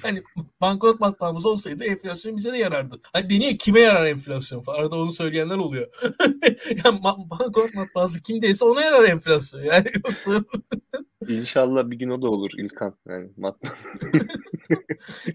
hani 0.02 0.24
banknot 0.62 1.00
matbaamız 1.00 1.46
olsaydı 1.46 1.84
enflasyon 1.84 2.38
bize 2.38 2.52
de 2.52 2.58
yarardı. 2.58 3.00
Hani 3.14 3.30
deniyor 3.30 3.58
kime 3.58 3.80
yarar 3.80 4.06
enflasyon 4.06 4.62
falan. 4.64 4.80
Arada 4.80 4.96
onu 4.96 5.14
söyleyenler 5.14 5.58
oluyor. 5.58 5.88
yani 6.86 7.04
banknot 7.04 7.74
matbaası 7.74 8.22
kimdeyse 8.22 8.66
ona 8.66 8.82
yarar 8.82 9.10
enflasyon. 9.10 9.62
Yani 9.62 9.86
yoksa 10.08 10.44
İnşallah 11.28 11.90
bir 11.90 11.96
gün 11.96 12.10
o 12.10 12.22
da 12.22 12.30
olur 12.30 12.52
İlkan. 12.58 12.96
Yani 13.08 13.30
matbaa. 13.38 13.76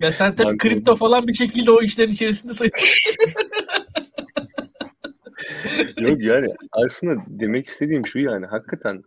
ya 0.00 0.12
sen 0.12 0.34
tabii 0.34 0.58
kripto 0.58 0.96
falan 0.96 1.28
bir 1.28 1.32
şekilde 1.32 1.70
o 1.70 1.82
işlerin 1.82 2.12
içerisinde 2.12 2.54
sayıyorsun. 2.54 2.90
Yok 6.00 6.22
yani 6.22 6.48
aslında 6.72 7.22
demek 7.28 7.66
istediğim 7.66 8.06
şu 8.06 8.18
yani 8.18 8.46
hakikaten 8.46 9.02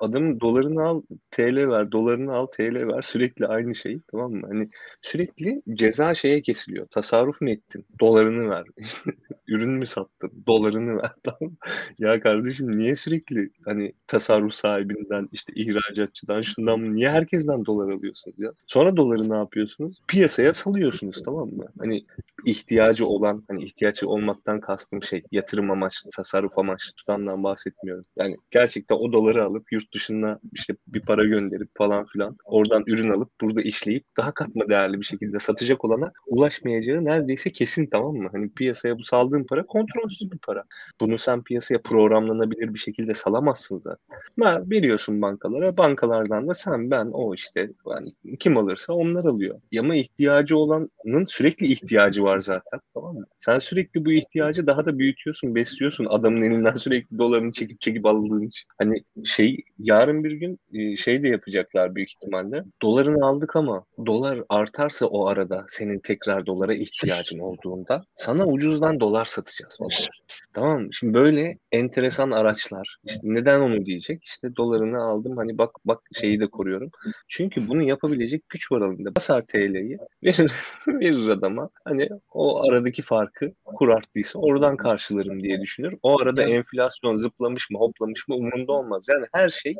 adamın 0.00 0.40
dolarını 0.40 0.82
al 0.82 1.02
TL 1.30 1.68
ver, 1.68 1.92
dolarını 1.92 2.34
al 2.34 2.46
TL 2.46 2.88
ver 2.88 3.02
sürekli 3.02 3.46
aynı 3.46 3.74
şey 3.74 4.00
tamam 4.10 4.32
mı? 4.32 4.46
Hani 4.48 4.68
sürekli 5.02 5.62
ceza 5.74 6.14
şeye 6.14 6.42
kesiliyor. 6.42 6.86
Tasarruf 6.86 7.40
mu 7.40 7.50
ettin? 7.50 7.86
Dolarını 8.00 8.50
ver. 8.50 8.64
Ürün 9.48 9.70
mü 9.70 9.86
sattın? 9.86 10.44
Dolarını 10.46 11.02
ver. 11.02 11.12
Tamam 11.24 11.56
Ya 11.98 12.20
kardeşim 12.20 12.78
niye 12.78 12.96
sürekli 12.96 13.50
hani 13.64 13.92
tasarruf 14.06 14.54
sahibinden 14.54 15.28
işte 15.32 15.52
ihracatçıdan 15.56 16.42
şundan 16.42 16.94
niye 16.94 17.10
herkesten 17.10 17.66
dolar 17.66 17.92
alıyorsunuz 17.92 18.38
ya? 18.38 18.52
Sonra 18.66 18.96
doları 18.96 19.30
ne 19.30 19.36
yapıyorsunuz? 19.36 20.02
Piyasaya 20.08 20.54
salıyorsunuz 20.54 21.22
tamam 21.24 21.48
mı? 21.48 21.64
Hani 21.78 22.06
ihtiyacı 22.46 23.06
olan 23.06 23.44
hani 23.48 23.64
ihtiyacı 23.64 24.08
olmaktan 24.08 24.60
kastım 24.60 25.02
şey 25.02 25.22
yatırım 25.32 25.70
amaçlı 25.88 26.10
tasarruf 26.10 26.58
amaçlı 26.58 26.92
tutandan 26.92 27.44
bahsetmiyorum. 27.44 28.04
Yani 28.18 28.36
gerçekten 28.50 28.96
o 28.96 29.12
doları 29.12 29.44
alıp 29.44 29.72
yurt 29.72 29.94
dışına 29.94 30.40
işte 30.52 30.74
bir 30.86 31.00
para 31.00 31.24
gönderip 31.24 31.68
falan 31.78 32.06
filan 32.06 32.36
oradan 32.44 32.84
ürün 32.86 33.10
alıp 33.10 33.30
burada 33.40 33.62
işleyip 33.62 34.04
daha 34.16 34.32
katma 34.32 34.68
değerli 34.68 35.00
bir 35.00 35.04
şekilde 35.04 35.38
satacak 35.38 35.84
olana 35.84 36.12
ulaşmayacağı 36.26 37.04
neredeyse 37.04 37.52
kesin 37.52 37.86
tamam 37.86 38.16
mı? 38.16 38.28
Hani 38.32 38.50
piyasaya 38.50 38.98
bu 38.98 39.04
saldığın 39.04 39.44
para 39.44 39.66
kontrolsüz 39.66 40.32
bir 40.32 40.38
para. 40.38 40.64
Bunu 41.00 41.18
sen 41.18 41.42
piyasaya 41.42 41.82
programlanabilir 41.82 42.74
bir 42.74 42.78
şekilde 42.78 43.14
salamazsın 43.14 43.78
zaten. 43.78 44.18
Ha, 44.42 44.62
veriyorsun 44.70 45.22
bankalara. 45.22 45.76
Bankalardan 45.76 46.48
da 46.48 46.54
sen 46.54 46.90
ben 46.90 47.10
o 47.12 47.34
işte 47.34 47.70
yani 47.90 48.12
kim 48.40 48.56
alırsa 48.56 48.92
onlar 48.92 49.24
alıyor. 49.24 49.60
Ama 49.78 49.96
ihtiyacı 49.96 50.56
olanın 50.56 51.24
sürekli 51.26 51.66
ihtiyacı 51.66 52.22
var 52.22 52.38
zaten. 52.38 52.80
Tamam 52.94 53.14
mı? 53.14 53.24
Sen 53.38 53.58
sürekli 53.58 54.04
bu 54.04 54.12
ihtiyacı 54.12 54.66
daha 54.66 54.86
da 54.86 54.98
büyütüyorsun, 54.98 55.54
besliyorsun 55.54 55.77
üzülüyorsun 55.78 56.04
adamın 56.04 56.42
elinden 56.42 56.74
sürekli 56.74 57.18
dolarını 57.18 57.52
çekip 57.52 57.80
çekip 57.80 58.06
aldığın 58.06 58.46
için. 58.46 58.68
Hani 58.78 59.02
şey 59.24 59.64
yarın 59.78 60.24
bir 60.24 60.32
gün 60.32 60.58
e, 60.72 60.96
şey 60.96 61.22
de 61.22 61.28
yapacaklar 61.28 61.94
büyük 61.94 62.10
ihtimalle. 62.10 62.64
Dolarını 62.82 63.26
aldık 63.26 63.56
ama 63.56 63.84
dolar 64.06 64.42
artarsa 64.48 65.06
o 65.06 65.26
arada 65.26 65.66
senin 65.68 65.98
tekrar 65.98 66.46
dolara 66.46 66.74
ihtiyacın 66.74 67.38
olduğunda 67.38 68.04
sana 68.16 68.46
ucuzdan 68.46 69.00
dolar 69.00 69.24
satacağız 69.24 69.78
tamam 70.54 70.82
mı? 70.82 70.88
Şimdi 70.92 71.14
böyle 71.14 71.58
enteresan 71.72 72.30
araçlar. 72.30 72.96
İşte 73.04 73.20
neden 73.22 73.60
onu 73.60 73.86
diyecek? 73.86 74.24
İşte 74.24 74.56
dolarını 74.56 75.02
aldım 75.02 75.36
hani 75.36 75.58
bak 75.58 75.70
bak 75.84 76.00
şeyi 76.20 76.40
de 76.40 76.46
koruyorum. 76.46 76.90
Çünkü 77.28 77.68
bunu 77.68 77.82
yapabilecek 77.82 78.48
güç 78.48 78.72
var 78.72 78.80
elinde. 78.80 79.14
Basar 79.16 79.42
TL'yi 79.42 79.98
verir, 80.24 80.52
verir 80.88 81.28
adama. 81.28 81.70
Hani 81.84 82.08
o 82.32 82.68
aradaki 82.68 83.02
farkı 83.02 83.52
kur 83.64 83.88
arttıysa 83.88 84.38
oradan 84.38 84.76
karşılarım 84.76 85.42
diye 85.42 85.60
düşünür. 85.68 85.94
O 86.02 86.20
arada 86.20 86.42
enflasyon 86.42 87.16
zıplamış 87.16 87.70
mı 87.70 87.78
hoplamış 87.78 88.28
mı 88.28 88.34
umurunda 88.34 88.72
olmaz. 88.72 89.06
Yani 89.08 89.26
her 89.34 89.48
şey 89.48 89.74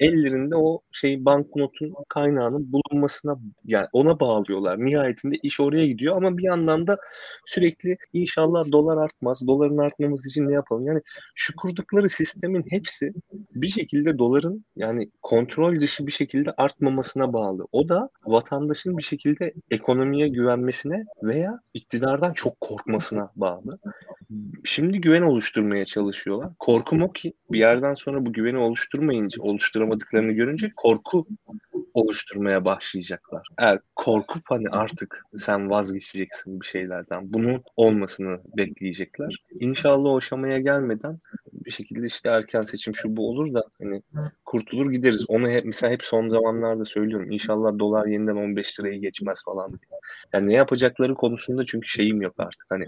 ellerinde 0.00 0.56
o 0.56 0.80
şey 0.92 1.24
banknotun 1.24 1.94
kaynağının 2.08 2.72
bulunmasına 2.72 3.36
yani 3.64 3.86
ona 3.92 4.20
bağlıyorlar. 4.20 4.84
Nihayetinde 4.84 5.36
iş 5.42 5.60
oraya 5.60 5.86
gidiyor 5.86 6.16
ama 6.16 6.38
bir 6.38 6.42
yandan 6.42 6.86
da 6.86 6.96
sürekli 7.46 7.96
inşallah 8.12 8.72
dolar 8.72 8.96
artmaz. 9.04 9.46
Doların 9.46 9.78
artmaması 9.78 10.28
için 10.28 10.48
ne 10.48 10.52
yapalım? 10.52 10.86
Yani 10.86 11.00
şu 11.34 11.56
kurdukları 11.56 12.08
sistemin 12.08 12.64
hepsi 12.70 13.12
bir 13.54 13.68
şekilde 13.68 14.18
doların 14.18 14.64
yani 14.76 15.10
kontrol 15.22 15.80
dışı 15.80 16.06
bir 16.06 16.12
şekilde 16.12 16.52
artmamasına 16.56 17.32
bağlı. 17.32 17.66
O 17.72 17.88
da 17.88 18.08
vatandaşın 18.26 18.98
bir 18.98 19.02
şekilde 19.02 19.54
ekonomiye 19.70 20.28
güvenmesine 20.28 21.04
veya 21.22 21.60
iktidardan 21.74 22.32
çok 22.32 22.60
korkmasına 22.60 23.30
bağlı. 23.36 23.78
Şimdi 24.64 25.00
güven 25.00 25.22
oluşturmaya 25.30 25.84
çalışıyorlar. 25.84 26.48
Korkum 26.58 27.02
o 27.02 27.12
ki 27.12 27.32
bir 27.50 27.58
yerden 27.58 27.94
sonra 27.94 28.26
bu 28.26 28.32
güveni 28.32 28.58
oluşturmayınca, 28.58 29.42
oluşturamadıklarını 29.42 30.32
görünce 30.32 30.72
korku 30.76 31.26
oluşturmaya 31.94 32.64
başlayacaklar. 32.64 33.48
Eğer 33.58 33.78
korkup 33.96 34.42
hani 34.44 34.68
artık 34.68 35.24
sen 35.36 35.70
vazgeçeceksin 35.70 36.60
bir 36.60 36.66
şeylerden. 36.66 37.32
Bunun 37.32 37.62
olmasını 37.76 38.38
bekleyecekler. 38.56 39.36
İnşallah 39.60 40.10
o 40.10 40.16
aşamaya 40.16 40.58
gelmeden 40.58 41.18
bir 41.52 41.70
şekilde 41.70 42.06
işte 42.06 42.28
erken 42.28 42.62
seçim 42.62 42.94
şu 42.94 43.16
bu 43.16 43.28
olur 43.28 43.54
da 43.54 43.64
hani 43.82 44.02
kurtulur 44.44 44.90
gideriz. 44.90 45.24
Onu 45.28 45.50
hep 45.50 45.64
mesela 45.64 45.92
hep 45.92 46.04
son 46.04 46.28
zamanlarda 46.28 46.84
söylüyorum. 46.84 47.30
İnşallah 47.30 47.78
dolar 47.78 48.06
yeniden 48.06 48.36
15 48.36 48.80
lirayı 48.80 49.00
geçmez 49.00 49.44
falan. 49.44 49.80
Yani 50.32 50.48
ne 50.48 50.54
yapacakları 50.54 51.14
konusunda 51.14 51.66
çünkü 51.66 51.88
şeyim 51.88 52.22
yok 52.22 52.34
artık. 52.38 52.66
Hani 52.68 52.84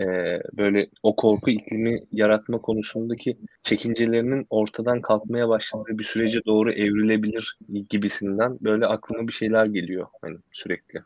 e, 0.00 0.06
böyle 0.52 0.88
o 1.02 1.16
korku 1.16 1.50
iklimi 1.50 2.00
yaratma 2.12 2.58
konusundaki 2.58 3.36
çekincelerinin 3.62 4.46
ortadan 4.50 5.00
kalkmaya 5.00 5.48
başladığı 5.48 5.98
bir 5.98 6.04
sürece 6.04 6.44
doğru 6.46 6.72
evrilebilir 6.72 7.58
gibisinden 7.90 8.58
böyle 8.60 8.86
aklıma 8.86 9.28
bir 9.28 9.32
şeyler 9.32 9.66
geliyor 9.66 10.06
hani 10.22 10.36
sürekli. 10.52 11.00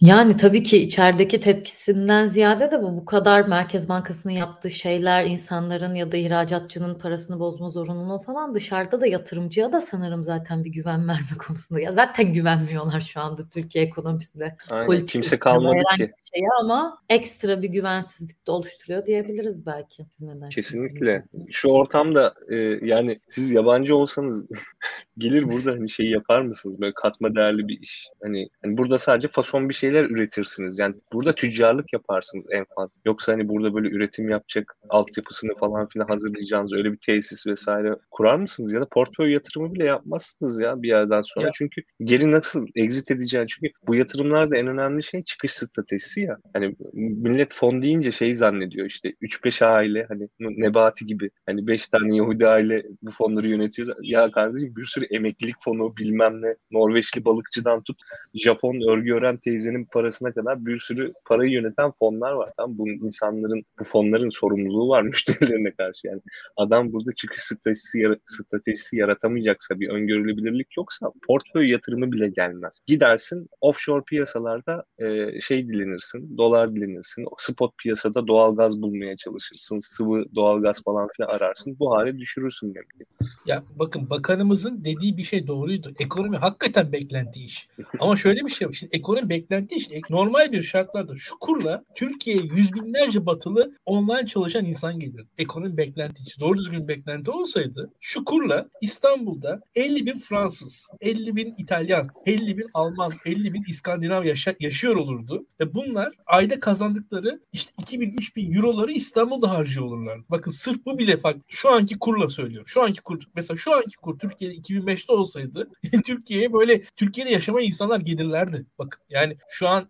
Yani 0.00 0.36
tabii 0.36 0.62
ki 0.62 0.78
içerideki 0.78 1.40
tepkisinden 1.40 2.26
ziyade 2.26 2.70
de 2.70 2.82
bu 2.82 2.96
bu 2.96 3.04
kadar 3.04 3.48
Merkez 3.48 3.88
Bankası'nın 3.88 4.32
yaptığı 4.32 4.70
şeyler 4.70 5.24
insanların 5.24 5.94
ya 5.94 6.12
da 6.12 6.16
ihracatçının 6.16 6.98
parasını 6.98 7.38
bozma 7.40 7.68
zorunluluğu 7.68 8.18
falan 8.18 8.54
dışarıda 8.54 9.00
da 9.00 9.06
yatırımcıya 9.06 9.72
da 9.72 9.80
sanırım 9.80 10.24
zaten 10.24 10.64
bir 10.64 10.70
güven 10.70 11.08
verme 11.08 11.38
konusunda. 11.46 11.80
Ya 11.80 11.92
zaten 11.92 12.32
güvenmiyorlar 12.32 13.00
şu 13.00 13.20
anda 13.20 13.48
Türkiye 13.48 13.84
ekonomisinde. 13.84 14.56
Aynen, 14.70 15.06
kimse 15.06 15.38
kalmadı 15.38 15.78
ki. 15.96 16.12
Şeye 16.34 16.48
ama 16.62 16.98
ekstra 17.08 17.62
bir 17.62 17.65
güvensizlik 17.66 18.46
de 18.46 18.50
oluşturuyor 18.50 19.06
diyebiliriz 19.06 19.66
belki. 19.66 20.06
Kesinlikle. 20.54 21.24
Şu 21.50 21.68
ortamda 21.68 22.34
e, 22.48 22.56
yani 22.82 23.20
siz 23.28 23.52
yabancı 23.52 23.96
olsanız 23.96 24.46
gelir 25.18 25.48
burada 25.50 25.72
hani 25.72 25.90
şey 25.90 26.10
yapar 26.10 26.40
mısınız? 26.40 26.80
Böyle 26.80 26.92
katma 26.94 27.34
değerli 27.34 27.68
bir 27.68 27.80
iş. 27.80 28.08
Hani, 28.22 28.48
hani 28.62 28.76
burada 28.76 28.98
sadece 28.98 29.28
fason 29.28 29.68
bir 29.68 29.74
şeyler 29.74 30.04
üretirsiniz. 30.04 30.78
Yani 30.78 30.94
burada 31.12 31.34
tüccarlık 31.34 31.92
yaparsınız 31.92 32.46
en 32.50 32.64
fazla. 32.76 32.94
Yoksa 33.06 33.32
hani 33.32 33.48
burada 33.48 33.74
böyle 33.74 33.88
üretim 33.88 34.30
yapacak 34.30 34.76
altyapısını 34.88 35.54
falan 35.54 35.88
filan 35.88 36.06
hazırlayacağınız 36.06 36.72
öyle 36.72 36.92
bir 36.92 36.98
tesis 36.98 37.46
vesaire 37.46 37.96
kurar 38.10 38.36
mısınız? 38.36 38.72
Ya 38.72 38.80
da 38.80 38.88
portföy 38.88 39.32
yatırımı 39.32 39.74
bile 39.74 39.84
yapmazsınız 39.84 40.60
ya 40.60 40.82
bir 40.82 40.88
yerden 40.88 41.22
sonra. 41.22 41.46
Ya. 41.46 41.52
Çünkü 41.54 41.82
geri 42.00 42.30
nasıl 42.32 42.66
exit 42.74 43.10
edeceğin 43.10 43.46
çünkü 43.46 43.72
bu 43.86 43.94
yatırımlarda 43.94 44.56
en 44.56 44.66
önemli 44.66 45.02
şey 45.02 45.22
çıkış 45.22 45.52
stratejisi 45.52 46.20
ya. 46.20 46.36
Hani 46.52 46.76
millet 46.92 47.54
fon 47.54 47.82
deyince 47.82 48.12
şey 48.12 48.34
zannediyor 48.34 48.86
işte 48.86 49.14
3-5 49.22 49.64
aile 49.66 50.06
hani 50.08 50.28
Nebati 50.40 51.06
gibi 51.06 51.30
hani 51.46 51.66
5 51.66 51.88
tane 51.88 52.16
Yahudi 52.16 52.46
aile 52.46 52.86
bu 53.02 53.10
fonları 53.10 53.48
yönetiyor. 53.48 53.96
Ya 54.02 54.30
kardeşim 54.30 54.76
bir 54.76 54.84
sürü 54.84 55.05
emeklilik 55.10 55.56
fonu 55.60 55.96
bilmem 55.96 56.42
ne 56.42 56.56
Norveçli 56.70 57.24
balıkçıdan 57.24 57.82
tut 57.82 57.96
Japon 58.34 58.92
örgü 58.92 59.14
ören 59.14 59.36
teyzenin 59.36 59.84
parasına 59.84 60.32
kadar 60.32 60.66
bir 60.66 60.78
sürü 60.78 61.12
parayı 61.24 61.50
yöneten 61.50 61.90
fonlar 61.98 62.32
var. 62.32 62.52
Tamam 62.56 62.78
bu 62.78 62.88
insanların 62.88 63.62
bu 63.80 63.84
fonların 63.84 64.28
sorumluluğu 64.28 64.88
var 64.88 65.02
müşterilerine 65.12 65.70
karşı 65.70 66.06
yani. 66.06 66.20
Adam 66.56 66.92
burada 66.92 67.12
çıkış 67.12 67.40
stratejisi, 67.40 68.18
stratejisi 68.26 68.96
yaratamayacaksa 68.96 69.80
bir 69.80 69.88
öngörülebilirlik 69.88 70.76
yoksa 70.76 71.12
portföy 71.26 71.70
yatırımı 71.70 72.12
bile 72.12 72.28
gelmez. 72.28 72.80
Gidersin 72.86 73.48
offshore 73.60 74.04
piyasalarda 74.04 74.84
e, 74.98 75.40
şey 75.40 75.68
dilenirsin, 75.68 76.38
dolar 76.38 76.74
dilenirsin. 76.74 77.24
Spot 77.38 77.78
piyasada 77.78 78.26
doğal 78.26 78.56
gaz 78.56 78.82
bulmaya 78.82 79.16
çalışırsın. 79.16 79.80
Sıvı 79.80 80.24
doğal 80.34 80.62
gaz 80.62 80.82
falan 80.82 81.08
filan 81.16 81.28
ararsın. 81.28 81.76
Bu 81.78 81.96
hale 81.96 82.18
düşürürsün 82.18 82.74
demek. 82.74 83.08
Ya 83.46 83.62
bakın 83.78 84.10
bakanımızın 84.10 84.84
dediği 84.84 84.95
bir 85.00 85.24
şey 85.24 85.46
doğruydu. 85.46 85.92
Ekonomi 85.98 86.36
hakikaten 86.36 86.92
beklenti 86.92 87.44
iş. 87.44 87.68
Ama 87.98 88.16
şöyle 88.16 88.40
bir 88.44 88.50
şey 88.50 88.68
var. 88.68 88.72
Şimdi 88.72 88.96
ekonomi 88.96 89.28
beklenti 89.28 89.74
iş. 89.74 89.88
Normal 90.10 90.52
bir 90.52 90.62
şartlarda 90.62 91.16
şu 91.16 91.38
kurla 91.38 91.84
Türkiye'ye 91.94 92.42
yüz 92.42 92.72
binlerce 92.74 93.26
batılı 93.26 93.74
online 93.86 94.26
çalışan 94.26 94.64
insan 94.64 94.98
gelir. 95.00 95.26
Ekonomi 95.38 95.76
beklenti 95.76 96.22
iş. 96.26 96.40
Doğru 96.40 96.58
düzgün 96.58 96.88
beklenti 96.88 97.30
olsaydı 97.30 97.90
şu 98.00 98.24
kurla 98.24 98.68
İstanbul'da 98.80 99.60
50 99.74 100.06
bin 100.06 100.18
Fransız, 100.18 100.88
50 101.00 101.36
bin 101.36 101.54
İtalyan, 101.58 102.08
50 102.26 102.58
bin 102.58 102.66
Alman, 102.74 103.12
50 103.24 103.54
bin 103.54 103.64
İskandinav 103.68 104.24
yaşa 104.24 104.54
yaşıyor 104.60 104.96
olurdu. 104.96 105.46
Ve 105.60 105.74
bunlar 105.74 106.12
ayda 106.26 106.60
kazandıkları 106.60 107.40
işte 107.52 107.72
2000-3000 107.82 108.56
euroları 108.56 108.92
İstanbul'da 108.92 109.50
harcıyor 109.50 109.86
olurlardı. 109.86 110.24
Bakın 110.30 110.50
sırf 110.50 110.86
bu 110.86 110.98
bile 110.98 111.16
farklı. 111.16 111.40
Şu 111.48 111.72
anki 111.72 111.98
kurla 111.98 112.28
söylüyorum. 112.28 112.68
Şu 112.68 112.82
anki 112.82 113.00
kur 113.00 113.22
mesela 113.34 113.56
şu 113.56 113.74
anki 113.74 113.96
kur 113.96 114.18
Türkiye'de 114.18 114.54
2005'te 114.86 115.12
olsaydı 115.12 115.70
Türkiye'ye 116.06 116.52
böyle 116.52 116.82
Türkiye'de 116.96 117.30
yaşamaya 117.30 117.66
insanlar 117.66 118.00
gelirlerdi. 118.00 118.66
Bakın 118.78 119.00
yani 119.08 119.36
şu 119.50 119.68
an 119.68 119.88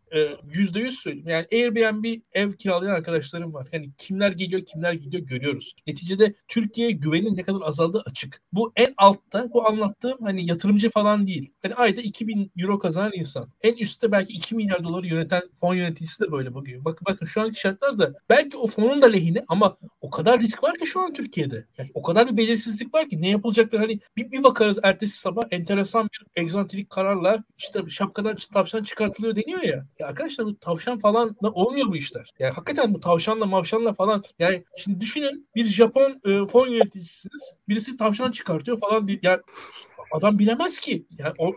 yüzde 0.52 0.81
yüz 0.81 0.98
söyleyeyim. 0.98 1.28
Yani 1.28 1.47
Airbnb 1.52 2.20
ev 2.32 2.52
kiralayan 2.52 2.94
arkadaşlarım 2.94 3.55
var. 3.55 3.68
Yani 3.73 3.90
kimler 3.98 4.31
geliyor 4.31 4.64
kimler 4.64 4.93
gidiyor 4.93 5.23
görüyoruz. 5.23 5.74
Neticede 5.86 6.35
Türkiye'ye 6.48 6.93
güvenin 6.93 7.36
ne 7.36 7.43
kadar 7.43 7.60
azaldığı 7.62 8.02
açık. 8.06 8.43
Bu 8.52 8.73
en 8.77 8.94
altta 8.97 9.52
bu 9.52 9.68
anlattığım 9.68 10.18
hani 10.23 10.47
yatırımcı 10.47 10.90
falan 10.90 11.27
değil. 11.27 11.52
Hani 11.62 11.74
ayda 11.74 12.01
2000 12.01 12.52
euro 12.59 12.78
kazanan 12.78 13.12
insan. 13.14 13.48
En 13.62 13.77
üstte 13.77 14.12
belki 14.12 14.32
2 14.32 14.55
milyar 14.55 14.85
doları 14.85 15.06
yöneten 15.06 15.43
fon 15.60 15.74
yöneticisi 15.74 16.24
de 16.24 16.32
böyle 16.32 16.55
bakıyor. 16.55 16.85
Bakın 16.85 17.06
bakın 17.10 17.27
şu 17.27 17.40
anki 17.40 17.60
şartlarda 17.60 18.14
belki 18.31 18.56
o 18.56 18.66
fonun 18.66 19.02
da 19.02 19.06
lehine 19.06 19.44
ama 19.48 19.77
o 20.01 20.10
kadar 20.10 20.40
risk 20.40 20.62
var 20.62 20.78
ki 20.78 20.86
şu 20.86 21.01
an 21.01 21.12
Türkiye'de. 21.12 21.66
Yani 21.78 21.90
o 21.94 22.02
kadar 22.02 22.28
bir 22.28 22.36
belirsizlik 22.36 22.94
var 22.94 23.09
ki 23.09 23.23
ne 23.23 23.28
yapılacaklar 23.28 23.81
hani 23.81 24.01
bir, 24.16 24.31
bir 24.31 24.43
bakarız 24.43 24.78
ertesi 24.86 25.18
sabah 25.18 25.42
enteresan 25.50 26.08
bir 26.12 26.42
egzantrik 26.42 26.90
kararla 26.90 27.44
işte 27.58 27.80
şapkadan 27.88 28.36
tavşan 28.54 28.82
çıkartılıyor 28.82 29.36
deniyor 29.36 29.62
ya. 29.62 29.86
Ya 29.98 30.06
arkadaşlar 30.06 30.46
bu 30.46 30.58
tavşan 30.58 30.98
falan 30.98 31.36
da 31.42 31.50
olmuyor 31.50 31.88
bu 31.88 31.96
işler. 31.96 32.30
Yani 32.38 32.52
hakikaten 32.52 32.94
bu 32.94 33.00
tavşanla 33.00 33.46
mavşanla 33.46 33.94
falan 33.94 34.22
yani 34.38 34.64
şimdi 34.76 35.00
düşünün 35.00 35.48
bir 35.54 35.66
Japon 35.66 36.20
e, 36.24 36.46
fon 36.46 36.68
yöneticisiniz. 36.68 37.56
Birisi 37.68 37.96
tavşan 37.96 38.30
çıkartıyor 38.30 38.78
falan. 38.78 39.08
Yani 39.22 39.40
adam 40.12 40.39
bilemez 40.39 40.78
ki. 40.81 41.07
Yani 41.19 41.35
o, 41.39 41.55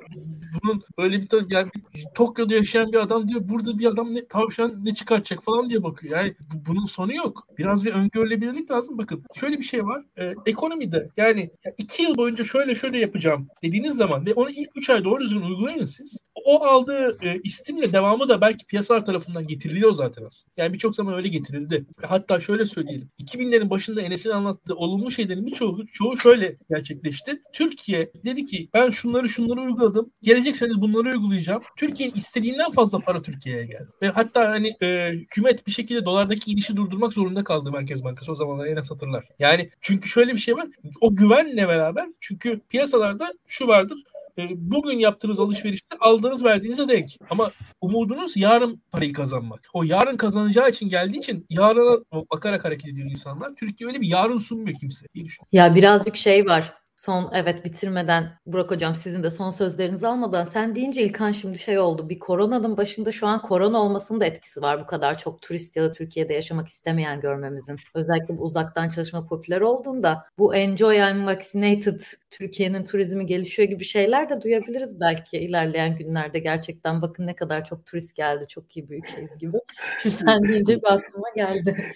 bunun 0.64 0.84
öyle 0.98 1.22
bir 1.22 1.52
yani 1.52 1.68
Tokyo'da 2.16 2.54
yaşayan 2.54 2.92
bir 2.92 2.98
adam 2.98 3.30
diyor 3.30 3.42
burada 3.44 3.80
bir 3.80 3.86
adam 3.86 4.16
ne 4.16 4.28
tavşan 4.28 4.86
ne 4.86 4.94
çıkartacak 4.94 5.44
falan 5.44 5.70
diye 5.70 5.84
bakıyor. 5.84 6.18
Yani 6.18 6.36
bu, 6.54 6.66
bunun 6.66 6.86
sonu 6.86 7.16
yok. 7.16 7.48
Biraz 7.58 7.86
bir 7.86 7.92
öngörülebilirlik 7.92 8.72
lazım. 8.72 8.98
Bakın 8.98 9.24
şöyle 9.36 9.58
bir 9.58 9.64
şey 9.64 9.86
var. 9.86 10.06
Ee, 10.18 10.34
ekonomide 10.46 11.10
yani 11.18 11.50
iki 11.78 12.04
yıl 12.04 12.18
boyunca 12.18 12.44
şöyle 12.44 12.76
şöyle 12.76 13.00
yapacağım 13.00 13.48
dediğiniz 13.64 13.96
zaman 13.96 14.26
ve 14.26 14.34
onu 14.34 14.50
ilk 14.50 14.70
üç 14.76 14.90
ay 14.90 15.04
doğru 15.04 15.24
düzgün 15.24 15.42
uygulayın 15.42 15.86
siz. 15.86 16.18
o 16.46 16.64
aldığı 16.66 17.18
e, 17.22 17.40
istimle 17.44 17.94
devamı 17.94 18.30
da 18.30 18.42
belki 18.42 18.66
piyasalar 18.66 19.06
tarafından 19.06 19.48
getiriliyor 19.48 19.92
zaten 19.92 20.24
aslında. 20.24 20.54
Yani 20.58 20.74
birçok 20.74 20.96
zaman 20.96 21.14
öyle 21.14 21.28
getirildi. 21.28 21.86
Hatta 22.02 22.40
şöyle 22.40 22.66
söyleyelim. 22.66 23.10
2000'lerin 23.24 23.70
başında 23.70 24.02
Enes'in 24.02 24.30
anlattığı 24.30 24.76
olumlu 24.76 25.12
şeylerin 25.12 25.46
birçoğu 25.46 25.88
çoğu 25.88 26.18
şöyle 26.18 26.58
gerçekleşti. 26.70 27.42
Türkiye 27.54 28.12
dedi 28.26 28.46
ben 28.74 28.90
şunları 28.90 29.30
şunları 29.30 29.62
uyguladım. 29.62 30.12
Gelecek 30.22 30.58
sene 30.58 30.70
bunları 30.78 31.10
uygulayacağım. 31.10 31.62
Türkiye'nin 31.76 32.16
istediğinden 32.16 32.72
fazla 32.72 33.00
para 33.00 33.22
Türkiye'ye 33.22 33.66
geldi. 33.66 33.88
Ve 34.02 34.08
hatta 34.08 34.50
hani 34.50 34.76
e, 34.82 35.12
hükümet 35.12 35.68
bir 35.68 35.72
şekilde 35.72 36.06
dolardaki 36.06 36.52
inişi 36.52 36.76
durdurmak 36.76 37.14
zorunda 37.14 37.44
kaldı 37.44 37.72
Merkez 37.72 38.04
Bankası 38.04 38.32
o 38.32 38.36
zamanlar 38.36 38.66
Enes 38.66 38.92
hatırlar. 38.92 39.26
Yani 39.40 39.70
çünkü 39.82 40.10
şöyle 40.10 40.34
bir 40.34 40.40
şey 40.40 40.56
var. 40.56 40.68
O 41.02 41.16
güvenle 41.16 41.68
beraber 41.68 42.08
çünkü 42.20 42.60
piyasalarda 42.70 43.34
şu 43.48 43.68
vardır 43.68 43.98
e, 44.40 44.50
bugün 44.56 45.00
yaptığınız 45.00 45.40
alışverişte 45.40 45.96
aldığınız 46.00 46.44
verdiğinize 46.44 46.88
denk. 46.88 47.10
Ama 47.30 47.52
umudunuz 47.82 48.38
yarın 48.38 48.82
parayı 48.92 49.14
kazanmak. 49.14 49.60
O 49.74 49.84
yarın 49.84 50.18
kazanacağı 50.18 50.70
için 50.70 50.90
geldiği 50.90 51.18
için 51.18 51.46
yarına 51.50 52.00
bakarak 52.32 52.66
hareket 52.66 52.92
ediyor 52.92 53.10
insanlar. 53.10 53.56
Türkiye 53.56 53.88
öyle 53.88 54.02
bir 54.02 54.08
yarın 54.08 54.38
sunmuyor 54.38 54.78
kimse 54.80 55.06
Ya 55.52 55.76
birazcık 55.76 56.16
şey 56.16 56.46
var 56.46 56.74
son 57.00 57.30
evet 57.34 57.66
bitirmeden 57.66 58.30
Burak 58.46 58.72
Hocam 58.72 58.96
sizin 58.96 59.24
de 59.24 59.30
son 59.30 59.52
sözlerinizi 59.52 60.08
almadan 60.08 60.46
sen 60.46 60.76
deyince 60.76 61.04
İlkan 61.04 61.32
şimdi 61.32 61.58
şey 61.58 61.80
oldu. 61.80 62.10
Bir 62.10 62.20
koronanın 62.20 62.78
başında 62.78 63.12
şu 63.12 63.28
an 63.28 63.42
korona 63.42 63.78
olmasının 63.78 64.20
da 64.20 64.26
etkisi 64.26 64.62
var 64.62 64.82
bu 64.82 64.86
kadar 64.86 65.18
çok 65.18 65.42
turist 65.42 65.76
ya 65.76 65.84
da 65.84 65.92
Türkiye'de 65.92 66.34
yaşamak 66.34 66.68
istemeyen 66.68 67.20
görmemizin. 67.20 67.76
Özellikle 67.96 68.38
bu 68.38 68.44
uzaktan 68.44 68.90
çalışma 68.90 69.28
popüler 69.28 69.62
olduğunda 69.62 70.26
bu 70.38 70.56
enjoy 70.56 70.98
I'm 70.98 71.26
vaccinated 71.26 72.02
Türkiye'nin 72.32 72.84
turizmi 72.84 73.26
gelişiyor 73.26 73.70
gibi 73.70 73.84
şeyler 73.84 74.30
de 74.30 74.42
duyabiliriz 74.42 75.00
belki 75.00 75.38
ilerleyen 75.38 75.98
günlerde. 75.98 76.40
Gerçekten 76.40 77.02
bakın 77.02 77.28
ne 77.28 77.36
kadar 77.36 77.66
çok 77.66 77.86
turist 77.86 78.16
geldi. 78.16 78.48
Çok 78.48 78.78
iyi 78.78 78.90
bir 78.90 78.98
ülkeyiz 78.98 79.38
gibi. 79.38 79.58
Şimdi 80.02 80.16
sen 80.16 80.44
deyince 80.44 80.76
bir 80.76 80.94
aklıma 80.94 81.30
geldi. 81.36 81.92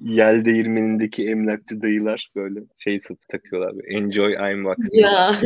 Yel 0.00 0.44
değirmenindeki 0.44 1.28
emlakçı 1.28 1.82
dayılar 1.82 2.30
böyle 2.36 2.60
şey 2.78 3.00
satıp 3.00 3.28
takıyorlar. 3.28 3.84
Enjoy 3.88 4.45
IMAX. 4.52 4.76
Ya 4.92 5.40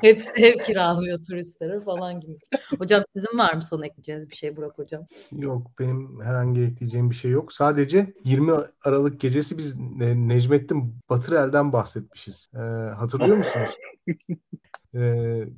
hepsi 0.00 0.30
ev 0.42 0.58
kiralıyor 0.58 1.18
turistlere 1.24 1.80
falan 1.80 2.20
gibi. 2.20 2.38
Hocam 2.78 3.02
sizin 3.16 3.38
var 3.38 3.54
mı 3.54 3.62
son 3.62 3.82
ekleyeceğiniz 3.82 4.30
bir 4.30 4.36
şey 4.36 4.56
Burak 4.56 4.78
Hocam? 4.78 5.06
Yok 5.32 5.70
benim 5.78 6.20
herhangi 6.20 6.62
ekleyeceğim 6.62 7.10
bir 7.10 7.14
şey 7.14 7.30
yok. 7.30 7.52
Sadece 7.52 8.14
20 8.24 8.52
Aralık 8.84 9.20
gecesi 9.20 9.58
biz 9.58 9.78
Necmettin 10.16 10.94
Batırel'den 11.10 11.72
bahsetmişiz. 11.72 12.50
Ee, 12.54 12.58
hatırlıyor 12.94 13.36
musunuz? 13.36 13.70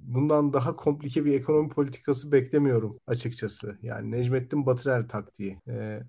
bundan 0.02 0.52
daha 0.52 0.76
komplike 0.76 1.24
bir 1.24 1.34
ekonomi 1.34 1.68
politikası 1.68 2.32
beklemiyorum 2.32 2.96
açıkçası. 3.06 3.78
Yani 3.82 4.10
Necmettin 4.10 4.66
Batırel 4.66 5.08
taktiği. 5.08 5.58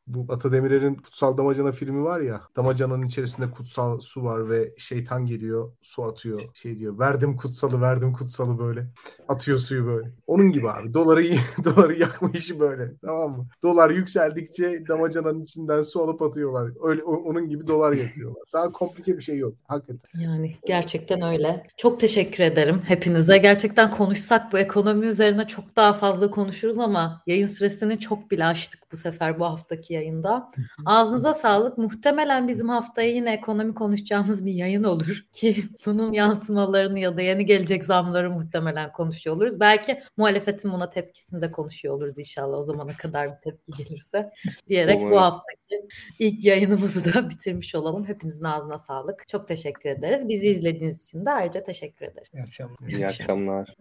bu 0.07 0.25
Ata 0.29 0.51
Demirer'in 0.51 0.95
Kutsal 0.95 1.37
Damacana 1.37 1.71
filmi 1.71 2.03
var 2.03 2.19
ya. 2.19 2.41
Damacananın 2.55 3.05
içerisinde 3.07 3.51
kutsal 3.51 3.99
su 3.99 4.23
var 4.23 4.49
ve 4.49 4.73
şeytan 4.77 5.25
geliyor 5.25 5.71
su 5.81 6.03
atıyor. 6.03 6.41
Şey 6.53 6.79
diyor 6.79 6.99
verdim 6.99 7.37
kutsalı 7.37 7.81
verdim 7.81 8.13
kutsalı 8.13 8.59
böyle. 8.59 8.87
Atıyor 9.27 9.57
suyu 9.57 9.85
böyle. 9.85 10.11
Onun 10.27 10.51
gibi 10.51 10.69
abi. 10.69 10.93
Doları 10.93 11.23
doları 11.63 11.99
yakma 11.99 12.31
işi 12.33 12.59
böyle. 12.59 12.87
Tamam 13.05 13.37
mı? 13.37 13.47
Dolar 13.63 13.89
yükseldikçe 13.89 14.83
damacananın 14.87 15.41
içinden 15.41 15.81
su 15.81 16.01
alıp 16.01 16.21
atıyorlar. 16.21 16.71
Öyle 16.83 17.03
onun 17.03 17.49
gibi 17.49 17.67
dolar 17.67 17.93
yakıyorlar. 17.93 18.43
Daha 18.53 18.71
komplike 18.71 19.17
bir 19.17 19.21
şey 19.21 19.37
yok. 19.37 19.55
Hakikaten. 19.67 20.21
Yani 20.21 20.55
gerçekten 20.67 21.21
öyle. 21.21 21.67
Çok 21.77 21.99
teşekkür 21.99 22.43
ederim 22.43 22.81
hepinize. 23.21 23.37
Gerçekten 23.37 23.91
konuşsak 23.91 24.51
bu 24.51 24.59
ekonomi 24.59 25.05
üzerine 25.05 25.47
çok 25.47 25.75
daha 25.75 25.93
fazla 25.93 26.31
konuşuruz 26.31 26.79
ama 26.79 27.21
yayın 27.27 27.47
süresini 27.47 27.99
çok 27.99 28.31
bile 28.31 28.45
aştık 28.45 28.91
bu 28.91 28.97
sefer 28.97 29.39
bu 29.39 29.45
haftaki 29.45 29.93
yayında. 29.93 30.51
Ağzınıza 30.85 31.33
sağlık. 31.33 31.77
Muhtemelen 31.77 32.47
bizim 32.47 32.69
haftaya 32.69 33.09
yine 33.09 33.33
ekonomi 33.33 33.73
konuşacağımız 33.73 34.45
bir 34.45 34.53
yayın 34.53 34.83
olur 34.83 35.25
ki 35.33 35.63
bunun 35.85 36.13
yansımalarını 36.13 36.99
ya 36.99 37.17
da 37.17 37.21
yeni 37.21 37.45
gelecek 37.45 37.85
zamları 37.85 38.31
muhtemelen 38.31 38.91
konuşuyor 38.91 39.35
oluruz. 39.35 39.59
Belki 39.59 40.01
muhalefetin 40.17 40.71
buna 40.71 40.89
tepkisini 40.89 41.41
de 41.41 41.51
konuşuyor 41.51 41.95
oluruz 41.95 42.17
inşallah 42.17 42.57
o 42.57 42.63
zamana 42.63 42.97
kadar 42.97 43.29
bir 43.31 43.37
tepki 43.43 43.83
gelirse 43.83 44.31
diyerek 44.69 44.97
Umarım. 44.97 45.11
bu 45.11 45.21
haftaki 45.21 45.87
ilk 46.19 46.45
yayınımızı 46.45 47.13
da 47.13 47.29
bitirmiş 47.29 47.75
olalım. 47.75 48.07
Hepinizin 48.07 48.43
ağzına 48.43 48.79
sağlık. 48.79 49.27
Çok 49.27 49.47
teşekkür 49.47 49.89
ederiz. 49.89 50.27
Bizi 50.27 50.47
izlediğiniz 50.47 51.05
için 51.05 51.25
de 51.25 51.31
ayrıca 51.31 51.63
teşekkür 51.63 52.05
ederiz. 52.05 52.31
İyi 52.33 52.43
akşamlar. 52.43 52.77
İyi 53.01 53.07
akşamlar. 53.07 53.75